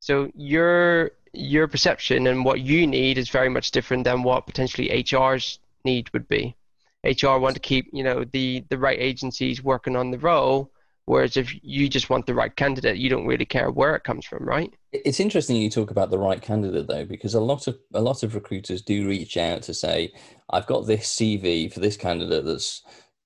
So 0.00 0.30
your 0.34 1.12
your 1.32 1.68
perception 1.68 2.26
and 2.26 2.44
what 2.44 2.60
you 2.60 2.86
need 2.86 3.18
is 3.18 3.30
very 3.30 3.48
much 3.48 3.70
different 3.70 4.04
than 4.04 4.22
what 4.22 4.46
potentially 4.46 5.04
HR's 5.08 5.58
need 5.84 6.12
would 6.12 6.28
be. 6.28 6.56
HR 7.04 7.38
want 7.38 7.54
to 7.54 7.60
keep 7.60 7.88
you 7.92 8.04
know 8.04 8.24
the 8.24 8.64
the 8.68 8.78
right 8.78 8.98
agencies 8.98 9.62
working 9.62 9.96
on 9.96 10.10
the 10.10 10.18
role, 10.18 10.70
whereas 11.06 11.36
if 11.36 11.52
you 11.62 11.88
just 11.88 12.10
want 12.10 12.26
the 12.26 12.34
right 12.34 12.54
candidate, 12.54 12.96
you 12.96 13.10
don't 13.10 13.26
really 13.26 13.44
care 13.44 13.70
where 13.70 13.96
it 13.96 14.04
comes 14.04 14.24
from, 14.24 14.44
right? 14.44 14.72
It's 14.92 15.20
interesting 15.20 15.56
you 15.56 15.70
talk 15.70 15.90
about 15.90 16.10
the 16.10 16.18
right 16.18 16.40
candidate 16.40 16.86
though, 16.86 17.04
because 17.04 17.34
a 17.34 17.40
lot 17.40 17.66
of 17.66 17.78
a 17.92 18.00
lot 18.00 18.22
of 18.22 18.34
recruiters 18.34 18.82
do 18.82 19.08
reach 19.08 19.36
out 19.36 19.62
to 19.62 19.74
say, 19.74 20.12
"I've 20.50 20.66
got 20.66 20.86
this 20.86 21.08
CV 21.08 21.72
for 21.72 21.80
this 21.80 21.96
candidate 21.96 22.44
that's." 22.44 22.82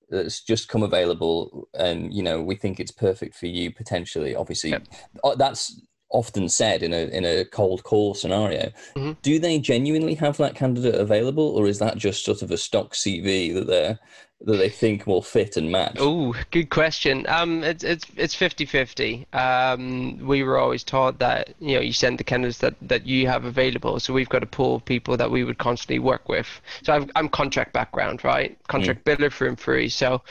That's 0.09 0.41
just 0.41 0.69
come 0.69 0.83
available 0.83 1.67
and 1.73 2.13
you 2.13 2.23
know 2.23 2.41
we 2.41 2.55
think 2.55 2.79
it's 2.79 2.91
perfect 2.91 3.35
for 3.35 3.47
you 3.47 3.71
potentially 3.71 4.35
obviously 4.35 4.69
yep. 4.71 4.87
Uh, 5.23 5.35
that's 5.35 5.81
often 6.09 6.47
said 6.47 6.83
in 6.83 6.93
a 6.93 7.07
in 7.09 7.25
a 7.25 7.45
cold 7.45 7.83
call 7.83 8.13
scenario. 8.13 8.71
Mm-hmm. 8.95 9.13
Do 9.21 9.39
they 9.39 9.59
genuinely 9.59 10.15
have 10.15 10.37
that 10.37 10.55
candidate 10.55 10.95
available, 10.95 11.49
or 11.49 11.67
is 11.67 11.79
that 11.79 11.97
just 11.97 12.23
sort 12.23 12.41
of 12.41 12.51
a 12.51 12.57
stock 12.57 12.93
CV 12.93 13.53
that 13.53 13.67
they 13.67 13.97
that 14.41 14.57
they 14.57 14.69
think 14.69 15.07
will 15.07 15.21
fit 15.21 15.57
and 15.57 15.71
match? 15.71 15.97
Oh, 15.99 16.35
good 16.51 16.69
question. 16.69 17.25
Um, 17.27 17.63
it's 17.63 17.83
it's 17.83 18.05
it's 18.15 18.35
50-50. 18.35 19.33
Um, 19.33 20.19
we 20.19 20.43
were 20.43 20.57
always 20.57 20.83
taught 20.83 21.19
that 21.19 21.53
you 21.59 21.75
know 21.75 21.81
you 21.81 21.93
send 21.93 22.17
the 22.17 22.23
candidates 22.23 22.59
that, 22.59 22.75
that 22.81 23.05
you 23.05 23.27
have 23.27 23.45
available. 23.45 23.99
So 23.99 24.13
we've 24.13 24.29
got 24.29 24.43
a 24.43 24.47
pool 24.47 24.75
of 24.75 24.85
people 24.85 25.17
that 25.17 25.31
we 25.31 25.43
would 25.43 25.57
constantly 25.57 25.99
work 25.99 26.29
with. 26.29 26.47
So 26.83 26.93
i 26.93 27.19
am 27.19 27.29
contract 27.29 27.73
background, 27.73 28.23
right? 28.23 28.57
Contract 28.67 29.03
mm. 29.03 29.15
biller 29.15 29.31
through 29.31 29.49
and 29.49 29.59
through. 29.59 29.89
So 29.89 30.21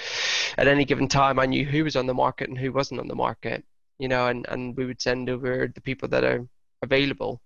at 0.56 0.68
any 0.68 0.84
given 0.84 1.08
time, 1.08 1.38
I 1.38 1.46
knew 1.46 1.64
who 1.64 1.84
was 1.84 1.96
on 1.96 2.06
the 2.06 2.14
market 2.14 2.48
and 2.48 2.58
who 2.58 2.72
wasn't 2.72 3.00
on 3.00 3.08
the 3.08 3.14
market 3.14 3.64
you 3.98 4.08
know, 4.08 4.26
and, 4.26 4.46
and 4.48 4.76
we 4.76 4.86
would 4.86 5.00
send 5.00 5.30
over 5.30 5.70
the 5.74 5.80
people 5.80 6.08
that 6.08 6.24
are 6.24 6.46
available. 6.82 7.40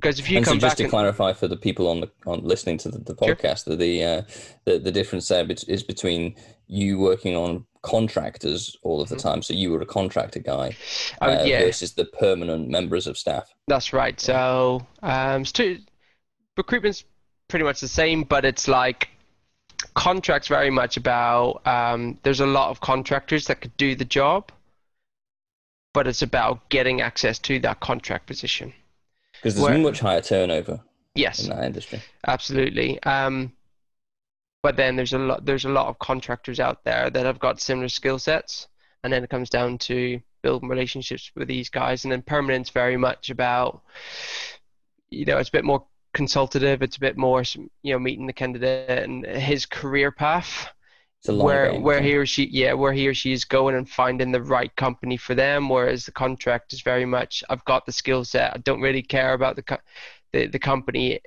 Because 0.00 0.20
if 0.20 0.30
you 0.30 0.36
and 0.36 0.46
come 0.46 0.60
so 0.60 0.66
just 0.68 0.76
to 0.76 0.84
and... 0.84 0.90
clarify 0.90 1.32
for 1.32 1.48
the 1.48 1.56
people 1.56 1.88
on 1.88 2.00
the 2.00 2.10
on 2.24 2.44
listening 2.44 2.78
to 2.78 2.88
the, 2.88 2.98
the 2.98 3.16
podcast, 3.16 3.64
sure. 3.64 3.74
the 3.74 4.04
uh, 4.04 4.22
the 4.64 4.78
the 4.78 4.92
difference 4.92 5.26
there 5.26 5.44
is 5.48 5.82
between 5.82 6.36
you 6.68 7.00
working 7.00 7.34
on 7.34 7.66
contractors 7.82 8.76
all 8.82 9.00
of 9.00 9.08
the 9.08 9.16
mm-hmm. 9.16 9.28
time, 9.28 9.42
so 9.42 9.54
you 9.54 9.72
were 9.72 9.80
a 9.80 9.86
contractor 9.86 10.38
guy, 10.38 10.76
oh, 11.20 11.26
uh, 11.26 11.42
yeah. 11.42 11.60
versus 11.60 11.94
the 11.94 12.04
permanent 12.04 12.68
members 12.68 13.08
of 13.08 13.18
staff. 13.18 13.52
That's 13.66 13.92
right. 13.92 14.20
So 14.20 14.86
um, 15.02 15.44
recruitment's 16.56 17.02
pretty 17.48 17.64
much 17.64 17.80
the 17.80 17.88
same, 17.88 18.22
but 18.22 18.44
it's 18.44 18.68
like 18.68 19.08
contracts 19.94 20.46
very 20.46 20.70
much 20.70 20.96
about 20.96 21.66
um, 21.66 22.18
there's 22.22 22.40
a 22.40 22.46
lot 22.46 22.70
of 22.70 22.80
contractors 22.80 23.46
that 23.46 23.60
could 23.60 23.76
do 23.76 23.96
the 23.96 24.04
job 24.04 24.52
but 25.94 26.06
it's 26.06 26.22
about 26.22 26.68
getting 26.68 27.00
access 27.00 27.40
to 27.40 27.58
that 27.58 27.80
contract 27.80 28.26
position. 28.26 28.72
Because 29.38 29.54
there's 29.54 29.68
Where, 29.68 29.78
much 29.78 30.00
higher 30.00 30.20
turnover. 30.20 30.80
Yes. 31.14 31.44
In 31.44 31.50
that 31.50 31.64
industry. 31.64 32.00
Absolutely. 32.26 33.02
Um, 33.02 33.52
but 34.62 34.76
then 34.76 34.96
there's 34.96 35.12
a 35.12 35.18
lot 35.18 35.44
there's 35.44 35.64
a 35.64 35.70
lot 35.70 35.86
of 35.86 35.98
contractors 35.98 36.60
out 36.60 36.84
there 36.84 37.10
that 37.10 37.26
have 37.26 37.38
got 37.38 37.60
similar 37.60 37.88
skill 37.88 38.18
sets, 38.18 38.66
and 39.02 39.12
then 39.12 39.22
it 39.22 39.30
comes 39.30 39.50
down 39.50 39.78
to 39.78 40.20
building 40.42 40.68
relationships 40.68 41.30
with 41.34 41.48
these 41.48 41.68
guys, 41.68 42.04
and 42.04 42.12
then 42.12 42.22
permanent's 42.22 42.70
very 42.70 42.96
much 42.96 43.30
about, 43.30 43.82
you 45.10 45.24
know, 45.24 45.38
it's 45.38 45.48
a 45.48 45.52
bit 45.52 45.64
more 45.64 45.86
consultative. 46.12 46.82
It's 46.82 46.96
a 46.96 47.00
bit 47.00 47.16
more, 47.16 47.42
you 47.82 47.92
know, 47.92 47.98
meeting 47.98 48.26
the 48.26 48.32
candidate 48.32 49.04
and 49.04 49.24
his 49.24 49.66
career 49.66 50.10
path 50.10 50.68
where 51.26 51.74
where 51.80 52.00
he 52.00 52.14
or 52.14 52.26
she 52.26 52.48
yeah 52.50 52.72
where 52.72 52.92
he 52.92 53.06
or 53.06 53.14
she 53.14 53.32
is 53.32 53.44
going 53.44 53.74
and 53.74 53.88
finding 53.88 54.32
the 54.32 54.42
right 54.42 54.74
company 54.76 55.16
for 55.16 55.34
them 55.34 55.68
whereas 55.68 56.04
the 56.04 56.12
contract 56.12 56.72
is 56.72 56.80
very 56.80 57.04
much 57.04 57.44
I've 57.48 57.64
got 57.64 57.86
the 57.86 57.92
skill 57.92 58.24
set. 58.24 58.54
I 58.54 58.58
don't 58.58 58.80
really 58.80 59.02
care 59.02 59.34
about 59.34 59.56
the 59.56 59.62
co- 59.62 59.84
the, 60.32 60.46
the 60.46 60.58
company 60.58 61.20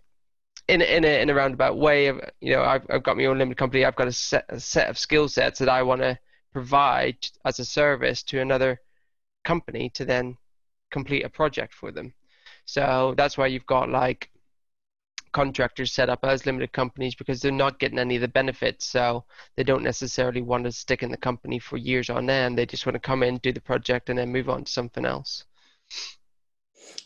in 0.67 0.81
in 0.81 1.05
a 1.05 1.21
in 1.21 1.29
a 1.29 1.33
roundabout 1.33 1.77
way 1.77 2.07
of 2.07 2.19
you 2.39 2.53
know 2.53 2.63
I've, 2.63 2.85
I've 2.89 3.03
got 3.03 3.17
my 3.17 3.25
own 3.25 3.37
limited 3.37 3.57
company. 3.57 3.85
I've 3.85 3.95
got 3.95 4.07
a 4.07 4.11
set 4.11 4.45
a 4.49 4.59
set 4.59 4.89
of 4.89 4.97
skill 4.97 5.27
sets 5.29 5.59
that 5.59 5.69
I 5.69 5.83
want 5.83 6.01
to 6.01 6.17
provide 6.53 7.17
as 7.45 7.59
a 7.59 7.65
service 7.65 8.23
to 8.23 8.41
another 8.41 8.79
company 9.43 9.89
to 9.91 10.05
then 10.05 10.37
complete 10.91 11.23
a 11.23 11.29
project 11.29 11.73
for 11.73 11.91
them. 11.91 12.13
So 12.65 13.13
that's 13.17 13.37
why 13.37 13.47
you've 13.47 13.65
got 13.65 13.89
like 13.89 14.29
contractors 15.31 15.91
set 15.93 16.09
up 16.09 16.19
as 16.23 16.45
limited 16.45 16.71
companies 16.71 17.15
because 17.15 17.41
they're 17.41 17.51
not 17.51 17.79
getting 17.79 17.99
any 17.99 18.15
of 18.15 18.21
the 18.21 18.27
benefits. 18.27 18.85
So 18.85 19.23
they 19.55 19.63
don't 19.63 19.83
necessarily 19.83 20.41
want 20.41 20.65
to 20.65 20.71
stick 20.71 21.03
in 21.03 21.11
the 21.11 21.17
company 21.17 21.59
for 21.59 21.77
years 21.77 22.09
on 22.09 22.29
end. 22.29 22.57
They 22.57 22.65
just 22.65 22.85
want 22.85 22.95
to 22.95 22.99
come 22.99 23.23
in, 23.23 23.37
do 23.37 23.51
the 23.51 23.61
project, 23.61 24.09
and 24.09 24.19
then 24.19 24.31
move 24.31 24.49
on 24.49 24.63
to 24.63 24.71
something 24.71 25.05
else. 25.05 25.45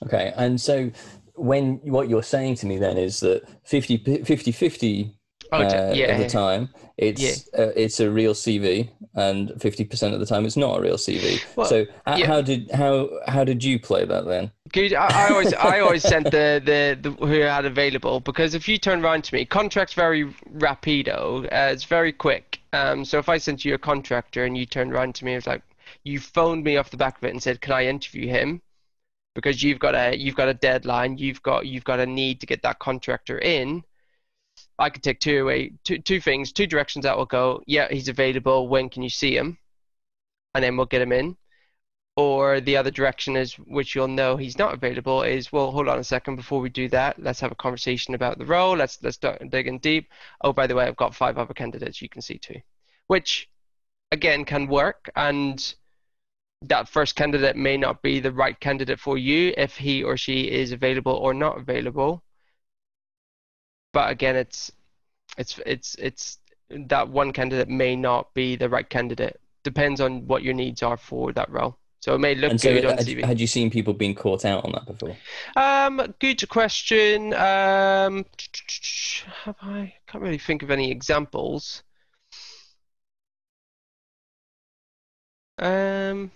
Okay. 0.03 0.33
And 0.35 0.59
so 0.59 0.91
when 1.35 1.79
what 1.83 2.09
you're 2.09 2.23
saying 2.23 2.55
to 2.55 2.65
me 2.65 2.77
then 2.77 2.97
is 2.97 3.19
that 3.19 3.43
50 3.65 4.23
50 4.23 4.51
50 4.51 5.17
oh, 5.51 5.57
uh, 5.57 5.93
yeah, 5.93 6.05
of 6.05 6.19
the 6.19 6.29
time 6.29 6.69
it's 6.97 7.21
yeah. 7.21 7.59
uh, 7.59 7.71
it's 7.75 7.99
a 7.99 8.09
real 8.09 8.33
CV 8.33 8.89
and 9.15 9.49
50% 9.49 10.13
of 10.13 10.19
the 10.19 10.25
time 10.25 10.45
it's 10.45 10.57
not 10.57 10.77
a 10.77 10.81
real 10.81 10.97
CV. 10.97 11.41
Well, 11.55 11.65
so 11.65 11.85
how, 12.05 12.17
yeah. 12.17 12.27
how 12.27 12.41
did 12.41 12.69
how 12.71 13.09
how 13.27 13.43
did 13.43 13.63
you 13.63 13.79
play 13.79 14.03
that 14.05 14.25
then? 14.25 14.51
Good. 14.71 14.93
I, 14.93 15.27
I 15.27 15.29
always 15.29 15.53
I 15.71 15.79
always 15.79 16.03
sent 16.03 16.25
the, 16.25 16.61
the, 16.63 16.97
the 17.01 17.25
who 17.25 17.43
I 17.43 17.55
had 17.55 17.65
available 17.65 18.19
because 18.19 18.53
if 18.53 18.67
you 18.67 18.77
turn 18.77 19.03
around 19.03 19.23
to 19.25 19.35
me, 19.35 19.45
contract's 19.45 19.93
very 19.93 20.25
rapido. 20.57 21.45
Uh, 21.45 21.71
it's 21.71 21.85
very 21.85 22.11
quick. 22.11 22.59
Um, 22.73 23.05
so 23.05 23.17
if 23.17 23.29
I 23.29 23.37
sent 23.37 23.63
you 23.63 23.73
a 23.73 23.77
contractor 23.77 24.43
and 24.43 24.57
you 24.57 24.65
turned 24.65 24.91
around 24.91 25.15
to 25.15 25.25
me, 25.25 25.33
it 25.33 25.37
was 25.37 25.47
like 25.47 25.63
you 26.03 26.19
phoned 26.19 26.63
me 26.63 26.77
off 26.77 26.91
the 26.91 26.97
back 26.97 27.17
of 27.17 27.23
it 27.23 27.31
and 27.31 27.41
said, 27.41 27.61
"Can 27.61 27.73
I 27.73 27.85
interview 27.85 28.27
him?" 28.27 28.61
Because 29.33 29.63
you've 29.63 29.79
got 29.79 29.95
a 29.95 30.15
you've 30.15 30.35
got 30.35 30.49
a 30.49 30.53
deadline, 30.53 31.17
you've 31.17 31.41
got 31.41 31.65
you've 31.65 31.83
got 31.85 31.99
a 31.99 32.05
need 32.05 32.41
to 32.41 32.45
get 32.45 32.61
that 32.63 32.79
contractor 32.79 33.39
in 33.39 33.83
I 34.77 34.89
could 34.89 35.03
take 35.03 35.19
two 35.19 35.43
away, 35.43 35.73
two 35.83 35.99
two 35.99 36.19
things, 36.19 36.51
two 36.51 36.67
directions 36.67 37.03
that 37.03 37.17
will 37.17 37.25
go. 37.25 37.61
Yeah, 37.65 37.87
he's 37.89 38.09
available. 38.09 38.67
When 38.67 38.89
can 38.89 39.03
you 39.03 39.09
see 39.09 39.35
him? 39.35 39.57
And 40.53 40.63
then 40.63 40.77
we'll 40.77 40.85
get 40.85 41.01
him 41.01 41.11
in. 41.11 41.37
Or 42.17 42.61
the 42.61 42.77
other 42.77 42.91
direction 42.91 43.35
is, 43.35 43.53
which 43.55 43.93
you'll 43.93 44.07
know 44.07 44.37
he's 44.37 44.57
not 44.57 44.73
available, 44.73 45.23
is 45.23 45.51
well, 45.51 45.71
hold 45.71 45.89
on 45.89 45.99
a 45.99 46.03
second 46.03 46.37
before 46.37 46.61
we 46.61 46.69
do 46.69 46.87
that. 46.89 47.21
Let's 47.21 47.41
have 47.41 47.51
a 47.51 47.55
conversation 47.55 48.15
about 48.15 48.37
the 48.37 48.45
role. 48.45 48.75
Let's 48.75 49.01
let's 49.03 49.17
dig 49.17 49.51
digging 49.51 49.79
deep. 49.79 50.09
Oh, 50.41 50.53
by 50.53 50.67
the 50.67 50.75
way, 50.75 50.85
I've 50.85 50.95
got 50.95 51.15
five 51.15 51.37
other 51.37 51.53
candidates 51.53 52.01
you 52.01 52.09
can 52.09 52.21
see 52.21 52.37
too, 52.37 52.61
which 53.07 53.49
again 54.11 54.45
can 54.45 54.67
work. 54.67 55.09
And 55.15 55.75
that 56.63 56.89
first 56.89 57.15
candidate 57.15 57.55
may 57.55 57.77
not 57.77 58.01
be 58.01 58.19
the 58.19 58.31
right 58.31 58.59
candidate 58.59 58.99
for 58.99 59.17
you 59.17 59.53
if 59.57 59.77
he 59.77 60.03
or 60.03 60.17
she 60.17 60.51
is 60.51 60.71
available 60.71 61.13
or 61.13 61.33
not 61.33 61.59
available 61.59 62.24
but 63.95 64.11
again, 64.11 64.35
it's 64.35 64.73
it's 65.37 65.57
it's 65.65 65.95
it's 65.95 66.37
that 66.69 67.07
one 67.07 67.31
candidate 67.31 67.69
may 67.69 67.95
not 67.95 68.33
be 68.33 68.57
the 68.57 68.67
right 68.67 68.89
candidate. 68.89 69.39
Depends 69.63 70.01
on 70.01 70.27
what 70.27 70.43
your 70.43 70.53
needs 70.53 70.83
are 70.83 70.97
for 70.97 71.31
that 71.31 71.49
role. 71.49 71.77
So 72.01 72.13
it 72.13 72.19
may 72.19 72.35
look 72.35 72.51
and 72.51 72.61
good 72.61 72.83
so 72.83 72.89
on 72.89 72.97
had, 72.97 73.07
TV. 73.07 73.23
Had 73.23 73.39
you 73.39 73.47
seen 73.47 73.71
people 73.71 73.93
being 73.93 74.13
caught 74.13 74.43
out 74.43 74.65
on 74.65 74.73
that 74.73 74.85
before? 74.85 75.15
Um, 75.55 76.13
good 76.19 76.47
question. 76.49 77.33
Um, 77.33 78.25
have 79.45 79.55
I? 79.61 79.93
Can't 80.07 80.21
really 80.21 80.37
think 80.37 80.61
of 80.61 80.69
any 80.69 80.91
examples. 80.91 81.81
Um, 85.57 86.31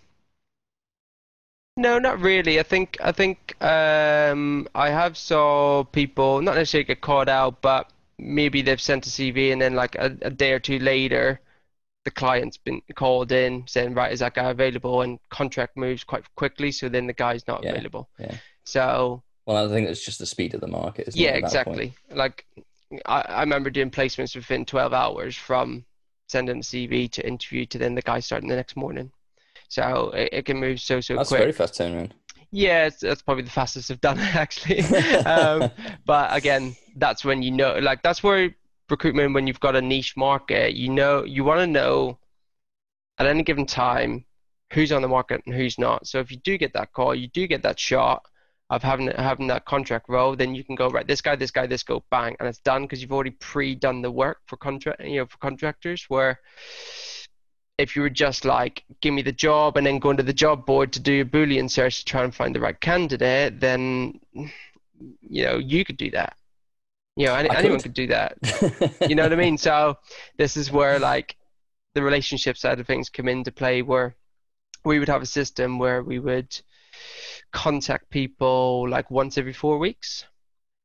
no, 1.79 1.99
not 1.99 2.19
really. 2.19 2.59
I 2.59 2.63
think 2.63 2.97
I 3.01 3.11
think 3.11 3.55
um, 3.63 4.67
I 4.75 4.89
have 4.89 5.17
saw 5.17 5.83
people 5.85 6.41
not 6.41 6.55
necessarily 6.55 6.85
get 6.85 7.01
caught 7.01 7.29
out, 7.29 7.61
but 7.61 7.91
maybe 8.17 8.61
they've 8.61 8.81
sent 8.81 9.07
a 9.07 9.09
CV 9.09 9.51
and 9.51 9.61
then 9.61 9.75
like 9.75 9.95
a, 9.95 10.17
a 10.21 10.29
day 10.29 10.51
or 10.53 10.59
two 10.59 10.79
later, 10.79 11.39
the 12.05 12.11
client's 12.11 12.57
been 12.57 12.81
called 12.95 13.31
in 13.31 13.65
saying, 13.67 13.93
right, 13.95 14.11
is 14.13 14.19
that 14.21 14.35
guy 14.35 14.49
available? 14.49 15.01
And 15.03 15.19
contract 15.31 15.77
moves 15.77 16.03
quite 16.05 16.25
quickly, 16.35 16.71
so 16.71 16.89
then 16.89 17.07
the 17.07 17.13
guy's 17.13 17.47
not 17.47 17.61
Yeah, 17.61 17.71
available. 17.71 18.09
yeah. 18.19 18.39
So 18.65 19.23
Well, 19.45 19.57
I 19.65 19.69
think 19.73 19.89
it's 19.89 20.03
just 20.05 20.19
the 20.19 20.25
speed 20.25 20.53
of 20.53 20.61
the 20.61 20.67
market. 20.67 21.07
Isn't 21.07 21.21
yeah, 21.21 21.31
it, 21.31 21.35
at 21.35 21.41
that 21.41 21.61
point? 21.61 21.87
exactly. 21.87 21.95
Like 22.11 22.45
I, 23.05 23.21
I 23.21 23.39
remember 23.41 23.69
doing 23.69 23.91
placements 23.91 24.35
within 24.35 24.65
12 24.65 24.93
hours 24.93 25.35
from 25.35 25.85
sending 26.27 26.59
a 26.59 26.63
CV 26.63 27.07
to 27.09 27.27
interview 27.27 27.65
to 27.67 27.77
then 27.77 27.95
the 27.95 28.01
guy 28.01 28.19
starting 28.19 28.49
the 28.49 28.55
next 28.55 28.75
morning. 28.75 29.11
So 29.69 30.11
it, 30.11 30.29
it 30.33 30.45
can 30.45 30.57
move 30.57 30.81
so 30.81 30.99
so 30.99 31.15
quick. 31.15 31.29
That's 31.29 31.39
very 31.39 31.51
fast 31.51 31.73
turnaround. 31.75 32.11
Yeah, 32.51 32.87
it's, 32.87 32.99
that's 32.99 33.21
probably 33.21 33.43
the 33.43 33.51
fastest 33.51 33.91
I've 33.91 34.01
done 34.01 34.19
it 34.19 34.35
actually. 34.35 34.81
um, 35.25 35.71
but 36.05 36.35
again, 36.35 36.75
that's 36.97 37.23
when 37.23 37.41
you 37.41 37.51
know, 37.51 37.77
like 37.79 38.01
that's 38.01 38.23
where 38.23 38.53
recruitment, 38.89 39.33
when 39.33 39.47
you've 39.47 39.59
got 39.59 39.75
a 39.75 39.81
niche 39.81 40.17
market, 40.17 40.73
you 40.73 40.89
know, 40.89 41.23
you 41.23 41.43
want 41.43 41.59
to 41.59 41.67
know 41.67 42.17
at 43.19 43.27
any 43.27 43.43
given 43.43 43.65
time 43.65 44.25
who's 44.73 44.91
on 44.91 45.01
the 45.01 45.07
market 45.07 45.41
and 45.45 45.55
who's 45.55 45.77
not. 45.77 46.07
So 46.07 46.19
if 46.19 46.31
you 46.31 46.37
do 46.37 46.57
get 46.57 46.73
that 46.73 46.93
call, 46.93 47.13
you 47.13 47.27
do 47.27 47.47
get 47.47 47.63
that 47.63 47.79
shot 47.79 48.23
of 48.71 48.83
having 48.83 49.07
having 49.07 49.47
that 49.47 49.65
contract 49.65 50.07
role, 50.09 50.35
then 50.35 50.53
you 50.53 50.63
can 50.63 50.75
go 50.75 50.89
right, 50.89 51.07
this 51.07 51.21
guy, 51.21 51.35
this 51.35 51.51
guy, 51.51 51.65
this 51.65 51.83
go, 51.83 52.03
bang, 52.11 52.35
and 52.39 52.47
it's 52.47 52.59
done 52.59 52.83
because 52.83 53.01
you've 53.01 53.11
already 53.11 53.31
pre-done 53.31 54.01
the 54.01 54.11
work 54.11 54.39
for 54.45 54.57
contract, 54.57 55.01
you 55.03 55.17
know, 55.17 55.25
for 55.25 55.37
contractors. 55.37 56.05
Where 56.07 56.39
if 57.79 57.95
you 57.95 58.01
were 58.03 58.09
just 58.09 58.45
like, 58.45 58.83
give 59.01 59.13
me 59.13 59.21
the 59.21 59.31
job 59.31 59.77
and 59.77 59.87
then 59.87 59.99
go 59.99 60.09
into 60.11 60.23
the 60.23 60.33
job 60.33 60.65
board 60.65 60.91
to 60.93 60.99
do 60.99 61.21
a 61.21 61.25
Boolean 61.25 61.69
search 61.69 61.99
to 61.99 62.05
try 62.05 62.23
and 62.23 62.35
find 62.35 62.53
the 62.53 62.59
right 62.59 62.79
candidate, 62.79 63.59
then, 63.59 64.19
you 65.21 65.45
know, 65.45 65.57
you 65.57 65.85
could 65.85 65.97
do 65.97 66.11
that. 66.11 66.35
You 67.15 67.27
know, 67.27 67.35
any, 67.35 67.51
anyone 67.53 67.81
could. 67.81 67.83
could 67.83 67.93
do 67.93 68.07
that. 68.07 68.37
You 69.05 69.15
know 69.15 69.23
what 69.23 69.33
I 69.33 69.37
mean? 69.37 69.57
So 69.57 69.97
this 70.37 70.57
is 70.57 70.71
where 70.71 70.99
like 70.99 71.35
the 71.95 72.03
relationship 72.03 72.57
side 72.57 72.79
of 72.79 72.87
things 72.87 73.09
come 73.09 73.27
into 73.27 73.51
play 73.51 73.81
where 73.81 74.15
we 74.85 74.99
would 74.99 75.09
have 75.09 75.21
a 75.21 75.25
system 75.27 75.79
where 75.79 76.03
we 76.03 76.19
would 76.19 76.55
contact 77.53 78.09
people 78.09 78.87
like 78.89 79.09
once 79.11 79.37
every 79.37 79.53
four 79.53 79.79
weeks. 79.79 80.25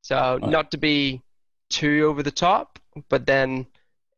So 0.02 0.38
Right. 0.40 0.42
not 0.42 0.70
to 0.72 0.78
be 0.78 1.22
too 1.70 2.06
over 2.06 2.22
the 2.22 2.30
top, 2.30 2.78
but 3.08 3.26
then 3.26 3.66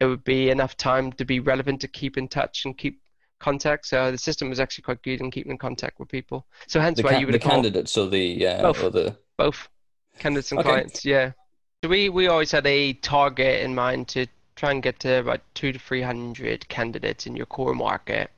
it 0.00 0.06
would 0.06 0.24
be 0.24 0.50
enough 0.50 0.76
time 0.76 1.12
to 1.12 1.24
be 1.24 1.40
relevant 1.40 1.80
to 1.80 1.88
keep 1.88 2.16
in 2.16 2.28
touch 2.28 2.64
and 2.64 2.76
keep 2.76 3.00
contact. 3.38 3.86
So 3.86 4.10
the 4.10 4.18
system 4.18 4.48
was 4.48 4.60
actually 4.60 4.82
quite 4.82 5.02
good 5.02 5.20
in 5.20 5.30
keeping 5.30 5.52
in 5.52 5.58
contact 5.58 5.98
with 5.98 6.08
people. 6.08 6.46
So 6.68 6.80
hence 6.80 6.98
the 6.98 7.04
why 7.04 7.12
ca- 7.12 7.20
you 7.20 7.26
would 7.26 7.34
the 7.34 7.38
candidates 7.38 7.96
or 7.96 8.08
the 8.08 8.46
uh, 8.46 8.62
Both. 8.62 8.84
or 8.84 8.90
the 8.90 9.16
both 9.38 9.68
candidates 10.18 10.52
and 10.52 10.60
Okay. 10.60 10.72
clients. 10.72 11.04
Yeah. 11.04 11.32
So 11.82 11.90
we 11.90 12.08
we 12.08 12.26
always 12.28 12.50
had 12.50 12.66
a 12.66 12.94
target 12.94 13.62
in 13.62 13.74
mind 13.74 14.08
to 14.08 14.26
try 14.54 14.70
and 14.70 14.82
get 14.82 14.98
to 15.00 15.18
about 15.20 15.40
two 15.54 15.72
to 15.72 15.78
three 15.78 16.02
hundred 16.02 16.68
candidates 16.68 17.26
in 17.26 17.36
your 17.36 17.46
core 17.46 17.74
market 17.74 18.30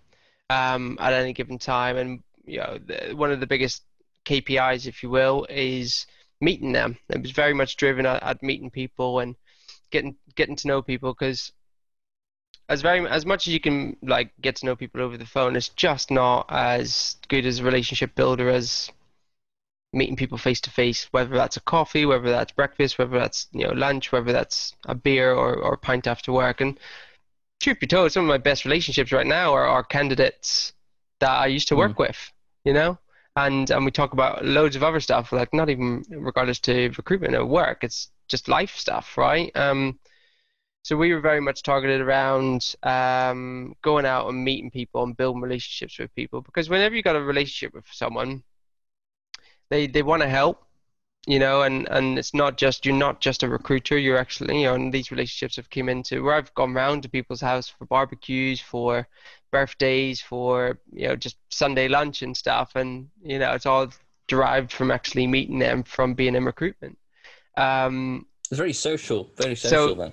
um, 0.51 0.97
at 1.01 1.13
any 1.13 1.33
given 1.33 1.59
time, 1.59 1.97
and 1.97 2.23
you 2.45 2.59
know 2.59 2.79
the, 2.85 3.15
one 3.15 3.31
of 3.31 3.41
the 3.41 3.47
biggest 3.47 3.83
KPIs, 4.25 4.87
if 4.87 5.03
you 5.03 5.11
will, 5.11 5.47
is 5.49 6.07
meeting 6.41 6.73
them. 6.73 6.99
It 7.09 7.23
was 7.23 7.31
very 7.31 7.55
much 7.55 7.77
driven 7.77 8.07
at, 8.07 8.23
at 8.23 8.43
meeting 8.43 8.71
people 8.71 9.21
and 9.21 9.37
getting 9.91 10.17
getting 10.35 10.57
to 10.57 10.69
know 10.69 10.83
people 10.83 11.13
because 11.13 11.53
as 12.69 12.83
very 12.83 13.07
as 13.09 13.25
much 13.25 13.47
as 13.47 13.55
you 13.55 13.61
can 13.61 13.97
like 14.03 14.31
get 14.41 14.57
to 14.57 14.67
know 14.67 14.77
people 14.77 15.01
over 15.01 15.17
the 15.17 15.27
phone, 15.27 15.57
it's 15.57 15.71
just 15.71 16.11
not 16.11 16.47
as 16.51 17.17
good 17.29 17.47
as 17.47 17.61
a 17.61 17.65
relationship 17.65 18.15
builder 18.15 18.49
as 18.51 18.91
meeting 19.93 20.17
people 20.17 20.37
face 20.37 20.61
to 20.61 20.71
face, 20.71 21.09
whether 21.13 21.35
that's 21.35 21.57
a 21.57 21.61
coffee, 21.61 22.05
whether 22.05 22.31
that's 22.31 22.53
breakfast, 22.53 22.99
whether 22.99 23.19
that's 23.19 23.49
you 23.53 23.67
know 23.67 23.73
lunch, 23.73 24.13
whether 24.13 24.33
that's 24.33 24.75
a 24.87 24.95
beer 24.95 25.33
or, 25.33 25.57
or 25.57 25.75
a 25.75 25.79
pint 25.79 26.07
after 26.07 26.33
work. 26.33 26.61
And 26.61 26.79
truth 27.61 27.81
be 27.81 27.87
told, 27.87 28.13
some 28.13 28.25
of 28.25 28.29
my 28.29 28.39
best 28.39 28.65
relationships 28.65 29.13
right 29.13 29.27
now 29.27 29.55
are, 29.55 29.67
are 29.67 29.83
candidates 29.83 30.75
that 31.21 31.31
I 31.31 31.47
used 31.47 31.69
to 31.69 31.77
work 31.77 31.93
mm. 31.93 31.99
with, 31.99 32.33
you 32.65 32.73
know. 32.73 32.99
And 33.37 33.71
and 33.71 33.85
we 33.85 33.91
talk 33.91 34.13
about 34.13 34.45
loads 34.45 34.77
of 34.77 34.83
other 34.83 35.01
stuff, 35.01 35.33
like 35.33 35.55
not 35.55 35.71
even 35.71 36.05
regardless 36.11 36.59
to 36.61 36.89
recruitment 36.91 37.35
or 37.35 37.47
work. 37.47 37.79
It's 37.83 38.11
just 38.29 38.49
life 38.49 38.77
stuff, 38.77 39.17
right? 39.19 39.55
Um, 39.57 39.99
so 40.83 40.97
we 40.97 41.13
were 41.13 41.21
very 41.21 41.41
much 41.41 41.63
targeted 41.63 42.01
around 42.01 42.75
um, 42.83 43.75
going 43.83 44.07
out 44.07 44.29
and 44.29 44.43
meeting 44.45 44.71
people 44.71 45.03
and 45.03 45.17
building 45.17 45.43
relationships 45.43 45.99
with 45.99 46.15
people 46.15 46.41
because 46.41 46.71
whenever 46.71 46.95
you 46.95 47.03
got 47.03 47.17
a 47.17 47.21
relationship 47.21 47.75
with 47.75 47.85
someone, 47.93 48.43
they 49.71 49.87
they 49.87 50.03
want 50.03 50.23
to 50.23 50.29
help, 50.29 50.65
you 51.27 51.39
know, 51.39 51.63
and 51.63 51.89
and 51.91 52.19
it's 52.19 52.35
not 52.35 52.57
just 52.57 52.87
you're 52.87 52.95
not 52.95 53.21
just 53.21 53.43
a 53.43 53.49
recruiter. 53.49 53.99
You're 53.99 54.19
actually 54.19 54.61
you 54.61 54.65
know, 54.67 54.75
and 54.75 54.93
these 54.93 55.11
relationships 55.11 55.57
have 55.57 55.71
come 55.71 55.89
into 55.89 56.23
where 56.23 56.35
I've 56.35 56.55
gone 56.55 56.75
round 56.75 57.03
to 57.03 57.11
people's 57.11 57.41
house 57.43 57.69
for 57.69 57.85
barbecues, 57.87 58.61
for 58.61 59.07
birthdays, 59.51 60.21
for 60.23 60.79
you 60.93 61.09
know 61.09 61.17
just 61.17 61.37
Sunday 61.51 61.89
lunch 61.89 62.23
and 62.23 62.37
stuff, 62.37 62.77
and 62.77 63.11
you 63.23 63.39
know 63.39 63.53
it's 63.53 63.67
all 63.67 63.89
derived 64.27 64.73
from 64.73 64.91
actually 64.91 65.27
meeting 65.27 65.59
them 65.59 65.83
from 65.83 66.15
being 66.15 66.35
in 66.35 66.45
recruitment. 66.45 66.99
Um, 67.57 68.27
it's 68.51 68.59
very 68.59 68.73
social, 68.73 69.31
very 69.37 69.57
So- 69.57 69.69
social 69.69 69.95
then. 69.97 70.13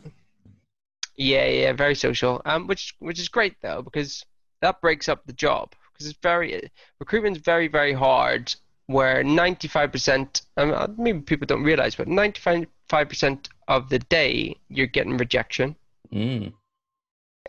yeah, 1.16 1.46
yeah, 1.48 1.74
very 1.74 1.96
social. 1.96 2.42
Um, 2.46 2.68
which 2.68 2.96
which 3.00 3.20
is 3.20 3.30
great 3.30 3.56
though 3.62 3.82
because 3.82 4.26
that 4.62 4.82
breaks 4.82 5.08
up 5.10 5.26
the 5.26 5.34
job 5.34 5.74
because 5.94 6.08
it's 6.08 6.20
very 6.22 6.70
recruitment's 7.00 7.40
very 7.40 7.68
very 7.68 7.94
hard. 7.94 8.54
Where 8.88 9.24
95%, 9.24 10.44
um, 10.58 10.96
maybe 11.00 11.20
people 11.22 11.48
don't 11.48 11.64
realize, 11.64 11.96
but 11.96 12.08
95% 12.08 13.48
of 13.68 13.90
the 13.90 13.98
day 13.98 14.56
you're 14.70 14.86
getting 14.86 15.18
rejection. 15.18 15.76
Mm. 16.14 16.54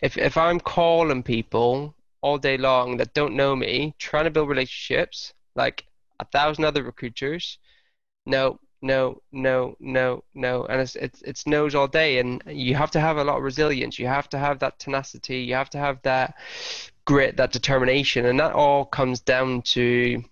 If 0.00 0.16
if 0.16 0.38
I'm 0.38 0.60
calling 0.60 1.22
people 1.22 1.94
all 2.22 2.38
day 2.38 2.56
long 2.56 2.96
that 2.96 3.12
don't 3.12 3.34
know 3.36 3.54
me, 3.54 3.94
trying 3.98 4.24
to 4.24 4.30
build 4.30 4.48
relationships 4.48 5.34
like 5.54 5.84
a 6.20 6.24
thousand 6.24 6.64
other 6.64 6.82
recruiters, 6.82 7.58
no, 8.24 8.58
no, 8.82 9.22
no, 9.32 9.76
no, 9.80 10.24
no, 10.34 10.66
and 10.66 10.80
it's 10.80 10.96
it's 10.96 11.22
it's 11.22 11.46
no's 11.46 11.74
all 11.74 11.88
day, 11.88 12.18
and 12.18 12.42
you 12.46 12.74
have 12.74 12.90
to 12.92 13.00
have 13.00 13.16
a 13.16 13.24
lot 13.24 13.38
of 13.38 13.42
resilience. 13.42 13.98
You 13.98 14.06
have 14.06 14.28
to 14.30 14.38
have 14.38 14.58
that 14.60 14.78
tenacity. 14.78 15.38
You 15.40 15.54
have 15.54 15.70
to 15.70 15.78
have 15.78 16.00
that 16.02 16.36
grit, 17.06 17.36
that 17.38 17.52
determination, 17.52 18.26
and 18.26 18.38
that 18.40 18.52
all 18.52 18.84
comes 18.84 19.20
down 19.20 19.62
to 19.62 20.22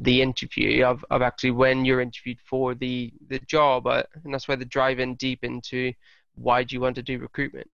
the 0.00 0.22
interview 0.22 0.84
of, 0.84 1.04
of 1.10 1.22
actually 1.22 1.52
when 1.52 1.84
you're 1.84 2.00
interviewed 2.00 2.40
for 2.40 2.74
the 2.74 3.12
the 3.28 3.38
job, 3.40 3.86
uh, 3.86 4.02
and 4.24 4.34
that's 4.34 4.48
where 4.48 4.56
the 4.56 4.64
drive 4.64 4.98
in 5.00 5.14
deep 5.16 5.44
into 5.44 5.92
why 6.36 6.64
do 6.64 6.74
you 6.74 6.80
want 6.80 6.96
to 6.96 7.02
do 7.02 7.18
recruitment 7.18 7.68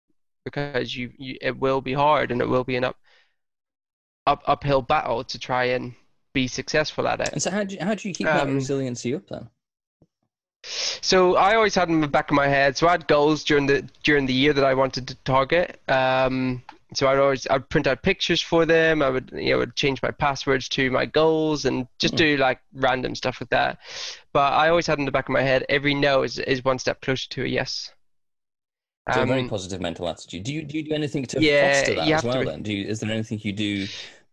because 0.45 0.95
you, 0.95 1.12
you 1.18 1.38
it 1.41 1.58
will 1.60 1.82
be 1.82 1.93
hard 1.93 2.32
and 2.32 2.41
it 2.41 2.50
will 2.50 2.64
be 2.64 2.76
an 2.78 2.84
up, 2.86 2.97
up 4.28 4.41
uphill 4.47 4.82
battle 4.82 5.24
to 5.26 5.39
try 5.39 5.66
and 5.66 5.93
be 6.34 6.47
successful 6.47 7.08
at 7.08 7.20
it. 7.20 7.34
And 7.34 7.41
so, 7.41 7.52
how 7.52 7.64
do 7.64 7.76
you, 7.76 7.82
how 7.82 7.95
do 7.95 8.08
you 8.08 8.14
keep 8.14 8.32
that 8.34 8.47
Um, 8.47 8.54
resiliency 8.54 9.14
up 9.16 9.28
then? 9.28 9.50
So 10.64 11.36
I 11.36 11.55
always 11.55 11.76
had 11.76 11.89
in 11.89 12.01
the 12.01 12.07
back 12.07 12.30
of 12.32 12.36
my 12.36 12.47
head. 12.47 12.78
So 12.78 12.88
I 12.88 12.91
had 12.91 13.07
goals 13.07 13.43
during 13.43 13.66
the 13.66 13.88
during 14.03 14.26
the 14.26 14.34
year 14.34 14.53
that 14.53 14.64
I 14.64 14.74
wanted 14.74 15.07
to 15.07 15.16
target. 15.24 15.82
Um, 15.88 16.64
so 16.93 17.07
I'd 17.07 17.20
always 17.20 17.47
I'd 17.47 17.70
print 17.70 17.88
out 17.88 18.03
pictures 18.03 18.41
for 18.41 18.66
them. 18.66 19.01
I 19.01 19.10
would 19.10 19.32
you 19.34 19.51
know 19.51 19.60
would 19.60 19.76
change 19.76 20.01
my 20.01 20.12
passwords 20.12 20.68
to 20.70 20.91
my 20.91 21.05
goals 21.05 21.66
and 21.66 21.88
just 21.99 22.16
do 22.16 22.38
like 22.38 22.60
random 22.74 23.16
stuff 23.16 23.39
with 23.39 23.49
that. 23.49 23.80
But 24.34 24.53
I 24.53 24.70
always 24.70 24.88
had 24.88 24.99
in 24.99 25.05
the 25.05 25.12
back 25.12 25.30
of 25.30 25.34
my 25.34 25.41
head 25.41 25.66
every 25.70 25.93
no 25.93 26.24
is 26.24 26.39
is 26.39 26.64
one 26.64 26.80
step 26.80 27.01
closer 27.01 27.28
to 27.30 27.43
a 27.43 27.47
yes. 27.47 27.91
So 29.12 29.22
a 29.22 29.26
very 29.26 29.43
Um, 29.43 29.43
positive 29.43 29.82
mental 29.82 30.07
attitude. 30.10 30.43
Do 30.43 30.53
you 30.53 30.64
do 30.64 30.78
you 30.78 30.84
do 30.84 30.93
anything 30.93 31.26
to 31.28 31.41
Yeah, 31.41 31.43
foster 31.43 31.93
that 31.95 32.12
as 32.12 32.24
well? 32.24 32.43
be- 32.43 32.45
Then 32.45 32.64
do 32.64 32.74
you, 32.74 32.88
is 32.88 32.99
there 32.99 33.12
anything 33.12 33.39
you 33.43 33.53
do 33.53 33.89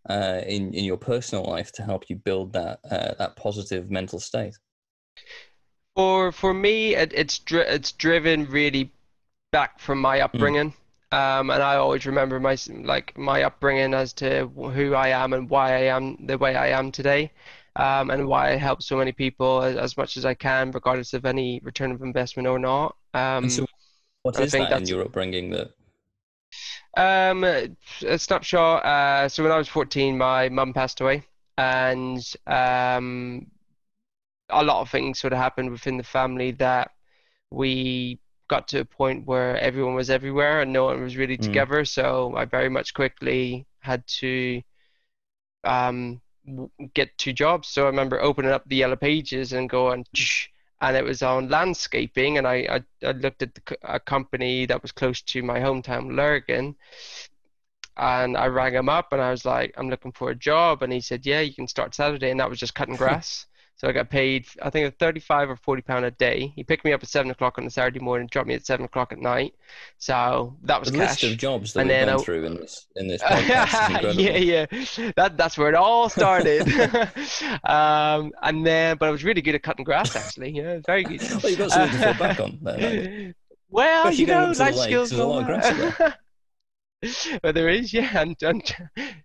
uh, 0.08 0.42
in 0.46 0.72
in 0.74 0.84
your 0.84 0.98
personal 0.98 1.44
life 1.44 1.72
to 1.72 1.82
help 1.82 2.08
you 2.10 2.16
build 2.16 2.52
that 2.52 2.80
uh, 2.90 3.14
that 3.18 3.36
positive 3.36 3.90
mental 3.90 4.20
state? 4.20 4.54
For 5.96 6.30
for 6.30 6.54
me, 6.54 6.94
it, 6.94 7.12
it's 7.12 7.38
dri- 7.40 7.66
it's 7.66 7.90
driven 7.90 8.44
really 8.46 8.92
back 9.52 9.80
from 9.80 10.00
my 10.00 10.20
upbringing, 10.20 10.74
um, 11.12 11.50
and 11.50 11.62
I 11.62 11.76
always 11.76 12.06
remember 12.06 12.40
my 12.40 12.56
like 12.68 13.16
my 13.18 13.42
upbringing 13.44 13.94
as 13.94 14.12
to 14.14 14.48
who 14.48 14.94
I 14.94 15.08
am 15.08 15.32
and 15.34 15.50
why 15.50 15.74
I 15.74 15.96
am 15.96 16.26
the 16.26 16.38
way 16.38 16.56
I 16.56 16.68
am 16.68 16.92
today, 16.92 17.32
um, 17.76 18.10
and 18.10 18.28
why 18.28 18.52
I 18.52 18.56
help 18.56 18.82
so 18.82 18.96
many 18.98 19.12
people 19.12 19.62
as, 19.62 19.76
as 19.76 19.96
much 19.96 20.16
as 20.16 20.24
I 20.26 20.34
can, 20.34 20.70
regardless 20.72 21.14
of 21.14 21.24
any 21.26 21.60
return 21.64 21.92
of 21.92 22.02
investment 22.02 22.48
or 22.48 22.58
not. 22.58 22.96
Um, 23.14 23.48
so, 23.50 23.66
what 24.22 24.38
is 24.40 24.56
that 24.56 24.76
in 24.76 24.88
your 24.88 25.02
upbringing 25.02 25.50
that? 25.50 25.72
Um, 26.96 27.44
a 27.44 28.18
snapshot. 28.18 28.84
Uh, 28.84 29.28
so 29.28 29.42
when 29.42 29.52
I 29.52 29.58
was 29.58 29.68
14, 29.68 30.16
my 30.16 30.48
mum 30.48 30.72
passed 30.72 31.00
away, 31.00 31.24
and 31.58 32.18
um, 32.46 33.46
a 34.50 34.64
lot 34.64 34.80
of 34.80 34.90
things 34.90 35.18
sort 35.20 35.32
of 35.32 35.38
happened 35.38 35.70
within 35.70 35.96
the 35.96 36.04
family 36.04 36.52
that 36.52 36.90
we 37.50 38.20
got 38.48 38.68
to 38.68 38.80
a 38.80 38.84
point 38.84 39.26
where 39.26 39.58
everyone 39.58 39.94
was 39.94 40.10
everywhere 40.10 40.60
and 40.62 40.72
no 40.72 40.84
one 40.86 41.02
was 41.02 41.16
really 41.16 41.38
Mm. 41.38 41.38
together. 41.38 41.84
So 41.84 42.34
I 42.36 42.44
very 42.44 42.68
much 42.68 42.94
quickly 42.94 43.66
had 43.80 44.06
to 44.20 44.62
um, 45.64 46.20
w- 46.46 46.70
get 46.94 47.16
two 47.18 47.32
jobs. 47.32 47.68
So 47.68 47.84
I 47.84 47.86
remember 47.86 48.20
opening 48.20 48.50
up 48.52 48.64
the 48.66 48.76
yellow 48.76 48.96
pages 48.96 49.52
and 49.52 49.68
going, 49.68 50.04
and 50.80 50.96
it 50.96 51.04
was 51.04 51.22
on 51.22 51.48
landscaping. 51.48 52.38
And 52.38 52.46
I, 52.46 52.82
I, 53.02 53.06
I 53.06 53.12
looked 53.12 53.42
at 53.42 53.54
the, 53.54 53.78
a 53.82 54.00
company 54.00 54.66
that 54.66 54.82
was 54.82 54.92
close 54.92 55.22
to 55.22 55.42
my 55.42 55.58
hometown, 55.60 56.14
Lurgan, 56.16 56.76
and 57.96 58.36
I 58.36 58.46
rang 58.46 58.74
him 58.74 58.88
up 58.88 59.12
and 59.12 59.20
I 59.20 59.30
was 59.30 59.44
like, 59.44 59.74
I'm 59.76 59.88
looking 59.90 60.12
for 60.12 60.30
a 60.30 60.34
job, 60.34 60.82
and 60.82 60.92
he 60.92 61.00
said, 61.00 61.24
Yeah, 61.26 61.40
you 61.40 61.54
can 61.54 61.68
start 61.68 61.94
Saturday, 61.94 62.30
and 62.30 62.40
that 62.40 62.50
was 62.50 62.58
just 62.58 62.74
cutting 62.74 62.96
grass. 62.96 63.46
So 63.76 63.88
I 63.88 63.92
got 63.92 64.08
paid, 64.08 64.46
I 64.62 64.70
think, 64.70 64.98
35 64.98 65.50
or 65.50 65.56
40 65.56 65.82
pound 65.82 66.04
a 66.06 66.10
day. 66.10 66.50
He 66.56 66.64
picked 66.64 66.84
me 66.84 66.94
up 66.94 67.02
at 67.02 67.08
seven 67.10 67.30
o'clock 67.30 67.58
on 67.58 67.66
a 67.66 67.70
Saturday 67.70 67.98
morning, 67.98 68.26
dropped 68.26 68.48
me 68.48 68.54
at 68.54 68.64
seven 68.64 68.86
o'clock 68.86 69.12
at 69.12 69.18
night. 69.18 69.54
So 69.98 70.56
that 70.62 70.80
was 70.80 70.90
the 70.90 70.96
cash. 70.96 71.22
list 71.22 71.32
of 71.32 71.38
jobs 71.38 71.74
that 71.74 71.80
and 71.80 71.90
we've 71.90 72.06
gone 72.06 72.20
I, 72.20 72.22
through 72.22 72.44
in 72.46 72.54
this 72.54 72.86
in 72.96 73.06
this 73.06 73.22
podcast 73.24 74.14
yeah, 74.18 74.36
yeah, 74.36 75.12
that 75.16 75.36
that's 75.36 75.58
where 75.58 75.68
it 75.68 75.74
all 75.74 76.08
started. 76.08 76.62
um, 77.64 78.32
and 78.42 78.66
then, 78.66 78.96
but 78.96 79.08
I 79.08 79.12
was 79.12 79.24
really 79.24 79.42
good 79.42 79.54
at 79.54 79.62
cutting 79.62 79.84
grass, 79.84 80.16
actually. 80.16 80.52
Yeah, 80.52 80.78
very 80.86 81.04
good. 81.04 81.20
well, 81.42 81.50
you 81.50 81.56
got 81.56 81.70
something 81.70 82.00
to 82.00 82.14
fall 82.14 82.28
back 82.28 82.40
on. 82.40 82.58
There, 82.62 83.34
well, 83.68 84.08
Especially 84.08 84.20
you 84.20 84.26
know, 84.26 84.52
life 84.56 84.76
skills. 84.76 85.10
There's 85.10 85.20
a 85.20 85.26
lot 85.26 85.40
of 85.40 85.46
grass 85.46 86.14
well, 87.42 87.52
there 87.52 87.68
is, 87.68 87.92
yeah, 87.92 88.20
and, 88.20 88.36
and 88.42 88.62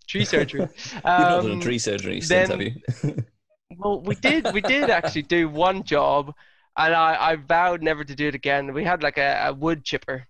tree 0.08 0.26
surgery. 0.26 0.62
Um, 0.62 0.70
You've 0.70 1.04
not 1.06 1.41
done 1.43 1.60
tree 1.62 1.80
surgery 1.80 2.22
since, 2.22 2.49
have 2.49 2.62
you? 2.62 2.74
Well, 3.78 4.01
we 4.01 4.15
did. 4.15 4.51
We 4.53 4.61
did 4.61 4.89
actually 4.89 5.24
do 5.24 5.49
one 5.49 5.84
job, 5.84 6.34
and 6.78 6.93
I, 6.93 7.32
I 7.32 7.36
vowed 7.36 7.82
never 7.82 8.03
to 8.03 8.15
do 8.15 8.28
it 8.28 8.36
again. 8.36 8.74
We 8.74 8.84
had 8.84 9.03
like 9.03 9.17
a, 9.17 9.47
a 9.47 9.53
wood 9.53 9.84
chipper, 9.84 10.28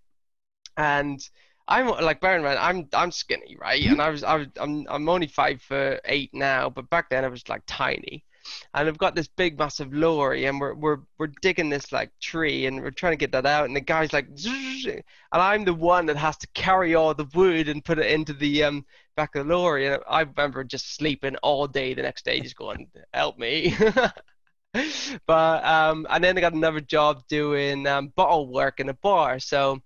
and 0.77 1.19
I'm 1.67 1.87
like 1.87 2.21
bear 2.21 2.35
in 2.37 2.43
mind 2.43 2.59
I'm 2.59 2.89
I'm 2.93 3.11
skinny, 3.11 3.57
right? 3.59 3.81
Mm-hmm. 3.81 3.93
And 3.93 4.01
I 4.01 4.09
was 4.09 4.23
I 4.23 4.35
was 4.35 4.47
I'm 4.59 4.85
I'm 4.89 5.09
only 5.09 5.27
five 5.27 5.61
foot 5.61 6.01
eight 6.05 6.31
now, 6.33 6.69
but 6.69 6.89
back 6.89 7.09
then 7.09 7.25
I 7.25 7.29
was 7.29 7.47
like 7.49 7.63
tiny. 7.67 8.25
And 8.73 8.87
I've 8.87 8.97
got 8.97 9.15
this 9.15 9.27
big 9.27 9.57
massive 9.57 9.93
lorry, 9.93 10.45
and 10.45 10.59
we're 10.59 10.73
we're 10.73 10.99
we're 11.17 11.31
digging 11.41 11.69
this 11.69 11.91
like 11.91 12.11
tree, 12.19 12.65
and 12.65 12.81
we're 12.81 12.91
trying 12.91 13.13
to 13.13 13.17
get 13.17 13.31
that 13.33 13.45
out. 13.45 13.65
And 13.65 13.75
the 13.75 13.81
guy's 13.81 14.13
like, 14.13 14.27
and 14.27 15.03
I'm 15.31 15.65
the 15.65 15.73
one 15.73 16.05
that 16.07 16.17
has 16.17 16.37
to 16.37 16.47
carry 16.53 16.95
all 16.95 17.13
the 17.13 17.29
wood 17.33 17.69
and 17.69 17.83
put 17.83 17.99
it 17.99 18.11
into 18.11 18.33
the 18.33 18.63
um 18.63 18.85
back 19.15 19.35
of 19.35 19.47
the 19.47 19.53
lorry. 19.53 19.87
And 19.87 20.01
I 20.07 20.21
remember 20.21 20.63
just 20.63 20.95
sleeping 20.95 21.35
all 21.37 21.67
day 21.67 21.93
the 21.93 22.01
next 22.03 22.25
day, 22.25 22.39
just 22.39 22.55
going, 22.55 22.89
help 23.13 23.37
me. 23.37 23.75
but 25.27 25.65
um, 25.65 26.07
and 26.09 26.23
then 26.23 26.37
I 26.37 26.41
got 26.41 26.53
another 26.53 26.81
job 26.81 27.23
doing 27.27 27.87
um, 27.87 28.09
bottle 28.15 28.51
work 28.51 28.79
in 28.79 28.89
a 28.89 28.93
bar. 28.93 29.39
So 29.39 29.79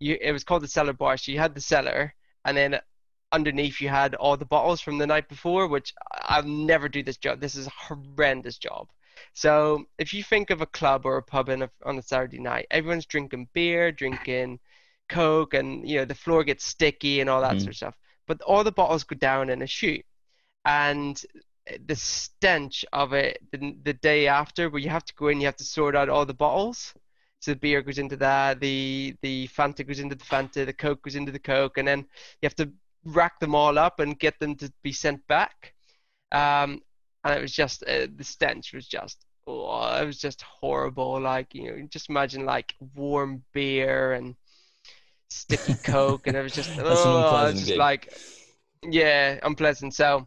you, 0.00 0.16
it 0.20 0.32
was 0.32 0.44
called 0.44 0.62
the 0.62 0.68
cellar 0.68 0.92
bar. 0.92 1.16
So 1.16 1.32
you 1.32 1.38
had 1.38 1.54
the 1.54 1.60
cellar, 1.60 2.14
and 2.44 2.56
then 2.56 2.78
underneath 3.32 3.80
you 3.80 3.88
had 3.88 4.14
all 4.14 4.36
the 4.36 4.44
bottles 4.44 4.80
from 4.80 4.98
the 4.98 5.06
night 5.06 5.28
before. 5.28 5.68
Which 5.68 5.94
I'll 6.12 6.42
never 6.42 6.88
do 6.88 7.02
this 7.02 7.16
job. 7.16 7.40
This 7.40 7.54
is 7.54 7.66
a 7.66 7.70
horrendous 7.70 8.58
job. 8.58 8.88
So 9.34 9.84
if 9.98 10.12
you 10.14 10.22
think 10.22 10.50
of 10.50 10.60
a 10.60 10.66
club 10.66 11.04
or 11.04 11.16
a 11.16 11.22
pub 11.22 11.48
a, 11.48 11.70
on 11.84 11.98
a 11.98 12.02
Saturday 12.02 12.38
night, 12.38 12.66
everyone's 12.70 13.06
drinking 13.06 13.48
beer, 13.52 13.92
drinking 13.92 14.60
Coke, 15.08 15.54
and 15.54 15.88
you 15.88 15.98
know 15.98 16.04
the 16.04 16.14
floor 16.14 16.44
gets 16.44 16.64
sticky 16.64 17.20
and 17.20 17.30
all 17.30 17.40
that 17.40 17.56
mm. 17.56 17.60
sort 17.60 17.70
of 17.70 17.76
stuff 17.76 17.94
but 18.28 18.40
all 18.42 18.62
the 18.62 18.70
bottles 18.70 19.02
go 19.02 19.16
down 19.16 19.50
in 19.50 19.62
a 19.62 19.66
chute, 19.66 20.04
and 20.64 21.20
the 21.86 21.96
stench 21.96 22.84
of 22.92 23.12
it 23.12 23.42
the, 23.50 23.76
the 23.82 23.94
day 23.94 24.28
after, 24.28 24.70
where 24.70 24.80
you 24.80 24.90
have 24.90 25.04
to 25.06 25.14
go 25.14 25.28
in, 25.28 25.40
you 25.40 25.46
have 25.46 25.56
to 25.56 25.64
sort 25.64 25.96
out 25.96 26.08
all 26.08 26.24
the 26.24 26.34
bottles. 26.34 26.94
So 27.40 27.52
the 27.52 27.58
beer 27.58 27.82
goes 27.82 27.98
into 27.98 28.16
that, 28.18 28.60
the 28.60 29.16
the 29.22 29.48
Fanta 29.48 29.86
goes 29.86 29.98
into 29.98 30.14
the 30.14 30.24
Fanta, 30.24 30.64
the 30.66 30.72
Coke 30.72 31.02
goes 31.02 31.16
into 31.16 31.32
the 31.32 31.38
Coke, 31.38 31.78
and 31.78 31.88
then 31.88 32.00
you 32.00 32.46
have 32.46 32.56
to 32.56 32.70
rack 33.04 33.40
them 33.40 33.54
all 33.54 33.78
up 33.78 34.00
and 34.00 34.18
get 34.18 34.38
them 34.40 34.54
to 34.56 34.72
be 34.82 34.92
sent 34.92 35.26
back. 35.26 35.74
Um, 36.32 36.82
and 37.24 37.36
it 37.36 37.40
was 37.40 37.52
just 37.52 37.82
uh, 37.84 38.06
the 38.14 38.24
stench 38.24 38.72
was 38.72 38.86
just 38.86 39.24
oh, 39.46 40.00
it 40.00 40.06
was 40.06 40.18
just 40.18 40.42
horrible. 40.42 41.20
Like 41.20 41.54
you 41.54 41.70
know, 41.70 41.88
just 41.90 42.10
imagine 42.10 42.44
like 42.44 42.74
warm 42.94 43.42
beer 43.52 44.12
and 44.12 44.36
sticky 45.30 45.74
coke, 45.84 46.26
and 46.26 46.36
it 46.36 46.42
was 46.42 46.54
just 46.54 46.70
oh, 46.78 47.46
it 47.46 47.52
was 47.52 47.64
just 47.64 47.76
like 47.76 48.12
yeah, 48.82 49.38
unpleasant. 49.42 49.94
So 49.94 50.26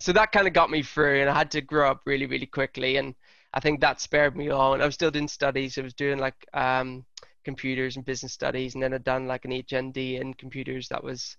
so 0.00 0.12
that 0.12 0.32
kind 0.32 0.46
of 0.46 0.52
got 0.52 0.70
me 0.70 0.82
through, 0.82 1.20
and 1.20 1.30
I 1.30 1.34
had 1.34 1.50
to 1.52 1.60
grow 1.60 1.90
up 1.90 2.02
really 2.06 2.26
really 2.26 2.46
quickly, 2.46 2.96
and 2.96 3.14
I 3.52 3.60
think 3.60 3.80
that 3.80 4.00
spared 4.00 4.36
me 4.36 4.50
on. 4.50 4.80
I 4.82 4.86
was 4.86 4.94
still 4.94 5.10
doing 5.10 5.28
studies. 5.28 5.78
I 5.78 5.82
was 5.82 5.94
doing 5.94 6.18
like 6.18 6.46
um, 6.54 7.04
computers 7.44 7.96
and 7.96 8.04
business 8.04 8.32
studies, 8.32 8.74
and 8.74 8.82
then 8.82 8.94
I'd 8.94 9.04
done 9.04 9.26
like 9.26 9.44
an 9.44 9.52
HND 9.52 10.20
in 10.20 10.34
computers. 10.34 10.88
That 10.88 11.04
was 11.04 11.36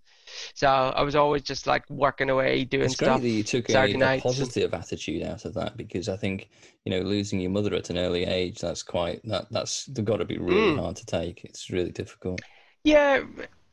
so 0.53 0.67
I 0.67 1.01
was 1.01 1.15
always 1.15 1.43
just 1.43 1.67
like 1.67 1.89
working 1.89 2.29
away, 2.29 2.65
doing 2.65 2.85
it's 2.85 2.95
stuff. 2.95 3.07
It's 3.07 3.21
great 3.21 3.29
that 3.29 3.37
you 3.37 3.43
took 3.43 3.69
a, 3.69 4.17
a 4.17 4.21
positive 4.21 4.73
attitude 4.73 5.23
out 5.23 5.45
of 5.45 5.53
that 5.55 5.77
because 5.77 6.09
I 6.09 6.17
think 6.17 6.49
you 6.85 6.91
know 6.91 7.01
losing 7.01 7.39
your 7.39 7.51
mother 7.51 7.73
at 7.75 7.89
an 7.89 7.97
early 7.97 8.25
age 8.25 8.59
that's 8.59 8.83
quite 8.83 9.21
that 9.25 9.47
that's 9.51 9.87
got 9.89 10.17
to 10.17 10.25
be 10.25 10.37
really 10.37 10.73
mm. 10.73 10.79
hard 10.79 10.95
to 10.97 11.05
take. 11.05 11.43
It's 11.45 11.69
really 11.69 11.91
difficult. 11.91 12.41
Yeah, 12.83 13.23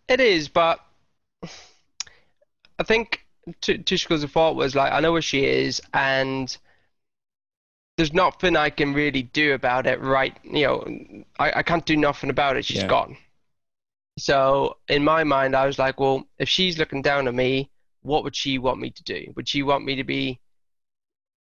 it 0.09 0.21
is, 0.21 0.49
but 0.49 0.81
I 2.79 2.83
think 2.83 3.25
schools 3.63 4.25
of 4.25 4.33
thought 4.33 4.57
was 4.57 4.75
like, 4.75 4.93
I 4.93 5.01
know 5.01 5.13
where 5.13 5.23
she 5.23 5.45
is, 5.45 5.81
and 5.95 6.57
there's 7.97 8.13
nothing 8.13 8.57
I 8.57 8.71
can 8.71 8.93
really 8.93 9.23
do 9.23 9.55
about 9.55 9.87
it, 9.87 10.01
right? 10.01 10.37
You 10.43 10.67
know, 10.67 11.25
I, 11.39 11.61
I 11.61 11.63
can't 11.63 11.87
do 11.87 11.97
nothing 11.97 12.31
about 12.31 12.57
it. 12.57 12.65
She's 12.65 12.79
yeah. 12.79 12.89
gone. 12.89 13.17
So 14.19 14.79
in 14.89 15.05
my 15.05 15.25
mind, 15.25 15.55
I 15.55 15.67
was 15.67 15.79
like, 15.79 16.01
well, 16.01 16.25
if 16.39 16.49
she's 16.49 16.79
looking 16.79 17.03
down 17.03 17.29
at 17.29 17.35
me, 17.35 17.71
what 18.03 18.25
would 18.25 18.37
she 18.37 18.59
want 18.59 18.81
me 18.81 18.91
to 18.91 19.03
do? 19.03 19.33
Would 19.37 19.49
she 19.49 19.63
want 19.63 19.85
me 19.85 19.97
to 19.97 20.05
be, 20.05 20.41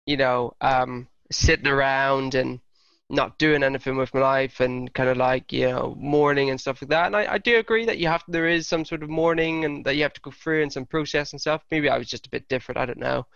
you 0.06 0.16
know, 0.16 0.52
um, 0.60 1.08
sitting 1.30 1.66
around 1.66 2.34
and 2.34 2.60
not 3.08 3.38
doing 3.38 3.62
anything 3.62 3.96
with 3.96 4.12
my 4.14 4.20
life 4.20 4.58
and 4.60 4.92
kind 4.92 5.08
of 5.08 5.16
like 5.16 5.52
you 5.52 5.68
know 5.68 5.94
mourning 5.98 6.50
and 6.50 6.60
stuff 6.60 6.82
like 6.82 6.90
that? 6.90 7.06
And 7.06 7.16
I, 7.16 7.34
I 7.34 7.38
do 7.38 7.58
agree 7.58 7.86
that 7.86 7.98
you 7.98 8.08
have 8.08 8.24
there 8.28 8.48
is 8.48 8.66
some 8.68 8.84
sort 8.84 9.02
of 9.02 9.08
mourning 9.10 9.64
and 9.64 9.84
that 9.84 9.96
you 9.96 10.02
have 10.02 10.12
to 10.14 10.20
go 10.20 10.30
through 10.30 10.62
and 10.62 10.72
some 10.72 10.86
process 10.86 11.32
and 11.32 11.40
stuff. 11.40 11.62
Maybe 11.70 11.88
i 11.88 11.98
was 11.98 12.08
just 12.08 12.26
a 12.26 12.30
bit 12.30 12.48
different 12.48 12.78
i 12.78 12.86
don't 12.86 12.98
know. 12.98 13.26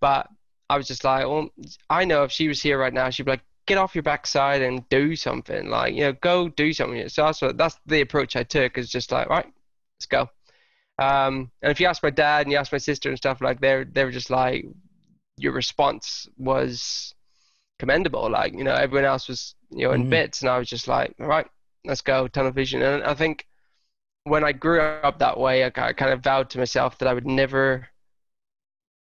But 0.00 0.28
i 0.68 0.76
was 0.76 0.86
just 0.86 1.04
like 1.04 1.26
well 1.26 1.48
i 1.90 2.04
know 2.04 2.24
if 2.24 2.32
she 2.32 2.48
was 2.48 2.62
here 2.62 2.78
right 2.78 2.92
now 2.94 3.10
she'd 3.10 3.24
be 3.24 3.32
like 3.32 3.44
get 3.66 3.78
off 3.78 3.94
your 3.94 4.02
backside 4.02 4.62
and 4.62 4.88
do 4.88 5.14
something 5.14 5.68
like 5.68 5.94
you 5.94 6.00
know 6.00 6.12
go 6.20 6.48
do 6.48 6.72
something 6.72 7.08
so 7.08 7.24
that's 7.24 7.42
what 7.42 7.56
that's 7.56 7.78
the 7.86 8.00
approach 8.00 8.36
i 8.36 8.42
took 8.42 8.76
is 8.78 8.88
just 8.88 9.12
like 9.12 9.28
right 9.28 9.46
let's 9.96 10.06
go 10.06 10.28
um, 11.00 11.50
and 11.62 11.72
if 11.72 11.80
you 11.80 11.86
ask 11.86 12.02
my 12.02 12.10
dad 12.10 12.42
and 12.42 12.52
you 12.52 12.58
ask 12.58 12.70
my 12.70 12.78
sister 12.78 13.08
and 13.08 13.16
stuff 13.16 13.40
like 13.40 13.58
they're, 13.58 13.86
they 13.86 14.04
were 14.04 14.10
just 14.10 14.28
like 14.28 14.66
your 15.38 15.52
response 15.52 16.28
was 16.36 17.14
commendable. 17.78 18.30
Like, 18.30 18.52
you 18.52 18.62
know, 18.62 18.74
everyone 18.74 19.06
else 19.06 19.26
was, 19.26 19.54
you 19.70 19.86
know, 19.86 19.92
in 19.94 20.04
mm. 20.04 20.10
bits, 20.10 20.42
and 20.42 20.50
I 20.50 20.58
was 20.58 20.68
just 20.68 20.86
like, 20.86 21.14
all 21.18 21.26
right, 21.26 21.46
let's 21.84 22.02
go, 22.02 22.28
tunnel 22.28 22.52
vision. 22.52 22.82
And 22.82 23.02
I 23.02 23.14
think 23.14 23.46
when 24.24 24.44
I 24.44 24.52
grew 24.52 24.82
up 24.82 25.18
that 25.18 25.38
way, 25.38 25.64
I, 25.64 25.68
I 25.68 25.92
kind 25.94 26.12
of 26.12 26.22
vowed 26.22 26.50
to 26.50 26.58
myself 26.58 26.98
that 26.98 27.08
I 27.08 27.14
would 27.14 27.26
never, 27.26 27.88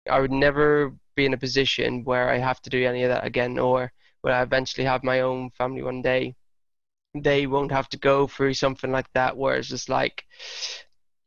I 0.09 0.21
would 0.21 0.31
never 0.31 0.95
be 1.15 1.25
in 1.25 1.33
a 1.33 1.37
position 1.37 2.05
where 2.05 2.29
I 2.29 2.37
have 2.37 2.61
to 2.61 2.69
do 2.69 2.85
any 2.85 3.03
of 3.03 3.09
that 3.09 3.25
again, 3.25 3.59
or 3.59 3.91
when 4.21 4.33
I 4.33 4.41
eventually 4.41 4.85
have 4.85 5.03
my 5.03 5.21
own 5.21 5.49
family 5.51 5.81
one 5.81 6.01
day, 6.01 6.35
they 7.13 7.47
won't 7.47 7.71
have 7.71 7.89
to 7.89 7.97
go 7.97 8.27
through 8.27 8.53
something 8.53 8.91
like 8.91 9.11
that, 9.13 9.37
where 9.37 9.55
it's 9.55 9.67
just 9.67 9.89
like, 9.89 10.25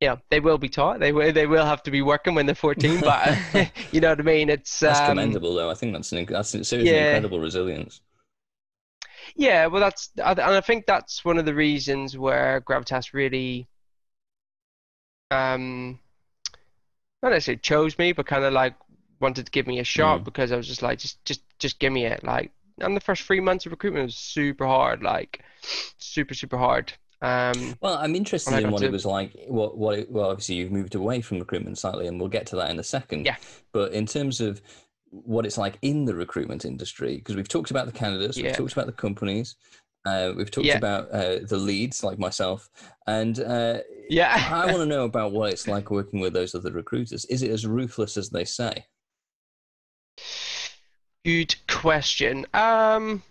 yeah, 0.01 0.17
they 0.31 0.41
will 0.41 0.59
be 0.59 0.69
taught. 0.69 0.99
They 0.99 1.13
will. 1.13 1.33
They 1.33 1.47
will 1.47 1.65
have 1.65 1.83
to 1.85 1.91
be 1.91 2.03
working 2.03 2.35
when 2.35 2.47
they're 2.47 2.55
14. 2.55 3.01
But 3.01 3.39
you 3.93 4.01
know 4.01 4.11
what 4.11 4.21
I 4.21 4.23
mean. 4.23 4.51
It's 4.51 4.81
that's 4.81 5.01
um, 5.01 5.07
commendable, 5.07 5.55
though. 5.55 5.71
I 5.71 5.75
think 5.75 5.93
that's 5.93 6.11
an 6.13 6.27
that's 6.29 6.51
seriously 6.51 6.91
yeah. 6.91 7.15
incredible 7.15 7.41
resilience. 7.41 8.01
Yeah, 9.37 9.67
well, 9.67 9.81
that's 9.81 10.11
and 10.17 10.41
I 10.41 10.61
think 10.61 10.87
that's 10.87 11.25
one 11.25 11.39
of 11.39 11.45
the 11.45 11.55
reasons 11.55 12.19
where 12.19 12.61
Gravitas 12.61 13.13
really, 13.13 13.69
um, 15.31 16.01
not 17.23 17.31
necessarily 17.31 17.61
chose 17.61 17.97
me, 17.99 18.13
but 18.13 18.27
kind 18.27 18.45
of 18.45 18.53
like 18.53 18.75
wanted 19.21 19.47
to 19.47 19.53
give 19.53 19.67
me 19.67 19.79
a 19.79 19.85
shot 19.85 20.21
mm. 20.21 20.25
because 20.25 20.53
I 20.53 20.57
was 20.57 20.67
just 20.67 20.83
like, 20.83 20.99
just 20.99 21.25
just 21.25 21.43
just 21.59 21.79
give 21.79 21.93
me 21.93 22.07
it. 22.07 22.25
Like, 22.25 22.51
and 22.79 22.97
the 22.97 23.01
first 23.01 23.23
three 23.23 23.41
months 23.41 23.67
of 23.67 23.73
recruitment 23.73 24.07
was 24.07 24.17
super 24.17 24.67
hard, 24.67 25.03
like 25.03 25.43
super 25.99 26.35
super 26.35 26.59
hard. 26.59 26.93
Um, 27.23 27.77
well, 27.81 27.95
I'm 27.99 28.17
interested 28.17 28.59
in 28.59 28.73
what 28.73 28.81
to... 28.81 28.87
it 28.87 28.93
was 28.93 29.07
like. 29.07 29.33
What 29.47 29.79
what? 29.79 29.99
It, 29.99 30.11
well, 30.11 30.31
obviously 30.31 30.57
you've 30.57 30.73
moved 30.73 30.97
away 30.97 31.21
from 31.21 31.39
recruitment 31.39 31.79
slightly, 31.79 32.09
and 32.09 32.19
we'll 32.19 32.29
get 32.29 32.47
to 32.49 32.57
that 32.57 32.71
in 32.71 32.79
a 32.81 32.85
second. 32.85 33.25
Yeah. 33.25 33.37
But 33.73 33.93
in 33.93 34.07
terms 34.07 34.41
of 34.41 34.61
what 35.11 35.47
it's 35.47 35.59
like 35.59 35.79
in 35.83 36.05
the 36.05 36.15
recruitment 36.15 36.65
industry, 36.65 37.17
because 37.17 37.37
we've 37.37 37.49
talked 37.49 37.71
about 37.71 37.87
the 37.87 37.93
candidates, 37.93 38.37
yeah. 38.37 38.47
we've 38.47 38.57
talked 38.57 38.73
about 38.73 38.87
the 38.87 38.93
companies, 38.93 39.55
uh, 40.05 40.33
we've 40.37 40.51
talked 40.51 40.67
yeah. 40.67 40.79
about 40.79 41.11
uh, 41.11 41.39
the 41.47 41.59
leads, 41.59 42.03
like 42.03 42.19
myself, 42.19 42.69
and 43.07 43.39
uh, 43.39 43.79
yeah, 44.09 44.49
I 44.51 44.67
want 44.67 44.79
to 44.79 44.87
know 44.87 45.05
about 45.05 45.31
what 45.31 45.53
it's 45.53 45.69
like 45.69 45.93
working 45.93 46.19
with 46.19 46.33
those 46.33 46.57
other 46.57 46.73
recruiters. 46.73 47.25
Is 47.27 47.43
it 47.43 47.53
as 47.53 47.67
ruthless 47.67 48.17
as 48.17 48.31
they 48.31 48.45
say? 48.45 48.87
Good 51.25 51.57
question. 51.67 52.47
Um, 52.55 53.23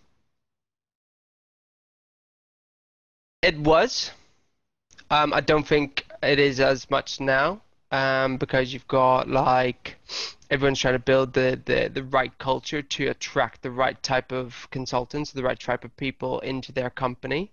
It 3.41 3.57
was. 3.59 4.11
Um, 5.09 5.33
I 5.33 5.41
don't 5.41 5.67
think 5.67 6.07
it 6.23 6.39
is 6.39 6.59
as 6.59 6.89
much 6.89 7.19
now 7.19 7.61
um, 7.91 8.37
because 8.37 8.73
you've 8.73 8.87
got 8.87 9.27
like 9.29 9.97
everyone's 10.49 10.79
trying 10.79 10.93
to 10.95 10.99
build 10.99 11.33
the, 11.33 11.59
the, 11.65 11.89
the 11.93 12.03
right 12.03 12.37
culture 12.37 12.81
to 12.81 13.07
attract 13.07 13.61
the 13.61 13.71
right 13.71 14.01
type 14.03 14.31
of 14.31 14.67
consultants, 14.71 15.31
the 15.31 15.43
right 15.43 15.59
type 15.59 15.83
of 15.83 15.95
people 15.97 16.39
into 16.41 16.71
their 16.71 16.89
company. 16.89 17.51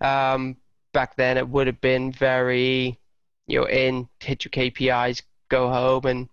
Um, 0.00 0.56
back 0.92 1.16
then, 1.16 1.38
it 1.38 1.48
would 1.48 1.66
have 1.66 1.80
been 1.80 2.12
very 2.12 2.98
you 3.46 3.60
know 3.60 3.68
in 3.68 4.08
hit 4.20 4.44
your 4.44 4.50
KPIs, 4.50 5.22
go 5.48 5.68
home, 5.70 6.06
and 6.06 6.28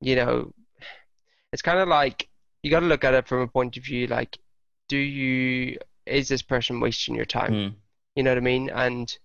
you 0.00 0.16
know 0.16 0.52
it's 1.52 1.62
kind 1.62 1.78
of 1.78 1.88
like 1.88 2.28
you 2.64 2.70
got 2.70 2.80
to 2.80 2.86
look 2.86 3.04
at 3.04 3.14
it 3.14 3.28
from 3.28 3.42
a 3.42 3.46
point 3.46 3.76
of 3.76 3.84
view 3.84 4.06
like 4.08 4.38
do 4.88 4.96
you 4.96 5.78
is 6.06 6.28
this 6.28 6.42
person 6.42 6.80
wasting 6.80 7.14
your 7.14 7.24
time? 7.24 7.52
Mm. 7.52 7.74
You 8.16 8.22
know 8.22 8.30
what 8.30 8.38
I 8.38 8.42
mean? 8.42 8.70
And 8.70 9.16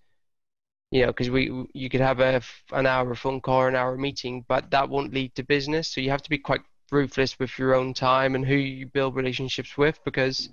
you 0.91 1.01
know, 1.01 1.07
because 1.07 1.29
we 1.29 1.67
you 1.73 1.89
could 1.89 2.01
have 2.01 2.19
a 2.19 2.41
an 2.71 2.85
hour 2.85 3.13
phone 3.15 3.41
call 3.41 3.61
or 3.61 3.67
an 3.67 3.75
hour 3.75 3.97
meeting, 3.97 4.45
but 4.47 4.71
that 4.71 4.89
won't 4.89 5.13
lead 5.13 5.35
to 5.35 5.43
business. 5.43 5.87
So 5.89 6.01
you 6.01 6.09
have 6.09 6.23
to 6.23 6.29
be 6.29 6.37
quite 6.37 6.61
ruthless 6.91 7.37
with 7.37 7.57
your 7.59 7.75
own 7.75 7.93
time 7.93 8.33
and 8.35 8.45
who 8.45 8.55
you 8.55 8.87
build 8.87 9.15
relationships 9.15 9.77
with, 9.77 9.99
because 10.03 10.49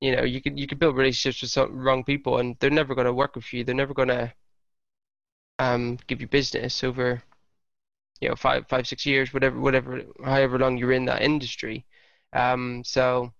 you 0.00 0.16
know 0.16 0.22
you 0.24 0.40
could 0.40 0.58
you 0.58 0.66
could 0.66 0.78
build 0.78 0.96
relationships 0.96 1.42
with 1.42 1.50
some 1.50 1.78
wrong 1.78 2.04
people, 2.04 2.38
and 2.38 2.56
they're 2.60 2.70
never 2.70 2.94
going 2.94 3.06
to 3.06 3.12
work 3.12 3.34
with 3.36 3.52
you. 3.52 3.64
They're 3.64 3.74
never 3.74 3.94
going 3.94 4.08
to 4.08 4.32
um, 5.58 5.98
give 6.06 6.20
you 6.22 6.28
business 6.28 6.82
over 6.82 7.22
you 8.20 8.28
know 8.28 8.36
five 8.36 8.66
five 8.68 8.86
six 8.86 9.06
years, 9.06 9.32
whatever 9.32 9.58
whatever 9.60 10.02
however 10.24 10.58
long 10.58 10.76
you're 10.76 10.92
in 10.92 11.06
that 11.06 11.22
industry. 11.22 11.84
Um, 12.32 12.82
so 12.84 13.32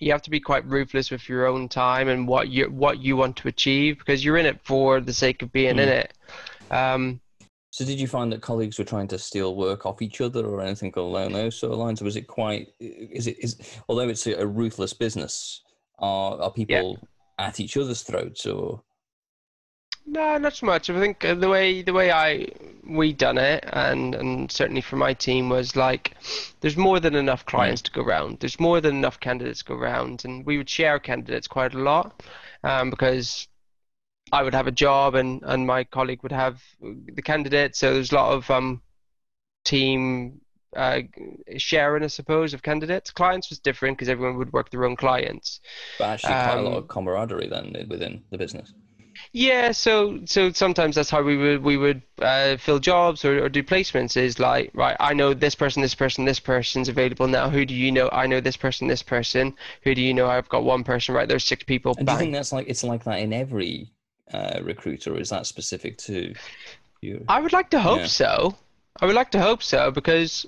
you 0.00 0.12
have 0.12 0.22
to 0.22 0.30
be 0.30 0.40
quite 0.40 0.66
ruthless 0.66 1.10
with 1.10 1.28
your 1.28 1.46
own 1.46 1.68
time 1.68 2.08
and 2.08 2.28
what 2.28 2.48
you 2.48 2.66
what 2.66 2.98
you 2.98 3.16
want 3.16 3.36
to 3.36 3.48
achieve 3.48 3.98
because 3.98 4.24
you're 4.24 4.36
in 4.36 4.46
it 4.46 4.60
for 4.64 5.00
the 5.00 5.12
sake 5.12 5.42
of 5.42 5.52
being 5.52 5.76
mm. 5.76 5.80
in 5.80 5.88
it. 5.88 6.12
Um, 6.70 7.20
so, 7.70 7.84
did 7.84 8.00
you 8.00 8.06
find 8.06 8.32
that 8.32 8.40
colleagues 8.40 8.78
were 8.78 8.86
trying 8.86 9.08
to 9.08 9.18
steal 9.18 9.54
work 9.54 9.84
off 9.84 10.00
each 10.00 10.22
other 10.22 10.46
or 10.46 10.62
anything 10.62 10.92
along 10.96 11.32
those 11.32 11.58
sort 11.58 11.74
of 11.74 11.78
lines? 11.78 12.00
Or 12.00 12.06
was 12.06 12.16
it 12.16 12.26
quite? 12.26 12.68
Is 12.80 13.26
it 13.26 13.36
is 13.38 13.78
although 13.88 14.08
it's 14.08 14.26
a, 14.26 14.46
ruthless 14.46 14.94
business, 14.94 15.62
are 15.98 16.40
are 16.40 16.50
people 16.50 16.98
yeah. 17.38 17.46
at 17.46 17.60
each 17.60 17.76
other's 17.76 18.02
throats 18.02 18.46
or? 18.46 18.82
No, 20.06 20.38
not 20.38 20.54
so 20.54 20.66
much. 20.66 20.88
I 20.88 20.98
think 21.00 21.24
uh, 21.24 21.34
the 21.34 21.48
way 21.48 21.82
the 21.82 21.92
way 21.92 22.10
I 22.12 22.48
we 22.84 23.12
done 23.12 23.38
it, 23.38 23.64
and 23.72 24.14
and 24.14 24.50
certainly 24.50 24.80
for 24.80 24.96
my 24.96 25.12
team 25.14 25.48
was 25.48 25.74
like, 25.74 26.14
there's 26.60 26.76
more 26.76 27.00
than 27.00 27.14
enough 27.16 27.44
clients 27.44 27.82
to 27.82 27.90
go 27.90 28.02
around. 28.02 28.38
There's 28.40 28.60
more 28.60 28.80
than 28.80 28.96
enough 28.96 29.18
candidates 29.18 29.60
to 29.60 29.64
go 29.66 29.74
around, 29.74 30.24
and 30.24 30.46
we 30.46 30.58
would 30.58 30.70
share 30.70 30.98
candidates 31.00 31.48
quite 31.48 31.74
a 31.74 31.78
lot, 31.78 32.22
um, 32.62 32.90
because 32.90 33.48
I 34.32 34.42
would 34.42 34.54
have 34.54 34.68
a 34.68 34.72
job 34.72 35.14
and 35.16 35.42
and 35.44 35.66
my 35.66 35.84
colleague 35.84 36.22
would 36.22 36.32
have 36.32 36.62
the 36.80 37.22
candidate. 37.22 37.76
So 37.76 37.94
there's 37.94 38.12
a 38.12 38.14
lot 38.14 38.32
of 38.34 38.50
um 38.50 38.82
team 39.64 40.40
uh, 40.76 41.00
sharing, 41.56 42.04
I 42.04 42.08
suppose, 42.08 42.54
of 42.54 42.62
candidates. 42.62 43.10
Clients 43.10 43.50
was 43.50 43.58
different 43.58 43.96
because 43.96 44.08
everyone 44.08 44.36
would 44.38 44.52
work 44.52 44.70
their 44.70 44.84
own 44.84 44.96
clients. 44.96 45.60
But 45.98 46.10
actually, 46.10 46.34
quite 46.34 46.58
um, 46.58 46.66
a 46.66 46.68
lot 46.70 46.78
of 46.78 46.88
camaraderie 46.88 47.48
then 47.48 47.74
within 47.88 48.22
the 48.30 48.38
business. 48.38 48.72
Yeah, 49.36 49.72
so 49.72 50.20
so 50.24 50.50
sometimes 50.52 50.96
that's 50.96 51.10
how 51.10 51.20
we 51.20 51.36
would 51.36 51.62
we 51.62 51.76
would 51.76 52.00
uh, 52.22 52.56
fill 52.56 52.78
jobs 52.78 53.22
or, 53.22 53.44
or 53.44 53.50
do 53.50 53.62
placements. 53.62 54.16
Is 54.16 54.38
like 54.38 54.70
right, 54.72 54.96
I 54.98 55.12
know 55.12 55.34
this 55.34 55.54
person, 55.54 55.82
this 55.82 55.94
person, 55.94 56.24
this 56.24 56.40
person's 56.40 56.88
available 56.88 57.28
now. 57.28 57.50
Who 57.50 57.66
do 57.66 57.74
you 57.74 57.92
know? 57.92 58.08
I 58.12 58.26
know 58.26 58.40
this 58.40 58.56
person, 58.56 58.88
this 58.88 59.02
person. 59.02 59.54
Who 59.82 59.94
do 59.94 60.00
you 60.00 60.14
know? 60.14 60.26
I've 60.26 60.48
got 60.48 60.64
one 60.64 60.84
person. 60.84 61.14
Right, 61.14 61.28
there's 61.28 61.44
six 61.44 61.64
people. 61.64 61.94
And 61.98 62.06
do 62.06 62.14
you 62.14 62.18
think 62.18 62.32
that's 62.32 62.50
like 62.50 62.66
it's 62.66 62.82
like 62.82 63.04
that 63.04 63.18
in 63.18 63.34
every 63.34 63.90
uh, 64.32 64.60
recruiter, 64.62 65.12
or 65.12 65.20
is 65.20 65.28
that 65.28 65.46
specific 65.46 65.98
to 65.98 66.32
you? 67.02 67.22
I 67.28 67.38
would 67.42 67.52
like 67.52 67.68
to 67.70 67.78
hope 67.78 67.98
yeah. 67.98 68.06
so. 68.06 68.56
I 69.02 69.04
would 69.04 69.14
like 69.14 69.32
to 69.32 69.38
hope 69.38 69.62
so 69.62 69.90
because 69.90 70.46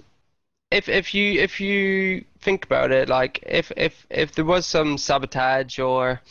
if 0.71 0.89
if 0.89 1.13
you 1.13 1.39
if 1.39 1.61
you 1.61 2.25
think 2.41 2.65
about 2.65 2.91
it, 2.91 3.11
like 3.11 3.45
if 3.47 3.71
if 3.77 4.07
if 4.09 4.35
there 4.35 4.47
was 4.47 4.65
some 4.65 4.97
sabotage 4.97 5.79
or 5.79 6.23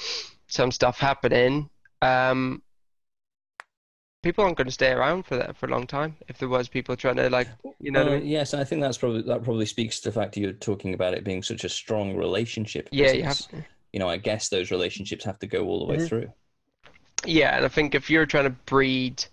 some 0.48 0.72
stuff 0.72 0.98
happening 0.98 1.70
um, 2.02 2.62
people 4.24 4.44
aren't 4.44 4.58
going 4.58 4.68
to 4.68 4.72
stay 4.72 4.92
around 4.92 5.24
for 5.24 5.38
that 5.38 5.56
for 5.56 5.68
a 5.68 5.70
long 5.70 5.88
time 5.88 6.16
if 6.28 6.38
there 6.38 6.50
was 6.50 6.68
people 6.68 6.96
trying 6.96 7.16
to 7.16 7.30
like 7.30 7.48
you 7.80 7.92
know 7.92 8.02
uh, 8.02 8.16
I 8.16 8.20
mean? 8.20 8.28
yes 8.28 8.54
i 8.54 8.64
think 8.64 8.82
that's 8.82 8.98
probably 8.98 9.22
that 9.24 9.44
probably 9.44 9.66
speaks 9.66 10.00
to 10.02 10.10
the 10.10 10.14
fact 10.20 10.34
that 10.34 10.42
you're 10.42 10.54
talking 10.54 10.94
about 10.94 11.14
it 11.14 11.24
being 11.24 11.44
such 11.44 11.64
a 11.64 11.70
strong 11.70 12.16
relationship 12.16 12.90
yeah 12.92 13.12
you 13.12 13.24
have 13.24 13.38
to. 13.50 13.64
you 13.94 14.00
know 14.00 14.10
i 14.10 14.18
guess 14.18 14.50
those 14.50 14.72
relationships 14.72 15.24
have 15.24 15.40
to 15.40 15.48
go 15.48 15.66
all 15.66 15.80
the 15.80 15.86
way 15.86 15.98
mm-hmm. 15.98 16.08
through 16.08 16.32
yeah 17.26 17.56
and 17.56 17.66
i 17.66 17.68
think 17.68 17.96
if 17.96 18.10
you're 18.10 18.26
trying 18.26 18.46
to 18.46 18.56
breed 18.66 19.24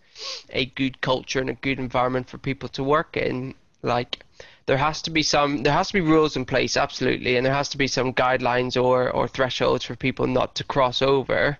a 0.51 0.67
good 0.67 1.01
culture 1.01 1.41
and 1.41 1.51
a 1.51 1.55
good 1.55 1.79
environment 1.79 2.29
for 2.29 2.39
people 2.39 2.69
to 2.69 2.85
work 2.85 3.17
in 3.17 3.55
like 3.83 4.25
there 4.67 4.77
has 4.79 5.03
to 5.03 5.11
be 5.11 5.23
some 5.23 5.62
there 5.62 5.73
has 5.73 5.89
to 5.89 5.95
be 5.95 6.01
rules 6.01 6.37
in 6.37 6.45
place 6.45 6.77
absolutely 6.77 7.37
and 7.37 7.45
there 7.45 7.53
has 7.55 7.69
to 7.69 7.79
be 7.79 7.87
some 7.87 8.12
guidelines 8.12 8.83
or 8.83 9.11
or 9.11 9.29
thresholds 9.29 9.85
for 9.85 9.97
people 9.97 10.27
not 10.27 10.55
to 10.55 10.65
cross 10.65 11.03
over 11.03 11.59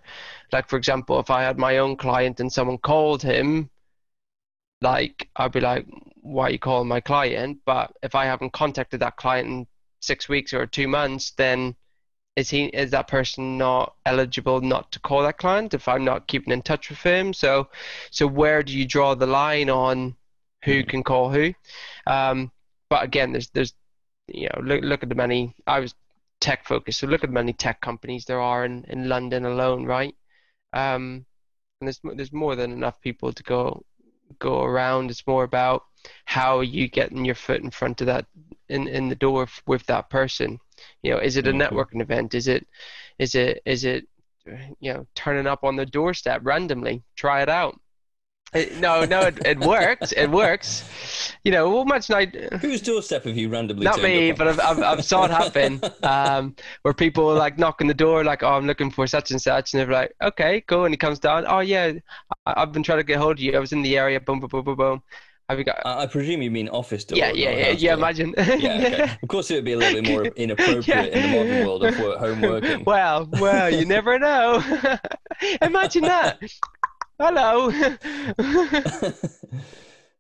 like 0.55 0.69
for 0.69 0.77
example, 0.77 1.19
if 1.19 1.31
I 1.31 1.43
had 1.43 1.59
my 1.59 1.79
own 1.79 1.97
client 1.97 2.39
and 2.39 2.53
someone 2.53 2.79
called 2.79 3.23
him, 3.23 3.71
like 4.81 5.29
I'd 5.37 5.53
be 5.53 5.61
like, 5.61 5.87
"Why 6.23 6.45
are 6.47 6.51
you 6.51 6.59
calling 6.61 6.89
my 6.89 7.01
client?" 7.01 7.59
But 7.65 7.93
if 8.03 8.15
I 8.15 8.25
haven't 8.27 8.53
contacted 8.53 9.01
that 9.01 9.17
client 9.17 9.49
in 9.49 9.67
six 10.01 10.29
weeks 10.29 10.53
or 10.53 10.67
two 10.67 10.87
months, 10.89 11.33
then 11.33 11.75
is 12.37 12.51
he 12.51 12.67
is 12.67 12.91
that 12.93 13.09
person 13.09 13.59
not 13.59 13.97
eligible 14.07 14.61
not 14.61 14.93
to 14.93 15.01
call 15.01 15.23
that 15.23 15.39
client 15.39 15.75
if 15.75 15.89
I'm 15.89 16.05
not 16.05 16.29
keeping 16.29 16.53
in 16.53 16.63
touch 16.63 16.91
with 16.91 17.03
him? 17.03 17.33
So, 17.35 17.69
so 18.11 18.27
where 18.27 18.63
do 18.63 18.73
you 18.79 18.87
draw 18.87 19.15
the 19.17 19.27
line 19.27 19.71
on 19.71 20.17
who 20.65 20.85
can 20.85 21.03
call 21.03 21.31
who? 21.31 21.55
Um, 22.07 22.53
but 22.89 23.05
again, 23.05 23.33
there's 23.33 23.49
there's 23.51 23.75
you 24.29 24.49
know 24.49 24.63
look 24.63 24.83
look 24.83 25.03
at 25.03 25.09
the 25.09 25.15
many 25.15 25.55
I 25.67 25.81
was 25.81 25.95
tech 26.41 26.67
focused, 26.67 27.01
so 27.01 27.07
look 27.07 27.25
at 27.25 27.31
the 27.31 27.35
many 27.35 27.53
tech 27.53 27.81
companies 27.81 28.25
there 28.25 28.41
are 28.41 28.65
in 28.65 28.85
in 28.89 29.09
London 29.09 29.45
alone, 29.45 29.85
right? 29.85 30.15
Um, 30.73 31.27
and 31.81 31.89
there's 31.89 32.01
there's 32.17 32.33
more 32.33 32.57
than 32.57 32.73
enough 32.73 33.01
people 33.01 33.33
to 33.33 33.43
go 33.43 33.85
go 34.39 34.63
around. 34.63 35.11
It's 35.11 35.27
more 35.27 35.45
about 35.45 35.85
how 36.25 36.59
are 36.59 36.65
you 36.65 36.89
getting 36.89 37.25
your 37.25 37.35
foot 37.35 37.63
in 37.63 37.71
front 37.71 38.01
of 38.01 38.07
that 38.09 38.27
in 38.69 38.89
in 38.89 39.09
the 39.09 39.15
door 39.15 39.49
with 39.67 39.87
that 39.87 40.11
person. 40.11 40.59
You 41.03 41.13
know, 41.13 41.19
is 41.19 41.37
it 41.37 41.47
a 41.47 41.51
mm-hmm. 41.51 41.63
networking 41.63 42.01
event? 42.01 42.35
Is 42.35 42.49
it 42.49 42.67
is 43.19 43.35
it 43.35 43.63
is 43.65 43.85
it 43.85 44.07
you 44.81 44.93
know 44.93 45.07
turning 45.15 45.47
up 45.47 45.65
on 45.65 45.77
the 45.77 45.87
doorstep 45.87 46.41
randomly? 46.45 47.03
Try 47.17 47.43
it 47.43 47.49
out. 47.49 47.79
It, 48.55 48.77
no, 48.79 49.05
no, 49.05 49.21
it, 49.23 49.45
it 49.45 49.59
works. 49.59 50.13
It 50.13 50.31
works. 50.31 50.85
You 51.43 51.51
know, 51.51 51.69
well, 51.71 51.85
much 51.85 52.09
night. 52.09 52.35
Whose 52.61 52.81
doorstep 52.81 53.25
have 53.25 53.37
you 53.37 53.49
randomly? 53.49 53.85
Not 53.85 54.01
me, 54.01 54.31
but 54.31 54.47
I've, 54.47 54.61
I've, 54.61 54.81
I've 54.81 55.05
saw 55.05 55.25
it 55.25 55.31
happen. 55.31 55.81
Um, 56.05 56.55
where 56.83 56.93
people 56.93 57.31
are, 57.31 57.37
like 57.37 57.59
knocking 57.59 57.87
the 57.87 57.95
door, 57.95 58.25
like, 58.25 58.43
"Oh, 58.43 58.53
I'm 58.53 58.67
looking 58.67 58.91
for 58.91 59.07
such 59.07 59.31
and 59.31 59.41
such," 59.41 59.73
and 59.73 59.81
they're 59.81 59.91
like, 59.91 60.15
"Okay, 60.23 60.61
cool." 60.63 60.85
And 60.85 60.93
he 60.93 60.99
comes 60.99 61.19
down. 61.19 61.45
Oh 61.47 61.61
yeah, 61.61 61.93
I, 62.47 62.61
have 62.61 62.73
been 62.73 62.83
trying 62.83 62.99
to 62.99 63.05
get 63.05 63.19
hold 63.19 63.33
of 63.33 63.41
you. 63.41 63.57
I 63.57 63.59
was 63.59 63.73
in 63.73 63.83
the 63.83 63.97
area. 63.97 64.21
Boom, 64.21 64.41
boom, 64.41 64.49
boom, 64.49 64.65
boom, 64.65 64.77
boom. 64.77 65.03
Have 65.49 65.59
you 65.59 65.65
got? 65.65 65.81
I 65.85 66.07
presume 66.07 66.41
you 66.41 66.51
mean 66.51 66.69
office 66.69 67.05
door. 67.05 67.19
Yeah, 67.19 67.33
yeah, 67.33 67.51
yeah. 67.51 67.71
Yeah, 67.71 67.91
door. 67.91 67.99
imagine. 67.99 68.35
yeah, 68.39 68.45
okay. 68.47 69.17
Of 69.23 69.29
course, 69.29 69.51
it 69.51 69.57
would 69.57 69.65
be 69.65 69.73
a 69.73 69.77
little 69.77 70.01
bit 70.01 70.11
more 70.11 70.25
inappropriate 70.25 70.87
yeah. 70.87 71.03
in 71.03 71.23
the 71.23 71.39
modern 71.39 71.67
world 71.67 71.85
of 71.85 71.99
work, 71.99 72.19
home 72.19 72.41
working. 72.41 72.85
Well, 72.85 73.29
well, 73.33 73.73
you 73.73 73.85
never 73.85 74.19
know. 74.19 74.63
imagine 75.61 76.05
that. 76.05 76.41
Hello. 77.27 77.69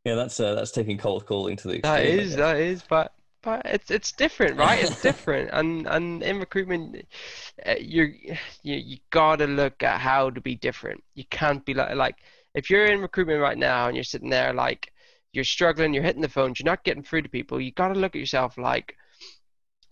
yeah, 0.05 0.15
that's 0.15 0.41
uh, 0.41 0.55
that's 0.55 0.71
taking 0.71 0.97
cold 0.97 1.27
calling 1.27 1.55
to 1.57 1.69
the 1.69 1.75
extreme. 1.75 1.83
That 1.83 2.07
is, 2.07 2.37
that 2.37 2.57
is, 2.57 2.83
but 2.89 3.13
but 3.43 3.61
it's 3.67 3.91
it's 3.91 4.13
different, 4.13 4.57
right? 4.57 4.83
It's 4.83 5.03
different, 5.03 5.51
and 5.53 5.87
and 5.87 6.23
in 6.23 6.39
recruitment, 6.39 7.07
uh, 7.67 7.75
you're 7.79 8.09
you 8.63 8.63
you 8.63 8.97
gotta 9.11 9.47
look 9.47 9.83
at 9.83 10.01
how 10.01 10.31
to 10.31 10.41
be 10.41 10.55
different. 10.55 11.05
You 11.15 11.25
can't 11.31 11.63
be 11.67 11.75
like 11.75 11.95
like 11.95 12.17
if 12.55 12.71
you're 12.71 12.87
in 12.87 13.03
recruitment 13.03 13.43
right 13.43 13.59
now 13.59 13.87
and 13.87 13.95
you're 13.95 14.03
sitting 14.03 14.31
there 14.31 14.55
like 14.55 14.91
you're 15.35 15.45
struggling, 15.45 15.93
you're 15.93 16.03
hitting 16.03 16.23
the 16.23 16.29
phones, 16.31 16.59
you're 16.59 16.65
not 16.65 16.85
getting 16.85 17.03
through 17.03 17.23
to 17.23 17.29
people. 17.29 17.61
You 17.61 17.73
gotta 17.73 18.01
look 18.01 18.17
at 18.17 18.21
yourself 18.21 18.57
like, 18.57 18.97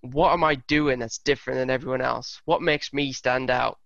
what 0.01 0.33
am 0.33 0.45
I 0.45 0.55
doing 0.55 1.01
that's 1.01 1.19
different 1.19 1.59
than 1.59 1.69
everyone 1.69 2.01
else? 2.01 2.41
What 2.47 2.63
makes 2.63 2.95
me 2.95 3.13
stand 3.13 3.51
out? 3.51 3.79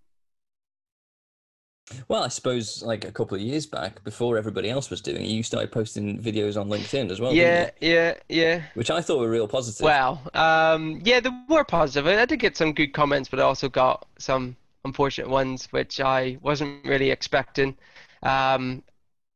Well, 2.07 2.23
I 2.23 2.27
suppose 2.27 2.83
like 2.83 3.05
a 3.05 3.11
couple 3.11 3.35
of 3.35 3.41
years 3.41 3.65
back, 3.65 4.03
before 4.03 4.37
everybody 4.37 4.69
else 4.69 4.89
was 4.89 5.01
doing 5.01 5.23
it, 5.23 5.29
you 5.29 5.43
started 5.43 5.71
posting 5.71 6.21
videos 6.21 6.59
on 6.59 6.69
LinkedIn 6.69 7.11
as 7.11 7.19
well. 7.19 7.33
Yeah, 7.33 7.69
yeah, 7.79 8.15
yeah. 8.29 8.63
Which 8.73 8.91
I 8.91 9.01
thought 9.01 9.19
were 9.19 9.29
real 9.29 9.47
positive. 9.47 9.83
Well, 9.83 10.21
um, 10.33 11.01
yeah, 11.03 11.19
they 11.19 11.29
were 11.49 11.63
positive. 11.63 12.07
I 12.07 12.25
did 12.25 12.39
get 12.39 12.57
some 12.57 12.73
good 12.73 12.93
comments, 12.93 13.29
but 13.29 13.39
I 13.39 13.43
also 13.43 13.69
got 13.69 14.07
some 14.17 14.55
unfortunate 14.83 15.29
ones, 15.29 15.67
which 15.71 15.99
I 15.99 16.37
wasn't 16.41 16.85
really 16.85 17.11
expecting. 17.11 17.77
Um, 18.23 18.83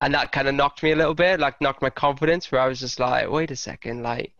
and 0.02 0.14
that 0.14 0.32
kind 0.32 0.47
of 0.47 0.56
knocked 0.56 0.84
me 0.84 0.91
a 0.91 0.95
little 0.95 1.14
bit, 1.14 1.39
like 1.39 1.62
knocked 1.62 1.82
my 1.82 1.89
confidence, 1.89 2.52
where 2.52 2.62
I 2.62 2.68
was 2.68 2.80
just 2.80 2.99
like, 2.99 3.30
wait 3.30 3.52
a 3.52 3.56
second, 3.56 4.04
like 4.04 4.34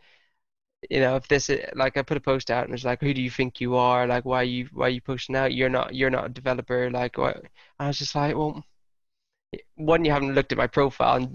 you 0.90 1.00
know, 1.00 1.16
if 1.16 1.28
this 1.28 1.50
like 1.76 1.98
I 1.98 2.02
put 2.02 2.18
a 2.18 2.22
post 2.22 2.50
out 2.52 2.66
and 2.66 2.74
it's 2.74 2.84
like, 2.86 3.02
who 3.02 3.14
do 3.14 3.22
you 3.22 3.30
think 3.30 3.62
you 3.62 3.76
are? 3.76 4.08
Like, 4.08 4.26
why 4.26 4.42
are 4.42 4.44
you 4.44 4.68
why 4.74 4.88
are 4.88 4.90
you 4.90 5.02
pushing 5.02 5.36
out? 5.36 5.54
You're 5.54 5.70
not 5.70 5.96
you're 5.96 6.10
not 6.10 6.26
a 6.26 6.30
developer. 6.30 6.90
Like, 6.92 7.18
what? 7.18 7.44
I 7.80 7.88
was 7.88 8.00
just 8.00 8.16
like, 8.16 8.36
well, 8.36 8.64
one, 9.76 10.06
you 10.06 10.12
haven't 10.12 10.34
looked 10.36 10.52
at 10.52 10.58
my 10.58 10.68
profile, 10.68 11.30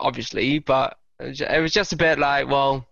obviously, 0.00 0.58
but 0.58 0.96
it 1.20 1.60
was 1.62 1.72
just 1.72 1.92
a 1.92 1.96
bit 1.96 2.18
like, 2.18 2.48
well, 2.48 2.86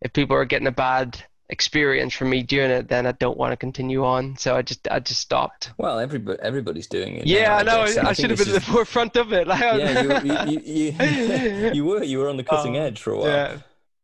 if 0.00 0.12
people 0.12 0.36
are 0.36 0.44
getting 0.44 0.68
a 0.68 0.72
bad 0.72 1.22
experience 1.50 2.14
from 2.14 2.30
me 2.30 2.42
doing 2.42 2.70
it, 2.70 2.88
then 2.88 3.06
I 3.06 3.12
don't 3.12 3.38
want 3.38 3.52
to 3.52 3.56
continue 3.56 4.04
on. 4.04 4.36
So 4.36 4.56
I 4.56 4.62
just 4.62 4.86
I 4.90 5.00
just 5.00 5.20
stopped. 5.20 5.72
Well, 5.78 5.98
everybody 5.98 6.38
everybody's 6.42 6.86
doing 6.86 7.16
it. 7.16 7.26
Yeah, 7.26 7.56
I 7.56 7.62
know. 7.62 7.84
guess, 7.86 7.96
I, 7.96 8.10
I 8.10 8.12
should 8.12 8.30
have 8.30 8.38
been 8.38 8.48
at 8.48 8.54
the 8.54 8.60
forefront 8.60 9.16
of 9.16 9.32
it. 9.32 9.46
Like, 9.46 9.60
Yeah, 9.60 10.00
you, 10.02 10.18
you, 10.22 10.60
you, 10.64 10.92
you, 11.72 11.84
were 11.84 12.02
you 12.02 12.18
were 12.18 12.28
on 12.28 12.36
the 12.36 12.44
cutting 12.44 12.76
Oh, 12.76 12.80
edge 12.82 13.00
for 13.00 13.12
a 13.12 13.18
while. 13.18 13.26
yeah. 13.28 13.58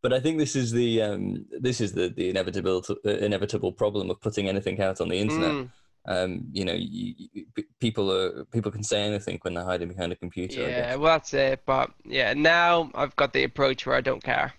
But 0.05 0.13
I 0.13 0.19
think 0.19 0.37
this 0.37 0.55
is 0.55 0.71
the 0.71 1.01
um, 1.07 1.45
this 1.67 1.81
is 1.81 1.93
the 1.93 2.05
the 2.09 2.29
inevitable 2.29 2.79
uh, 3.03 3.09
inevitable 3.09 3.71
problem 3.71 4.11
of 4.11 4.21
putting 4.21 4.47
anything 4.47 4.79
out 4.87 5.01
on 5.01 5.09
the 5.09 5.19
internet. 5.25 5.51
Mm, 5.51 5.69
Um, 6.07 6.31
you 6.57 6.63
know, 6.67 6.77
you, 6.77 7.05
you, 7.33 7.45
people 7.85 8.05
are 8.17 8.45
people 8.55 8.71
can 8.71 8.83
say 8.83 8.99
anything 9.01 9.39
when 9.41 9.55
they're 9.55 9.69
hiding 9.71 9.89
behind 9.93 10.11
a 10.11 10.15
computer. 10.15 10.61
Yeah, 10.61 10.95
well 10.97 11.13
that's 11.13 11.33
it. 11.33 11.63
But 11.65 11.87
yeah, 12.17 12.33
now 12.35 12.91
I've 13.01 13.15
got 13.15 13.33
the 13.33 13.43
approach 13.45 13.87
where 13.87 13.97
I 13.97 14.01
don't 14.01 14.23
care. 14.23 14.53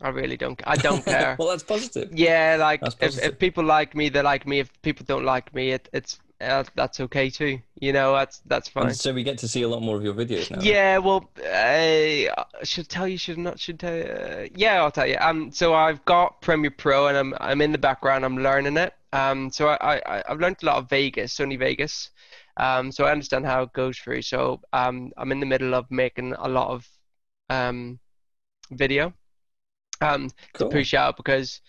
I 0.00 0.10
really 0.20 0.36
don't. 0.36 0.60
I 0.74 0.76
don't 0.76 1.04
care. 1.14 1.34
well, 1.38 1.48
that's 1.48 1.64
positive. 1.64 2.08
Yeah, 2.12 2.56
like 2.60 2.80
That's 2.80 2.94
if, 3.00 3.00
positive. 3.00 3.32
if 3.32 3.38
people 3.40 3.64
like 3.64 3.90
me, 3.96 4.08
they 4.08 4.22
like 4.22 4.46
me. 4.46 4.60
If 4.60 4.70
people 4.82 5.04
don't 5.12 5.24
like 5.24 5.52
me, 5.58 5.64
it, 5.76 5.88
it's 5.92 6.20
uh, 6.40 6.64
that's 6.74 7.00
okay 7.00 7.30
too. 7.30 7.60
You 7.80 7.92
know, 7.92 8.12
that's 8.12 8.40
that's 8.46 8.68
fine. 8.68 8.88
And 8.88 8.96
so 8.96 9.12
we 9.12 9.22
get 9.22 9.38
to 9.38 9.48
see 9.48 9.62
a 9.62 9.68
lot 9.68 9.82
more 9.82 9.96
of 9.96 10.02
your 10.02 10.14
videos 10.14 10.50
now. 10.50 10.60
Yeah, 10.60 10.98
well, 10.98 11.30
I 11.44 12.30
should 12.62 12.88
tell 12.88 13.08
you, 13.08 13.16
should 13.16 13.38
not, 13.38 13.58
should 13.58 13.78
tell 13.78 13.96
you. 13.96 14.04
Uh, 14.04 14.46
yeah, 14.54 14.82
I'll 14.82 14.90
tell 14.90 15.06
you. 15.06 15.16
Um, 15.18 15.50
so 15.50 15.74
I've 15.74 16.04
got 16.04 16.40
Premiere 16.42 16.70
Pro, 16.70 17.08
and 17.08 17.16
I'm 17.16 17.34
I'm 17.40 17.60
in 17.60 17.72
the 17.72 17.78
background. 17.78 18.24
I'm 18.24 18.38
learning 18.38 18.76
it. 18.76 18.94
Um, 19.12 19.50
so 19.50 19.68
I, 19.68 19.96
I 20.06 20.22
I've 20.28 20.40
learned 20.40 20.58
a 20.62 20.66
lot 20.66 20.76
of 20.76 20.90
Vegas, 20.90 21.34
Sony 21.34 21.58
Vegas. 21.58 22.10
Um, 22.58 22.90
so 22.92 23.04
I 23.04 23.12
understand 23.12 23.46
how 23.46 23.62
it 23.62 23.72
goes 23.72 23.98
through. 23.98 24.22
So 24.22 24.60
um, 24.72 25.12
I'm 25.16 25.32
in 25.32 25.40
the 25.40 25.46
middle 25.46 25.74
of 25.74 25.90
making 25.90 26.34
a 26.34 26.48
lot 26.48 26.68
of 26.68 26.88
um 27.48 27.98
video 28.72 29.12
um 30.00 30.28
cool. 30.52 30.68
to 30.68 30.76
push 30.76 30.94
out 30.94 31.16
because 31.16 31.60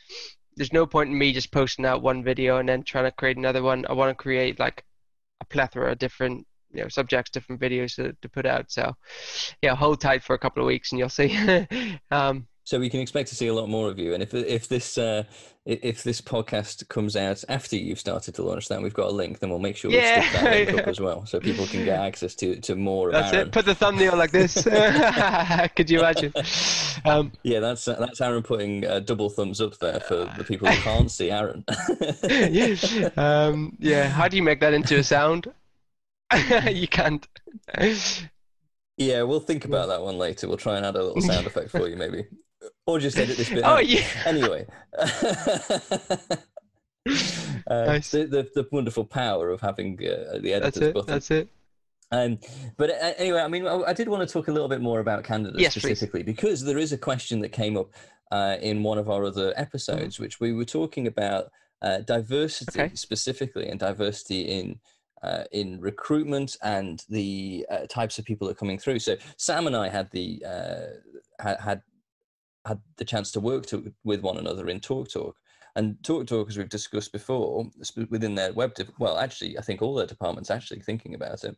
there's 0.58 0.74
no 0.74 0.86
point 0.86 1.12
in 1.12 1.18
me 1.18 1.32
just 1.32 1.52
posting 1.52 1.86
out 1.86 2.02
one 2.02 2.24
video 2.24 2.58
and 2.58 2.68
then 2.68 2.84
trying 2.84 3.06
to 3.06 3.12
create 3.12 3.38
another 3.38 3.62
one. 3.62 3.86
I 3.88 3.94
want 3.94 4.10
to 4.10 4.22
create 4.22 4.60
like 4.60 4.84
a 5.40 5.46
plethora 5.46 5.92
of 5.92 6.00
different 6.00 6.46
you 6.74 6.82
know 6.82 6.90
subjects, 6.90 7.32
different 7.32 7.62
videos 7.62 7.96
to, 7.96 8.14
to 8.22 8.30
put 8.30 8.46
out. 8.46 8.72
So 8.72 8.94
yeah, 9.62 9.76
hold 9.76 10.02
tight 10.02 10.24
for 10.24 10.34
a 10.34 10.40
couple 10.40 10.64
of 10.64 10.68
weeks 10.68 10.92
and 10.92 11.00
you'll 11.00 11.10
see. 11.10 11.38
um, 12.12 12.48
So 12.68 12.78
we 12.82 12.90
can 12.90 13.00
expect 13.00 13.30
to 13.30 13.36
see 13.36 13.48
a 13.48 13.54
lot 13.54 13.70
more 13.70 13.88
of 13.90 13.98
you. 13.98 14.14
And 14.14 14.22
if 14.22 14.34
if 14.34 14.68
this 14.68 14.98
uh, 14.98 15.24
if 15.66 16.04
this 16.04 16.20
podcast 16.20 16.86
comes 16.90 17.16
out 17.16 17.42
after 17.48 17.78
you've 17.78 17.98
started 17.98 18.36
to 18.36 18.44
launch 18.44 18.68
that, 18.68 18.82
we've 18.82 18.94
got 18.94 19.08
a 19.08 19.12
link. 19.14 19.40
Then 19.40 19.50
we'll 19.50 19.60
make 19.60 19.78
sure 19.78 19.90
we 19.90 19.96
Yeah. 19.96 20.20
stick 20.20 20.42
that 20.42 20.52
link 20.68 20.82
up 20.82 20.88
as 20.90 21.00
well, 21.00 21.26
so 21.26 21.40
people 21.40 21.66
can 21.66 21.86
get 21.86 21.98
access 22.10 22.36
to 22.36 22.60
to 22.60 22.76
more 22.76 23.08
of 23.08 23.14
that's 23.14 23.32
it. 23.34 23.54
Put 23.54 23.64
the 23.64 23.74
thumbnail 23.74 24.18
like 24.18 24.32
this. 24.32 24.54
Could 25.78 25.90
you 25.90 26.00
imagine? 26.00 26.34
Um, 27.06 27.32
Yeah, 27.42 27.62
that's 27.62 27.88
uh, 27.88 27.96
that's 28.00 28.20
Aaron 28.20 28.44
putting 28.44 28.84
a 28.84 29.00
double 29.00 29.30
thumbs 29.30 29.62
up 29.62 29.78
there 29.78 30.02
for 30.02 30.30
the 30.38 30.44
people 30.44 30.68
who 30.68 30.76
can't 30.82 31.10
see 31.10 31.32
Aaron. 31.32 31.64
um, 33.16 33.78
yeah. 33.80 34.10
How 34.10 34.28
do 34.28 34.36
you 34.36 34.44
make 34.44 34.60
that 34.60 34.74
into 34.74 34.98
a 34.98 35.04
sound? 35.06 35.48
you 36.70 36.90
can't. 36.90 37.26
yeah, 38.98 39.22
we'll 39.22 39.40
think 39.40 39.64
about 39.64 39.88
that 39.88 40.02
one 40.02 40.18
later. 40.18 40.50
We'll 40.50 40.58
try 40.58 40.76
and 40.76 40.86
add 40.86 40.98
a 40.98 41.02
little 41.04 41.22
sound 41.22 41.48
effect 41.48 41.70
for 41.72 41.88
you, 41.88 41.96
maybe, 41.96 42.26
or 42.86 43.00
just 43.00 43.18
edit 43.18 43.38
this 43.38 43.50
bit. 43.50 43.64
Oh 43.64 43.76
out. 43.78 43.88
yeah. 43.88 44.06
Anyway, 44.26 44.66
uh, 47.68 47.86
Nice. 47.86 48.12
the, 48.12 48.26
the 48.26 48.48
the 48.56 48.68
wonderful 48.72 49.06
power 49.06 49.50
of 49.50 49.62
having 49.62 49.94
uh, 50.00 50.40
the 50.40 50.52
That's 50.60 50.78
editor's 50.78 50.82
it. 50.90 50.94
button. 50.94 51.14
That's 51.14 51.32
it. 51.32 51.50
Um, 52.12 52.40
but 52.78 52.90
uh, 52.92 53.14
anyway, 53.18 53.42
I 53.42 53.48
mean, 53.50 53.68
I, 53.68 53.82
I 53.88 53.94
did 53.94 54.08
want 54.08 54.28
to 54.28 54.32
talk 54.32 54.48
a 54.48 54.52
little 54.52 54.70
bit 54.70 54.80
more 54.82 55.02
about 55.02 55.24
candidates 55.26 55.62
Yes, 55.62 55.74
please. 55.74 55.82
specifically 56.00 56.24
because 56.24 56.64
there 56.64 56.78
is 56.78 56.94
a 56.94 56.98
question 56.98 57.42
that 57.42 57.50
came 57.50 57.76
up 57.78 57.90
uh, 58.32 58.56
in 58.62 58.82
one 58.84 58.98
of 58.98 59.10
our 59.10 59.26
other 59.26 59.50
Mm-hmm. 59.52 59.62
episodes, 59.62 60.20
which 60.20 60.40
we 60.40 60.54
were 60.54 60.66
talking 60.66 61.08
about 61.08 61.52
uh, 61.82 62.00
diversity 62.00 62.82
Okay. 62.82 62.96
specifically 62.96 63.68
and 63.70 63.80
diversity 63.80 64.42
in. 64.42 64.80
Uh, 65.24 65.44
in 65.52 65.82
recruitment 65.82 66.56
and 66.62 67.04
the 67.10 67.66
uh, 67.72 67.88
types 67.90 68.20
of 68.20 68.24
people 68.24 68.46
that 68.48 68.52
are 68.52 68.56
coming 68.60 68.78
through. 68.78 69.00
So 69.00 69.16
Sam 69.36 69.66
and 69.66 69.76
I 69.76 69.90
had 69.90 70.12
the 70.12 70.44
uh, 70.46 71.44
had, 71.44 71.60
had 71.60 71.82
had 72.68 72.82
the 72.98 73.06
chance 73.06 73.32
to 73.34 73.40
work 73.40 73.66
to, 73.68 73.94
with 74.04 74.22
one 74.22 74.38
another 74.38 74.68
in 74.68 74.80
Talk 74.80 75.10
Talk, 75.10 75.38
and 75.76 76.04
Talk 76.04 76.28
Talk, 76.28 76.50
as 76.50 76.58
we've 76.58 76.70
discussed 76.70 77.12
before, 77.12 77.70
within 78.10 78.36
their 78.36 78.54
web, 78.54 78.74
de- 78.76 78.88
well, 79.00 79.18
actually, 79.20 79.58
I 79.58 79.62
think 79.62 79.82
all 79.82 79.96
their 79.96 80.08
departments 80.08 80.50
actually 80.52 80.82
thinking 80.82 81.14
about 81.16 81.44
it, 81.44 81.58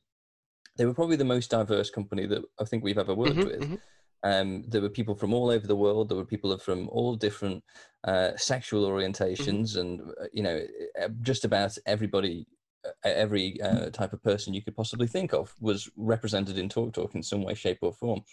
they 0.78 0.86
were 0.86 0.94
probably 0.94 1.16
the 1.18 1.26
most 1.26 1.50
diverse 1.52 1.90
company 1.90 2.26
that 2.28 2.44
I 2.60 2.66
think 2.66 2.84
we've 2.84 2.98
ever 2.98 3.14
worked 3.16 3.44
Mhm, 3.44 3.46
with. 3.46 3.70
mhm. 3.70 3.82
Um, 4.24 4.64
there 4.64 4.82
were 4.82 4.90
people 4.90 5.16
from 5.16 5.34
all 5.34 5.50
over 5.50 5.66
the 5.66 5.76
world. 5.76 6.10
There 6.10 6.18
were 6.18 6.26
people 6.26 6.58
from 6.60 6.90
all 6.90 7.16
different 7.16 7.64
uh, 8.04 8.36
sexual 8.38 8.86
orientations, 8.90 9.78
and 9.78 10.02
uh, 10.02 10.28
you 10.34 10.44
know, 10.44 10.66
just 11.22 11.46
about 11.46 11.78
everybody, 11.86 12.48
every 13.04 13.62
uh, 13.62 13.90
type 13.92 14.14
of 14.14 14.22
person 14.22 14.54
you 14.54 14.62
could 14.64 14.76
possibly 14.76 15.08
think 15.08 15.34
of 15.34 15.56
was 15.62 15.90
represented 15.96 16.58
in 16.58 16.70
Talk 16.70 16.94
Talk 16.94 17.16
in 17.16 17.24
some 17.24 17.44
way, 17.44 17.54
shape, 17.54 17.80
or 17.82 17.94
form. 17.94 18.24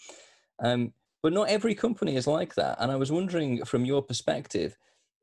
Um, 0.59 0.93
but 1.23 1.33
not 1.33 1.49
every 1.49 1.75
company 1.75 2.17
is 2.17 2.27
like 2.27 2.55
that. 2.55 2.77
And 2.81 2.91
I 2.91 2.97
was 2.97 3.13
wondering, 3.13 3.65
from 3.65 3.85
your 3.85 4.03
perspective, 4.03 4.77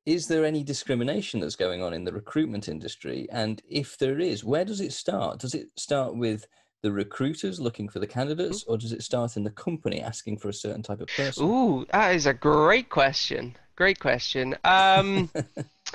is 0.06 0.28
there 0.28 0.46
any 0.46 0.64
discrimination 0.64 1.40
that's 1.40 1.56
going 1.56 1.82
on 1.82 1.94
in 1.94 2.04
the 2.04 2.12
recruitment 2.12 2.68
industry? 2.68 3.28
And 3.32 3.62
if 3.70 3.98
there 3.98 4.20
is, 4.20 4.44
where 4.44 4.66
does 4.66 4.82
it 4.82 4.92
start? 4.92 5.40
Does 5.40 5.54
it 5.54 5.68
start 5.78 6.16
with 6.16 6.46
the 6.82 6.92
recruiters 6.92 7.62
looking 7.62 7.88
for 7.88 8.00
the 8.00 8.08
candidates, 8.08 8.64
or 8.68 8.78
does 8.78 8.92
it 8.92 9.02
start 9.02 9.38
in 9.38 9.44
the 9.44 9.50
company 9.50 10.02
asking 10.02 10.38
for 10.38 10.50
a 10.50 10.54
certain 10.54 10.84
type 10.84 11.00
of 11.00 11.08
person? 11.16 11.46
Ooh, 11.46 11.86
that 11.92 12.14
is 12.14 12.26
a 12.26 12.34
great 12.34 12.90
question. 12.90 13.56
Great 13.78 14.00
question. 14.00 14.56
Um, 14.66 15.32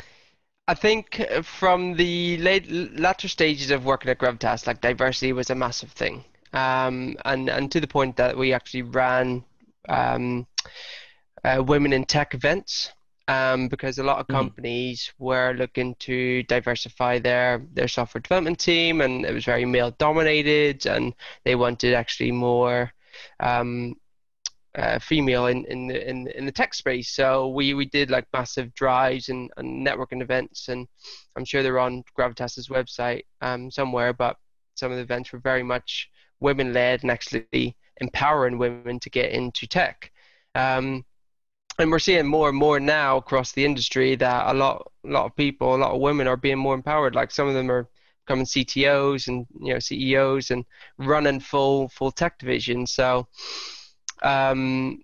I 0.69 0.75
think 0.75 1.21
uh, 1.21 1.43
from 1.43 1.95
the 1.95 2.39
late 2.39 2.71
latter 2.99 3.29
stages 3.29 3.71
of 3.71 3.85
working 3.85 4.11
at 4.11 4.19
Gravitas, 4.19 4.67
like 4.67 4.81
diversity 4.81 5.35
was 5.35 5.51
a 5.51 5.55
massive 5.55 5.93
thing, 5.93 6.25
um, 6.55 7.17
and 7.27 7.51
and 7.51 7.71
to 7.71 7.81
the 7.81 7.87
point 7.87 8.17
that 8.17 8.37
we 8.37 8.55
actually 8.55 8.83
ran 8.83 9.45
um, 9.89 10.47
uh, 11.45 11.63
women 11.67 11.93
in 11.93 12.05
tech 12.05 12.35
events. 12.35 12.93
Um, 13.29 13.69
because 13.69 13.99
a 13.99 14.03
lot 14.03 14.21
of 14.21 14.27
Mhm. 14.29 14.33
companies 14.33 15.13
were 15.19 15.53
looking 15.53 15.95
to 15.97 16.43
diversify 16.45 17.19
their 17.19 17.59
their 17.75 17.87
software 17.87 18.23
development 18.23 18.59
team, 18.59 19.03
and 19.03 19.27
it 19.27 19.35
was 19.35 19.45
very 19.45 19.67
male 19.67 19.91
dominated, 19.99 20.87
and 20.87 21.13
they 21.45 21.55
wanted 21.55 21.93
actually 21.93 22.33
more 22.33 22.91
um, 23.41 23.97
uh, 24.77 24.99
female 24.99 25.47
in, 25.47 25.65
in 25.67 25.89
the 25.89 26.09
in, 26.09 26.29
in 26.29 26.47
the 26.47 26.53
tech 26.53 26.75
space. 26.75 27.11
So 27.11 27.49
we, 27.49 27.75
we 27.75 27.85
did 27.87 28.11
like 28.11 28.27
massive 28.33 28.75
drives 28.75 29.29
and, 29.29 29.51
and 29.57 29.87
networking 29.87 30.23
events, 30.23 30.69
and 30.69 30.87
I'm 31.37 31.45
sure 31.45 31.63
they're 31.63 31.79
on 31.79 32.05
Gravitas's 32.17 32.69
website 32.69 33.25
um, 33.43 33.71
somewhere. 33.71 34.13
But 34.13 34.37
some 34.77 34.91
of 34.93 34.97
the 34.97 35.03
events 35.03 35.33
were 35.33 35.41
very 35.41 35.63
much 35.63 36.09
women 36.41 36.73
led 36.73 37.03
and 37.03 37.11
actually 37.11 37.77
empowering 38.01 38.59
women 38.59 38.99
to 39.01 39.11
get 39.11 39.31
into 39.33 39.67
tech. 39.67 40.13
Um, 40.55 41.05
and 41.79 41.91
we're 41.91 41.99
seeing 42.01 42.27
more 42.27 42.49
and 42.49 42.59
more 42.59 42.81
now 42.81 43.19
across 43.19 43.53
the 43.53 43.65
industry 43.65 44.17
that 44.17 44.53
a 44.53 44.55
lot 44.55 44.91
a 45.05 45.09
lot 45.09 45.27
of 45.27 45.37
people, 45.37 45.75
a 45.75 45.77
lot 45.77 45.93
of 45.93 46.01
women 46.01 46.27
are 46.27 46.37
being 46.37 46.59
more 46.59 46.75
empowered. 46.75 47.15
Like 47.15 47.31
some 47.31 47.47
of 47.49 47.55
them 47.55 47.71
are 47.71 47.89
becoming 48.27 48.45
CTOs 48.47 49.29
and 49.29 49.47
you 49.61 49.73
know 49.73 49.79
CEOs 49.79 50.51
and 50.51 50.65
running 50.99 51.41
full 51.41 51.89
full 51.89 52.11
tech 52.11 52.39
divisions. 52.39 52.93
So 52.93 53.29
um, 54.23 55.03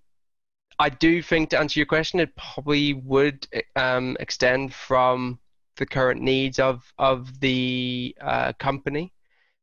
I 0.79 0.89
do 0.89 1.23
think 1.23 1.51
to 1.51 1.59
answer 1.59 1.79
your 1.79 1.87
question, 1.87 2.21
it 2.21 2.35
probably 2.37 2.95
would 2.95 3.47
um, 3.77 4.17
extend 4.19 4.75
from 4.75 5.39
the 5.77 5.87
current 5.87 6.21
needs 6.21 6.59
of 6.59 6.93
of 6.99 7.41
the 7.41 8.17
uh, 8.21 8.53
company. 8.55 9.13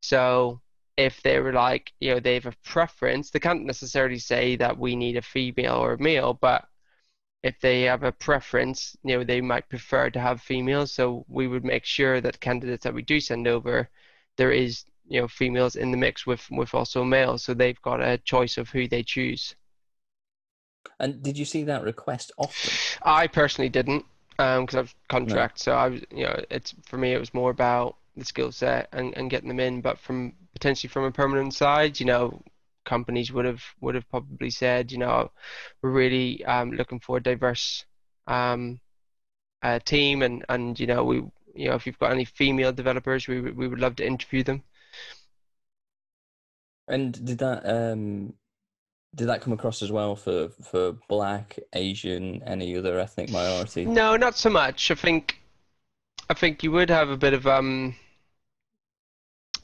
So 0.02 0.62
if 0.98 1.22
they 1.24 1.40
were 1.40 1.54
like, 1.54 1.94
you 2.00 2.14
know, 2.14 2.20
they 2.20 2.36
have 2.36 2.46
a 2.46 2.56
preference, 2.64 3.30
they 3.32 3.40
can't 3.40 3.66
necessarily 3.66 4.20
say 4.20 4.56
that 4.58 4.78
we 4.78 4.96
need 4.96 5.18
a 5.18 5.22
female 5.22 5.76
or 5.76 5.94
a 5.94 6.02
male, 6.02 6.34
but 6.34 6.66
if 7.44 7.60
they 7.60 7.84
have 7.84 8.04
a 8.04 8.12
preference, 8.12 8.96
you 9.04 9.18
know, 9.18 9.24
they 9.24 9.42
might 9.42 9.68
prefer 9.70 10.10
to 10.10 10.20
have 10.20 10.42
females. 10.42 10.92
So 10.94 11.26
we 11.28 11.48
would 11.48 11.66
make 11.66 11.86
sure 11.86 12.22
that 12.22 12.40
candidates 12.40 12.84
that 12.84 12.94
we 12.94 13.02
do 13.02 13.20
send 13.20 13.48
over, 13.48 13.90
there 14.38 14.52
is, 14.52 14.86
you 15.08 15.22
know, 15.22 15.28
females 15.28 15.76
in 15.76 15.92
the 15.92 15.98
mix 15.98 16.26
with 16.28 16.48
with 16.52 16.74
also 16.74 17.04
males, 17.04 17.44
so 17.44 17.54
they've 17.54 17.82
got 17.82 18.02
a 18.02 18.18
choice 18.20 18.58
of 18.58 18.70
who 18.70 18.88
they 18.88 19.04
choose. 19.04 19.56
And 21.00 21.24
did 21.24 21.38
you 21.38 21.46
see 21.46 21.64
that 21.64 21.84
request 21.84 22.32
often? 22.38 22.72
I 23.04 23.28
personally 23.28 23.70
didn't, 23.70 24.06
um, 24.40 24.66
because 24.66 24.78
I 24.78 24.82
was 24.82 24.96
contract. 25.10 25.60
So 25.60 25.74
I 25.74 25.88
was, 25.90 26.02
you 26.12 26.26
know, 26.26 26.40
it's 26.50 26.76
for 26.86 26.98
me 26.98 27.14
it 27.14 27.20
was 27.20 27.34
more 27.34 27.50
about 27.50 27.96
the 28.16 28.26
skill 28.26 28.52
set 28.52 28.88
and, 28.92 29.16
and 29.18 29.30
getting 29.30 29.48
them 29.48 29.60
in. 29.60 29.82
But 29.82 29.98
from 29.98 30.34
potentially 30.62 30.90
from 30.90 31.06
a 31.06 31.12
permanent 31.12 31.54
side, 31.56 32.00
you 32.00 32.06
know, 32.06 32.42
companies 32.86 33.32
would 33.32 33.46
have 33.46 33.64
would 33.82 33.96
have 33.96 34.10
probably 34.10 34.50
said, 34.52 34.92
you 34.92 35.00
know, 35.00 35.32
we're 35.82 35.92
really 35.92 36.46
um, 36.46 36.72
looking 36.72 37.00
for 37.00 37.18
a 37.18 37.24
diverse 37.24 37.86
um, 38.28 38.80
uh, 39.64 39.80
team, 39.80 40.22
and 40.24 40.46
and 40.50 40.80
you 40.80 40.88
know 40.88 41.04
we, 41.04 41.18
you 41.56 41.70
know, 41.70 41.76
if 41.76 41.86
you've 41.88 42.00
got 42.00 42.12
any 42.12 42.26
female 42.26 42.74
developers, 42.74 43.28
we 43.28 43.42
would- 43.42 43.58
we 43.58 43.68
would 43.68 43.80
love 43.80 43.96
to 43.98 44.08
interview 44.08 44.44
them. 44.44 44.64
And 46.88 47.14
did 47.26 47.40
that 47.40 47.66
um 47.66 48.34
did 49.16 49.28
that 49.28 49.42
come 49.42 49.54
across 49.54 49.82
as 49.82 49.92
well 49.92 50.16
for 50.16 50.50
for 50.50 50.94
black, 51.10 51.60
Asian, 51.74 52.44
any 52.44 52.76
other 52.78 53.00
ethnic 53.00 53.30
minority? 53.30 53.86
No, 53.86 54.18
not 54.18 54.36
so 54.36 54.50
much. 54.50 54.92
I 54.92 54.96
think 54.96 55.40
I 56.30 56.34
think 56.34 56.64
you 56.64 56.72
would 56.72 56.90
have 56.90 57.10
a 57.10 57.18
bit 57.18 57.34
of 57.34 57.48
um. 57.48 57.96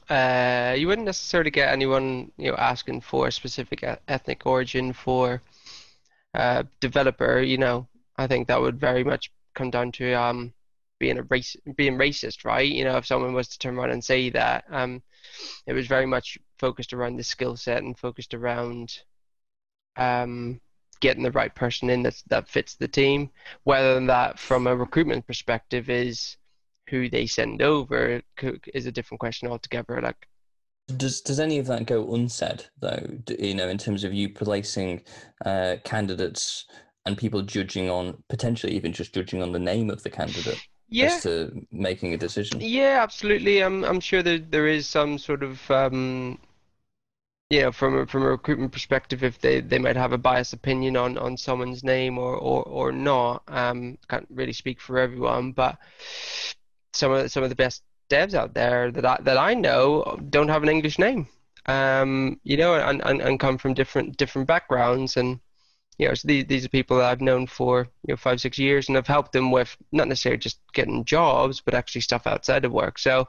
Uh, 0.08 0.74
you 0.78 0.86
wouldn't 0.86 1.04
necessarily 1.06 1.50
get 1.50 1.72
anyone 1.72 2.32
you 2.38 2.50
know 2.50 2.56
asking 2.56 3.00
for 3.00 3.28
a 3.28 3.32
specific 3.32 3.84
ethnic 4.08 4.46
origin 4.46 4.92
for 4.92 5.42
uh, 6.34 6.62
developer. 6.80 7.40
You 7.40 7.58
know, 7.58 7.88
I 8.16 8.26
think 8.26 8.48
that 8.48 8.60
would 8.60 8.80
very 8.80 9.04
much 9.04 9.30
come 9.54 9.70
down 9.70 9.92
to 9.92 10.12
um 10.14 10.52
being 10.98 11.18
a 11.18 11.22
race 11.24 11.56
being 11.76 11.98
racist, 11.98 12.44
right? 12.44 12.70
You 12.70 12.84
know, 12.84 12.96
if 12.96 13.06
someone 13.06 13.34
was 13.34 13.48
to 13.48 13.58
turn 13.58 13.78
around 13.78 13.90
and 13.90 14.04
say 14.04 14.30
that, 14.30 14.64
um, 14.70 15.02
it 15.66 15.72
was 15.74 15.86
very 15.86 16.06
much 16.06 16.38
focused 16.58 16.92
around 16.92 17.16
the 17.16 17.24
skill 17.24 17.56
set 17.56 17.82
and 17.82 17.98
focused 17.98 18.34
around 18.34 19.00
um 19.96 20.60
getting 21.00 21.22
the 21.22 21.30
right 21.32 21.54
person 21.54 21.90
in 21.90 22.02
that 22.02 22.22
that 22.28 22.48
fits 22.48 22.74
the 22.74 22.88
team. 22.88 23.30
Whether 23.64 24.04
that 24.06 24.38
from 24.38 24.66
a 24.66 24.76
recruitment 24.76 25.26
perspective 25.26 25.90
is 25.90 26.36
who 26.88 27.08
they 27.08 27.26
send 27.26 27.62
over 27.62 28.20
is 28.74 28.86
a 28.86 28.92
different 28.92 29.20
question 29.20 29.48
altogether. 29.48 30.00
Like, 30.00 30.26
does 30.96 31.20
does 31.20 31.40
any 31.40 31.58
of 31.58 31.66
that 31.66 31.86
go 31.86 32.14
unsaid 32.14 32.64
though? 32.80 33.06
You 33.38 33.54
know, 33.54 33.68
in 33.68 33.78
terms 33.78 34.04
of 34.04 34.14
you 34.14 34.30
placing 34.30 35.02
uh, 35.44 35.76
candidates 35.84 36.66
and 37.04 37.16
people 37.16 37.42
judging 37.42 37.90
on 37.90 38.22
potentially 38.28 38.74
even 38.74 38.92
just 38.92 39.14
judging 39.14 39.42
on 39.42 39.52
the 39.52 39.58
name 39.58 39.90
of 39.90 40.02
the 40.02 40.10
candidate 40.10 40.60
yeah. 40.88 41.06
as 41.06 41.22
to 41.22 41.66
making 41.70 42.14
a 42.14 42.16
decision. 42.16 42.60
Yeah, 42.60 43.00
absolutely. 43.02 43.62
I'm 43.62 43.84
I'm 43.84 44.00
sure 44.00 44.22
that 44.22 44.50
there 44.50 44.66
is 44.66 44.86
some 44.86 45.18
sort 45.18 45.42
of 45.42 45.70
um, 45.70 46.38
you 47.50 47.62
know, 47.62 47.72
from 47.72 47.98
a, 47.98 48.06
from 48.06 48.22
a 48.22 48.30
recruitment 48.30 48.72
perspective, 48.72 49.24
if 49.24 49.38
they, 49.40 49.60
they 49.60 49.78
might 49.78 49.96
have 49.96 50.12
a 50.12 50.18
biased 50.18 50.52
opinion 50.52 50.96
on, 50.96 51.16
on 51.16 51.36
someone's 51.36 51.82
name 51.82 52.18
or, 52.18 52.34
or, 52.34 52.62
or 52.64 52.92
not. 52.92 53.42
Um, 53.48 53.96
can't 54.08 54.26
really 54.30 54.52
speak 54.52 54.80
for 54.80 54.98
everyone, 54.98 55.52
but 55.52 55.78
some 56.98 57.12
of 57.12 57.30
some 57.30 57.42
of 57.42 57.48
the 57.48 57.56
best 57.56 57.82
devs 58.10 58.34
out 58.34 58.54
there 58.54 58.90
that 58.90 59.04
I, 59.04 59.18
that 59.22 59.36
I 59.36 59.54
know 59.54 60.18
don't 60.30 60.48
have 60.48 60.62
an 60.62 60.68
English 60.68 60.98
name. 60.98 61.28
Um, 61.66 62.40
you 62.44 62.56
know, 62.56 62.74
and, 62.74 63.02
and, 63.04 63.20
and 63.20 63.38
come 63.38 63.58
from 63.58 63.74
different 63.74 64.16
different 64.16 64.48
backgrounds 64.48 65.16
and 65.16 65.40
you 65.98 66.06
know, 66.06 66.14
so 66.14 66.28
these, 66.28 66.46
these 66.46 66.64
are 66.64 66.68
people 66.68 66.98
that 66.98 67.10
I've 67.10 67.20
known 67.20 67.46
for 67.46 67.88
you 68.06 68.12
know 68.12 68.16
five 68.16 68.40
six 68.40 68.56
years, 68.56 68.88
and 68.88 68.96
I've 68.96 69.06
helped 69.06 69.32
them 69.32 69.50
with 69.50 69.76
not 69.92 70.08
necessarily 70.08 70.38
just 70.38 70.60
getting 70.72 71.04
jobs, 71.04 71.60
but 71.60 71.74
actually 71.74 72.02
stuff 72.02 72.26
outside 72.26 72.64
of 72.64 72.72
work. 72.72 72.98
So 72.98 73.28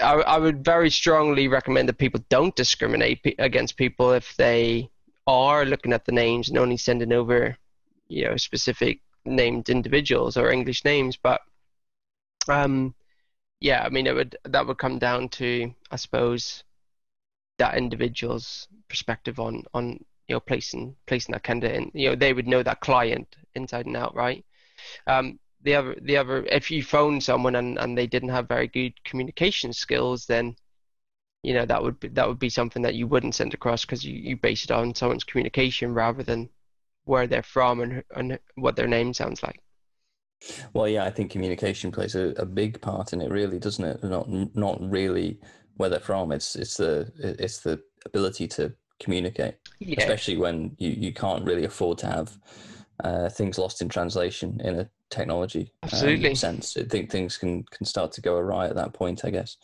I, 0.00 0.14
I 0.14 0.38
would 0.38 0.64
very 0.64 0.90
strongly 0.90 1.48
recommend 1.48 1.88
that 1.88 1.98
people 1.98 2.20
don't 2.28 2.56
discriminate 2.56 3.20
against 3.38 3.76
people 3.76 4.12
if 4.12 4.36
they 4.36 4.90
are 5.26 5.64
looking 5.64 5.92
at 5.92 6.04
the 6.04 6.12
names 6.12 6.48
and 6.48 6.58
only 6.58 6.76
sending 6.76 7.12
over, 7.12 7.56
you 8.08 8.24
know, 8.24 8.36
specific 8.36 9.00
named 9.24 9.68
individuals 9.68 10.36
or 10.36 10.50
English 10.50 10.84
names. 10.84 11.16
But 11.16 11.42
um, 12.48 12.94
yeah, 13.60 13.82
I 13.84 13.90
mean, 13.90 14.06
it 14.06 14.14
would 14.14 14.36
that 14.44 14.66
would 14.66 14.78
come 14.78 14.98
down 14.98 15.28
to, 15.30 15.72
I 15.90 15.96
suppose, 15.96 16.64
that 17.58 17.76
individual's 17.76 18.68
perspective 18.88 19.40
on 19.40 19.64
on 19.74 20.04
you 20.28 20.36
know 20.36 20.40
placing 20.40 20.96
placing 21.06 21.32
that 21.32 21.44
candidate. 21.44 21.76
And 21.76 21.90
you 21.94 22.10
know, 22.10 22.16
they 22.16 22.32
would 22.32 22.48
know 22.48 22.62
that 22.62 22.80
client 22.80 23.36
inside 23.54 23.86
and 23.86 23.96
out, 23.96 24.14
right? 24.14 24.44
Um, 25.06 25.38
the 25.62 25.74
other 25.74 25.96
the 26.02 26.16
other 26.16 26.44
if 26.46 26.70
you 26.70 26.82
phone 26.82 27.20
someone 27.20 27.56
and, 27.56 27.78
and 27.78 27.96
they 27.96 28.06
didn't 28.06 28.30
have 28.30 28.48
very 28.48 28.68
good 28.68 28.92
communication 29.04 29.72
skills 29.72 30.26
then 30.26 30.56
you 31.42 31.54
know 31.54 31.66
that 31.66 31.82
would 31.82 32.00
be 32.00 32.08
that 32.08 32.28
would 32.28 32.38
be 32.38 32.48
something 32.50 32.82
that 32.82 32.94
you 32.94 33.06
wouldn't 33.06 33.34
send 33.34 33.54
across 33.54 33.82
because 33.84 34.04
you, 34.04 34.14
you 34.14 34.36
base 34.36 34.64
it 34.64 34.70
on 34.70 34.94
someone's 34.94 35.24
communication 35.24 35.94
rather 35.94 36.22
than 36.22 36.48
where 37.04 37.26
they're 37.26 37.42
from 37.42 37.80
and, 37.80 38.04
and 38.16 38.38
what 38.56 38.76
their 38.76 38.88
name 38.88 39.14
sounds 39.14 39.42
like 39.42 39.61
well 40.72 40.88
yeah 40.88 41.04
i 41.04 41.10
think 41.10 41.30
communication 41.30 41.90
plays 41.90 42.14
a, 42.14 42.28
a 42.36 42.46
big 42.46 42.80
part 42.80 43.12
in 43.12 43.20
it 43.20 43.30
really 43.30 43.58
doesn't 43.58 43.84
it 43.84 44.04
not 44.04 44.28
not 44.54 44.78
really 44.80 45.38
where 45.76 45.88
they're 45.88 46.00
from 46.00 46.32
it's 46.32 46.56
it's 46.56 46.76
the 46.76 47.10
it's 47.18 47.60
the 47.60 47.80
ability 48.04 48.46
to 48.46 48.72
communicate 49.00 49.54
yeah. 49.80 49.96
especially 49.98 50.36
when 50.36 50.74
you, 50.78 50.90
you 50.90 51.12
can't 51.12 51.44
really 51.44 51.64
afford 51.64 51.98
to 51.98 52.06
have 52.06 52.38
uh, 53.04 53.28
things 53.28 53.58
lost 53.58 53.82
in 53.82 53.88
translation 53.88 54.60
in 54.62 54.78
a 54.80 54.90
technology 55.10 55.72
um, 55.82 55.90
Absolutely. 55.92 56.34
Sense. 56.34 56.76
I 56.76 56.84
think 56.84 57.10
things 57.10 57.36
can 57.36 57.64
can 57.64 57.84
start 57.84 58.12
to 58.12 58.20
go 58.20 58.36
awry 58.36 58.66
at 58.66 58.74
that 58.76 58.92
point. 58.92 59.24
I 59.24 59.30
guess. 59.30 59.56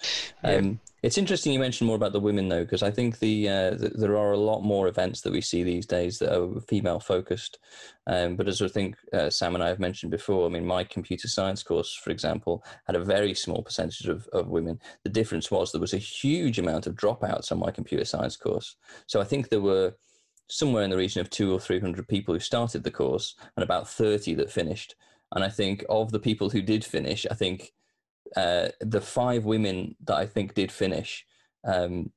Um, 0.44 0.80
It's 1.02 1.18
interesting 1.18 1.52
you 1.52 1.60
mentioned 1.60 1.86
more 1.86 1.96
about 1.96 2.12
the 2.12 2.20
women 2.20 2.48
though, 2.48 2.64
because 2.64 2.82
I 2.82 2.90
think 2.90 3.20
the, 3.20 3.48
uh, 3.48 3.70
the, 3.70 3.92
there 3.94 4.16
are 4.16 4.32
a 4.32 4.38
lot 4.38 4.62
more 4.62 4.88
events 4.88 5.20
that 5.20 5.32
we 5.32 5.40
see 5.40 5.62
these 5.62 5.86
days 5.86 6.18
that 6.18 6.36
are 6.36 6.60
female 6.62 6.98
focused. 6.98 7.58
Um, 8.06 8.34
but 8.34 8.48
as 8.48 8.60
I 8.60 8.68
think 8.68 8.96
uh, 9.12 9.30
Sam 9.30 9.54
and 9.54 9.62
I 9.62 9.68
have 9.68 9.78
mentioned 9.78 10.10
before, 10.10 10.46
I 10.46 10.50
mean, 10.50 10.66
my 10.66 10.82
computer 10.82 11.28
science 11.28 11.62
course, 11.62 11.94
for 11.94 12.10
example, 12.10 12.64
had 12.86 12.96
a 12.96 13.04
very 13.04 13.34
small 13.34 13.62
percentage 13.62 14.08
of, 14.08 14.26
of 14.32 14.48
women. 14.48 14.80
The 15.04 15.10
difference 15.10 15.50
was 15.50 15.70
there 15.70 15.80
was 15.80 15.94
a 15.94 15.98
huge 15.98 16.58
amount 16.58 16.86
of 16.86 16.96
dropouts 16.96 17.52
on 17.52 17.60
my 17.60 17.70
computer 17.70 18.04
science 18.04 18.36
course. 18.36 18.76
So 19.06 19.20
I 19.20 19.24
think 19.24 19.48
there 19.48 19.60
were 19.60 19.94
somewhere 20.48 20.82
in 20.82 20.90
the 20.90 20.96
region 20.96 21.20
of 21.20 21.30
two 21.30 21.52
or 21.52 21.60
three 21.60 21.78
hundred 21.78 22.08
people 22.08 22.34
who 22.34 22.40
started 22.40 22.82
the 22.82 22.90
course 22.90 23.36
and 23.56 23.62
about 23.62 23.88
30 23.88 24.34
that 24.34 24.50
finished 24.50 24.94
and 25.32 25.44
I 25.44 25.48
think 25.48 25.84
of 25.88 26.10
the 26.10 26.18
people 26.18 26.50
who 26.50 26.62
did 26.62 26.84
finish, 26.84 27.26
I 27.30 27.34
think 27.34 27.72
uh, 28.36 28.68
the 28.80 29.00
five 29.00 29.44
women 29.44 29.96
that 30.04 30.16
I 30.16 30.26
think 30.26 30.54
did 30.54 30.70
finish 30.72 31.24
um, 31.64 32.12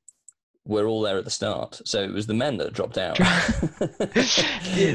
were 0.64 0.86
all 0.86 1.02
there 1.02 1.18
at 1.18 1.24
the 1.24 1.30
start. 1.30 1.80
So 1.84 2.02
it 2.02 2.12
was 2.12 2.26
the 2.26 2.34
men 2.34 2.56
that 2.58 2.72
dropped 2.72 2.98
out. 2.98 3.16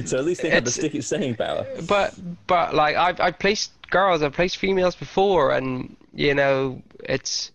so 0.06 0.18
at 0.18 0.26
least 0.26 0.42
they 0.42 0.50
had 0.50 0.66
the 0.66 0.72
sticky 0.72 1.02
staying 1.02 1.36
power. 1.36 1.66
But 1.88 2.16
but 2.48 2.74
like 2.74 2.96
I've 2.96 3.20
I've 3.20 3.40
placed 3.40 3.72
girls, 3.90 4.22
I've 4.22 4.34
placed 4.34 4.58
females 4.58 4.96
before, 4.96 5.52
and 5.52 5.96
you 6.14 6.34
know 6.34 6.82
it's 7.04 7.52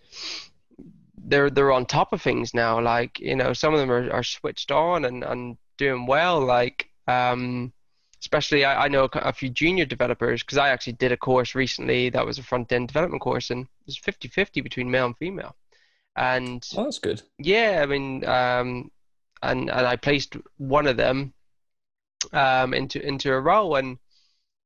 they're 1.25 1.51
they're 1.51 1.73
on 1.73 1.87
top 1.87 2.13
of 2.13 2.21
things 2.21 2.53
now. 2.53 2.81
Like 2.81 3.19
you 3.19 3.37
know 3.37 3.53
some 3.53 3.73
of 3.73 3.81
them 3.81 3.91
are, 3.91 4.11
are 4.11 4.23
switched 4.23 4.71
on 4.71 5.05
and 5.05 5.25
and 5.25 5.57
doing 5.79 6.07
well. 6.07 6.41
Like 6.41 6.89
um 7.09 7.73
especially 8.23 8.65
I, 8.65 8.85
I 8.85 8.89
know 8.89 9.09
a 9.13 9.33
few 9.33 9.51
junior 9.51 9.85
developers 9.85 10.43
because 10.43 10.57
I 10.57 10.69
actually 10.71 10.95
did 10.95 11.13
a 11.13 11.17
course 11.17 11.55
recently 11.55 12.09
that 12.11 12.25
was 12.25 12.39
a 12.39 12.43
front 12.43 12.73
end 12.73 12.89
development 12.89 13.21
course 13.21 13.51
and 13.51 13.63
it 13.63 13.87
was 13.87 13.99
50 13.99 14.29
50 14.29 14.61
between 14.61 14.91
male 14.91 15.07
and 15.07 15.17
female. 15.17 15.57
And 16.15 16.67
oh, 16.77 16.85
that's 16.85 16.99
good. 16.99 17.23
Yeah, 17.39 17.81
I 17.83 17.87
mean, 17.87 18.25
um, 18.27 18.91
and 19.43 19.71
and 19.71 19.87
I 19.87 19.97
placed 19.97 20.37
one 20.59 20.87
of 20.87 20.97
them 20.97 21.33
um, 22.33 22.75
into 22.75 23.05
into 23.05 23.33
a 23.33 23.41
role, 23.41 23.77
and 23.77 23.99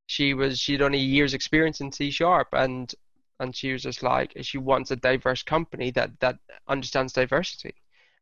she 0.07 0.35
was 0.35 0.59
she'd 0.59 0.83
only 0.83 0.99
years 0.99 1.35
experience 1.35 1.81
in 1.81 1.93
C 1.93 2.11
sharp, 2.11 2.49
and 2.53 2.93
and 3.39 3.55
she 3.55 3.73
was 3.73 3.83
just 3.83 4.03
like 4.03 4.33
she 4.43 4.59
wants 4.59 4.91
a 4.91 4.97
diverse 4.97 5.45
company 5.45 5.93
that 5.93 6.19
that 6.19 6.39
understands 6.67 7.13
diversity, 7.13 7.77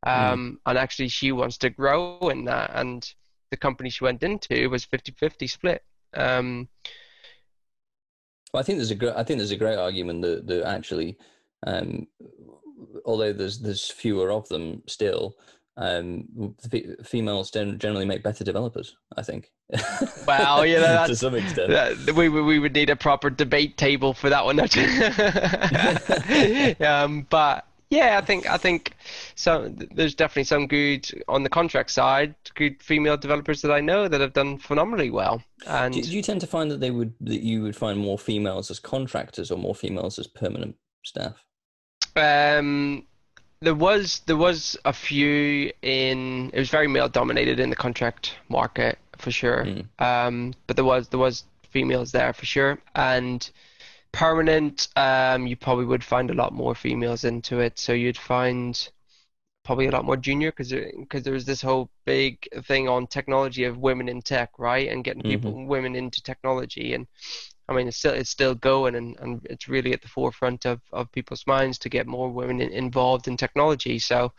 hmm. 0.04 0.10
um, 0.10 0.52
mm. 0.52 0.70
and 0.70 0.78
actually 0.78 1.08
she 1.08 1.32
wants 1.32 1.56
to 1.58 1.70
grow 1.70 2.18
in 2.28 2.44
that, 2.44 2.72
and 2.74 3.14
the 3.54 3.58
company 3.58 3.88
she 3.88 4.02
went 4.02 4.24
into 4.24 4.68
was 4.68 4.84
50-50 4.84 5.48
split. 5.48 5.84
Um, 6.12 6.68
well, 8.52 8.60
I 8.60 8.64
think 8.64 8.78
there's 8.78 8.90
a 8.90 8.96
great, 8.96 9.14
I 9.14 9.22
think 9.22 9.38
there's 9.38 9.52
a 9.52 9.56
great 9.56 9.78
argument 9.78 10.22
that, 10.22 10.48
that 10.48 10.66
actually, 10.66 11.16
um, 11.64 12.08
although 13.04 13.32
there's 13.32 13.60
there's 13.60 13.90
fewer 13.90 14.32
of 14.32 14.48
them 14.48 14.82
still, 14.86 15.36
um, 15.76 16.54
females 17.04 17.50
generally 17.50 18.04
make 18.04 18.22
better 18.22 18.44
developers. 18.44 18.96
I 19.16 19.22
think. 19.22 19.50
Well, 20.26 20.66
yeah, 20.66 21.06
to 21.06 21.16
some 21.16 21.34
extent, 21.34 21.70
that, 21.70 22.14
we 22.14 22.28
we 22.28 22.58
would 22.58 22.74
need 22.74 22.90
a 22.90 22.96
proper 22.96 23.30
debate 23.30 23.76
table 23.76 24.14
for 24.14 24.30
that 24.30 24.44
one. 24.44 24.60
um, 26.88 27.26
but 27.30 27.66
yeah, 27.94 28.18
I 28.18 28.24
think 28.24 28.48
I 28.50 28.56
think 28.56 28.92
so. 29.34 29.68
There's 29.68 30.14
definitely 30.14 30.44
some 30.44 30.66
good 30.66 31.08
on 31.28 31.42
the 31.42 31.48
contract 31.48 31.90
side, 31.90 32.34
good 32.54 32.82
female 32.82 33.16
developers 33.16 33.62
that 33.62 33.70
I 33.70 33.80
know 33.80 34.08
that 34.08 34.20
have 34.20 34.32
done 34.32 34.58
phenomenally 34.58 35.10
well. 35.10 35.42
And 35.66 35.94
did 35.94 36.08
you 36.08 36.22
tend 36.22 36.40
to 36.40 36.46
find 36.46 36.70
that 36.70 36.80
they 36.80 36.90
would 36.90 37.14
that 37.20 37.42
you 37.42 37.62
would 37.62 37.76
find 37.76 37.98
more 37.98 38.18
females 38.18 38.70
as 38.70 38.78
contractors 38.78 39.50
or 39.50 39.58
more 39.58 39.74
females 39.74 40.18
as 40.18 40.26
permanent 40.26 40.76
staff? 41.04 41.44
Um, 42.16 43.06
there 43.60 43.74
was 43.74 44.20
there 44.26 44.36
was 44.36 44.76
a 44.84 44.92
few 44.92 45.72
in 45.82 46.50
it 46.52 46.58
was 46.58 46.70
very 46.70 46.88
male 46.88 47.08
dominated 47.08 47.60
in 47.60 47.70
the 47.70 47.76
contract 47.76 48.34
market 48.48 48.98
for 49.18 49.30
sure. 49.30 49.64
Mm. 49.64 49.86
Um, 50.00 50.54
but 50.66 50.76
there 50.76 50.84
was 50.84 51.08
there 51.08 51.20
was 51.20 51.44
females 51.70 52.12
there 52.12 52.32
for 52.32 52.46
sure 52.46 52.78
and 52.94 53.50
permanent, 54.14 54.88
um, 54.96 55.46
you 55.46 55.56
probably 55.56 55.84
would 55.84 56.04
find 56.04 56.30
a 56.30 56.34
lot 56.34 56.52
more 56.52 56.74
females 56.74 57.24
into 57.24 57.58
it. 57.60 57.78
So 57.78 57.92
you'd 57.92 58.16
find 58.16 58.88
probably 59.64 59.86
a 59.86 59.90
lot 59.90 60.04
more 60.04 60.16
junior 60.16 60.50
because 60.50 60.70
because 60.70 61.24
there 61.24 61.32
was 61.32 61.44
this 61.44 61.60
whole 61.60 61.90
big 62.04 62.48
thing 62.64 62.88
on 62.88 63.06
technology 63.06 63.64
of 63.64 63.78
women 63.78 64.08
in 64.08 64.22
tech, 64.22 64.50
right, 64.58 64.88
and 64.88 65.04
getting 65.04 65.22
people 65.22 65.52
mm-hmm. 65.52 65.66
women 65.66 65.96
into 65.96 66.22
technology. 66.22 66.94
And 66.94 67.06
I 67.68 67.74
mean, 67.74 67.88
it's 67.88 67.96
still 67.96 68.14
it's 68.14 68.30
still 68.30 68.54
going, 68.54 68.94
and, 68.94 69.18
and 69.20 69.44
it's 69.50 69.68
really 69.68 69.92
at 69.92 70.02
the 70.02 70.08
forefront 70.08 70.64
of, 70.64 70.80
of 70.92 71.10
people's 71.12 71.46
minds 71.46 71.78
to 71.78 71.88
get 71.88 72.06
more 72.06 72.30
women 72.30 72.60
in, 72.60 72.70
involved 72.70 73.28
in 73.28 73.36
technology. 73.36 73.98
So. 73.98 74.32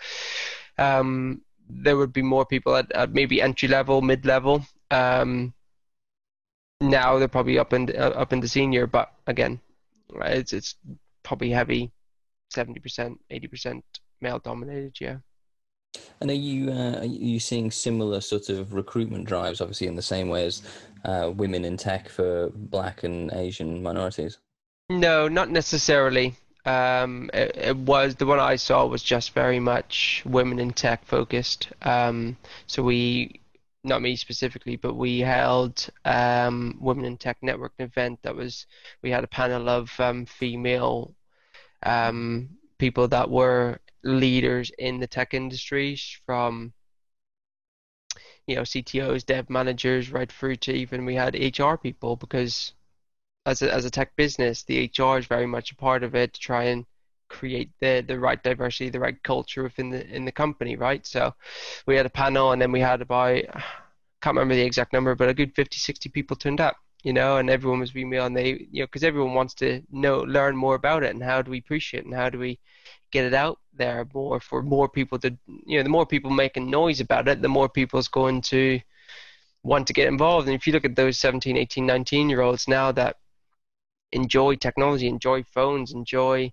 Um, 0.78 1.42
there 1.68 1.98
would 1.98 2.14
be 2.14 2.22
more 2.22 2.46
people 2.46 2.76
at, 2.76 2.92
at 2.92 3.12
maybe 3.12 3.42
entry 3.42 3.68
level, 3.68 4.02
mid 4.02 4.24
level. 4.24 4.64
Um, 4.92 5.52
now 6.82 7.18
they're 7.18 7.28
probably 7.28 7.58
up 7.58 7.74
in 7.74 7.90
uh, 7.96 8.14
up 8.16 8.34
into 8.34 8.48
senior, 8.48 8.88
but 8.88 9.12
again, 9.28 9.60
it's 10.22 10.54
it's 10.54 10.76
probably 11.24 11.50
heavy, 11.50 11.92
seventy 12.50 12.80
percent, 12.80 13.20
eighty 13.30 13.48
percent 13.48 13.84
male 14.22 14.40
dominated. 14.40 14.96
Yeah. 15.00 15.18
And 16.22 16.30
are 16.30 16.34
you 16.34 16.72
uh, 16.72 17.00
are 17.00 17.06
you 17.06 17.40
seeing 17.40 17.72
similar 17.72 18.22
sort 18.22 18.50
of 18.50 18.74
recruitment 18.74 19.26
drives, 19.26 19.62
obviously 19.62 19.88
in 19.88 19.96
the 19.96 20.02
same 20.02 20.30
way 20.30 20.46
as 20.46 20.62
uh, 21.04 21.32
women 21.36 21.66
in 21.66 21.78
tech 21.78 22.10
for 22.10 22.50
Black 22.54 23.04
and 23.04 23.32
Asian 23.34 23.82
minorities? 23.82 24.38
No, 24.90 25.28
not 25.28 25.50
necessarily. 25.50 26.36
Um, 26.66 27.30
it, 27.34 27.56
it, 27.56 27.78
was 27.78 28.16
the 28.16 28.26
one 28.26 28.40
I 28.40 28.56
saw 28.56 28.86
was 28.88 29.04
just 29.04 29.34
very 29.34 29.60
much 29.60 30.24
women 30.26 30.60
in 30.60 30.72
tech 30.72 31.06
focused. 31.06 31.70
Um, 31.84 32.38
so 32.66 32.82
we, 32.82 33.40
not 33.86 34.02
me 34.02 34.16
specifically, 34.16 34.76
but 34.76 34.96
we 34.96 35.20
held 35.20 35.90
um, 36.06 36.78
women 36.80 37.06
in 37.06 37.18
tech 37.18 37.38
network 37.42 37.74
event 37.80 38.20
that 38.24 38.36
was 38.36 38.66
we 39.02 39.12
had 39.12 39.24
a 39.24 39.28
panel 39.28 39.70
of 39.70 39.98
um, 40.00 40.26
female 40.26 41.14
um, 41.84 42.50
people 42.78 43.08
that 43.08 43.30
were 43.30 43.80
leaders 44.04 44.72
in 44.78 45.00
the 45.00 45.08
tech 45.08 45.34
industries 45.34 46.20
from 46.26 46.74
you 48.48 48.56
know 48.56 48.62
CTOs, 48.64 49.26
dev 49.26 49.50
managers, 49.50 50.12
right 50.12 50.32
through 50.32 50.58
to 50.58 50.74
even 50.74 51.06
we 51.06 51.16
had 51.16 51.36
HR 51.36 51.76
people 51.76 52.16
because 52.16 52.74
as 53.46 53.62
a, 53.62 53.74
as 53.74 53.86
a 53.86 53.92
tech 53.92 54.16
business, 54.16 54.64
the 54.64 54.92
HR 54.98 55.18
is 55.18 55.26
very 55.28 55.46
much 55.48 55.72
a 55.72 55.76
part 55.76 56.04
of 56.04 56.16
it 56.16 56.34
to 56.34 56.40
try 56.40 56.66
and 56.66 56.86
create 57.30 57.72
the 57.80 58.04
the 58.08 58.20
right 58.20 58.42
diversity, 58.44 58.90
the 58.90 59.00
right 59.00 59.22
culture 59.24 59.64
within 59.64 59.90
the 59.90 60.08
in 60.08 60.26
the 60.26 60.32
company, 60.32 60.76
right? 60.76 61.06
So 61.06 61.34
we 61.88 61.96
had 61.96 62.06
a 62.06 62.10
panel, 62.10 62.52
and 62.52 62.62
then 62.62 62.72
we 62.72 62.80
had 62.80 63.02
about 63.02 63.44
can't 64.26 64.36
remember 64.36 64.56
the 64.56 64.62
exact 64.62 64.92
number, 64.92 65.14
but 65.14 65.30
a 65.30 65.34
good 65.36 65.54
50, 65.54 65.78
60 65.78 66.10
people 66.10 66.36
turned 66.36 66.60
up, 66.60 66.78
you 67.04 67.14
know, 67.14 67.38
and 67.38 67.48
everyone 67.48 67.80
was 67.80 67.94
and 67.94 68.36
they, 68.36 68.68
you 68.72 68.82
know, 68.82 68.86
because 68.88 69.04
everyone 69.04 69.36
wants 69.36 69.54
to 69.54 69.84
know, 69.92 70.22
learn 70.22 70.58
more 70.58 70.74
about 70.74 71.04
it, 71.04 71.14
and 71.14 71.24
how 71.24 71.44
do 71.44 71.52
we 71.52 71.60
appreciate 71.60 72.00
it, 72.00 72.06
and 72.06 72.16
how 72.16 72.30
do 72.32 72.40
we 72.40 72.58
get 73.12 73.26
it 73.26 73.36
out 73.36 73.60
there 73.74 74.08
more 74.16 74.40
for 74.40 74.64
more 74.64 74.90
people 74.90 75.20
to, 75.20 75.30
you 75.68 75.78
know, 75.78 75.84
the 75.84 75.90
more 75.90 76.08
people 76.08 76.32
making 76.32 76.72
noise 76.72 77.00
about 77.00 77.28
it, 77.28 77.42
the 77.42 77.48
more 77.48 77.70
people's 77.70 78.08
going 78.08 78.42
to 78.42 78.80
want 79.64 79.86
to 79.88 79.94
get 79.94 80.08
involved. 80.08 80.48
And 80.48 80.56
if 80.56 80.66
you 80.66 80.74
look 80.74 80.86
at 80.86 80.96
those 80.96 81.20
17, 81.20 81.56
18, 81.56 81.86
19 81.86 82.30
year 82.30 82.42
olds 82.42 82.68
now 82.68 82.92
that 82.94 83.18
enjoy 84.12 84.56
technology, 84.56 85.08
enjoy 85.08 85.44
phones, 85.44 85.92
enjoy 85.92 86.52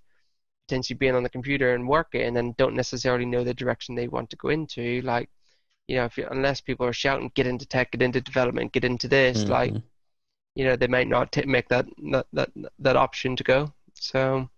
potentially 0.73 0.97
being 0.97 1.15
on 1.15 1.23
the 1.23 1.29
computer 1.29 1.75
and 1.75 1.87
working, 1.87 2.39
and 2.39 2.57
don't 2.57 2.75
necessarily 2.75 3.27
know 3.27 3.45
the 3.45 3.53
direction 3.53 3.95
they 3.95 4.09
want 4.09 4.31
to 4.31 4.37
go 4.37 4.49
into. 4.49 5.03
Like, 5.03 5.29
you 5.87 5.97
know, 5.97 6.07
if 6.07 6.17
you, 6.17 6.27
unless 6.31 6.63
people 6.63 6.87
are 6.87 6.95
shouting, 6.95 7.31
"Get 7.35 7.47
into 7.47 7.67
tech, 7.67 7.91
get 7.93 8.01
into 8.01 8.23
development, 8.23 8.73
get 8.73 8.85
into 8.85 9.07
this," 9.07 9.43
mm-hmm. 9.43 9.53
like, 9.53 9.75
you 10.55 10.65
know, 10.65 10.77
they 10.77 10.87
might 10.87 11.09
not 11.09 11.31
t- 11.31 11.45
make 11.45 11.69
that, 11.69 11.87
that 12.11 12.27
that 12.33 12.51
that 12.79 12.97
option 12.97 13.37
to 13.37 13.45
go. 13.45 13.73
So, 13.95 14.49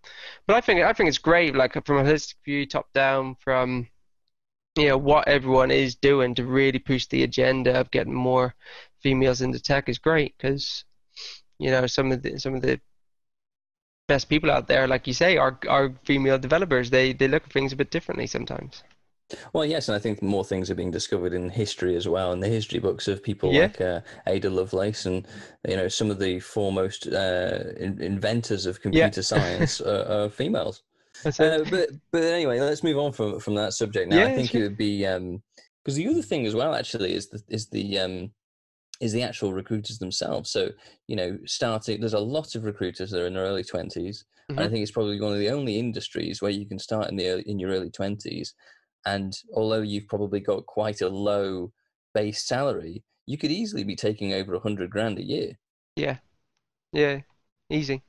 but 0.46 0.54
I 0.56 0.60
think 0.60 0.82
I 0.82 0.92
think 0.92 1.08
it's 1.08 1.18
great, 1.18 1.56
like 1.56 1.72
from 1.84 1.98
a 1.98 2.04
holistic 2.04 2.36
view, 2.44 2.64
top 2.64 2.92
down, 2.92 3.34
from 3.40 3.88
you 4.78 4.88
know 4.88 4.98
what 4.98 5.26
everyone 5.26 5.72
is 5.72 5.96
doing 5.96 6.34
to 6.36 6.44
really 6.44 6.78
push 6.78 7.06
the 7.06 7.24
agenda 7.24 7.80
of 7.80 7.90
getting 7.90 8.14
more 8.14 8.54
females 9.00 9.40
into 9.42 9.60
tech 9.60 9.88
is 9.88 9.98
great 9.98 10.34
because 10.38 10.84
you 11.58 11.70
know 11.70 11.86
some 11.86 12.12
of 12.12 12.22
the 12.22 12.38
some 12.38 12.54
of 12.54 12.62
the 12.62 12.80
best 14.07 14.28
people 14.28 14.50
out 14.50 14.68
there, 14.68 14.86
like 14.86 15.07
you 15.07 15.14
say, 15.14 15.36
are 15.36 15.59
are 15.68 15.92
female 16.05 16.38
developers. 16.38 16.90
They 16.90 17.12
they 17.12 17.28
look 17.28 17.44
at 17.44 17.52
things 17.52 17.72
a 17.72 17.76
bit 17.76 17.90
differently 17.90 18.26
sometimes. 18.26 18.82
Well, 19.52 19.64
yes, 19.64 19.88
and 19.88 19.96
I 19.96 19.98
think 19.98 20.22
more 20.22 20.44
things 20.44 20.70
are 20.70 20.74
being 20.74 20.90
discovered 20.90 21.32
in 21.32 21.48
history 21.48 21.96
as 21.96 22.07
well, 22.07 22.32
in 22.32 22.40
the 22.40 22.48
history 22.48 22.78
books 22.78 23.09
of 23.09 23.22
people 23.22 23.52
yeah. 23.52 23.62
like 23.62 23.80
uh, 23.80 24.00
Ada 24.26 24.50
Lovelace 24.50 25.07
and 25.07 25.26
you 25.66 25.76
know 25.76 25.88
some 25.88 26.11
of 26.11 26.18
the 26.18 26.40
foremost 26.40 27.07
uh, 27.07 27.59
in- 27.78 28.00
inventors 28.00 28.66
of 28.66 28.80
computer 28.80 29.20
yeah. 29.20 29.22
science 29.32 29.80
are, 29.80 30.24
are, 30.24 30.28
females. 30.28 30.82
Uh, 31.24 31.64
but 31.70 31.90
but 32.11 32.22
anyway, 32.22 32.61
let's 32.61 32.84
move 32.84 32.98
on 32.98 33.12
from 33.12 33.40
from 33.40 33.55
that 33.55 33.72
subject 33.72 34.11
now. 34.11 34.18
Yeah, 34.18 34.26
I 34.26 34.34
think 34.34 34.50
sure. 34.50 34.61
it 34.61 34.64
would 34.64 34.76
be 34.76 34.98
because 34.98 35.16
um, 35.16 35.94
the 35.94 36.09
other 36.09 36.22
thing 36.22 36.46
as 36.46 36.55
well 36.55 36.74
actually 36.74 37.14
is 37.14 37.28
the 37.28 37.42
is 37.48 37.68
the 37.68 37.98
um, 37.98 38.30
is 39.05 39.12
the 39.12 39.22
actual 39.22 39.52
recruiters 39.52 39.98
themselves. 39.98 40.50
So, 40.50 40.70
you 41.09 41.14
know, 41.14 41.38
starting, 41.44 42.00
there's 42.00 42.14
a 42.14 42.18
lot 42.18 42.55
of 42.55 42.64
recruiters 42.64 43.11
that 43.11 43.20
are 43.20 43.26
in 43.26 43.34
their 43.34 43.44
early 43.44 43.62
20s. 43.62 43.92
Mm-hmm. 43.94 44.24
And 44.48 44.59
I 44.59 44.62
mm-hmm. 44.62 44.72
think 44.72 44.82
it's 44.82 44.92
probably 44.92 45.20
one 45.20 45.34
of 45.34 45.38
the 45.38 45.50
only 45.50 45.78
industries 45.78 46.40
where 46.40 46.50
you 46.50 46.64
can 46.64 46.78
start 46.78 47.11
in 47.11 47.16
the 47.16 47.28
early, 47.28 47.42
in 47.42 47.59
your 47.59 47.70
early 47.70 47.90
20s. 47.90 48.55
And 49.05 49.36
although 49.55 49.82
you've 49.82 50.09
probably 50.09 50.40
got 50.40 50.64
quite 50.64 51.02
a 51.02 51.09
low 51.09 51.70
base 52.14 52.46
salary, 52.46 53.05
you 53.26 53.36
could 53.36 53.50
easily 53.50 53.84
be 53.84 53.94
taking 53.94 54.32
over 54.32 54.52
a 54.52 54.59
100 54.59 54.88
grand 54.88 55.18
a 55.18 55.22
year. 55.22 55.59
Yeah. 55.96 56.16
Yeah. 56.92 57.20
Easy. 57.68 58.02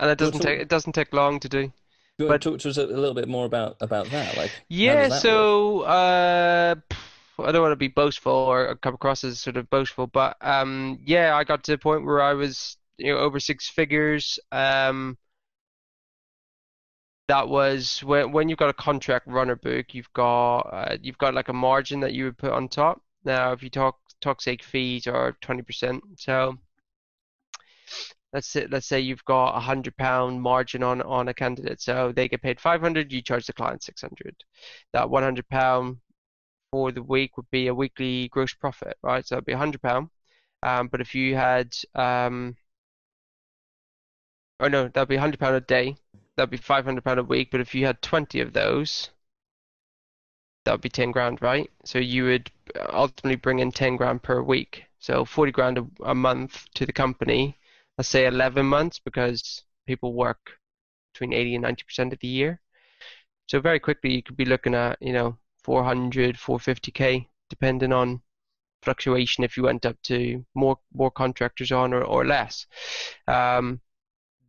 And 0.00 0.10
it 0.10 0.18
doesn't 0.18 0.40
take 0.40 0.60
it 0.60 0.68
doesn't 0.68 0.92
take 0.92 1.12
long 1.12 1.38
to 1.38 1.48
do. 1.48 1.72
but 2.18 2.42
talk 2.42 2.58
to 2.58 2.68
us 2.68 2.78
a 2.78 2.86
little 2.86 3.14
bit 3.14 3.28
more 3.28 3.46
about 3.46 3.76
about 3.80 4.10
that. 4.10 4.36
Like, 4.36 4.50
yeah. 4.68 5.08
So, 5.08 5.82
uh, 5.82 6.74
I 7.38 7.52
don't 7.52 7.62
want 7.62 7.72
to 7.72 7.76
be 7.76 7.88
boastful 7.88 8.32
or 8.32 8.76
come 8.76 8.94
across 8.94 9.24
as 9.24 9.40
sort 9.40 9.56
of 9.56 9.68
boastful, 9.70 10.06
but 10.06 10.36
um, 10.40 10.98
yeah, 11.04 11.36
I 11.36 11.44
got 11.44 11.64
to 11.64 11.72
the 11.72 11.78
point 11.78 12.04
where 12.04 12.22
I 12.22 12.34
was 12.34 12.76
you 12.98 13.12
know 13.12 13.18
over 13.18 13.40
six 13.40 13.68
figures. 13.68 14.38
Um, 14.52 15.18
that 17.28 17.48
was 17.48 18.02
when 18.04 18.32
when 18.32 18.48
you've 18.48 18.58
got 18.58 18.70
a 18.70 18.74
contract 18.74 19.26
runner 19.26 19.56
book, 19.56 19.94
you've 19.94 20.12
got 20.12 20.60
uh, 20.60 20.96
you've 21.02 21.18
got 21.18 21.34
like 21.34 21.48
a 21.48 21.52
margin 21.52 22.00
that 22.00 22.12
you 22.14 22.24
would 22.24 22.38
put 22.38 22.52
on 22.52 22.68
top. 22.68 23.02
Now, 23.24 23.52
if 23.52 23.62
you 23.62 23.70
talk 23.70 23.98
toxic 24.20 24.62
fees 24.62 25.06
are 25.06 25.36
twenty 25.40 25.62
percent, 25.62 26.02
so 26.16 26.58
let's 28.32 28.48
say 28.48 28.66
let's 28.70 28.86
say 28.86 29.00
you've 29.00 29.24
got 29.24 29.56
a 29.56 29.60
hundred 29.60 29.96
pound 29.96 30.40
margin 30.42 30.82
on 30.82 31.02
on 31.02 31.28
a 31.28 31.34
candidate, 31.34 31.80
so 31.80 32.12
they 32.12 32.28
get 32.28 32.42
paid 32.42 32.60
five 32.60 32.80
hundred, 32.80 33.12
you 33.12 33.22
charge 33.22 33.46
the 33.46 33.52
client 33.52 33.82
six 33.82 34.00
hundred. 34.02 34.36
That 34.92 35.10
one 35.10 35.22
hundred 35.22 35.48
pound 35.48 35.98
for 36.76 36.92
the 36.92 37.02
week 37.02 37.38
would 37.38 37.50
be 37.50 37.68
a 37.68 37.74
weekly 37.74 38.28
gross 38.28 38.52
profit, 38.52 38.98
right? 39.02 39.26
So 39.26 39.36
it'd 39.36 39.46
be 39.46 39.54
a 39.54 39.64
hundred 39.64 39.80
pound. 39.80 40.10
Um, 40.62 40.88
but 40.88 41.00
if 41.00 41.14
you 41.14 41.34
had, 41.34 41.74
um, 41.94 42.54
oh 44.60 44.68
no, 44.68 44.88
that'd 44.88 45.08
be 45.08 45.14
a 45.16 45.20
hundred 45.20 45.40
pound 45.40 45.56
a 45.56 45.60
day. 45.62 45.96
That'd 46.36 46.50
be 46.50 46.58
five 46.58 46.84
hundred 46.84 47.02
pound 47.02 47.18
a 47.18 47.22
week. 47.22 47.48
But 47.50 47.62
if 47.62 47.74
you 47.74 47.86
had 47.86 48.02
twenty 48.02 48.40
of 48.42 48.52
those, 48.52 49.08
that 50.64 50.72
would 50.72 50.82
be 50.82 50.90
ten 50.90 51.12
grand, 51.12 51.40
right? 51.40 51.70
So 51.84 51.98
you 51.98 52.24
would 52.24 52.50
ultimately 52.90 53.36
bring 53.36 53.60
in 53.60 53.72
ten 53.72 53.96
grand 53.96 54.22
per 54.22 54.42
week. 54.42 54.84
So 54.98 55.24
forty 55.24 55.52
grand 55.52 55.78
a, 55.78 55.86
a 56.04 56.14
month 56.14 56.66
to 56.74 56.84
the 56.84 56.92
company. 56.92 57.56
Let's 57.96 58.10
say 58.10 58.26
eleven 58.26 58.66
months 58.66 58.98
because 58.98 59.64
people 59.86 60.12
work 60.12 60.60
between 61.14 61.32
eighty 61.32 61.54
and 61.54 61.62
ninety 61.62 61.84
percent 61.84 62.12
of 62.12 62.18
the 62.18 62.28
year. 62.28 62.60
So 63.46 63.60
very 63.60 63.80
quickly 63.80 64.12
you 64.12 64.22
could 64.22 64.36
be 64.36 64.44
looking 64.44 64.74
at, 64.74 64.98
you 65.00 65.14
know, 65.14 65.38
400, 65.66 66.36
450k, 66.36 67.26
depending 67.50 67.92
on 67.92 68.22
fluctuation 68.82 69.42
if 69.42 69.56
you 69.56 69.64
went 69.64 69.84
up 69.84 69.96
to 70.04 70.44
more 70.54 70.78
more 70.94 71.10
contractors 71.10 71.72
on 71.72 71.92
or, 71.92 72.04
or 72.04 72.24
less. 72.24 72.66
Um, 73.26 73.80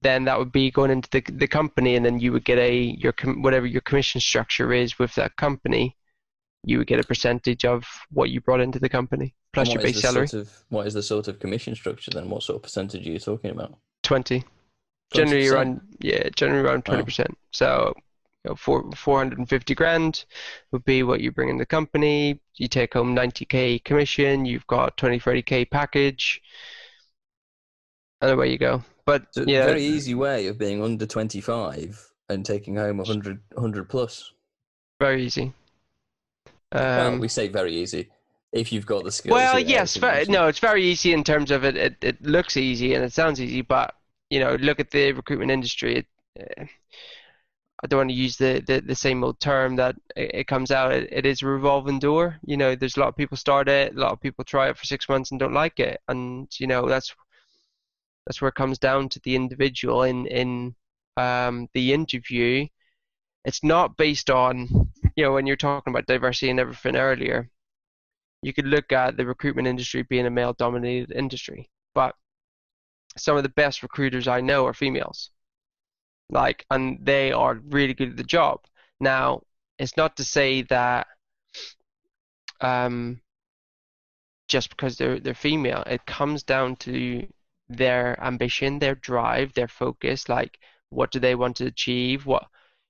then 0.01 0.25
that 0.25 0.37
would 0.37 0.51
be 0.51 0.69
going 0.69 0.91
into 0.91 1.09
the 1.09 1.23
the 1.31 1.47
company, 1.47 1.95
and 1.95 2.05
then 2.05 2.19
you 2.19 2.31
would 2.31 2.45
get 2.45 2.59
a 2.59 2.71
your 2.71 3.13
whatever 3.37 3.65
your 3.65 3.81
commission 3.81 4.21
structure 4.21 4.71
is 4.71 4.99
with 4.99 5.13
that 5.15 5.35
company. 5.37 5.97
You 6.63 6.77
would 6.77 6.87
get 6.87 6.99
a 6.99 7.03
percentage 7.03 7.65
of 7.65 7.83
what 8.11 8.29
you 8.29 8.39
brought 8.41 8.61
into 8.61 8.79
the 8.79 8.89
company 8.89 9.33
plus 9.53 9.73
your 9.73 9.81
base 9.81 9.99
salary. 9.99 10.27
Sort 10.27 10.43
of, 10.43 10.63
what 10.69 10.85
is 10.85 10.93
the 10.93 11.01
sort 11.01 11.27
of 11.27 11.39
commission 11.39 11.73
structure 11.73 12.11
then? 12.11 12.29
What 12.29 12.43
sort 12.43 12.57
of 12.57 12.63
percentage 12.63 13.07
are 13.07 13.11
you 13.11 13.19
talking 13.19 13.49
about? 13.49 13.75
Twenty. 14.03 14.43
Generally 15.13 15.47
around 15.47 15.81
yeah, 15.99 16.29
generally 16.35 16.67
around 16.67 16.85
twenty 16.85 17.03
percent. 17.03 17.35
So 17.51 17.95
know, 18.47 18.55
four, 18.55 18.89
450 18.95 19.75
grand 19.75 20.25
would 20.71 20.85
be 20.85 21.03
what 21.03 21.21
you 21.21 21.31
bring 21.31 21.49
in 21.49 21.57
the 21.57 21.65
company. 21.65 22.39
You 22.55 22.67
take 22.67 22.93
home 22.93 23.15
90k 23.15 23.83
commission. 23.83 24.45
You've 24.45 24.67
got 24.67 24.97
20, 24.97 25.19
30k 25.19 25.69
package, 25.69 26.41
and 28.21 28.31
away 28.31 28.51
you 28.51 28.57
go. 28.57 28.83
But 29.05 29.27
so 29.31 29.45
yeah, 29.47 29.65
very 29.65 29.83
easy 29.83 30.15
way 30.15 30.47
of 30.47 30.57
being 30.57 30.83
under 30.83 31.05
25 31.05 32.11
and 32.29 32.45
taking 32.45 32.75
home 32.75 32.97
100, 32.97 33.39
100 33.53 33.89
plus. 33.89 34.33
Very 34.99 35.25
easy. 35.25 35.53
Um, 36.71 36.81
well, 36.81 37.17
we 37.19 37.27
say 37.29 37.47
very 37.47 37.73
easy 37.73 38.09
if 38.51 38.71
you've 38.71 38.85
got 38.85 39.03
the 39.03 39.11
skills. 39.11 39.33
Well, 39.33 39.59
yes, 39.59 39.95
very, 39.95 40.25
no, 40.25 40.47
it's 40.47 40.59
very 40.59 40.83
easy 40.83 41.13
in 41.13 41.23
terms 41.23 41.51
of 41.51 41.63
it, 41.63 41.77
it. 41.77 41.95
It 42.01 42.21
looks 42.21 42.57
easy 42.57 42.93
and 42.93 43.03
it 43.03 43.13
sounds 43.13 43.39
easy, 43.39 43.61
but 43.61 43.95
you 44.29 44.39
know, 44.39 44.55
look 44.55 44.79
at 44.79 44.91
the 44.91 45.13
recruitment 45.13 45.51
industry. 45.51 45.97
It, 45.97 46.07
uh, 46.59 46.65
I 47.83 47.87
don't 47.87 47.99
want 47.99 48.09
to 48.09 48.15
use 48.15 48.37
the, 48.37 48.63
the, 48.65 48.81
the 48.81 48.95
same 48.95 49.23
old 49.23 49.39
term 49.39 49.75
that 49.75 49.95
it, 50.15 50.31
it 50.33 50.47
comes 50.47 50.71
out. 50.71 50.93
It, 50.93 51.09
it 51.11 51.25
is 51.25 51.41
a 51.41 51.47
revolving 51.47 51.99
door. 51.99 52.37
You 52.43 52.57
know, 52.57 52.75
there's 52.75 52.97
a 52.97 52.99
lot 52.99 53.09
of 53.09 53.17
people 53.17 53.37
start 53.37 53.69
it, 53.69 53.95
a 53.95 53.99
lot 53.99 54.11
of 54.13 54.21
people 54.21 54.43
try 54.43 54.69
it 54.69 54.77
for 54.77 54.85
six 54.85 55.07
months 55.09 55.31
and 55.31 55.39
don't 55.39 55.53
like 55.53 55.79
it, 55.79 56.01
and 56.07 56.47
you 56.59 56.67
know 56.67 56.87
that's 56.87 57.15
that's 58.25 58.41
where 58.41 58.49
it 58.49 58.55
comes 58.55 58.79
down 58.79 59.09
to 59.09 59.19
the 59.21 59.35
individual 59.35 60.03
in 60.03 60.25
in 60.27 60.75
um, 61.17 61.69
the 61.73 61.93
interview. 61.93 62.67
It's 63.45 63.63
not 63.63 63.95
based 63.97 64.29
on 64.29 64.89
you 65.17 65.23
know, 65.23 65.33
when 65.33 65.47
you're 65.47 65.57
talking 65.57 65.91
about 65.91 66.05
diversity 66.05 66.51
and 66.51 66.59
everything 66.59 66.95
earlier, 66.95 67.49
you 68.43 68.53
could 68.53 68.67
look 68.67 68.91
at 68.91 69.17
the 69.17 69.25
recruitment 69.25 69.67
industry 69.67 70.03
being 70.03 70.27
a 70.27 70.29
male 70.29 70.53
dominated 70.53 71.11
industry. 71.11 71.69
But 71.95 72.15
some 73.17 73.35
of 73.35 73.43
the 73.43 73.49
best 73.49 73.81
recruiters 73.81 74.27
I 74.27 74.41
know 74.41 74.65
are 74.67 74.75
females. 74.75 75.31
Like, 76.29 76.65
and 76.69 76.99
they 77.01 77.31
are 77.31 77.55
really 77.55 77.93
good 77.93 78.11
at 78.11 78.17
the 78.17 78.23
job. 78.23 78.61
Now, 78.99 79.41
it's 79.79 79.97
not 79.97 80.17
to 80.17 80.23
say 80.25 80.63
that 80.63 81.07
um, 82.61 83.21
just 84.47 84.69
because 84.69 84.97
they're 84.97 85.19
they're 85.19 85.33
female, 85.33 85.83
it 85.87 86.05
comes 86.05 86.43
down 86.43 86.75
to 86.77 87.27
their 87.69 88.21
ambition, 88.23 88.79
their 88.79 88.95
drive, 88.95 89.53
their 89.53 89.67
focus. 89.67 90.29
Like, 90.29 90.59
what 90.89 91.11
do 91.11 91.19
they 91.19 91.35
want 91.35 91.57
to 91.57 91.65
achieve? 91.65 92.25
What, 92.25 92.47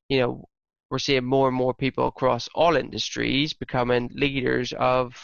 you 0.10 0.20
know, 0.20 0.46
we're 0.90 1.00
seeing 1.00 1.26
more 1.26 1.48
and 1.48 1.58
more 1.58 1.74
people 1.74 2.08
across 2.08 2.48
all 2.56 2.76
industries 2.78 3.54
becoming 3.54 4.10
leaders 4.14 4.74
of 4.78 5.16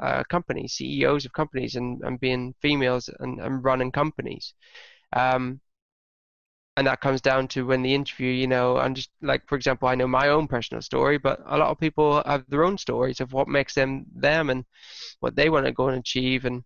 uh, 0.00 0.22
companies, 0.30 0.74
CEOs 0.74 1.24
of 1.26 1.32
companies, 1.32 1.76
and, 1.76 2.00
and 2.02 2.18
being 2.20 2.54
females 2.62 3.10
and, 3.20 3.40
and 3.40 3.64
running 3.64 3.92
companies. 3.92 4.54
Um, 5.14 5.60
and 6.76 6.86
that 6.86 7.00
comes 7.00 7.20
down 7.20 7.48
to 7.48 7.66
when 7.66 7.82
the 7.82 7.94
interview, 7.94 8.30
you 8.30 8.46
know, 8.46 8.78
and 8.78 8.96
just 8.96 9.10
like 9.20 9.46
for 9.48 9.56
example, 9.56 9.88
I 9.88 9.94
know 9.94 10.06
my 10.08 10.28
own 10.28 10.48
personal 10.48 10.82
story, 10.82 11.18
but 11.18 11.40
a 11.46 11.58
lot 11.58 11.70
of 11.70 11.78
people 11.78 12.22
have 12.24 12.44
their 12.48 12.64
own 12.64 12.78
stories 12.78 13.20
of 13.20 13.32
what 13.32 13.48
makes 13.48 13.74
them 13.74 14.06
them 14.14 14.50
and 14.50 14.64
what 15.20 15.36
they 15.36 15.50
want 15.50 15.66
to 15.66 15.72
go 15.72 15.88
and 15.88 15.98
achieve. 15.98 16.44
And 16.46 16.64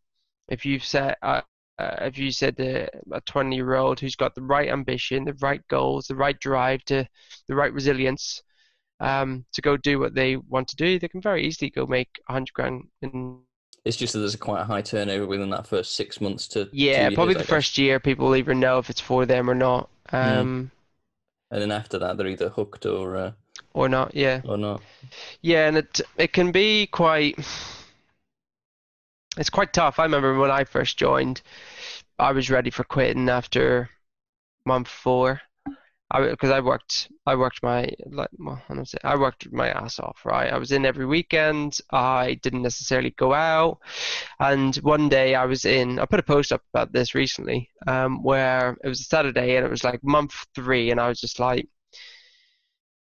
if 0.49 0.65
you've 0.65 0.85
said, 0.85 1.17
uh, 1.23 1.43
uh, 1.79 1.97
if 2.03 2.19
you 2.19 2.31
said 2.31 2.57
to 2.59 2.89
a 3.13 3.21
20 3.23 3.57
year 3.57 3.75
old 3.75 4.01
who's 4.01 4.17
got 4.17 4.35
the 4.35 4.43
right 4.43 4.69
ambition, 4.71 5.25
the 5.25 5.35
right 5.41 5.67
goals, 5.69 6.07
the 6.07 6.17
right 6.17 6.39
drive 6.41 6.85
to 6.87 7.07
the 7.49 7.55
right 7.57 7.73
resilience 7.73 8.43
um, 9.01 9.45
to 9.55 9.63
go 9.63 9.77
do 9.77 9.99
what 10.01 10.15
they 10.15 10.37
want 10.37 10.69
to 10.69 10.77
do, 10.77 10.99
they 10.99 11.09
can 11.09 11.21
very 11.23 11.47
easily 11.47 11.71
go 11.71 11.87
make 11.87 12.21
100 12.27 12.53
grand 12.55 12.85
in 13.03 13.41
it's 13.87 13.97
just 13.97 14.13
that 14.13 14.19
there's 14.19 14.35
a 14.35 14.39
quite 14.39 14.63
a 14.63 14.65
high 14.65 14.83
turnover 14.83 15.27
within 15.27 15.51
that 15.51 15.67
first 15.67 15.95
six 15.95 16.21
months 16.21 16.49
to 16.49 16.69
yeah, 16.73 17.09
probably 17.11 17.35
the 17.35 17.45
first 17.45 17.79
year 17.79 18.01
people 18.01 18.27
will 18.27 18.37
either 18.37 18.53
know 18.53 18.79
if 18.79 18.91
it's 18.91 19.01
for 19.01 19.25
them 19.25 19.49
or 19.49 19.55
not. 19.55 19.89
Hmm. 20.11 20.17
Um, 20.17 20.47
mm. 20.65 20.71
And 21.53 21.63
then 21.63 21.71
after 21.71 21.97
that, 22.01 22.17
they're 22.17 22.27
either 22.27 22.49
hooked 22.49 22.85
or 22.85 23.17
uh, 23.17 23.33
or 23.75 23.89
not. 23.89 24.15
Yeah. 24.17 24.41
Or 24.45 24.57
not. 24.57 24.83
Yeah, 25.41 25.69
and 25.69 25.77
it 25.77 26.01
it 26.17 26.33
can 26.33 26.51
be 26.51 26.89
quite. 26.89 27.39
It's 29.37 29.51
quite 29.51 29.73
tough. 29.73 30.01
I 30.01 30.05
remember 30.05 30.37
when 30.37 30.51
I 30.51 30.65
first 30.65 30.99
joined, 30.99 31.43
I 32.19 32.33
was 32.33 32.51
ready 32.51 32.71
for 32.71 32.83
quitting 32.83 33.29
after 33.29 33.91
month 34.65 34.89
four. 34.89 35.43
Because 36.13 36.51
I 36.51 36.61
worked 36.61 37.11
I 37.27 37.35
worked 37.35 37.63
my 37.65 37.89
like 38.07 38.31
well, 38.39 38.63
I 38.69 38.85
I 39.05 39.17
worked 39.17 39.53
my 39.53 39.71
ass 39.71 39.99
off 39.99 40.25
right. 40.25 40.53
I 40.53 40.57
was 40.59 40.71
in 40.71 40.87
every 40.87 41.05
weekend. 41.05 41.79
I 41.93 42.35
didn't 42.35 42.63
necessarily 42.63 43.11
go 43.11 43.35
out, 43.35 43.81
and 44.39 44.77
one 44.77 45.09
day 45.09 45.35
I 45.35 45.47
was 45.47 45.65
in. 45.65 45.99
I 45.99 46.07
put 46.07 46.21
a 46.21 46.23
post 46.23 46.53
up 46.53 46.63
about 46.73 46.93
this 46.93 47.15
recently, 47.15 47.71
um, 47.89 48.23
where 48.23 48.77
it 48.85 48.89
was 48.89 49.01
a 49.01 49.05
Saturday 49.05 49.57
and 49.57 49.67
it 49.67 49.71
was 49.71 49.83
like 49.85 50.03
month 50.05 50.47
three, 50.55 50.91
and 50.93 51.01
I 51.01 51.09
was 51.09 51.21
just 51.21 51.41
like, 51.41 51.67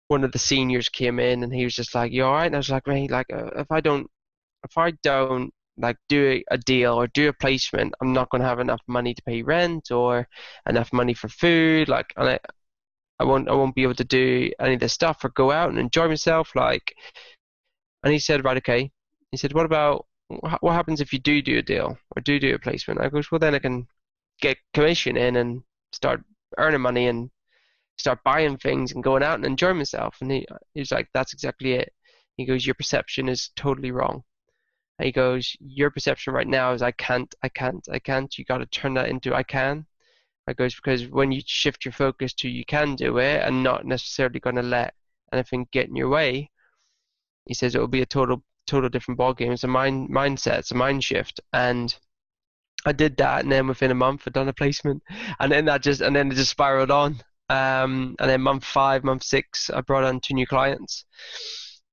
one 0.07 0.23
of 0.23 0.31
the 0.31 0.39
seniors 0.39 0.89
came 0.89 1.19
in 1.19 1.43
and 1.43 1.53
he 1.53 1.63
was 1.63 1.75
just 1.75 1.95
like, 1.95 2.11
"You 2.11 2.25
all 2.25 2.33
right?" 2.33 2.45
And 2.47 2.55
I 2.55 2.59
was 2.59 2.69
like, 2.69 2.87
"Mate, 2.87 3.11
like 3.11 3.31
uh, 3.33 3.47
if 3.55 3.71
I 3.71 3.81
don't, 3.81 4.09
if 4.65 4.77
I 4.77 4.91
don't 5.03 5.53
like 5.77 5.97
do 6.09 6.43
a 6.51 6.57
deal 6.57 6.95
or 6.95 7.07
do 7.07 7.29
a 7.29 7.33
placement, 7.33 7.93
I'm 8.01 8.13
not 8.13 8.29
going 8.29 8.41
to 8.41 8.47
have 8.47 8.59
enough 8.59 8.81
money 8.87 9.13
to 9.15 9.21
pay 9.23 9.41
rent 9.43 9.91
or 9.91 10.27
enough 10.67 10.93
money 10.93 11.13
for 11.13 11.29
food. 11.29 11.89
Like, 11.89 12.13
and 12.17 12.29
I, 12.31 12.39
I 13.21 13.23
won't 13.23 13.47
I 13.47 13.53
won't 13.53 13.75
be 13.75 13.83
able 13.83 13.95
to 13.95 14.03
do 14.03 14.51
any 14.59 14.73
of 14.73 14.79
this 14.79 14.93
stuff 14.93 15.23
or 15.23 15.29
go 15.29 15.51
out 15.51 15.69
and 15.69 15.77
enjoy 15.77 16.07
myself. 16.07 16.55
Like, 16.55 16.95
and 18.03 18.11
he 18.11 18.19
said, 18.19 18.43
right, 18.43 18.57
okay. 18.57 18.91
He 19.31 19.37
said, 19.37 19.53
what 19.53 19.65
about 19.65 20.07
what 20.61 20.73
happens 20.73 21.01
if 21.01 21.13
you 21.13 21.19
do 21.19 21.41
do 21.41 21.59
a 21.59 21.61
deal 21.61 21.97
or 22.15 22.21
do 22.21 22.39
do 22.39 22.55
a 22.55 22.59
placement? 22.59 22.99
I 22.99 23.09
goes, 23.09 23.29
well, 23.31 23.39
then 23.39 23.53
I 23.53 23.59
can 23.59 23.87
get 24.41 24.57
commission 24.73 25.17
in 25.17 25.35
and 25.35 25.61
start 25.91 26.23
earning 26.57 26.81
money 26.81 27.07
and 27.07 27.29
start 27.97 28.23
buying 28.23 28.57
things 28.57 28.91
and 28.91 29.03
going 29.03 29.21
out 29.21 29.35
and 29.35 29.45
enjoying 29.45 29.77
myself. 29.77 30.17
And 30.21 30.31
he, 30.31 30.47
he 30.73 30.81
was 30.81 30.91
like, 30.91 31.07
that's 31.13 31.33
exactly 31.33 31.73
it. 31.73 31.93
He 32.37 32.45
goes, 32.45 32.65
your 32.65 32.75
perception 32.75 33.29
is 33.29 33.51
totally 33.55 33.91
wrong. 33.91 34.23
And 34.97 35.05
he 35.05 35.11
goes, 35.11 35.55
your 35.59 35.91
perception 35.91 36.33
right 36.33 36.47
now 36.47 36.73
is 36.73 36.81
I 36.81 36.91
can't, 36.91 37.33
I 37.43 37.49
can't, 37.49 37.85
I 37.91 37.99
can't. 37.99 38.35
You 38.37 38.45
got 38.45 38.59
to 38.59 38.65
turn 38.65 38.95
that 38.95 39.09
into 39.09 39.35
I 39.35 39.43
can. 39.43 39.85
Goes 40.57 40.75
because 40.75 41.07
when 41.07 41.31
you 41.31 41.41
shift 41.45 41.85
your 41.85 41.91
focus 41.91 42.33
to 42.35 42.49
you 42.49 42.65
can 42.65 42.95
do 42.95 43.17
it 43.17 43.41
and 43.41 43.63
not 43.63 43.85
necessarily 43.85 44.39
going 44.39 44.55
to 44.57 44.61
let 44.61 44.93
anything 45.33 45.67
get 45.71 45.87
in 45.87 45.95
your 45.95 46.09
way, 46.09 46.49
he 47.45 47.53
says 47.53 47.75
it 47.75 47.79
will 47.79 47.87
be 47.87 48.01
a 48.01 48.05
total 48.05 48.43
total 48.67 48.89
different 48.89 49.19
ballgame. 49.19 49.51
It's 49.51 49.63
a 49.63 49.67
mind 49.67 50.09
mindset, 50.09 50.59
it's 50.59 50.71
a 50.71 50.75
mind 50.75 51.03
shift, 51.03 51.39
and 51.53 51.95
I 52.85 52.91
did 52.91 53.17
that, 53.17 53.43
and 53.43 53.51
then 53.51 53.67
within 53.67 53.91
a 53.91 53.95
month, 53.95 54.23
I'd 54.25 54.33
done 54.33 54.47
a 54.47 54.53
placement, 54.53 55.03
and 55.39 55.51
then 55.51 55.65
that 55.65 55.81
just 55.81 56.01
and 56.01 56.15
then 56.15 56.31
it 56.31 56.35
just 56.35 56.51
spiraled 56.51 56.91
on. 56.91 57.21
Um, 57.49 58.15
and 58.19 58.29
then 58.29 58.41
month 58.41 58.63
five, 58.63 59.03
month 59.03 59.23
six, 59.23 59.69
I 59.69 59.81
brought 59.81 60.05
on 60.05 60.21
two 60.21 60.33
new 60.33 60.47
clients, 60.47 61.05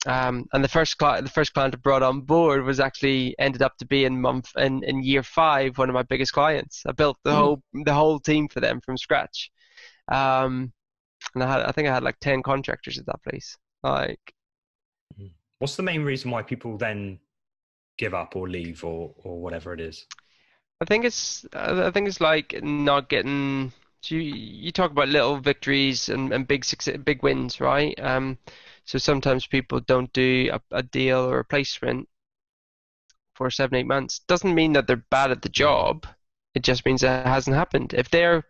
um, 0.07 0.47
and 0.53 0.63
the 0.63 0.69
first 0.69 0.97
client, 0.99 1.25
the 1.25 1.31
first 1.31 1.55
client 1.55 1.75
I 1.75 1.79
brought 1.79 2.03
on 2.03 2.21
board 2.21 2.65
was 2.65 2.79
actually 2.79 3.35
ended 3.39 3.63
up 3.63 3.77
to 3.79 3.87
be 3.87 4.05
in 4.05 4.21
month 4.21 4.51
in, 4.57 4.85
in 4.85 5.03
year 5.03 5.23
five 5.23 5.77
one 5.77 5.89
of 5.89 5.95
my 5.95 6.05
biggest 6.05 6.33
clients. 6.33 6.83
I 6.87 6.93
built 6.93 7.19
the 7.25 7.33
mm. 7.33 7.37
whole 7.37 7.63
the 7.85 7.95
whole 7.95 8.21
team 8.21 8.49
for 8.49 8.61
them 8.61 8.81
from 8.81 8.97
scratch, 8.97 9.51
um, 10.11 10.73
and 11.35 11.43
I 11.43 11.51
had 11.51 11.63
I 11.63 11.73
think 11.73 11.89
I 11.89 11.95
had 11.95 12.05
like 12.05 12.21
ten 12.21 12.43
contractors 12.43 12.99
at 12.99 13.07
that 13.07 13.23
place. 13.25 13.57
Like, 13.83 14.21
hmm. 15.17 15.27
what's 15.59 15.77
the 15.77 15.83
main 15.83 16.03
reason 16.03 16.31
why 16.31 16.43
people 16.43 16.77
then 16.79 17.19
give 17.97 18.15
up 18.15 18.37
or 18.37 18.49
leave 18.49 18.85
or 18.85 19.13
or 19.25 19.41
whatever 19.41 19.75
it 19.75 19.81
is? 19.81 20.07
I 20.81 20.85
think 20.85 21.05
it's 21.05 21.45
I 21.53 21.91
think 21.91 22.07
it's 22.07 22.21
like 22.21 22.63
not 22.63 23.09
getting. 23.09 23.73
So 24.03 24.15
you 24.15 24.21
you 24.21 24.71
talk 24.71 24.93
about 24.93 25.09
little 25.09 25.39
victories 25.39 26.09
and, 26.09 26.33
and 26.33 26.47
big 26.47 26.65
success, 26.65 26.99
big 26.99 27.25
wins, 27.25 27.61
right? 27.61 27.99
Um, 28.01 28.39
so 28.89 28.97
sometimes 28.97 29.47
people 29.47 29.81
don't 29.81 30.11
do 30.15 30.49
a, 30.51 30.61
a 30.79 30.83
deal 30.83 31.19
or 31.19 31.41
a 31.41 31.45
placement 31.45 32.09
for 33.35 33.51
seven, 33.51 33.77
eight 33.77 33.87
months. 33.87 34.21
Doesn't 34.27 34.55
mean 34.55 34.73
that 34.73 34.87
they're 34.87 35.05
bad 35.11 35.31
at 35.31 35.43
the 35.43 35.51
job. 35.51 36.07
It 36.55 36.63
just 36.63 36.87
means 36.87 37.03
that 37.03 37.27
it 37.27 37.29
hasn't 37.29 37.55
happened. 37.55 37.93
If 37.93 38.09
they're 38.09 38.45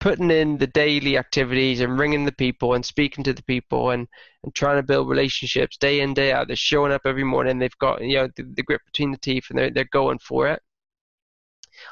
putting 0.00 0.30
in 0.30 0.56
the 0.56 0.66
daily 0.68 1.18
activities 1.18 1.82
and 1.82 1.98
ringing 1.98 2.24
the 2.24 2.32
people 2.32 2.72
and 2.72 2.82
speaking 2.82 3.22
to 3.24 3.34
the 3.34 3.42
people 3.42 3.90
and, 3.90 4.08
and 4.42 4.54
trying 4.54 4.76
to 4.76 4.82
build 4.82 5.10
relationships 5.10 5.76
day 5.76 6.00
in 6.00 6.14
day 6.14 6.32
out. 6.32 6.46
They're 6.46 6.56
showing 6.56 6.90
up 6.90 7.02
every 7.04 7.24
morning. 7.24 7.58
They've 7.58 7.78
got 7.78 8.00
you 8.00 8.16
know 8.16 8.28
the, 8.36 8.44
the 8.54 8.62
grip 8.62 8.80
between 8.86 9.10
the 9.10 9.18
teeth 9.18 9.44
and 9.50 9.58
they're 9.58 9.70
they're 9.70 9.88
going 9.92 10.18
for 10.18 10.48
it. 10.48 10.62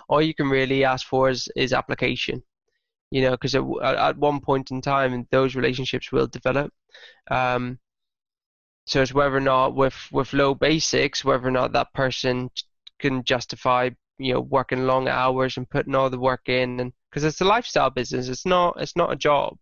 All 0.08 0.22
you 0.22 0.34
can 0.34 0.48
really 0.48 0.82
ask 0.82 1.06
for 1.06 1.28
is, 1.28 1.46
is 1.56 1.74
application 1.74 2.42
you 3.12 3.20
know, 3.20 3.32
because 3.32 3.54
at, 3.54 3.62
at, 3.82 4.16
one 4.16 4.40
point 4.40 4.70
in 4.70 4.80
time, 4.80 5.28
those 5.30 5.54
relationships 5.54 6.10
will 6.10 6.26
develop. 6.26 6.72
Um, 7.30 7.78
so 8.86 9.02
it's 9.02 9.14
whether 9.14 9.36
or 9.36 9.40
not 9.40 9.74
with 9.74 9.96
with 10.12 10.32
low 10.32 10.54
basics, 10.54 11.24
whether 11.24 11.46
or 11.46 11.50
not 11.50 11.72
that 11.72 11.92
person 11.94 12.50
can 12.98 13.24
justify 13.24 13.90
you 14.18 14.34
know 14.34 14.40
working 14.40 14.86
long 14.86 15.08
hours 15.08 15.56
and 15.56 15.70
putting 15.70 15.94
all 15.94 16.10
the 16.10 16.18
work 16.18 16.48
in, 16.48 16.80
and 16.80 16.92
because 17.10 17.24
it's 17.24 17.40
a 17.40 17.44
lifestyle 17.44 17.90
business, 17.90 18.28
it's 18.28 18.46
not 18.46 18.80
it's 18.80 18.96
not 18.96 19.12
a 19.12 19.16
job. 19.16 19.56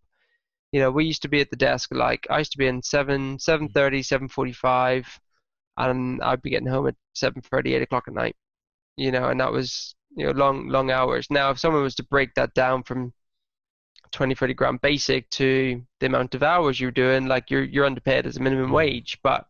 You 0.73 0.81
know, 0.81 0.91
we 0.91 1.05
used 1.05 1.23
to 1.23 1.29
be 1.29 1.41
at 1.41 1.51
the 1.51 1.57
desk 1.57 1.91
like 1.93 2.27
I 2.31 2.39
used 2.39 2.53
to 2.53 2.59
be 2.59 2.67
in 2.67 2.83
seven 2.83 3.21
mm-hmm. 3.21 3.39
seven 3.39 3.69
thirty, 3.69 4.03
seven 4.03 4.29
forty 4.29 4.53
five, 4.53 5.07
and 5.77 6.23
I'd 6.23 6.43
be 6.43 6.51
getting 6.51 6.69
home 6.69 6.89
at 6.89 6.97
seven 7.15 7.43
thirty, 7.43 7.75
eight 7.75 7.83
o'clock 7.83 8.05
at 8.09 8.15
night. 8.15 8.37
You 8.97 9.13
know, 9.13 9.29
and 9.29 9.41
that 9.41 9.53
was 9.53 9.95
you 10.17 10.27
know 10.27 10.33
long 10.33 10.69
long 10.69 10.91
hours. 10.91 11.27
Now, 11.31 11.51
if 11.51 11.59
someone 11.59 11.83
was 11.83 11.95
to 11.97 12.05
break 12.05 12.35
that 12.37 12.55
down 12.55 12.85
from 12.85 13.13
20, 14.13 14.35
30 14.35 14.55
grand 14.55 14.81
basic 14.81 15.29
to 15.31 15.83
the 16.01 16.07
amount 16.07 16.35
of 16.35 16.43
hours 16.43 16.81
you're 16.81 16.91
doing, 16.91 17.27
like 17.27 17.51
you're 17.51 17.65
you're 17.65 17.87
underpaid 17.87 18.27
as 18.27 18.37
a 18.37 18.41
minimum 18.41 18.71
wage. 18.71 19.19
But 19.23 19.47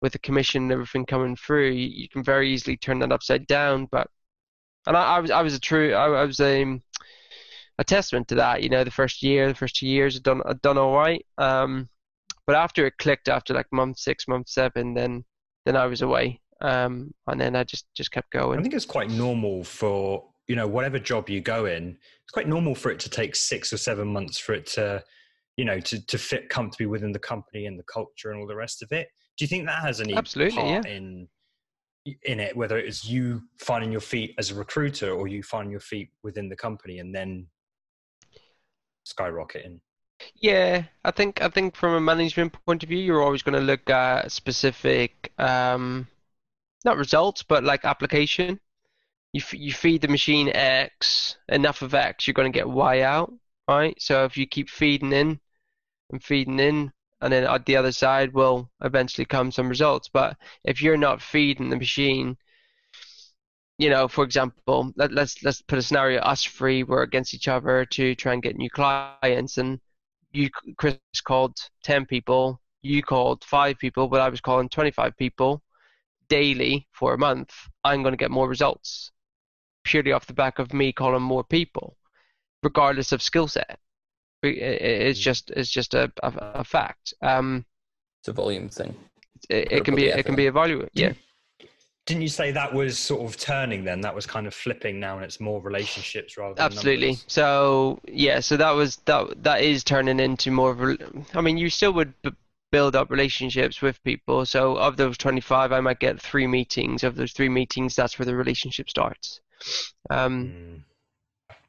with 0.00 0.12
the 0.12 0.18
commission 0.18 0.64
and 0.64 0.72
everything 0.72 1.06
coming 1.06 1.36
through, 1.36 1.70
you, 1.70 1.86
you 1.88 2.08
can 2.08 2.24
very 2.24 2.52
easily 2.52 2.76
turn 2.76 2.98
that 3.00 3.12
upside 3.12 3.46
down. 3.46 3.86
But 3.86 4.08
and 4.86 4.96
I, 4.96 5.16
I 5.16 5.20
was 5.20 5.30
I 5.30 5.42
was 5.42 5.54
a 5.54 5.60
true 5.60 5.94
I, 5.94 6.06
I 6.06 6.24
was 6.24 6.40
a 6.40 6.62
um, 6.62 6.82
a 7.78 7.84
testament 7.84 8.28
to 8.28 8.34
that. 8.36 8.62
You 8.62 8.68
know, 8.68 8.84
the 8.84 8.90
first 8.90 9.22
year, 9.22 9.48
the 9.48 9.54
first 9.54 9.76
two 9.76 9.86
years, 9.86 10.16
I'd 10.16 10.22
done 10.22 10.42
I'd 10.44 10.62
done 10.62 10.78
all 10.78 10.96
right. 10.96 11.24
Um, 11.38 11.88
but 12.46 12.56
after 12.56 12.86
it 12.86 12.98
clicked, 12.98 13.28
after 13.28 13.54
like 13.54 13.72
month 13.72 13.98
six, 13.98 14.26
month 14.26 14.48
seven, 14.48 14.94
then 14.94 15.24
then 15.64 15.76
I 15.76 15.86
was 15.86 16.02
away. 16.02 16.40
Um, 16.60 17.12
and 17.26 17.40
then 17.40 17.56
I 17.56 17.64
just 17.64 17.86
just 17.94 18.10
kept 18.10 18.30
going. 18.30 18.58
I 18.58 18.62
think 18.62 18.74
it's 18.74 18.84
quite 18.84 19.10
normal 19.10 19.64
for 19.64 20.24
you 20.48 20.56
know 20.56 20.66
whatever 20.66 20.98
job 20.98 21.28
you 21.28 21.40
go 21.40 21.66
in 21.66 21.90
it's 22.22 22.32
quite 22.32 22.48
normal 22.48 22.74
for 22.74 22.90
it 22.90 22.98
to 23.00 23.08
take 23.08 23.36
six 23.36 23.72
or 23.72 23.76
seven 23.76 24.08
months 24.08 24.38
for 24.38 24.54
it 24.54 24.66
to 24.66 25.02
you 25.56 25.64
know 25.64 25.78
to, 25.80 26.04
to 26.06 26.18
fit 26.18 26.48
comfortably 26.48 26.86
within 26.86 27.12
the 27.12 27.18
company 27.18 27.66
and 27.66 27.78
the 27.78 27.84
culture 27.84 28.30
and 28.30 28.40
all 28.40 28.46
the 28.46 28.56
rest 28.56 28.82
of 28.82 28.90
it 28.92 29.08
do 29.36 29.44
you 29.44 29.48
think 29.48 29.66
that 29.66 29.82
has 29.82 30.00
any 30.00 30.14
absolutely 30.14 30.56
part 30.56 30.84
yeah. 30.84 30.92
in 30.92 31.28
in 32.24 32.40
it 32.40 32.56
whether 32.56 32.78
it's 32.78 33.04
you 33.04 33.40
finding 33.58 33.92
your 33.92 34.00
feet 34.00 34.34
as 34.38 34.50
a 34.50 34.54
recruiter 34.54 35.12
or 35.12 35.28
you 35.28 35.42
finding 35.42 35.70
your 35.70 35.80
feet 35.80 36.10
within 36.22 36.48
the 36.48 36.56
company 36.56 36.98
and 36.98 37.14
then 37.14 37.46
skyrocketing 39.06 39.80
Yeah, 40.36 40.84
I 41.04 41.10
think 41.10 41.42
I 41.42 41.48
think 41.48 41.76
from 41.76 41.94
a 41.94 42.00
management 42.00 42.56
point 42.64 42.82
of 42.82 42.88
view, 42.88 42.98
you're 42.98 43.22
always 43.22 43.42
going 43.42 43.58
to 43.58 43.64
look 43.64 43.88
at 43.90 44.30
specific, 44.30 45.32
um, 45.38 46.06
not 46.84 46.96
results, 46.96 47.42
but 47.42 47.64
like 47.64 47.84
application. 47.84 48.60
You 49.32 49.40
f 49.40 49.54
you 49.54 49.72
feed 49.72 50.02
the 50.02 50.08
machine 50.08 50.50
X, 50.54 51.36
enough 51.48 51.80
of 51.80 51.94
X, 51.94 52.26
you're 52.26 52.34
going 52.34 52.52
to 52.52 52.58
get 52.58 52.68
Y 52.68 53.00
out, 53.00 53.32
right? 53.66 53.94
So 54.00 54.24
if 54.24 54.36
you 54.36 54.46
keep 54.46 54.68
feeding 54.68 55.12
in 55.12 55.40
and 56.10 56.22
feeding 56.22 56.60
in, 56.60 56.92
and 57.22 57.32
then 57.32 57.44
at 57.44 57.64
the 57.64 57.76
other 57.76 57.92
side 57.92 58.34
will 58.34 58.70
eventually 58.84 59.24
come 59.24 59.50
some 59.50 59.70
results. 59.70 60.10
But 60.12 60.36
if 60.64 60.82
you're 60.82 60.98
not 60.98 61.22
feeding 61.22 61.70
the 61.70 61.76
machine, 61.76 62.36
you 63.78 63.88
know, 63.88 64.06
for 64.06 64.22
example, 64.22 64.92
let, 64.96 65.12
let's 65.12 65.42
let's 65.42 65.62
put 65.62 65.78
a 65.78 65.82
scenario: 65.82 66.20
us 66.20 66.44
three 66.44 66.82
were 66.82 67.02
against 67.02 67.32
each 67.32 67.48
other 67.48 67.86
to 67.86 68.14
try 68.14 68.34
and 68.34 68.42
get 68.42 68.56
new 68.56 68.68
clients, 68.68 69.56
and 69.56 69.80
you, 70.32 70.50
Chris, 70.76 70.98
called 71.24 71.56
ten 71.82 72.04
people, 72.04 72.60
you 72.82 73.02
called 73.02 73.44
five 73.44 73.78
people, 73.78 74.08
but 74.08 74.20
I 74.20 74.28
was 74.28 74.42
calling 74.42 74.68
twenty-five 74.68 75.16
people 75.16 75.62
daily 76.28 76.86
for 76.92 77.14
a 77.14 77.18
month. 77.18 77.54
I'm 77.82 78.02
going 78.02 78.12
to 78.12 78.18
get 78.18 78.30
more 78.30 78.48
results 78.48 79.10
purely 79.84 80.12
off 80.12 80.26
the 80.26 80.32
back 80.32 80.58
of 80.58 80.72
me 80.72 80.92
calling 80.92 81.22
more 81.22 81.44
people, 81.44 81.96
regardless 82.62 83.12
of 83.12 83.22
skill 83.22 83.48
set. 83.48 83.78
It's 84.42 85.20
mm. 85.20 85.22
just 85.22 85.50
it's 85.50 85.70
just 85.70 85.94
a, 85.94 86.12
a, 86.22 86.32
a 86.54 86.64
fact. 86.64 87.14
Um, 87.22 87.64
it's 88.20 88.28
a 88.28 88.32
volume 88.32 88.68
thing. 88.68 88.94
It, 89.48 89.70
it 89.70 89.84
can 89.84 89.94
be 89.94 90.06
it 90.06 90.24
can 90.24 90.34
be 90.34 90.46
evaluated. 90.46 90.90
Yeah. 90.94 91.12
Didn't 92.04 92.22
you 92.22 92.28
say 92.28 92.50
that 92.50 92.74
was 92.74 92.98
sort 92.98 93.22
of 93.22 93.36
turning 93.36 93.84
then? 93.84 94.00
That 94.00 94.12
was 94.12 94.26
kind 94.26 94.48
of 94.48 94.54
flipping 94.54 94.98
now, 94.98 95.14
and 95.16 95.24
it's 95.24 95.38
more 95.38 95.60
relationships 95.60 96.36
rather 96.36 96.54
than 96.54 96.64
absolutely. 96.64 97.08
Numbers. 97.08 97.24
So 97.28 98.00
yeah, 98.08 98.40
so 98.40 98.56
that 98.56 98.72
was 98.72 98.96
that 99.04 99.42
that 99.44 99.60
is 99.60 99.84
turning 99.84 100.18
into 100.18 100.50
more 100.50 100.72
of. 100.72 100.82
A, 100.82 100.98
I 101.34 101.40
mean, 101.40 101.58
you 101.58 101.70
still 101.70 101.92
would 101.92 102.12
b- 102.22 102.32
build 102.72 102.96
up 102.96 103.10
relationships 103.10 103.80
with 103.80 104.02
people. 104.02 104.44
So 104.46 104.76
of 104.78 104.96
those 104.96 105.16
25, 105.18 105.70
I 105.70 105.80
might 105.80 106.00
get 106.00 106.20
three 106.20 106.48
meetings. 106.48 107.04
Of 107.04 107.14
those 107.14 107.32
three 107.32 107.48
meetings, 107.48 107.94
that's 107.94 108.18
where 108.18 108.26
the 108.26 108.34
relationship 108.34 108.90
starts. 108.90 109.40
Um, 110.10 110.46
mm. 110.48 110.82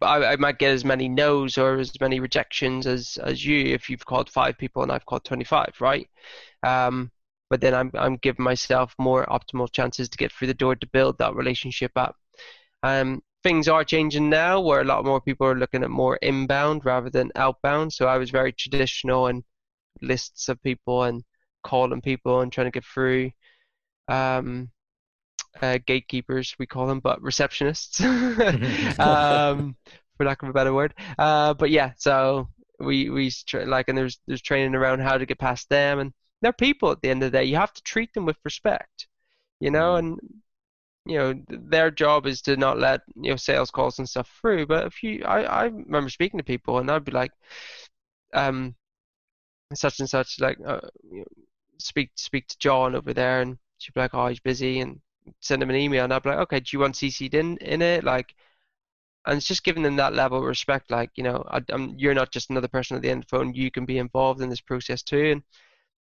I, 0.02 0.34
I, 0.34 0.36
might 0.36 0.60
get 0.60 0.72
as 0.72 0.84
many 0.84 1.08
no's 1.08 1.58
or 1.58 1.78
as 1.80 2.00
many 2.02 2.20
rejections 2.20 2.88
as 2.88 3.18
as 3.24 3.46
you 3.46 3.74
if 3.74 3.90
you've 3.90 4.06
called 4.06 4.30
five 4.30 4.58
people 4.58 4.84
and 4.84 4.92
I've 4.92 5.06
called 5.06 5.24
25, 5.26 5.76
right? 5.80 6.08
Um, 6.64 7.12
but 7.50 7.62
then 7.62 7.74
I'm 7.74 7.92
I'm 7.96 8.18
giving 8.18 8.44
myself 8.44 8.94
more 9.00 9.26
optimal 9.28 9.72
chances 9.72 10.10
to 10.10 10.18
get 10.18 10.32
through 10.32 10.48
the 10.48 10.54
door 10.54 10.76
to 10.76 10.88
build 10.88 11.18
that 11.20 11.36
relationship 11.36 11.92
up. 11.96 12.16
Um, 12.84 13.22
things 13.44 13.68
are 13.68 13.84
changing 13.84 14.30
now, 14.30 14.60
where 14.62 14.82
a 14.82 14.86
lot 14.86 15.06
more 15.06 15.22
people 15.22 15.48
are 15.48 15.56
looking 15.56 15.84
at 15.84 15.90
more 15.90 16.18
inbound 16.18 16.86
rather 16.86 17.10
than 17.10 17.32
outbound. 17.36 17.94
So 17.94 18.08
I 18.08 18.18
was 18.18 18.30
very 18.30 18.54
traditional 18.54 19.28
and 19.28 19.44
lists 20.02 20.50
of 20.50 20.62
people 20.64 21.04
and 21.04 21.24
calling 21.64 22.02
people 22.02 22.42
and 22.42 22.52
trying 22.52 22.68
to 22.68 22.72
get 22.72 22.86
through. 22.86 23.32
Um, 24.08 24.70
uh, 25.62 25.80
gatekeepers, 25.86 26.56
we 26.60 26.66
call 26.66 26.88
them, 26.88 27.00
but 27.00 27.22
receptionists, 27.22 28.02
um, 29.00 29.76
for 30.18 30.26
lack 30.26 30.42
of 30.44 30.50
a 30.50 30.54
better 30.54 30.74
word. 30.74 30.94
Uh, 31.18 31.54
but 31.54 31.70
yeah, 31.70 31.92
so 31.98 32.50
we 32.80 33.10
we 33.10 33.32
tra- 33.46 33.66
like, 33.66 33.88
and 33.90 33.98
there's 33.98 34.20
there's 34.28 34.42
training 34.42 34.76
around 34.76 35.00
how 35.02 35.18
to 35.18 35.26
get 35.26 35.40
past 35.40 35.70
them, 35.70 36.00
and 36.00 36.14
they're 36.42 36.54
people 36.54 36.92
at 36.92 37.02
the 37.02 37.10
end 37.10 37.24
of 37.24 37.32
the 37.32 37.38
day. 37.38 37.46
You 37.46 37.56
have 37.56 37.74
to 37.74 37.84
treat 37.84 38.14
them 38.14 38.26
with 38.26 38.38
respect, 38.44 39.08
you 39.60 39.72
know, 39.72 39.94
mm. 39.94 40.00
and 40.00 40.20
you 41.06 41.18
know 41.18 41.34
their 41.50 41.92
job 41.92 42.26
is 42.26 42.42
to 42.44 42.58
not 42.58 42.80
let 42.80 43.02
you 43.16 43.32
know 43.32 43.36
sales 43.36 43.72
calls 43.72 44.00
and 44.00 44.10
stuff 44.10 44.30
through. 44.42 44.68
But 44.68 44.88
if 44.88 45.04
you, 45.04 45.24
I 45.26 45.44
I 45.44 45.64
remember 45.66 46.10
speaking 46.10 46.40
to 46.40 46.44
people, 46.44 46.80
and 46.80 46.90
I'd 46.90 47.06
be 47.06 47.12
like, 47.12 47.32
um, 48.34 48.76
such 49.74 50.00
and 50.00 50.10
such, 50.10 50.40
like, 50.40 50.58
uh, 50.66 50.82
you 51.12 51.20
know, 51.20 51.26
speak 51.80 52.12
speak 52.16 52.48
to 52.48 52.58
John 52.60 52.96
over 52.96 53.14
there, 53.14 53.42
and 53.42 53.58
she'd 53.78 53.94
be 53.94 54.02
like, 54.02 54.14
oh, 54.14 54.28
he's 54.28 54.40
busy, 54.40 54.80
and 54.80 55.00
send 55.40 55.62
them 55.62 55.70
an 55.70 55.76
email, 55.76 56.04
and 56.04 56.14
I'd 56.14 56.24
be 56.24 56.30
like, 56.30 56.40
okay, 56.40 56.60
do 56.60 56.70
you 56.74 56.80
want 56.80 56.96
CC'd 56.96 57.36
in 57.36 57.58
in 57.58 57.82
it, 57.82 58.04
like. 58.04 58.36
And 59.26 59.38
it's 59.38 59.48
just 59.48 59.64
giving 59.64 59.84
them 59.84 59.96
that 59.96 60.14
level 60.14 60.40
of 60.40 60.44
respect, 60.44 60.92
like 60.92 61.12
you 61.16 61.24
know, 61.24 61.46
I, 61.50 61.62
you're 61.98 62.14
not 62.14 62.32
just 62.32 62.50
another 62.50 62.68
person 62.68 62.98
at 62.98 63.02
the 63.02 63.10
end 63.10 63.24
of 63.24 63.30
the 63.30 63.38
phone. 63.38 63.54
You 63.54 63.72
can 63.72 63.86
be 63.86 63.98
involved 63.98 64.42
in 64.42 64.50
this 64.50 64.60
process 64.60 65.02
too, 65.02 65.32
and 65.32 65.44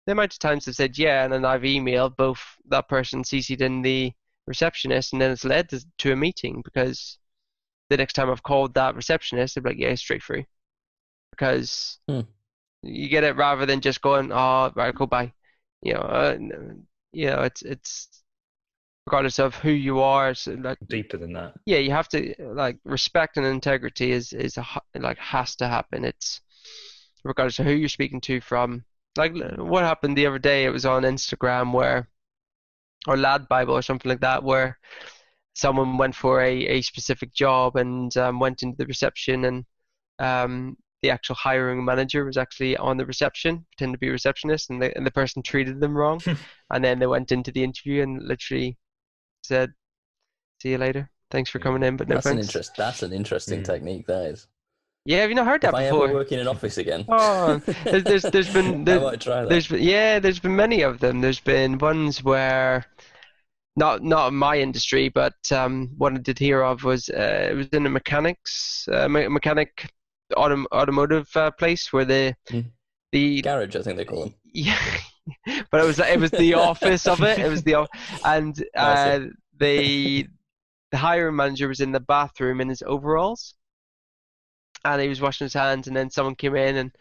the 0.06 0.14
amount 0.14 0.34
of 0.34 0.40
times 0.40 0.66
they've 0.66 0.76
said 0.76 0.98
yeah, 0.98 1.24
and 1.24 1.34
then 1.34 1.46
I've 1.46 1.62
emailed 1.62 2.16
both 2.16 2.42
that 2.70 2.90
person 2.90 3.24
CC'd 3.24 3.62
in 3.62 3.82
the 3.82 4.14
receptionist, 4.48 5.14
and 5.14 5.22
then 5.22 5.32
it's 5.32 5.46
led 5.46 5.70
to, 5.70 5.86
to 6.00 6.14
a 6.14 6.16
meeting 6.16 6.62
because 6.64 7.20
the 7.90 7.98
next 7.98 8.14
time 8.14 8.30
I've 8.30 8.44
called 8.44 8.74
that 8.74 8.96
receptionist, 8.96 9.56
they're 9.56 9.64
like, 9.64 9.78
yeah, 9.78 9.94
straight 9.96 10.24
through, 10.24 10.46
because 11.32 12.00
hmm. 12.08 12.22
you 12.82 13.10
get 13.10 13.24
it 13.24 13.36
rather 13.36 13.66
than 13.66 13.82
just 13.82 14.02
going, 14.02 14.32
oh, 14.32 14.72
right, 14.76 14.96
go 14.96 15.06
bye. 15.06 15.32
you 15.82 15.94
know, 15.94 16.00
uh, 16.00 16.38
you 17.12 17.28
know, 17.28 17.42
it's 17.42 17.62
it's 17.62 18.21
regardless 19.08 19.40
of 19.40 19.56
who 19.56 19.72
you 19.72 20.00
are, 20.00 20.34
so 20.34 20.54
like 20.54 20.78
deeper 20.88 21.18
than 21.18 21.34
that. 21.34 21.54
Yeah, 21.66 21.80
you 21.80 21.92
have 21.92 22.08
to 22.10 22.34
like 22.40 22.78
respect 22.86 23.38
and 23.38 23.46
integrity 23.46 24.12
is 24.12 24.34
is 24.34 24.58
a, 24.58 24.66
like 24.96 25.18
has 25.18 25.56
to 25.58 25.68
happen. 25.68 26.06
It's 26.06 26.42
regardless 27.24 27.60
of 27.60 27.66
who 27.66 27.74
you're 27.74 27.90
speaking 27.90 28.22
to 28.22 28.42
from 28.42 28.84
like 29.18 29.34
what 29.58 29.84
happened 29.84 30.18
the 30.18 30.28
other 30.28 30.40
day? 30.40 30.66
It 30.66 30.70
was 30.70 30.86
on 30.86 31.04
Instagram 31.04 31.74
where, 31.74 32.08
or 33.08 33.18
Lad 33.18 33.48
Bible 33.48 33.74
or 33.74 33.82
something 33.82 34.10
like 34.10 34.22
that, 34.22 34.44
where 34.44 34.78
someone 35.54 35.98
went 35.98 36.16
for 36.16 36.42
a, 36.42 36.66
a 36.68 36.82
specific 36.82 37.34
job 37.34 37.76
and 37.76 38.16
um, 38.18 38.40
went 38.40 38.64
into 38.64 38.78
the 38.78 38.86
reception 38.86 39.46
and 39.46 39.66
um, 40.20 40.78
the 41.02 41.10
actual 41.10 41.36
hiring 41.36 41.84
manager 41.84 42.24
was 42.24 42.38
actually 42.38 42.78
on 42.78 42.98
the 42.98 43.06
reception, 43.06 43.66
pretending 43.72 43.96
to 43.96 44.00
be 44.00 44.08
a 44.08 44.12
receptionist, 44.12 44.70
and 44.70 44.82
the, 44.82 44.96
and 44.96 45.06
the 45.06 45.12
person 45.12 45.42
treated 45.42 45.80
them 45.80 45.98
wrong. 45.98 46.22
and 46.72 46.84
then 46.84 47.00
they 47.00 47.08
went 47.08 47.32
into 47.32 47.52
the 47.52 47.64
interview 47.64 48.04
and 48.04 48.22
literally 48.24 48.78
said, 49.52 49.74
"See 50.62 50.70
you 50.72 50.78
later. 50.78 51.10
Thanks 51.30 51.50
for 51.50 51.60
coming 51.60 51.84
in, 51.84 51.98
but 51.98 52.08
no 52.08 52.16
that's 52.16 52.26
thanks." 52.26 52.38
An 52.38 52.48
interest, 52.48 52.72
that's 52.78 53.04
an 53.04 53.14
interesting 53.14 53.62
mm. 53.62 53.66
technique. 53.66 54.08
That 54.08 54.26
is. 54.26 54.48
Yeah, 55.06 55.22
have 55.22 55.30
you 55.30 55.36
not 55.36 55.48
heard 55.48 55.62
that 55.62 55.74
if 55.74 55.90
before? 55.90 56.06
I 56.06 56.10
ever 56.10 56.14
work 56.14 56.32
in 56.32 56.40
an 56.40 56.48
office 56.48 56.78
again. 56.78 57.06
Oh, 57.10 57.58
there's 57.84 58.04
there's, 58.04 58.24
there's 58.24 58.54
been 58.54 58.84
there, 58.86 59.00
I 59.00 59.04
might 59.04 59.22
try 59.22 59.42
that. 59.42 59.50
There's 59.50 59.68
been, 59.68 59.82
yeah, 59.82 60.20
there's 60.20 60.40
been 60.40 60.56
many 60.56 60.84
of 60.84 61.00
them. 61.00 61.22
There's 61.22 61.40
been 61.40 61.78
ones 61.80 62.24
where 62.24 62.86
not 63.76 64.04
not 64.04 64.28
in 64.28 64.36
my 64.36 64.60
industry, 64.60 65.10
but 65.10 65.34
um, 65.52 65.90
what 65.98 66.14
I 66.14 66.18
did 66.18 66.38
hear 66.38 66.62
of 66.62 66.84
was 66.84 67.10
uh, 67.10 67.48
it 67.50 67.56
was 67.56 67.68
in 67.68 67.86
a 67.86 67.90
mechanics 67.90 68.88
uh, 68.92 69.08
me- 69.08 69.28
mechanic 69.28 69.90
autom- 70.34 70.68
automotive 70.72 71.30
uh, 71.36 71.52
place 71.52 71.92
where 71.92 72.06
the 72.06 72.36
mm. 72.50 72.66
the 73.12 73.42
garage, 73.42 73.76
I 73.76 73.82
think 73.82 73.98
they 73.98 74.06
call 74.06 74.26
them. 74.26 74.36
Yeah, 74.54 74.78
but 75.72 75.82
it 75.82 75.86
was 75.86 76.00
it 76.00 76.20
was 76.20 76.32
the 76.32 76.54
office 76.70 77.08
of 77.08 77.22
it. 77.22 77.40
It 77.40 77.50
was 77.50 77.64
the 77.64 77.88
and 78.26 78.62
uh, 78.76 79.22
the 79.62 80.28
the 80.92 80.98
hiring 80.98 81.36
manager 81.38 81.68
was 81.70 81.82
in 81.82 81.92
the 81.94 82.00
bathroom 82.02 82.62
in 82.62 82.70
his 82.70 82.84
overalls 82.84 83.56
and 84.86 85.02
he 85.02 85.08
was 85.08 85.22
washing 85.22 85.46
his 85.46 85.54
hands, 85.54 85.88
and 85.88 85.96
then 85.96 86.10
someone 86.10 86.36
came 86.36 86.56
in 86.56 86.76
and 86.78 86.92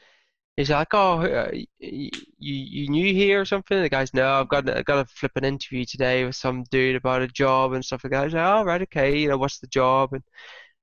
he's 0.56 0.70
like, 0.70 0.88
"Oh, 0.94 1.22
uh, 1.22 1.50
you 1.80 2.10
you 2.38 2.88
new 2.90 3.14
here 3.14 3.40
or 3.42 3.44
something?" 3.44 3.76
And 3.78 3.84
the 3.86 3.90
guy's, 3.90 4.14
"No, 4.14 4.32
I've 4.40 4.48
got 4.48 4.68
I 4.70 4.82
got 4.82 5.06
to 5.08 5.14
flip 5.14 5.32
an 5.36 5.44
interview 5.44 5.84
today 5.84 6.24
with 6.24 6.36
some 6.36 6.64
dude 6.70 6.96
about 6.96 7.22
a 7.22 7.28
job 7.28 7.72
and 7.72 7.84
stuff 7.84 8.04
like 8.04 8.12
that." 8.12 8.24
He's 8.26 8.34
like, 8.34 8.46
"Oh, 8.46 8.64
right, 8.64 8.82
okay, 8.82 9.18
you 9.18 9.28
know, 9.28 9.38
what's 9.38 9.58
the 9.60 9.66
job?" 9.68 10.12
And 10.14 10.22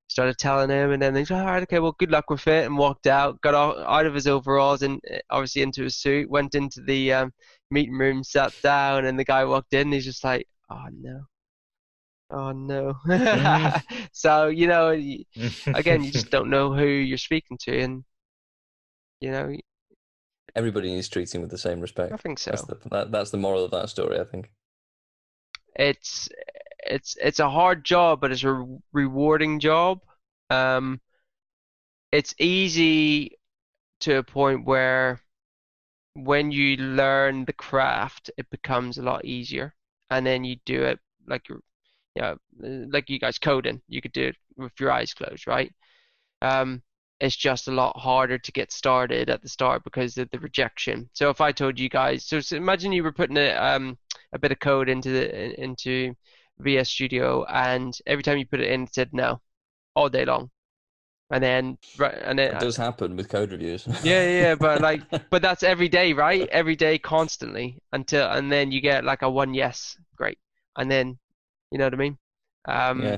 started 0.10 0.38
telling 0.40 0.70
him, 0.72 0.92
and 0.92 1.02
then 1.02 1.16
he's 1.16 1.32
like, 1.32 1.42
"All 1.42 1.48
right, 1.48 1.64
okay, 1.64 1.80
well, 1.80 1.94
good 2.00 2.12
luck 2.12 2.30
with 2.30 2.48
it," 2.48 2.66
and 2.66 2.78
walked 2.78 3.08
out, 3.08 3.42
got 3.42 3.56
out 3.56 4.06
of 4.06 4.16
his 4.16 4.28
overalls 4.28 4.82
and 4.84 5.02
uh, 5.14 5.20
obviously 5.32 5.62
into 5.64 5.84
his 5.84 5.98
suit, 5.98 6.30
went 6.30 6.56
into 6.56 6.82
the 6.82 7.14
um, 7.14 7.34
meeting 7.72 7.98
room, 7.98 8.24
sat 8.24 8.54
down, 8.64 9.06
and 9.06 9.20
the 9.20 9.26
guy 9.26 9.46
walked 9.46 9.74
in. 9.74 9.84
And 9.88 9.94
he's 9.94 10.06
just 10.06 10.24
like, 10.24 10.48
"Oh 10.70 10.88
no." 10.94 11.26
Oh 12.30 12.52
no. 12.52 12.94
so, 14.12 14.48
you 14.48 14.68
know, 14.68 14.90
again, 15.68 16.04
you 16.04 16.12
just 16.12 16.30
don't 16.30 16.50
know 16.50 16.74
who 16.74 16.86
you're 16.86 17.18
speaking 17.18 17.58
to 17.62 17.80
and 17.80 18.04
you 19.22 19.32
know, 19.32 19.56
everybody 20.56 20.94
needs 20.94 21.10
treating 21.10 21.42
with 21.42 21.50
the 21.52 21.58
same 21.58 21.80
respect. 21.80 22.14
I 22.14 22.18
think 22.18 22.40
so. 22.40 22.52
That's 22.52 22.64
the, 22.64 22.78
that, 22.90 23.12
that's 23.12 23.32
the 23.32 23.38
moral 23.38 23.64
of 23.64 23.72
that 23.72 23.90
story, 23.90 24.20
I 24.20 24.24
think. 24.24 24.52
It's 25.76 26.30
it's 26.86 27.16
it's 27.22 27.40
a 27.40 27.50
hard 27.50 27.84
job, 27.84 28.22
but 28.22 28.32
it's 28.32 28.44
a 28.44 28.66
rewarding 28.92 29.60
job. 29.60 30.02
Um, 30.50 31.00
it's 32.12 32.34
easy 32.40 33.38
to 34.02 34.18
a 34.18 34.24
point 34.24 34.66
where 34.66 35.22
when 36.16 36.52
you 36.52 36.78
learn 36.78 37.46
the 37.46 37.54
craft, 37.54 38.32
it 38.38 38.50
becomes 38.50 38.98
a 38.98 39.04
lot 39.04 39.26
easier, 39.26 39.76
and 40.10 40.26
then 40.26 40.44
you 40.44 40.58
do 40.66 40.84
it 40.84 41.00
like 41.28 41.48
you're 41.50 41.62
you 42.18 42.24
know, 42.24 42.88
like 42.92 43.10
you 43.10 43.20
guys 43.20 43.38
coding, 43.38 43.82
you 43.88 44.02
could 44.02 44.14
do 44.14 44.28
it 44.28 44.36
with 44.58 44.72
your 44.80 44.92
eyes 44.92 45.14
closed, 45.14 45.48
right? 45.48 45.72
Um, 46.42 46.82
it's 47.20 47.36
just 47.36 47.68
a 47.68 47.72
lot 47.72 47.98
harder 47.98 48.38
to 48.38 48.52
get 48.52 48.72
started 48.72 49.30
at 49.30 49.42
the 49.42 49.50
start 49.50 49.84
because 49.84 50.18
of 50.18 50.30
the 50.32 50.40
rejection. 50.40 51.10
So 51.14 51.30
if 51.30 51.42
I 51.42 51.52
told 51.52 51.80
you 51.80 51.90
guys, 51.90 52.26
so, 52.26 52.40
so 52.40 52.56
imagine 52.56 52.92
you 52.92 53.04
were 53.04 53.12
putting 53.12 53.38
a 53.38 53.52
um, 53.56 53.98
a 54.34 54.40
bit 54.40 54.52
of 54.52 54.60
code 54.60 54.90
into 54.90 55.10
the 55.10 55.62
into 55.62 56.16
VS 56.60 56.90
Studio, 56.90 57.46
and 57.46 57.98
every 58.06 58.24
time 58.24 58.38
you 58.38 58.46
put 58.46 58.62
it 58.62 58.72
in, 58.72 58.84
it 58.84 58.94
said 58.94 59.10
no, 59.14 59.42
all 59.96 60.10
day 60.10 60.26
long. 60.26 60.50
and 61.32 61.44
then 61.44 61.78
right, 61.98 62.18
and 62.24 62.40
then 62.40 62.56
it 62.56 62.60
does 62.60 62.78
happen 62.78 63.16
with 63.16 63.30
code 63.30 63.52
reviews. 63.52 63.88
yeah, 64.04 64.28
yeah, 64.28 64.56
but 64.56 64.82
like, 64.82 65.02
but 65.30 65.42
that's 65.42 65.64
every 65.64 65.90
day, 65.90 66.14
right? 66.14 66.48
Every 66.50 66.76
day, 66.76 66.98
constantly, 66.98 67.80
until 67.94 68.30
and 68.30 68.52
then 68.52 68.72
you 68.72 68.82
get 68.82 69.04
like 69.04 69.24
a 69.24 69.30
one 69.30 69.54
yes, 69.54 69.98
great, 70.16 70.38
and 70.78 70.90
then, 70.90 71.18
you 71.72 71.78
know 71.78 71.86
what 71.86 71.94
I 71.94 71.98
mean? 71.98 72.18
Um, 72.66 73.04
yeah. 73.04 73.18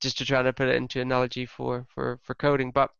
Just 0.00 0.18
to 0.18 0.24
try 0.24 0.40
to 0.42 0.52
put 0.52 0.68
it 0.68 0.76
into 0.76 1.00
analogy 1.00 1.46
for 1.46 1.84
for 1.88 2.20
for 2.22 2.34
coding, 2.36 2.70
but 2.70 2.92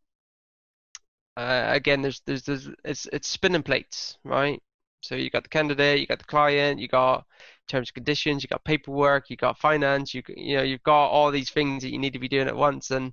uh, 1.36 1.64
again, 1.68 2.02
there's 2.02 2.20
there's 2.26 2.42
there's 2.44 2.68
it's 2.84 3.06
it's 3.12 3.28
spinning 3.28 3.62
plates, 3.62 4.18
right? 4.24 4.62
So 5.00 5.16
you 5.16 5.30
got 5.30 5.42
the 5.42 5.48
candidate, 5.50 6.00
you 6.00 6.06
got 6.06 6.18
the 6.18 6.24
client, 6.24 6.80
you 6.80 6.88
got 6.88 7.26
terms 7.68 7.90
and 7.90 7.94
conditions, 7.94 8.42
you 8.42 8.48
got 8.48 8.64
paperwork, 8.64 9.28
you 9.30 9.36
got 9.36 9.58
finance, 9.58 10.14
you 10.14 10.22
you 10.28 10.56
know 10.56 10.62
you've 10.62 10.82
got 10.84 11.08
all 11.08 11.30
these 11.30 11.50
things 11.50 11.82
that 11.82 11.90
you 11.90 11.98
need 11.98 12.12
to 12.14 12.18
be 12.18 12.28
doing 12.28 12.48
at 12.48 12.56
once. 12.56 12.90
And 12.90 13.12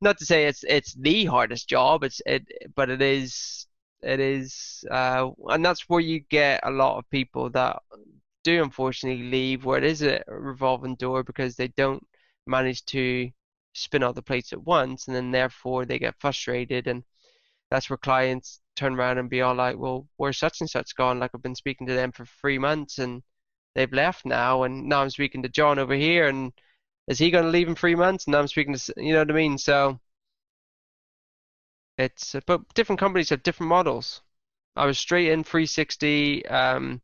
not 0.00 0.18
to 0.18 0.26
say 0.26 0.46
it's 0.46 0.64
it's 0.64 0.94
the 0.94 1.24
hardest 1.26 1.68
job, 1.68 2.04
it's 2.04 2.20
it, 2.26 2.46
but 2.76 2.90
it 2.90 3.02
is 3.02 3.66
it 4.02 4.20
is, 4.20 4.84
uh, 4.90 5.30
and 5.48 5.64
that's 5.64 5.88
where 5.88 6.00
you 6.00 6.20
get 6.20 6.60
a 6.64 6.70
lot 6.70 6.98
of 6.98 7.08
people 7.10 7.50
that 7.50 7.82
do 8.44 8.62
unfortunately 8.62 9.24
leave 9.24 9.64
where 9.64 9.78
it 9.78 9.84
is 9.84 10.02
a 10.02 10.22
revolving 10.28 10.96
door 10.96 11.22
because 11.22 11.56
they 11.56 11.68
don't 11.68 12.06
manage 12.46 12.84
to 12.86 13.30
spin 13.74 14.02
all 14.02 14.12
the 14.12 14.22
plates 14.22 14.52
at 14.52 14.62
once, 14.62 15.06
and 15.06 15.16
then 15.16 15.30
therefore 15.30 15.84
they 15.86 15.98
get 15.98 16.20
frustrated 16.20 16.86
and 16.86 17.04
that's 17.70 17.88
where 17.88 17.96
clients 17.96 18.60
turn 18.76 18.94
around 18.96 19.18
and 19.18 19.30
be 19.30 19.40
all 19.40 19.54
like, 19.54 19.78
well, 19.78 20.06
where's 20.16 20.38
such 20.38 20.60
and 20.60 20.68
such 20.68 20.94
gone? 20.94 21.18
Like 21.18 21.30
I've 21.34 21.42
been 21.42 21.54
speaking 21.54 21.86
to 21.86 21.94
them 21.94 22.12
for 22.12 22.26
three 22.26 22.58
months 22.58 22.98
and 22.98 23.22
they've 23.74 23.92
left 23.92 24.26
now, 24.26 24.64
and 24.64 24.88
now 24.88 25.02
I'm 25.02 25.10
speaking 25.10 25.42
to 25.42 25.48
John 25.48 25.78
over 25.78 25.94
here, 25.94 26.28
and 26.28 26.52
is 27.08 27.18
he 27.18 27.30
going 27.30 27.44
to 27.44 27.50
leave 27.50 27.68
in 27.68 27.74
three 27.74 27.94
months? 27.94 28.26
And 28.26 28.32
now 28.32 28.40
I'm 28.40 28.48
speaking 28.48 28.74
to, 28.74 28.94
you 28.98 29.12
know 29.14 29.20
what 29.20 29.30
I 29.30 29.34
mean? 29.34 29.58
So 29.58 30.00
it's, 31.98 32.36
but 32.46 32.60
different 32.74 33.00
companies 33.00 33.30
have 33.30 33.42
different 33.42 33.70
models. 33.70 34.22
I 34.76 34.86
was 34.86 34.98
straight 34.98 35.28
in 35.30 35.44
360 35.44 36.46
um, 36.46 37.00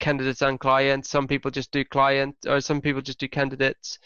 candidates 0.00 0.42
and 0.42 0.60
clients. 0.60 1.10
Some 1.10 1.26
people 1.28 1.50
just 1.50 1.70
do 1.70 1.84
client, 1.84 2.36
or 2.46 2.60
some 2.60 2.80
people 2.80 3.02
just 3.02 3.18
do 3.18 3.28
candidates. 3.28 3.98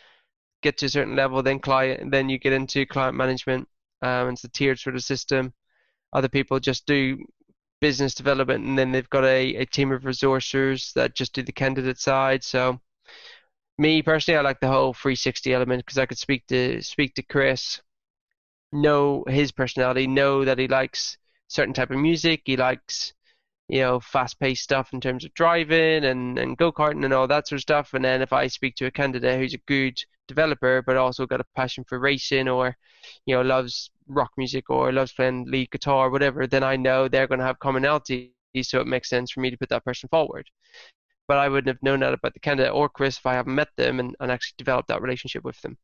Get 0.63 0.79
to 0.79 0.87
a 0.87 0.89
certain 0.91 1.17
level, 1.17 1.43
then 1.43 1.59
client, 1.59 2.11
then 2.11 2.29
you 2.29 2.39
get 2.39 2.53
into 2.53 2.87
client 2.87 3.17
management. 3.17 3.69
Um, 4.03 4.31
it's 4.31 4.45
a 4.45 4.49
tiered 4.49 4.79
sort 4.79 4.97
of 4.97 5.03
system. 5.03 5.55
Other 6.13 6.29
people 6.29 6.61
just 6.61 6.87
do 6.87 7.19
business 7.81 8.15
development 8.15 8.65
and 8.65 8.79
then 8.79 8.93
they've 8.93 9.09
got 9.11 9.25
a, 9.25 9.57
a 9.57 9.65
team 9.65 9.91
of 9.91 10.03
resourcers 10.03 10.93
that 10.93 11.15
just 11.15 11.33
do 11.33 11.43
the 11.43 11.53
candidate 11.53 11.99
side. 11.99 12.45
So 12.45 12.81
me 13.79 14.03
personally, 14.03 14.39
I 14.39 14.43
like 14.43 14.61
the 14.61 14.69
whole 14.69 14.93
360 14.93 15.55
element 15.55 15.85
because 15.85 15.99
I 15.99 16.07
could 16.07 16.19
speak 16.19 16.47
to 16.49 16.83
speak 16.83 17.15
to 17.15 17.23
Chris, 17.23 17.81
know 18.73 19.25
his 19.27 19.53
personality, 19.53 20.07
know 20.07 20.45
that 20.45 20.59
he 20.59 20.69
likes 20.69 21.17
certain 21.49 21.75
type 21.75 21.91
of 21.91 21.97
music, 21.97 22.43
he 22.45 22.57
likes 22.57 23.15
you 23.71 23.81
know 23.81 24.01
fast-paced 24.01 24.63
stuff 24.63 24.93
in 24.93 25.01
terms 25.01 25.25
of 25.25 25.33
driving 25.35 26.05
and 26.05 26.39
and 26.39 26.59
go-karting 26.59 27.05
and 27.05 27.15
all 27.15 27.29
that 27.29 27.49
sort 27.49 27.59
of 27.59 27.63
stuff. 27.63 27.95
And 27.95 28.05
then 28.05 28.23
if 28.23 28.33
I 28.33 28.47
speak 28.49 28.75
to 28.77 28.87
a 28.87 28.91
candidate 28.91 29.39
who's 29.39 29.55
a 29.55 29.59
good 29.67 29.99
developer 30.31 30.83
but 30.87 30.97
also 30.97 31.27
got 31.27 31.41
a 31.41 31.47
passion 31.57 31.85
for 31.89 31.99
racing 31.99 32.49
or 32.49 32.77
you 33.27 33.35
know 33.35 33.43
loves 33.43 33.91
rock 34.07 34.31
music 34.37 34.71
or 34.71 34.93
loves 34.93 35.13
playing 35.13 35.45
lead 35.49 35.69
guitar 35.73 36.07
or 36.07 36.11
whatever 36.11 36.47
then 36.47 36.63
i 36.63 36.77
know 36.77 37.09
they're 37.09 37.27
going 37.27 37.41
to 37.41 37.45
have 37.45 37.59
commonality 37.59 38.33
so 38.63 38.81
it 38.81 38.87
makes 38.87 39.09
sense 39.09 39.33
for 39.33 39.41
me 39.41 39.51
to 39.51 39.57
put 39.57 39.69
that 39.69 39.85
person 39.85 40.09
forward. 40.09 40.47
But 41.27 41.39
i 41.39 41.49
wouldn't 41.49 41.75
have 41.75 41.83
known 41.83 42.01
that 42.01 42.15
about 42.15 42.35
the 42.35 42.41
candidate 42.41 42.73
or 42.73 42.89
chris 42.89 43.19
if 43.19 43.27
i 43.27 43.35
haven't 43.35 43.55
met 43.55 43.71
them 43.77 43.99
and, 44.01 44.15
and 44.21 44.31
actually 44.31 44.55
developed 44.59 44.89
that 44.89 45.03
relationship 45.03 45.45
with 45.45 45.61
them. 45.63 45.77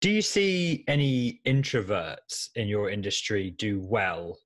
Do 0.00 0.10
you 0.10 0.22
see 0.22 0.84
any 0.86 1.40
introverts 1.46 2.50
in 2.54 2.68
your 2.68 2.90
industry 2.90 3.50
do 3.50 3.80
well? 3.80 4.38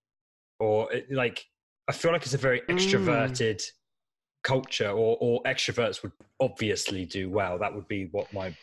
Or 0.59 0.93
eh, 0.93 1.03
like 1.11 1.45
i 1.91 1.93
feel 1.93 2.13
like 2.13 2.23
it's 2.23 2.35
a 2.35 2.39
very 2.39 2.61
mm. 2.63 2.75
extroverted 2.75 3.57
mm 3.57 3.71
culture 4.43 4.89
or, 4.89 5.19
or 5.21 5.43
extroverts 5.43 6.03
would 6.03 6.13
obviously 6.41 7.05
do 7.05 7.29
well 7.29 7.59
that 7.59 7.75
would 7.75 7.87
be 7.89 8.09
what 8.13 8.33
my 8.33 8.55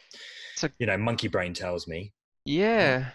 a, 0.63 0.71
you 0.79 0.87
know 0.87 0.97
monkey 0.97 1.27
brain 1.27 1.53
tells 1.53 1.87
me 1.87 2.11
yeah 2.45 3.11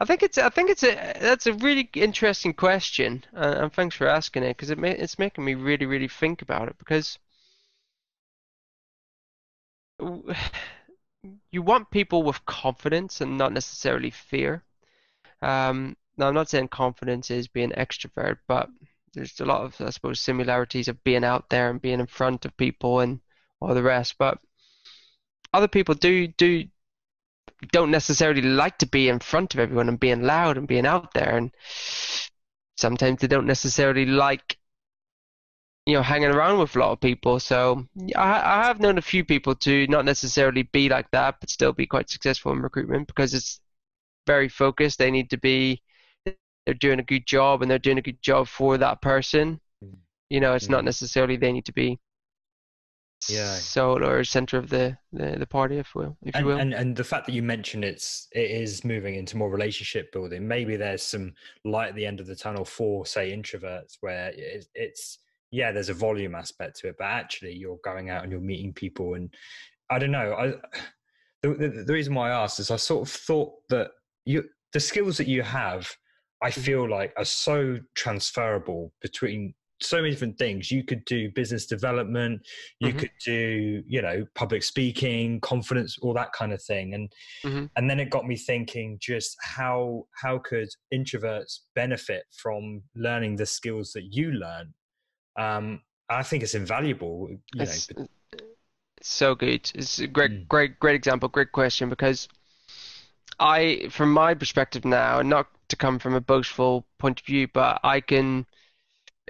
I 0.00 0.04
think 0.04 0.22
it's 0.24 0.36
I 0.36 0.48
think 0.48 0.70
it's 0.70 0.82
a 0.82 1.14
that's 1.20 1.46
a 1.46 1.52
really 1.52 1.88
interesting 1.94 2.52
question, 2.54 3.24
uh, 3.36 3.54
and 3.58 3.72
thanks 3.72 3.94
for 3.94 4.08
asking 4.08 4.42
it 4.42 4.56
because 4.56 4.70
it 4.70 4.78
ma- 4.78 4.88
it's 4.88 5.16
making 5.16 5.44
me 5.44 5.54
really 5.54 5.86
really 5.86 6.08
think 6.08 6.42
about 6.42 6.66
it 6.68 6.76
because 6.76 7.20
you 11.52 11.62
want 11.62 11.90
people 11.92 12.24
with 12.24 12.44
confidence 12.46 13.20
and 13.20 13.38
not 13.38 13.52
necessarily 13.52 14.10
fear. 14.10 14.64
Um, 15.40 15.96
now 16.16 16.28
I'm 16.28 16.34
not 16.34 16.48
saying 16.48 16.68
confidence 16.68 17.30
is 17.30 17.46
being 17.46 17.70
extrovert, 17.70 18.38
but 18.48 18.68
there's 19.16 19.40
a 19.40 19.44
lot 19.44 19.62
of 19.62 19.80
I 19.80 19.90
suppose 19.90 20.20
similarities 20.20 20.88
of 20.88 21.02
being 21.02 21.24
out 21.24 21.48
there 21.48 21.70
and 21.70 21.80
being 21.80 22.00
in 22.00 22.06
front 22.06 22.44
of 22.44 22.56
people 22.56 23.00
and 23.00 23.20
all 23.60 23.74
the 23.74 23.82
rest. 23.82 24.16
But 24.18 24.38
other 25.52 25.68
people 25.68 25.94
do 25.94 26.28
do 26.28 26.64
don't 27.72 27.90
necessarily 27.90 28.42
like 28.42 28.78
to 28.78 28.86
be 28.86 29.08
in 29.08 29.18
front 29.18 29.54
of 29.54 29.60
everyone 29.60 29.88
and 29.88 29.98
being 29.98 30.22
loud 30.22 30.58
and 30.58 30.68
being 30.68 30.86
out 30.86 31.14
there 31.14 31.36
and 31.38 31.50
sometimes 32.76 33.20
they 33.20 33.26
don't 33.26 33.46
necessarily 33.46 34.04
like 34.04 34.58
you 35.86 35.94
know 35.94 36.02
hanging 36.02 36.30
around 36.30 36.58
with 36.58 36.76
a 36.76 36.78
lot 36.78 36.92
of 36.92 37.00
people 37.00 37.40
so 37.40 37.86
I, 38.14 38.60
I 38.60 38.66
have 38.66 38.80
known 38.80 38.98
a 38.98 39.02
few 39.02 39.24
people 39.24 39.54
to 39.56 39.86
not 39.86 40.04
necessarily 40.04 40.64
be 40.64 40.90
like 40.90 41.10
that 41.12 41.36
but 41.40 41.48
still 41.48 41.72
be 41.72 41.86
quite 41.86 42.10
successful 42.10 42.52
in 42.52 42.60
recruitment 42.60 43.06
because 43.06 43.32
it's 43.32 43.60
very 44.26 44.50
focused 44.50 44.98
they 44.98 45.10
need 45.10 45.30
to 45.30 45.38
be 45.38 45.80
they're 46.66 46.74
doing 46.74 46.98
a 46.98 47.04
good 47.04 47.26
job 47.26 47.62
and 47.62 47.70
they're 47.70 47.78
doing 47.78 47.98
a 47.98 48.02
good 48.02 48.20
job 48.20 48.48
for 48.48 48.76
that 48.76 49.00
person. 49.00 49.60
Mm. 49.82 49.96
You 50.28 50.40
know, 50.40 50.52
it's 50.52 50.66
mm. 50.66 50.70
not 50.70 50.84
necessarily 50.84 51.36
they 51.36 51.52
need 51.52 51.64
to 51.66 51.72
be 51.72 51.98
yeah 53.30 53.54
soul 53.54 54.04
or 54.04 54.22
center 54.24 54.58
of 54.58 54.68
the, 54.68 54.96
the, 55.12 55.36
the 55.38 55.46
party, 55.46 55.78
if 55.78 55.94
will, 55.94 56.16
if 56.22 56.34
and, 56.34 56.42
you 56.42 56.46
will. 56.46 56.58
And 56.58 56.74
and 56.74 56.94
the 56.94 57.04
fact 57.04 57.26
that 57.26 57.32
you 57.32 57.42
mentioned 57.42 57.84
it's 57.84 58.28
it 58.32 58.50
is 58.50 58.84
moving 58.84 59.14
into 59.14 59.36
more 59.36 59.50
relationship 59.50 60.12
building. 60.12 60.46
Maybe 60.46 60.76
there's 60.76 61.02
some 61.02 61.32
light 61.64 61.88
at 61.88 61.94
the 61.94 62.04
end 62.04 62.20
of 62.20 62.26
the 62.26 62.36
tunnel 62.36 62.64
for 62.64 63.06
say 63.06 63.32
introverts, 63.32 63.96
where 64.00 64.32
it's, 64.34 64.68
it's 64.74 65.18
yeah, 65.50 65.72
there's 65.72 65.88
a 65.88 65.94
volume 65.94 66.34
aspect 66.34 66.80
to 66.80 66.88
it, 66.88 66.96
but 66.98 67.04
actually 67.04 67.54
you're 67.54 67.78
going 67.84 68.10
out 68.10 68.22
and 68.22 68.32
you're 68.32 68.40
meeting 68.40 68.72
people, 68.72 69.14
and 69.14 69.32
I 69.90 69.98
don't 69.98 70.10
know. 70.10 70.34
I 70.34 70.46
the, 71.42 71.54
the, 71.54 71.84
the 71.84 71.92
reason 71.92 72.14
why 72.14 72.30
I 72.30 72.42
asked 72.42 72.60
is 72.60 72.70
I 72.70 72.76
sort 72.76 73.08
of 73.08 73.14
thought 73.14 73.52
that 73.70 73.90
you 74.24 74.44
the 74.72 74.80
skills 74.80 75.16
that 75.16 75.28
you 75.28 75.42
have 75.42 75.96
I 76.42 76.50
mm-hmm. 76.50 76.60
feel 76.60 76.90
like 76.90 77.12
are 77.16 77.24
so 77.24 77.78
transferable 77.94 78.92
between 79.00 79.54
so 79.80 79.98
many 79.98 80.10
different 80.10 80.38
things. 80.38 80.70
You 80.70 80.84
could 80.84 81.04
do 81.04 81.30
business 81.34 81.66
development, 81.66 82.40
you 82.80 82.88
mm-hmm. 82.88 82.98
could 82.98 83.10
do, 83.24 83.82
you 83.86 84.00
know, 84.00 84.24
public 84.34 84.62
speaking, 84.62 85.40
confidence, 85.40 85.98
all 86.00 86.14
that 86.14 86.32
kind 86.32 86.52
of 86.52 86.62
thing. 86.62 86.94
And 86.94 87.12
mm-hmm. 87.44 87.66
and 87.76 87.90
then 87.90 88.00
it 88.00 88.10
got 88.10 88.26
me 88.26 88.36
thinking 88.36 88.98
just 89.00 89.36
how 89.42 90.06
how 90.22 90.38
could 90.38 90.68
introverts 90.92 91.58
benefit 91.74 92.24
from 92.36 92.82
learning 92.94 93.36
the 93.36 93.46
skills 93.46 93.92
that 93.92 94.04
you 94.10 94.32
learn? 94.32 94.72
Um, 95.38 95.82
I 96.08 96.22
think 96.22 96.42
it's 96.42 96.54
invaluable. 96.54 97.28
It's, 97.56 97.90
know. 97.92 98.06
it's 98.32 99.08
so 99.08 99.34
good. 99.34 99.70
It's 99.74 99.98
a 99.98 100.06
great, 100.06 100.30
mm. 100.30 100.48
great, 100.48 100.78
great 100.78 100.94
example, 100.94 101.28
great 101.28 101.52
question 101.52 101.88
because 101.88 102.28
I, 103.38 103.88
from 103.90 104.12
my 104.12 104.34
perspective 104.34 104.84
now, 104.84 105.20
not 105.20 105.48
to 105.68 105.76
come 105.76 105.98
from 105.98 106.14
a 106.14 106.20
boastful 106.20 106.86
point 106.98 107.20
of 107.20 107.26
view, 107.26 107.48
but 107.52 107.80
I 107.82 108.00
can, 108.00 108.46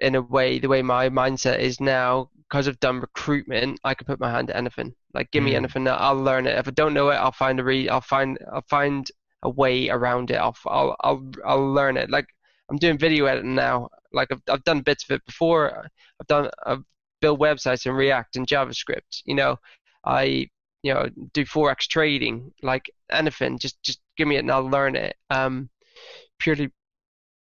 in 0.00 0.14
a 0.14 0.22
way, 0.22 0.58
the 0.58 0.68
way 0.68 0.82
my 0.82 1.08
mindset 1.08 1.58
is 1.60 1.80
now, 1.80 2.30
because 2.48 2.68
I've 2.68 2.80
done 2.80 3.00
recruitment, 3.00 3.80
I 3.84 3.94
can 3.94 4.06
put 4.06 4.20
my 4.20 4.30
hand 4.30 4.48
to 4.48 4.56
anything. 4.56 4.94
Like, 5.14 5.30
give 5.30 5.42
mm. 5.42 5.46
me 5.46 5.54
anything, 5.56 5.88
I'll 5.88 6.14
learn 6.14 6.46
it. 6.46 6.58
If 6.58 6.68
I 6.68 6.72
don't 6.72 6.94
know 6.94 7.10
it, 7.10 7.16
I'll 7.16 7.32
find 7.32 7.58
a 7.60 7.64
re, 7.64 7.88
I'll 7.88 8.00
find, 8.00 8.38
I'll 8.52 8.64
find 8.68 9.10
a 9.42 9.50
way 9.50 9.88
around 9.88 10.30
it. 10.30 10.36
I'll, 10.36 10.56
I'll, 10.66 10.96
I'll, 11.00 11.30
I'll 11.44 11.72
learn 11.72 11.96
it. 11.96 12.10
Like, 12.10 12.26
I'm 12.70 12.78
doing 12.78 12.98
video 12.98 13.26
editing 13.26 13.54
now. 13.54 13.88
Like, 14.12 14.28
I've, 14.32 14.42
I've 14.48 14.64
done 14.64 14.80
bits 14.80 15.04
of 15.04 15.14
it 15.14 15.24
before. 15.26 15.88
I've 16.20 16.26
done, 16.26 16.50
I've 16.64 16.82
built 17.20 17.40
websites 17.40 17.86
in 17.86 17.92
React 17.92 18.36
and 18.36 18.46
JavaScript. 18.46 19.22
You 19.24 19.34
know, 19.34 19.56
I 20.04 20.48
you 20.86 20.94
know 20.94 21.08
do 21.32 21.44
forex 21.44 21.88
trading 21.88 22.52
like 22.62 22.88
anything 23.10 23.58
just 23.58 23.82
just 23.82 24.00
give 24.16 24.28
me 24.28 24.36
it 24.36 24.40
and 24.40 24.52
i'll 24.52 24.70
learn 24.70 24.94
it 24.94 25.16
um 25.30 25.68
purely 26.38 26.70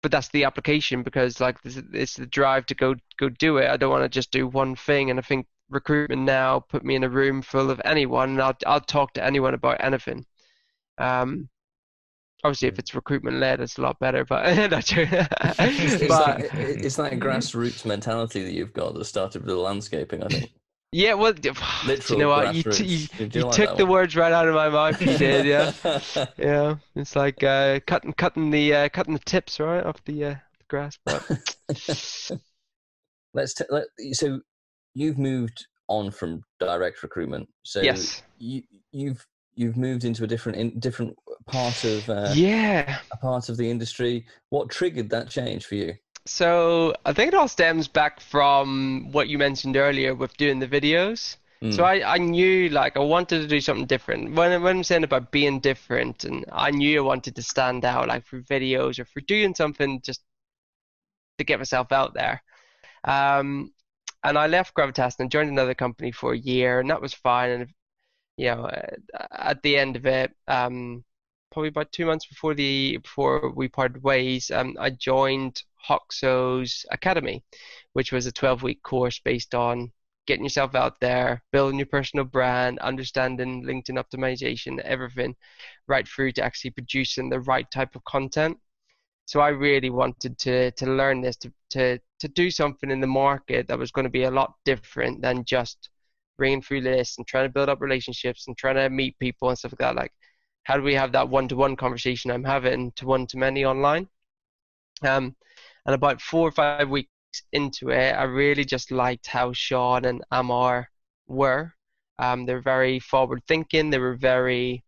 but 0.02 0.12
that's 0.12 0.30
the 0.30 0.44
application 0.44 1.02
because 1.02 1.40
like 1.40 1.60
this, 1.64 1.82
it's 1.92 2.16
the 2.16 2.28
drive 2.28 2.66
to 2.68 2.76
go 2.76 2.94
go 3.18 3.28
do 3.28 3.58
it. 3.58 3.68
I 3.68 3.76
don't 3.76 3.90
want 3.90 4.04
to 4.04 4.10
just 4.10 4.30
do 4.32 4.48
one 4.48 4.76
thing 4.76 5.10
and 5.10 5.18
i 5.18 5.22
think 5.24 5.48
recruitment 5.70 6.22
now 6.22 6.60
put 6.60 6.86
me 6.86 6.96
in 6.96 7.04
a 7.04 7.10
room 7.10 7.42
full 7.42 7.72
of 7.72 7.82
anyone 7.84 8.30
and 8.30 8.42
i'll, 8.42 8.56
I'll 8.68 8.82
talk 8.82 9.14
to 9.14 9.24
anyone 9.24 9.56
about 9.56 9.78
anything. 9.84 10.26
Um 11.00 11.50
obviously 12.44 12.68
if 12.68 12.78
it's 12.78 12.94
recruitment 12.94 13.38
led 13.38 13.60
it's 13.60 13.80
a 13.80 13.82
lot 13.82 14.00
better 14.00 14.24
but 14.24 14.44
it's, 14.48 14.92
it's, 14.92 16.08
but, 16.08 16.38
that, 16.38 16.54
it's 16.54 16.96
that 16.98 17.14
grassroots 17.20 17.84
mentality 17.86 18.44
that 18.44 18.54
you've 18.54 18.74
got 18.74 18.94
that 18.94 19.06
started 19.06 19.42
with 19.42 19.50
the 19.50 19.60
landscaping 19.60 20.24
i 20.24 20.28
think 20.28 20.52
Yeah, 20.96 21.16
well, 21.16 21.34
do 21.34 21.52
you 22.10 22.18
know 22.18 22.30
what? 22.30 22.56
You, 22.56 22.64
t- 22.64 22.86
you, 22.86 23.08
you, 23.20 23.30
you 23.34 23.42
like 23.42 23.54
took 23.54 23.76
the 23.76 23.86
words 23.86 24.16
right 24.16 24.32
out 24.32 24.48
of 24.48 24.56
my 24.56 24.70
mouth. 24.70 25.02
You 25.02 25.18
did, 25.18 25.46
yeah. 25.46 25.74
yeah, 26.38 26.76
it's 26.96 27.18
like 27.18 27.44
uh, 27.44 27.82
cutting 27.86 28.14
cutting 28.14 28.50
the 28.50 28.74
uh, 28.74 28.90
cutting 28.90 29.14
the 29.14 29.20
tips 29.20 29.60
right 29.60 29.86
off 29.86 30.02
the, 30.06 30.24
uh, 30.24 30.30
the 30.30 30.66
grass. 30.70 30.98
But 31.04 31.30
let's 33.34 33.54
t- 33.54 33.66
let, 33.70 33.88
so 34.14 34.40
you've 34.94 35.18
moved 35.18 35.68
on 35.90 36.12
from 36.12 36.44
direct 36.62 37.04
recruitment. 37.04 37.50
So 37.64 37.82
yes, 37.82 38.24
you 38.38 38.64
you've 38.94 39.28
you've 39.54 39.76
moved 39.76 40.06
into 40.06 40.24
a 40.24 40.28
different 40.28 40.58
in, 40.58 40.80
different 40.80 41.14
part 41.46 41.84
of 41.84 42.10
uh, 42.10 42.32
yeah 42.34 43.00
a 43.12 43.18
part 43.18 43.50
of 43.50 43.58
the 43.58 43.70
industry. 43.70 44.26
What 44.50 44.70
triggered 44.70 45.10
that 45.10 45.30
change 45.30 45.66
for 45.66 45.76
you? 45.76 45.96
So 46.26 46.96
I 47.06 47.14
think 47.14 47.30
it 47.30 47.34
all 47.36 47.48
stems 47.48 47.88
back 47.88 48.20
from 48.20 49.12
what 49.12 49.28
you 49.28 49.38
mentioned 49.38 49.78
earlier 49.78 50.16
with 50.16 50.36
doing 50.38 50.60
the 50.60 50.68
videos. 50.68 51.38
Mm. 51.62 51.74
So 51.74 51.84
I, 51.84 52.16
I 52.16 52.18
knew 52.18 52.70
like 52.70 52.98
I 52.98 53.02
wanted 53.02 53.42
to 53.42 53.48
do 53.48 53.62
something 53.62 53.86
different. 53.86 54.34
When, 54.34 54.62
when 54.62 54.78
I'm 54.78 54.84
saying 54.84 55.04
about 55.04 55.32
being 55.32 55.60
different, 55.60 56.24
and 56.24 56.46
I 56.52 56.72
knew 56.72 57.00
I 57.00 57.06
wanted 57.06 57.36
to 57.36 57.42
stand 57.42 57.86
out 57.86 58.08
like 58.08 58.26
for 58.26 58.42
videos 58.42 59.00
or 59.00 59.06
for 59.06 59.22
doing 59.22 59.54
something 59.56 60.02
just 60.02 60.24
to 61.38 61.44
get 61.44 61.60
myself 61.60 61.92
out 61.92 62.14
there. 62.14 62.42
Um, 63.04 63.72
and 64.24 64.38
I 64.38 64.48
left 64.48 64.74
Gravitas 64.74 65.20
and 65.20 65.32
joined 65.32 65.50
another 65.50 65.76
company 65.76 66.12
for 66.12 66.34
a 66.34 66.38
year, 66.38 66.80
and 66.80 66.90
that 66.90 67.02
was 67.02 67.14
fine. 67.14 67.52
And 67.52 67.70
you 68.38 68.48
know, 68.48 68.70
at 69.32 69.62
the 69.62 69.78
end 69.78 69.96
of 69.96 70.06
it, 70.06 70.32
um, 70.48 71.04
probably 71.56 71.70
about 71.70 71.94
two 71.94 72.06
months 72.06 72.26
before 72.26 72.54
the 72.54 72.98
before 72.98 73.50
we 73.56 73.70
parted 73.70 74.04
ways, 74.04 74.52
um, 74.52 74.76
I 74.78 74.90
joined 74.90 75.64
Hoxo's 75.78 76.86
Academy, 76.92 77.46
which 77.94 78.12
was 78.12 78.26
a 78.26 78.32
12 78.34 78.62
week 78.62 78.84
course 78.84 79.20
based 79.20 79.56
on 79.56 79.94
getting 80.28 80.44
yourself 80.44 80.76
out 80.76 81.00
there, 81.00 81.42
building 81.54 81.80
your 81.80 81.86
personal 81.86 82.26
brand, 82.26 82.78
understanding 82.80 83.64
LinkedIn 83.64 83.98
optimization, 84.04 84.82
everything, 84.82 85.34
right 85.88 86.06
through 86.06 86.34
to 86.34 86.44
actually 86.44 86.72
producing 86.72 87.30
the 87.30 87.40
right 87.40 87.72
type 87.72 87.96
of 87.96 88.04
content. 88.04 88.58
So 89.26 89.40
I 89.40 89.50
really 89.50 89.90
wanted 89.90 90.38
to 90.40 90.72
to 90.72 90.86
learn 90.88 91.22
this, 91.22 91.38
to 91.38 91.54
to 91.70 92.00
to 92.20 92.28
do 92.28 92.52
something 92.52 92.92
in 92.92 93.00
the 93.00 93.08
market 93.08 93.68
that 93.68 93.80
was 93.80 93.92
going 93.92 94.04
to 94.04 94.20
be 94.20 94.24
a 94.24 94.32
lot 94.32 94.56
different 94.66 95.22
than 95.22 95.46
just 95.46 95.90
ringing 96.38 96.62
through 96.62 96.82
lists 96.82 97.18
and 97.18 97.26
trying 97.26 97.46
to 97.48 97.54
build 97.54 97.70
up 97.70 97.80
relationships 97.80 98.48
and 98.48 98.58
trying 98.58 98.76
to 98.76 98.90
meet 98.90 99.18
people 99.20 99.48
and 99.48 99.58
stuff 99.58 99.72
like 99.72 99.80
that. 99.80 99.96
Like, 99.96 100.12
how 100.66 100.76
do 100.78 100.84
we 100.84 100.96
have 100.96 101.12
that 101.14 101.30
one-to-one 101.30 101.76
conversation 101.76 102.32
I'm 102.32 102.44
having 102.44 102.92
to 102.94 103.06
one-to-many 103.06 103.66
online? 103.66 104.10
Um, 105.04 105.36
and 105.86 105.96
about 105.96 106.22
four 106.22 106.48
or 106.48 106.52
five 106.52 106.90
weeks 106.90 107.10
into 107.52 107.90
it, 107.92 108.12
I 108.14 108.24
really 108.24 108.66
just 108.66 108.92
liked 108.92 109.28
how 109.28 109.54
Sean 109.54 110.06
and 110.06 110.24
Amar 110.32 110.90
were. 111.28 111.74
Um, 112.18 112.46
they're 112.46 112.62
very 112.62 113.00
forward 113.00 113.44
thinking. 113.48 113.90
They 113.90 114.00
were 114.00 114.16
very. 114.16 114.84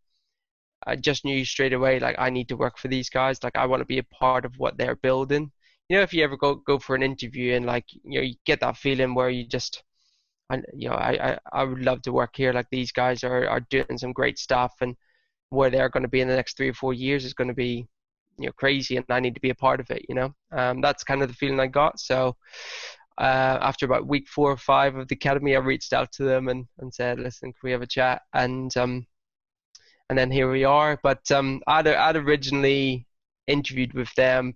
I 0.86 0.96
just 0.96 1.26
knew 1.26 1.44
straight 1.46 1.74
away, 1.74 2.00
like 2.00 2.16
I 2.18 2.30
need 2.30 2.50
to 2.50 2.58
work 2.58 2.78
for 2.78 2.88
these 2.88 3.10
guys. 3.10 3.44
Like 3.44 3.58
I 3.58 3.66
want 3.66 3.82
to 3.82 3.86
be 3.86 4.00
a 4.00 4.04
part 4.04 4.46
of 4.46 4.54
what 4.58 4.78
they're 4.78 4.96
building. 4.96 5.52
You 5.90 5.98
know, 5.98 6.04
if 6.04 6.14
you 6.14 6.24
ever 6.24 6.38
go 6.38 6.56
go 6.56 6.80
for 6.80 6.96
an 6.96 7.04
interview 7.04 7.54
and 7.56 7.66
like 7.66 7.86
you 7.92 8.20
know 8.20 8.22
you 8.22 8.36
get 8.46 8.62
that 8.62 8.78
feeling 8.78 9.14
where 9.14 9.30
you 9.30 9.46
just, 9.48 9.84
I 10.50 10.62
you 10.74 10.90
know 10.90 10.96
I 10.96 11.32
I, 11.34 11.40
I 11.54 11.64
would 11.66 11.84
love 11.84 12.02
to 12.04 12.14
work 12.14 12.36
here. 12.36 12.54
Like 12.54 12.70
these 12.72 12.92
guys 12.92 13.24
are 13.24 13.48
are 13.48 13.62
doing 13.62 13.98
some 13.98 14.14
great 14.14 14.40
stuff, 14.40 14.74
and 14.82 14.96
where 15.50 15.70
they're 15.70 15.90
going 15.90 16.04
to 16.04 16.10
be 16.10 16.22
in 16.22 16.28
the 16.28 16.36
next 16.36 16.58
three 16.58 16.70
or 16.70 16.74
four 16.74 16.94
years 16.94 17.26
is 17.26 17.34
going 17.34 17.48
to 17.48 17.54
be 17.54 17.88
you 18.38 18.46
know 18.46 18.52
crazy 18.54 18.98
and 18.98 19.06
I 19.10 19.20
need 19.20 19.36
to 19.36 19.42
be 19.42 19.50
a 19.50 19.56
part 19.56 19.80
of 19.80 19.90
it 19.90 20.06
you 20.10 20.16
know? 20.16 20.34
Um, 20.52 20.82
that's 20.82 21.04
kind 21.04 21.22
of 21.22 21.28
the 21.30 21.36
feeling 21.36 21.60
I 21.60 21.68
got. 21.68 22.00
So 22.00 22.36
uh, 23.18 23.58
after 23.62 23.86
about 23.86 24.08
week 24.08 24.28
four 24.28 24.52
or 24.52 24.58
five 24.58 24.96
of 24.96 25.08
the 25.08 25.16
academy 25.16 25.56
I 25.56 25.60
reached 25.60 25.94
out 25.94 26.12
to 26.14 26.24
them 26.24 26.50
and, 26.50 26.66
and 26.80 26.94
said 26.94 27.20
listen 27.20 27.52
can 27.52 27.60
we 27.64 27.72
have 27.72 27.82
a 27.82 27.88
chat? 27.88 28.22
And 28.34 28.76
um, 28.78 29.06
and 30.10 30.18
then 30.18 30.32
here 30.32 30.50
we 30.50 30.64
are. 30.64 30.98
But 31.04 31.30
um, 31.32 31.62
I'd, 31.68 31.86
I'd 31.88 32.16
originally 32.16 33.06
interviewed 33.48 33.94
with 33.94 34.14
them 34.16 34.56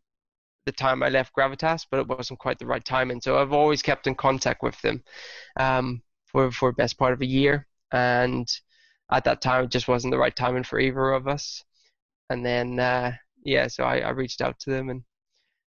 the 0.66 0.72
time 0.72 1.02
I 1.02 1.10
left 1.10 1.34
Gravitas 1.36 1.88
but 1.90 2.00
it 2.00 2.08
wasn't 2.08 2.40
quite 2.40 2.60
the 2.60 2.68
right 2.68 2.86
time 2.86 3.10
and 3.10 3.22
so 3.24 3.40
I've 3.40 3.52
always 3.54 3.82
kept 3.82 4.06
in 4.06 4.14
contact 4.14 4.62
with 4.62 4.80
them 4.82 5.04
um, 5.58 6.04
for 6.28 6.52
for 6.52 6.72
best 6.72 6.98
part 7.00 7.14
of 7.14 7.22
a 7.22 7.26
year. 7.26 7.68
And 7.92 8.48
at 9.12 9.24
that 9.26 9.42
time 9.42 9.66
it 9.66 9.72
just 9.72 9.88
wasn't 9.88 10.12
the 10.12 10.18
right 10.18 10.36
timing 10.36 10.64
for 10.64 10.80
either 10.80 11.12
of 11.12 11.28
us 11.28 11.64
and 12.30 12.46
then 12.46 12.80
uh, 12.80 13.12
yeah, 13.44 13.68
so 13.68 13.84
I, 13.84 14.00
I 14.00 14.10
reached 14.12 14.42
out 14.42 14.60
to 14.62 14.70
them 14.70 14.90
and 14.90 15.04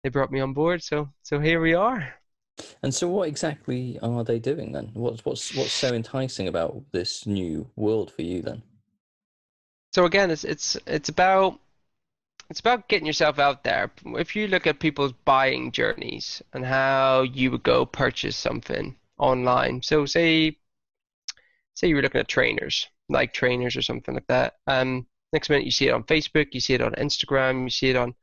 they 0.03 0.09
brought 0.09 0.31
me 0.31 0.39
on 0.39 0.53
board. 0.53 0.84
So 0.84 1.09
so 1.23 1.39
here 1.39 1.61
we 1.61 1.73
are. 1.73 2.13
And 2.84 2.93
so, 2.93 3.07
what 3.07 3.27
exactly 3.27 3.97
are 4.01 4.23
they 4.23 4.39
doing 4.39 4.72
then? 4.72 4.91
What's 4.93 5.26
what's 5.26 5.55
what's 5.55 5.72
so 5.72 5.93
enticing 5.93 6.47
about 6.47 6.84
this 6.91 7.26
new 7.26 7.68
world 7.76 8.11
for 8.11 8.22
you 8.22 8.41
then? 8.41 8.61
So 9.93 10.05
again, 10.05 10.30
it's 10.31 10.43
it's 10.43 10.77
it's 10.85 11.09
about 11.09 11.59
it's 12.49 12.59
about 12.59 12.89
getting 12.89 13.07
yourself 13.07 13.39
out 13.39 13.63
there. 13.63 13.91
If 14.05 14.35
you 14.35 14.47
look 14.47 14.68
at 14.68 14.80
people's 14.80 15.13
buying 15.26 15.72
journeys 15.72 16.41
and 16.53 16.65
how 16.65 17.22
you 17.22 17.51
would 17.51 17.63
go 17.63 17.85
purchase 17.85 18.35
something 18.35 18.95
online, 19.18 19.81
so 19.81 20.05
say 20.05 20.57
say 21.73 21.88
you 21.88 21.95
were 21.95 22.01
looking 22.01 22.22
at 22.22 22.27
trainers, 22.27 22.88
like 23.12 23.34
trainers 23.34 23.76
or 23.76 23.82
something 23.82 24.16
like 24.16 24.28
that. 24.28 24.54
Um, 24.68 25.06
Next 25.34 25.50
minute, 25.50 25.66
you 25.66 25.72
see 25.72 25.88
it 25.88 25.94
on 25.94 26.04
Facebook, 26.04 26.48
you 26.52 26.60
see 26.60 26.74
it 26.74 26.82
on 26.82 26.92
Instagram, 26.94 27.64
you 27.64 27.70
see 27.70 27.90
it 27.90 27.96
on. 27.96 28.14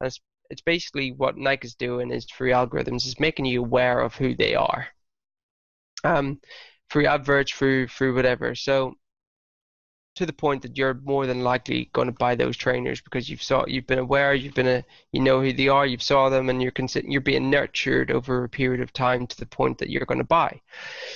it's, 0.00 0.20
it's 0.50 0.62
basically 0.62 1.12
what 1.12 1.36
Nike 1.36 1.66
is 1.66 1.74
doing 1.74 2.10
is 2.10 2.24
through 2.24 2.50
algorithms 2.50 3.06
is 3.06 3.20
making 3.20 3.44
you 3.44 3.60
aware 3.60 4.00
of 4.00 4.14
who 4.14 4.34
they 4.34 4.54
are. 4.54 4.88
Um, 6.04 6.40
through 6.90 7.06
adverts, 7.06 7.52
through 7.52 7.88
through 7.88 8.14
whatever. 8.14 8.54
So 8.54 8.94
to 10.18 10.26
the 10.26 10.32
point 10.32 10.62
that 10.62 10.76
you're 10.76 10.94
more 10.94 11.26
than 11.26 11.44
likely 11.44 11.90
going 11.92 12.08
to 12.08 12.12
buy 12.12 12.34
those 12.34 12.56
trainers 12.56 13.00
because 13.00 13.30
you've 13.30 13.42
saw 13.42 13.64
you've 13.66 13.86
been 13.86 14.00
aware, 14.00 14.34
you've 14.34 14.54
been 14.54 14.66
a 14.66 14.84
you 15.12 15.20
know 15.20 15.40
who 15.40 15.52
they 15.52 15.68
are, 15.68 15.86
you've 15.86 16.02
saw 16.02 16.28
them, 16.28 16.50
and 16.50 16.60
you're 16.60 16.72
consi- 16.72 17.04
you're 17.06 17.20
being 17.20 17.50
nurtured 17.50 18.10
over 18.10 18.44
a 18.44 18.48
period 18.48 18.80
of 18.80 18.92
time 18.92 19.26
to 19.28 19.36
the 19.38 19.46
point 19.46 19.78
that 19.78 19.90
you're 19.90 20.04
going 20.06 20.18
to 20.18 20.24
buy. 20.24 20.60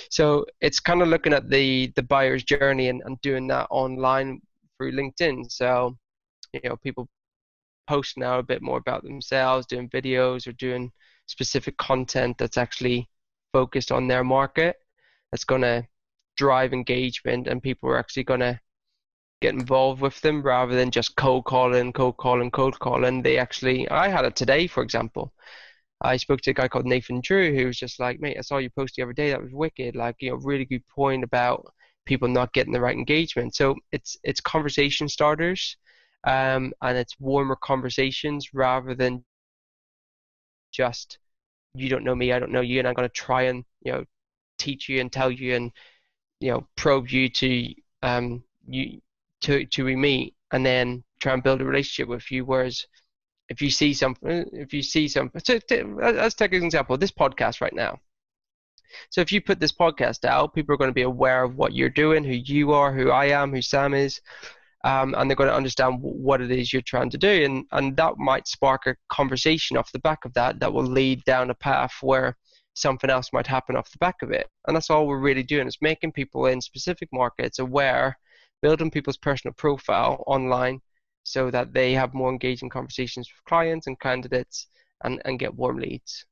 So 0.09 0.45
it's 0.61 0.79
kind 0.79 1.01
of 1.01 1.09
looking 1.09 1.33
at 1.33 1.49
the 1.49 1.91
the 1.95 2.03
buyer's 2.03 2.43
journey 2.43 2.87
and, 2.87 3.01
and 3.05 3.19
doing 3.21 3.47
that 3.47 3.67
online 3.69 4.41
through 4.77 4.93
LinkedIn. 4.93 5.51
So, 5.51 5.97
you 6.53 6.61
know, 6.63 6.77
people 6.77 7.09
post 7.87 8.17
now 8.17 8.39
a 8.39 8.43
bit 8.43 8.61
more 8.61 8.77
about 8.77 9.03
themselves, 9.03 9.65
doing 9.67 9.89
videos 9.89 10.47
or 10.47 10.53
doing 10.53 10.91
specific 11.27 11.75
content 11.77 12.37
that's 12.37 12.57
actually 12.57 13.09
focused 13.51 13.91
on 13.91 14.07
their 14.07 14.23
market. 14.23 14.77
That's 15.31 15.43
going 15.45 15.61
to 15.63 15.87
drive 16.37 16.73
engagement, 16.73 17.47
and 17.47 17.61
people 17.61 17.89
are 17.89 17.99
actually 17.99 18.23
going 18.23 18.39
to 18.39 18.59
get 19.43 19.53
involved 19.53 20.01
with 20.01 20.19
them 20.21 20.41
rather 20.41 20.75
than 20.75 20.89
just 20.89 21.15
cold 21.17 21.45
calling, 21.45 21.91
cold 21.93 22.17
calling, 22.17 22.49
cold 22.49 22.79
calling. 22.79 23.21
They 23.21 23.37
actually, 23.37 23.89
I 23.89 24.07
had 24.07 24.25
it 24.25 24.35
today, 24.35 24.67
for 24.67 24.81
example. 24.83 25.33
I 26.01 26.17
spoke 26.17 26.41
to 26.41 26.51
a 26.51 26.53
guy 26.53 26.67
called 26.69 26.85
Nathan 26.85 27.21
Drew 27.21 27.55
who 27.55 27.65
was 27.67 27.77
just 27.77 27.99
like, 27.99 28.19
mate, 28.21 28.37
I 28.37 28.41
saw 28.41 28.57
you 28.57 28.69
post 28.69 28.95
the 28.95 29.03
other 29.03 29.13
day. 29.13 29.31
That 29.31 29.41
was 29.43 29.53
wicked. 29.53 29.95
Like, 29.95 30.15
you 30.21 30.31
know, 30.31 30.37
really 30.37 30.65
good 30.65 30.87
point 30.87 31.23
about 31.23 31.65
people 32.05 32.27
not 32.27 32.53
getting 32.53 32.73
the 32.73 32.81
right 32.81 32.97
engagement. 32.97 33.55
So 33.55 33.75
it's 33.91 34.17
it's 34.23 34.41
conversation 34.41 35.07
starters, 35.09 35.77
um, 36.25 36.73
and 36.81 36.97
it's 36.97 37.19
warmer 37.19 37.57
conversations 37.57 38.53
rather 38.53 38.95
than 38.95 39.23
just 40.71 41.19
you 41.75 41.89
don't 41.89 42.03
know 42.03 42.15
me, 42.15 42.31
I 42.33 42.39
don't 42.39 42.51
know 42.51 42.61
you, 42.61 42.79
and 42.79 42.87
I'm 42.87 42.93
going 42.95 43.09
to 43.09 43.13
try 43.13 43.43
and 43.43 43.65
you 43.81 43.91
know 43.93 44.05
teach 44.57 44.89
you 44.89 45.01
and 45.01 45.11
tell 45.11 45.31
you 45.31 45.55
and 45.55 45.71
you 46.39 46.51
know 46.51 46.67
probe 46.75 47.09
you 47.09 47.29
to 47.29 47.73
um 48.03 48.43
you 48.67 49.01
to 49.43 49.65
to 49.65 49.85
we 49.85 49.95
meet 49.95 50.35
and 50.51 50.65
then 50.65 51.03
try 51.19 51.33
and 51.33 51.43
build 51.43 51.61
a 51.61 51.65
relationship 51.65 52.09
with 52.09 52.29
you. 52.31 52.45
Whereas 52.45 52.85
if 53.49 53.61
you 53.61 53.69
see 53.69 53.93
something, 53.93 54.45
if 54.53 54.73
you 54.73 54.81
see 54.81 55.07
something, 55.07 55.41
so, 55.43 55.59
let's 55.97 56.35
take 56.35 56.53
an 56.53 56.63
example. 56.63 56.97
This 56.97 57.11
podcast 57.11 57.61
right 57.61 57.73
now. 57.73 57.99
So 59.09 59.21
if 59.21 59.31
you 59.31 59.41
put 59.41 59.59
this 59.59 59.71
podcast 59.71 60.23
out, 60.23 60.53
people 60.53 60.73
are 60.73 60.77
going 60.77 60.89
to 60.89 60.93
be 60.93 61.01
aware 61.01 61.43
of 61.43 61.55
what 61.55 61.73
you're 61.73 61.89
doing, 61.89 62.23
who 62.23 62.33
you 62.33 62.73
are, 62.73 62.93
who 62.93 63.09
I 63.09 63.25
am, 63.25 63.51
who 63.51 63.61
Sam 63.61 63.93
is, 63.93 64.21
um, 64.83 65.15
and 65.17 65.29
they're 65.29 65.35
going 65.35 65.49
to 65.49 65.55
understand 65.55 65.97
what 66.01 66.41
it 66.41 66.51
is 66.51 66.71
you're 66.71 66.81
trying 66.81 67.09
to 67.09 67.17
do, 67.17 67.43
and 67.45 67.65
and 67.71 67.95
that 67.97 68.17
might 68.17 68.47
spark 68.47 68.85
a 68.85 68.95
conversation 69.09 69.77
off 69.77 69.91
the 69.91 69.99
back 69.99 70.25
of 70.25 70.33
that 70.33 70.59
that 70.59 70.73
will 70.73 70.85
lead 70.85 71.23
down 71.23 71.49
a 71.49 71.55
path 71.55 71.93
where 72.01 72.37
something 72.75 73.09
else 73.09 73.31
might 73.33 73.47
happen 73.47 73.75
off 73.75 73.91
the 73.91 73.97
back 73.99 74.15
of 74.21 74.31
it. 74.31 74.47
And 74.67 74.75
that's 74.75 74.89
all 74.89 75.07
we're 75.07 75.19
really 75.19 75.43
doing 75.43 75.67
is 75.67 75.77
making 75.81 76.11
people 76.11 76.47
in 76.47 76.59
specific 76.59 77.09
markets 77.13 77.59
aware, 77.59 78.17
building 78.63 78.89
people's 78.89 79.17
personal 79.17 79.53
profile 79.53 80.23
online 80.25 80.79
so 81.23 81.51
that 81.51 81.73
they 81.73 81.93
have 81.93 82.13
more 82.13 82.31
engaging 82.31 82.69
conversations 82.69 83.29
with 83.29 83.45
clients 83.45 83.85
and 83.85 83.99
candidates 83.99 84.67
and, 85.03 85.21
and 85.25 85.37
get 85.37 85.53
warm 85.53 85.77
leads. 85.77 86.25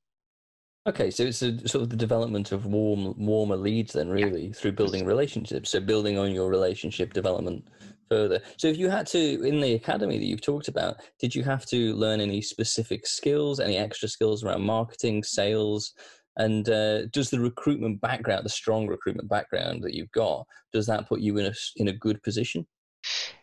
Okay, 0.88 1.12
so 1.12 1.24
it's 1.24 1.44
a 1.44 1.68
sort 1.68 1.84
of 1.84 1.90
the 1.90 1.96
development 1.96 2.52
of 2.52 2.66
warm, 2.66 3.14
warmer 3.16 3.56
leads, 3.56 3.94
then, 3.94 4.10
really, 4.10 4.48
yeah. 4.48 4.54
through 4.54 4.72
building 4.72 5.06
relationships. 5.06 5.70
So 5.70 5.80
building 5.80 6.18
on 6.18 6.32
your 6.32 6.50
relationship 6.50 7.14
development 7.14 7.68
further. 8.10 8.42
So, 8.58 8.68
if 8.68 8.78
you 8.78 8.90
had 8.90 9.06
to, 9.08 9.44
in 9.44 9.62
the 9.62 9.74
academy 9.74 10.18
that 10.18 10.26
you've 10.26 10.42
talked 10.42 10.70
about, 10.70 10.96
did 11.20 11.36
you 11.36 11.44
have 11.44 11.68
to 11.68 11.94
learn 11.94 12.20
any 12.20 12.42
specific 12.42 13.06
skills, 13.06 13.60
any 13.60 13.78
extra 13.78 14.10
skills 14.10 14.44
around 14.44 14.64
marketing, 14.64 15.24
sales, 15.24 15.94
And 16.38 16.68
uh, 16.70 17.08
does 17.08 17.30
the 17.30 17.40
recruitment 17.40 18.00
background, 18.02 18.46
the 18.46 18.50
strong 18.50 18.88
recruitment 18.88 19.30
background 19.30 19.84
that 19.84 19.94
you've 19.94 20.12
got, 20.12 20.46
does 20.72 20.86
that 20.88 21.08
put 21.08 21.20
you 21.20 21.38
in 21.38 21.48
a 21.48 21.54
in 21.76 21.90
a 21.90 21.94
good 21.94 22.24
position? 22.24 22.66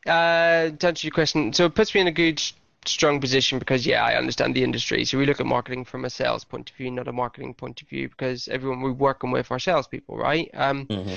Uh, 0.06 0.70
to 0.70 0.86
answer 0.86 1.06
your 1.06 1.12
question, 1.12 1.52
so 1.52 1.66
it 1.66 1.74
puts 1.74 1.94
me 1.94 2.00
in 2.00 2.06
a 2.06 2.12
good, 2.12 2.40
strong 2.86 3.20
position 3.20 3.58
because 3.58 3.86
yeah, 3.86 4.04
I 4.04 4.16
understand 4.16 4.54
the 4.54 4.64
industry. 4.64 5.04
So 5.04 5.18
we 5.18 5.26
look 5.26 5.40
at 5.40 5.46
marketing 5.46 5.84
from 5.84 6.04
a 6.04 6.10
sales 6.10 6.44
point 6.44 6.70
of 6.70 6.76
view, 6.76 6.90
not 6.90 7.08
a 7.08 7.12
marketing 7.12 7.54
point 7.54 7.82
of 7.82 7.88
view, 7.88 8.08
because 8.08 8.48
everyone 8.48 8.80
we're 8.80 8.92
working 8.92 9.30
with 9.30 9.50
are 9.50 9.58
salespeople, 9.58 10.16
right? 10.16 10.50
Um, 10.54 10.86
mm-hmm. 10.86 11.14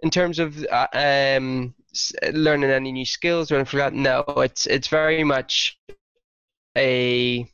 In 0.00 0.10
terms 0.10 0.38
of 0.38 0.64
uh, 0.64 0.86
um, 0.92 1.74
learning 2.32 2.70
any 2.70 2.92
new 2.92 3.04
skills 3.04 3.50
or 3.50 3.56
anything 3.56 3.80
like 3.80 3.92
that, 3.92 3.98
no, 3.98 4.24
it's 4.42 4.66
it's 4.66 4.88
very 4.88 5.24
much 5.24 5.78
a 6.76 7.50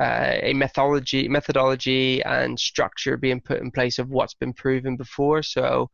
uh, 0.00 0.38
a 0.42 0.54
methodology 0.54 1.28
methodology 1.28 2.22
and 2.24 2.58
structure 2.58 3.16
being 3.16 3.40
put 3.40 3.60
in 3.60 3.70
place 3.70 3.98
of 3.98 4.08
what's 4.10 4.34
been 4.34 4.52
proven 4.54 4.96
before. 4.96 5.42
So 5.42 5.90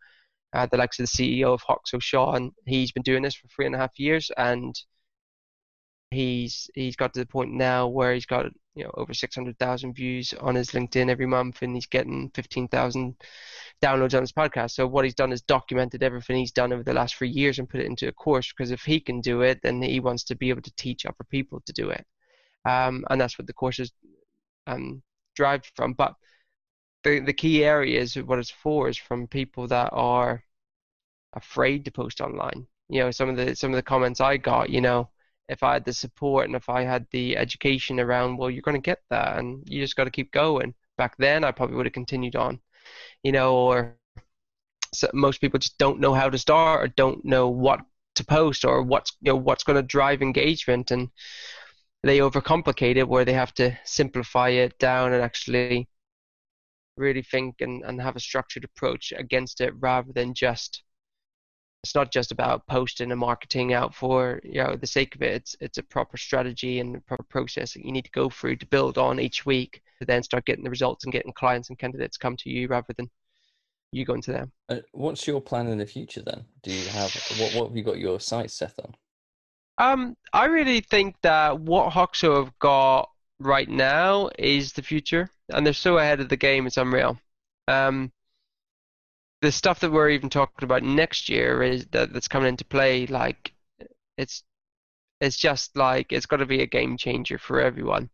uh, 0.52 0.66
the 0.66 0.76
likes 0.76 0.98
of 0.98 1.06
the 1.10 1.40
CEO 1.40 1.52
of 1.52 1.62
Hoxo, 1.62 2.00
Sean, 2.00 2.52
he's 2.66 2.92
been 2.92 3.02
doing 3.02 3.22
this 3.22 3.34
for 3.34 3.48
three 3.48 3.66
and 3.66 3.74
a 3.74 3.78
half 3.78 3.98
years, 3.98 4.30
and 4.36 4.74
he's 6.10 6.70
he's 6.74 6.96
got 6.96 7.12
to 7.14 7.20
the 7.20 7.26
point 7.26 7.52
now 7.52 7.88
where 7.88 8.14
he's 8.14 8.26
got 8.26 8.46
you 8.74 8.84
know 8.84 8.90
over 8.94 9.12
600,000 9.12 9.92
views 9.94 10.34
on 10.40 10.54
his 10.54 10.70
LinkedIn 10.70 11.10
every 11.10 11.26
month, 11.26 11.62
and 11.62 11.74
he's 11.74 11.86
getting 11.86 12.30
15,000 12.34 13.16
downloads 13.82 14.14
on 14.14 14.22
his 14.22 14.32
podcast. 14.32 14.72
So 14.72 14.86
what 14.86 15.04
he's 15.04 15.14
done 15.14 15.32
is 15.32 15.42
documented 15.42 16.02
everything 16.02 16.36
he's 16.36 16.52
done 16.52 16.72
over 16.72 16.82
the 16.84 16.94
last 16.94 17.16
three 17.16 17.28
years 17.30 17.58
and 17.58 17.68
put 17.68 17.80
it 17.80 17.86
into 17.86 18.08
a 18.08 18.12
course. 18.12 18.52
Because 18.52 18.70
if 18.70 18.82
he 18.82 19.00
can 19.00 19.20
do 19.20 19.42
it, 19.42 19.60
then 19.62 19.82
he 19.82 20.00
wants 20.00 20.24
to 20.24 20.36
be 20.36 20.50
able 20.50 20.62
to 20.62 20.74
teach 20.76 21.06
other 21.06 21.24
people 21.30 21.60
to 21.66 21.72
do 21.72 21.90
it, 21.90 22.06
um, 22.66 23.04
and 23.10 23.20
that's 23.20 23.38
what 23.38 23.46
the 23.46 23.52
course 23.52 23.78
is 23.78 23.92
um, 24.66 25.02
derived 25.36 25.70
from. 25.76 25.94
But 25.94 26.14
the 27.04 27.20
the 27.20 27.32
key 27.32 27.64
areas 27.64 28.16
what 28.16 28.38
it's 28.38 28.50
for 28.50 28.88
is 28.88 28.98
from 28.98 29.28
people 29.28 29.68
that 29.68 29.90
are 29.92 30.42
afraid 31.34 31.84
to 31.84 31.90
post 31.92 32.20
online. 32.20 32.66
You 32.88 33.00
know, 33.02 33.10
some 33.10 33.28
of 33.28 33.36
the 33.36 33.54
some 33.56 33.72
of 33.72 33.76
the 33.76 33.82
comments 33.82 34.20
I 34.20 34.36
got, 34.38 34.70
you 34.70 34.80
know, 34.80 35.10
if 35.48 35.62
I 35.62 35.74
had 35.74 35.84
the 35.84 35.92
support 35.92 36.46
and 36.46 36.56
if 36.56 36.68
I 36.68 36.82
had 36.82 37.06
the 37.12 37.36
education 37.36 38.00
around, 38.00 38.36
well, 38.38 38.50
you're 38.50 38.62
going 38.62 38.80
to 38.80 38.90
get 38.90 39.02
that, 39.10 39.38
and 39.38 39.62
you 39.68 39.80
just 39.82 39.96
got 39.96 40.04
to 40.04 40.10
keep 40.10 40.32
going. 40.32 40.74
Back 40.98 41.16
then, 41.18 41.44
I 41.44 41.52
probably 41.52 41.76
would 41.76 41.86
have 41.86 41.92
continued 41.92 42.36
on, 42.36 42.60
you 43.22 43.32
know, 43.32 43.54
or 43.56 43.96
so 44.94 45.08
most 45.12 45.40
people 45.40 45.58
just 45.58 45.78
don't 45.78 46.00
know 46.00 46.14
how 46.14 46.30
to 46.30 46.38
start 46.38 46.84
or 46.84 46.88
don't 46.88 47.24
know 47.24 47.48
what 47.48 47.80
to 48.16 48.24
post 48.24 48.64
or 48.64 48.82
what's 48.82 49.12
you 49.20 49.32
know 49.32 49.36
what's 49.36 49.64
going 49.64 49.76
to 49.76 49.82
drive 49.82 50.22
engagement, 50.22 50.90
and 50.90 51.10
they 52.06 52.18
overcomplicate 52.18 52.96
it 52.96 53.08
where 53.08 53.24
they 53.24 53.32
have 53.32 53.52
to 53.54 53.76
simplify 53.84 54.50
it 54.50 54.78
down 54.78 55.12
and 55.12 55.22
actually 55.22 55.88
really 56.96 57.22
think 57.22 57.56
and, 57.60 57.82
and 57.84 58.00
have 58.00 58.16
a 58.16 58.20
structured 58.20 58.64
approach 58.64 59.12
against 59.16 59.60
it 59.60 59.74
rather 59.78 60.12
than 60.12 60.32
just 60.34 60.82
it's 61.82 61.94
not 61.94 62.10
just 62.10 62.32
about 62.32 62.66
posting 62.66 63.12
and 63.12 63.20
marketing 63.20 63.72
out 63.72 63.94
for 63.94 64.40
you 64.42 64.62
know 64.62 64.74
the 64.74 64.86
sake 64.86 65.14
of 65.14 65.22
it. 65.22 65.34
It's 65.34 65.56
it's 65.60 65.78
a 65.78 65.84
proper 65.84 66.16
strategy 66.16 66.80
and 66.80 66.96
a 66.96 67.00
proper 67.00 67.22
process 67.24 67.74
that 67.74 67.84
you 67.84 67.92
need 67.92 68.06
to 68.06 68.10
go 68.10 68.28
through 68.28 68.56
to 68.56 68.66
build 68.66 68.98
on 68.98 69.20
each 69.20 69.46
week 69.46 69.82
to 70.00 70.04
then 70.04 70.24
start 70.24 70.46
getting 70.46 70.64
the 70.64 70.70
results 70.70 71.04
and 71.04 71.12
getting 71.12 71.32
clients 71.32 71.68
and 71.68 71.78
candidates 71.78 72.16
come 72.16 72.36
to 72.38 72.50
you 72.50 72.66
rather 72.66 72.92
than 72.96 73.08
you 73.92 74.04
going 74.04 74.22
to 74.22 74.32
them. 74.32 74.52
Uh, 74.68 74.78
what's 74.92 75.26
your 75.28 75.40
plan 75.40 75.68
in 75.68 75.78
the 75.78 75.86
future 75.86 76.22
then? 76.22 76.44
Do 76.64 76.72
you 76.72 76.88
have 76.88 77.14
what 77.38 77.54
what 77.54 77.68
have 77.68 77.76
you 77.76 77.84
got 77.84 77.98
your 77.98 78.18
sights 78.18 78.54
set 78.54 78.74
on? 78.82 78.94
Um, 79.78 80.16
I 80.32 80.46
really 80.46 80.80
think 80.80 81.16
that 81.22 81.60
what 81.60 81.92
Hoxo 81.92 82.44
have 82.44 82.58
got 82.58 83.10
right 83.38 83.68
now 83.68 84.30
is 84.38 84.72
the 84.72 84.82
future, 84.82 85.30
and 85.50 85.66
they're 85.66 85.72
so 85.74 85.98
ahead 85.98 86.20
of 86.20 86.28
the 86.28 86.36
game. 86.36 86.66
It's 86.66 86.76
unreal. 86.78 87.18
Um, 87.68 88.12
the 89.42 89.52
stuff 89.52 89.80
that 89.80 89.92
we're 89.92 90.10
even 90.10 90.30
talking 90.30 90.64
about 90.64 90.82
next 90.82 91.28
year 91.28 91.62
is 91.62 91.86
that 91.92 92.12
that's 92.12 92.28
coming 92.28 92.48
into 92.48 92.64
play. 92.64 93.06
Like 93.06 93.52
it's 94.16 94.42
it's 95.20 95.36
just 95.36 95.76
like 95.76 96.12
it's 96.12 96.26
got 96.26 96.38
to 96.38 96.46
be 96.46 96.62
a 96.62 96.66
game 96.66 96.96
changer 96.96 97.38
for 97.38 97.60
everyone. 97.60 98.10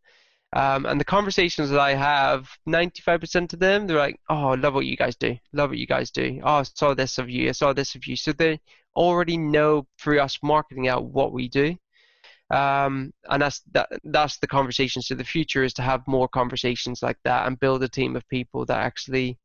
Um, 0.54 0.86
and 0.86 1.00
the 1.00 1.04
conversations 1.04 1.70
that 1.70 1.80
I 1.80 1.94
have, 1.94 2.48
95% 2.66 3.54
of 3.54 3.58
them, 3.60 3.86
they're 3.86 3.96
like, 3.98 4.20
"Oh, 4.28 4.48
I 4.50 4.54
love 4.56 4.74
what 4.74 4.86
you 4.86 4.96
guys 4.96 5.16
do. 5.16 5.38
Love 5.52 5.70
what 5.70 5.78
you 5.78 5.86
guys 5.86 6.10
do. 6.10 6.40
Oh, 6.44 6.56
I 6.56 6.62
saw 6.64 6.94
this 6.94 7.18
of 7.18 7.30
you. 7.30 7.48
I 7.48 7.52
saw 7.52 7.72
this 7.72 7.94
of 7.94 8.06
you." 8.06 8.16
So 8.16 8.32
they 8.32 8.60
already 8.96 9.36
know 9.36 9.86
through 9.98 10.20
us 10.20 10.38
marketing 10.42 10.88
out 10.88 11.04
what 11.04 11.32
we 11.32 11.48
do. 11.48 11.76
Um, 12.50 13.12
and 13.30 13.40
that's 13.40 13.62
that, 13.72 13.88
that's 14.04 14.38
the 14.38 14.46
conversations 14.46 15.06
So 15.06 15.14
the 15.14 15.24
future 15.24 15.64
is 15.64 15.72
to 15.74 15.82
have 15.82 16.06
more 16.06 16.28
conversations 16.28 17.02
like 17.02 17.16
that 17.24 17.46
and 17.46 17.58
build 17.58 17.82
a 17.82 17.88
team 17.88 18.14
of 18.14 18.28
people 18.28 18.66
that 18.66 18.78
actually 18.78 19.38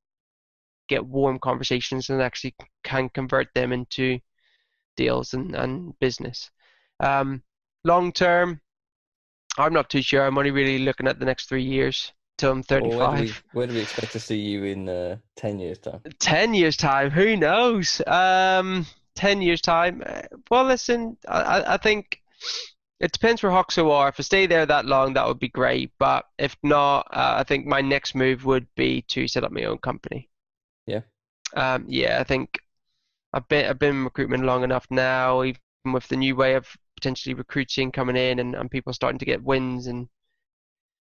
get 0.90 1.06
warm 1.06 1.40
conversations 1.40 2.10
and 2.10 2.22
actually 2.22 2.56
can 2.84 3.10
convert 3.10 3.48
them 3.54 3.72
into 3.72 4.20
deals 4.98 5.34
and, 5.34 5.56
and 5.56 5.98
business. 6.00 6.52
Um, 7.00 7.44
long 7.86 8.12
term, 8.12 8.60
I'm 9.58 9.74
not 9.74 9.90
too 9.90 10.02
sure. 10.02 10.26
I'm 10.26 10.38
only 10.38 10.52
really 10.52 10.80
looking 10.80 11.08
at 11.08 11.20
the 11.20 11.26
next 11.26 11.48
three 11.48 11.64
years 11.64 12.12
till 12.38 12.52
I'm 12.52 12.64
35. 12.64 12.98
Well, 12.98 13.12
where, 13.12 13.18
do 13.18 13.24
we, 13.24 13.34
where, 13.54 13.68
do 13.68 13.74
we, 13.74 13.80
expect 13.82 14.12
to 14.14 14.20
see 14.20 14.40
you 14.40 14.66
in 14.66 14.90
uh, 14.90 15.18
10 15.38 15.60
years' 15.60 15.80
time? 15.80 16.02
10 16.20 16.54
years' 16.54 16.78
time? 16.78 17.10
Who 17.10 17.36
knows? 17.36 18.02
Um, 18.06 18.86
10 19.18 19.42
years' 19.42 19.62
time? 19.62 20.04
Uh, 20.06 20.22
well, 20.50 20.64
listen, 20.64 21.18
I, 21.28 21.74
I 21.74 21.78
think 21.78 22.22
it 23.00 23.12
depends 23.12 23.44
where 23.44 23.52
Hoxo 23.52 23.92
are. 23.92 24.10
If 24.10 24.20
I 24.20 24.24
stay 24.24 24.46
there 24.46 24.66
that 24.66 24.86
long, 24.86 25.14
that 25.14 25.28
would 25.28 25.40
be 25.40 25.50
great. 25.50 25.92
But 26.00 26.26
if 26.38 26.56
not, 26.64 27.08
uh, 27.12 27.36
I 27.38 27.44
think 27.44 27.66
my 27.66 27.82
next 27.82 28.16
move 28.16 28.46
would 28.46 28.68
be 28.76 29.02
to 29.10 29.28
set 29.28 29.44
up 29.44 29.52
my 29.52 29.64
own 29.66 29.78
company. 29.80 30.30
Yeah. 30.86 31.02
Um, 31.56 31.86
yeah, 31.88 32.20
I 32.20 32.24
think 32.24 32.60
I've 33.34 33.48
been 33.48 33.66
I've 33.70 33.80
been 33.80 33.98
in 33.98 34.04
recruitment 34.04 34.46
long 34.46 34.64
enough 34.64 34.88
now, 34.90 35.44
even 35.44 35.60
with 35.86 36.08
the 36.08 36.18
new 36.18 36.36
way 36.36 36.56
of 36.56 36.68
potentially 36.96 37.34
recruiting 37.36 37.92
coming 37.92 38.16
in 38.16 38.40
and, 38.40 38.56
and 38.56 38.72
people 38.72 38.94
starting 38.94 39.20
to 39.20 39.26
get 39.26 39.44
wins 39.44 39.88
and 39.88 40.10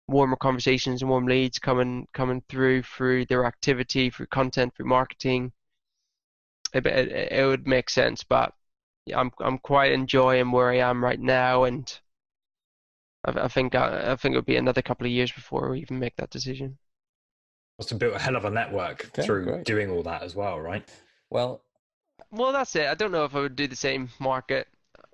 warmer 0.08 0.36
conversations 0.36 1.02
and 1.02 1.10
warm 1.10 1.26
leads 1.26 1.58
coming 1.58 2.06
coming 2.12 2.42
through 2.48 2.82
through 2.82 3.26
their 3.26 3.44
activity, 3.44 4.10
through 4.10 4.26
content, 4.26 4.74
through 4.74 4.86
marketing. 4.86 5.52
It, 6.72 6.86
it, 6.86 7.32
it 7.32 7.46
would 7.46 7.66
make 7.66 7.90
sense, 7.90 8.24
but 8.24 8.54
yeah, 9.06 9.20
I'm 9.20 9.30
I'm 9.40 9.58
quite 9.58 9.92
enjoying 9.92 10.50
where 10.52 10.70
I 10.70 10.78
am 10.78 11.02
right 11.04 11.20
now, 11.20 11.64
and 11.64 12.00
I, 13.24 13.44
I 13.44 13.48
think 13.48 13.74
I, 13.74 14.12
I 14.12 14.16
think 14.16 14.34
it 14.34 14.38
would 14.38 14.46
be 14.46 14.56
another 14.56 14.82
couple 14.82 15.06
of 15.06 15.12
years 15.12 15.32
before 15.32 15.70
we 15.70 15.80
even 15.80 15.98
make 15.98 16.16
that 16.16 16.30
decision 16.30 16.78
must 17.78 17.90
have 17.90 17.98
built 17.98 18.14
a 18.14 18.18
hell 18.18 18.36
of 18.36 18.44
a 18.44 18.50
network 18.50 19.06
okay, 19.06 19.22
through 19.22 19.44
great. 19.44 19.64
doing 19.64 19.90
all 19.90 20.02
that 20.02 20.22
as 20.22 20.34
well, 20.34 20.58
right? 20.60 20.88
Well, 21.30 21.62
well, 22.30 22.52
that's 22.52 22.74
it. 22.76 22.86
I 22.86 22.94
don't 22.94 23.12
know 23.12 23.24
if 23.24 23.34
I 23.34 23.40
would 23.40 23.56
do 23.56 23.66
the 23.66 23.76
same 23.76 24.08
market. 24.18 24.68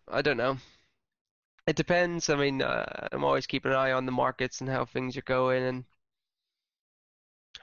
I 0.08 0.22
don't 0.22 0.36
know. 0.36 0.58
It 1.66 1.76
depends. 1.76 2.28
I 2.28 2.36
mean, 2.36 2.62
uh, 2.62 3.08
I'm 3.12 3.24
always 3.24 3.46
keeping 3.46 3.72
an 3.72 3.78
eye 3.78 3.92
on 3.92 4.06
the 4.06 4.12
markets 4.12 4.60
and 4.60 4.70
how 4.70 4.84
things 4.84 5.16
are 5.16 5.22
going. 5.22 5.62
And 5.62 5.84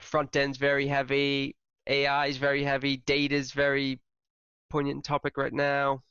front 0.00 0.36
end's 0.36 0.58
very 0.58 0.86
heavy. 0.86 1.56
AI 1.86 2.26
is 2.26 2.36
very 2.38 2.64
heavy. 2.64 2.98
Data 2.98 3.34
is 3.36 3.52
very 3.52 4.00
poignant 4.70 5.04
topic 5.04 5.36
right 5.38 5.52
now. 5.54 6.02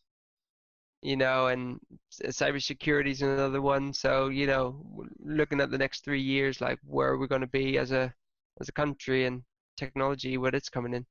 You 1.01 1.15
know, 1.15 1.47
and 1.47 1.79
cybersecurity 2.11 3.11
is 3.11 3.21
another 3.21 3.61
one. 3.61 3.93
So, 3.93 4.27
you 4.27 4.47
know, 4.47 4.83
looking 5.19 5.61
at 5.61 5.71
the 5.71 5.77
next 5.77 6.03
three 6.03 6.21
years, 6.21 6.59
like 6.59 6.77
where 6.83 7.09
are 7.09 7.17
we 7.17 7.27
going 7.27 7.39
to 7.41 7.47
be 7.47 7.77
as 7.77 7.91
a 7.93 8.13
as 8.59 8.67
a 8.67 8.73
country 8.73 9.25
and 9.25 9.43
technology 9.77 10.37
where 10.37 10.53
it's 10.53 10.67
coming 10.69 10.93
in. 10.93 11.05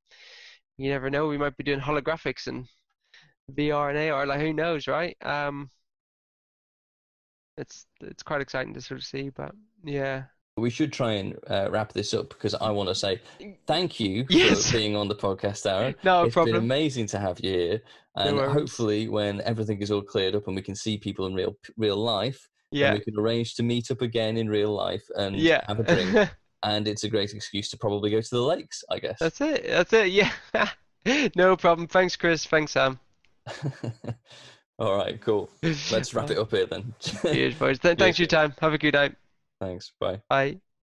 You 0.78 0.90
never 0.90 1.10
know. 1.10 1.28
We 1.28 1.39
might 1.39 1.56
be 1.59 1.64
doing 1.64 1.80
holographics 1.80 2.47
and 2.48 2.68
VR 3.51 3.90
and 3.90 3.98
AR. 3.98 4.26
Like 4.26 4.40
who 4.40 4.52
knows, 4.55 4.89
right? 4.89 5.16
Um, 5.24 5.70
it's 7.56 7.86
it's 8.01 8.22
quite 8.22 8.40
exciting 8.40 8.74
to 8.74 8.80
sort 8.80 9.01
of 9.01 9.06
see, 9.06 9.30
but 9.30 9.52
yeah. 9.85 10.24
We 10.59 10.70
should 10.70 10.93
try 10.93 11.12
and 11.12 11.36
uh, 11.48 11.68
wrap 11.70 11.93
this 11.93 12.14
up 12.14 12.30
because 12.30 12.55
I 12.55 12.70
want 12.70 12.89
to 12.89 12.94
say 12.94 13.20
thank 13.66 14.01
you 14.01 14.26
yes. 14.28 14.66
for 14.66 14.78
being 14.78 14.97
on 14.97 15.09
the 15.09 15.14
podcast, 15.14 15.70
Aaron. 15.70 15.94
no 16.05 16.24
it's 16.24 16.35
problem. 16.35 16.55
been 16.55 16.64
amazing 16.64 17.06
to 17.09 17.18
have 17.18 17.40
you 17.40 17.51
here, 17.51 17.82
and 18.16 18.36
no 18.36 18.51
hopefully, 18.51 19.09
when 19.09 19.40
everything 19.43 19.80
is 19.80 19.90
all 19.90 20.02
cleared 20.02 20.35
up 20.35 20.47
and 20.47 20.56
we 20.56 20.62
can 20.62 20.74
see 20.74 20.98
people 20.98 21.26
in 21.26 21.35
real 21.35 21.55
real 21.76 21.97
life, 21.97 22.48
yeah, 22.70 22.93
we 22.93 23.01
can 23.01 23.18
arrange 23.18 23.55
to 23.56 23.62
meet 23.62 23.90
up 23.90 24.02
again 24.02 24.36
in 24.36 24.48
real 24.48 24.72
life 24.72 25.05
and 25.16 25.36
yeah. 25.36 25.62
have 25.68 25.80
a 25.80 25.85
drink. 25.85 26.30
and 26.64 26.89
it's 26.89 27.05
a 27.05 27.09
great 27.09 27.32
excuse 27.32 27.70
to 27.70 27.76
probably 27.76 28.10
go 28.10 28.20
to 28.20 28.30
the 28.30 28.43
lakes, 28.43 28.82
I 28.90 28.98
guess. 28.98 29.18
That's 29.20 29.40
it. 29.40 29.66
That's 29.66 29.93
it. 29.93 30.09
Yeah. 30.09 30.32
no 31.36 31.56
problem. 31.56 31.86
Thanks, 31.86 32.16
Chris. 32.16 32.44
Thanks, 32.44 32.72
Sam. 32.72 32.98
All 34.78 34.97
right, 34.97 35.20
cool. 35.20 35.51
Let's 35.62 36.14
wrap 36.14 36.30
it 36.30 36.39
up 36.39 36.51
here 36.51 36.66
then. 36.66 36.94
Cheers, 37.01 37.55
boys. 37.55 37.78
Thanks 37.78 38.16
for 38.16 38.22
your 38.22 38.28
time. 38.28 38.55
Have 38.60 38.74
a 38.74 38.78
good 38.78 38.94
night. 38.94 39.14
Thanks. 39.60 39.93
Bye. 40.01 40.22
Bye. 40.28 40.60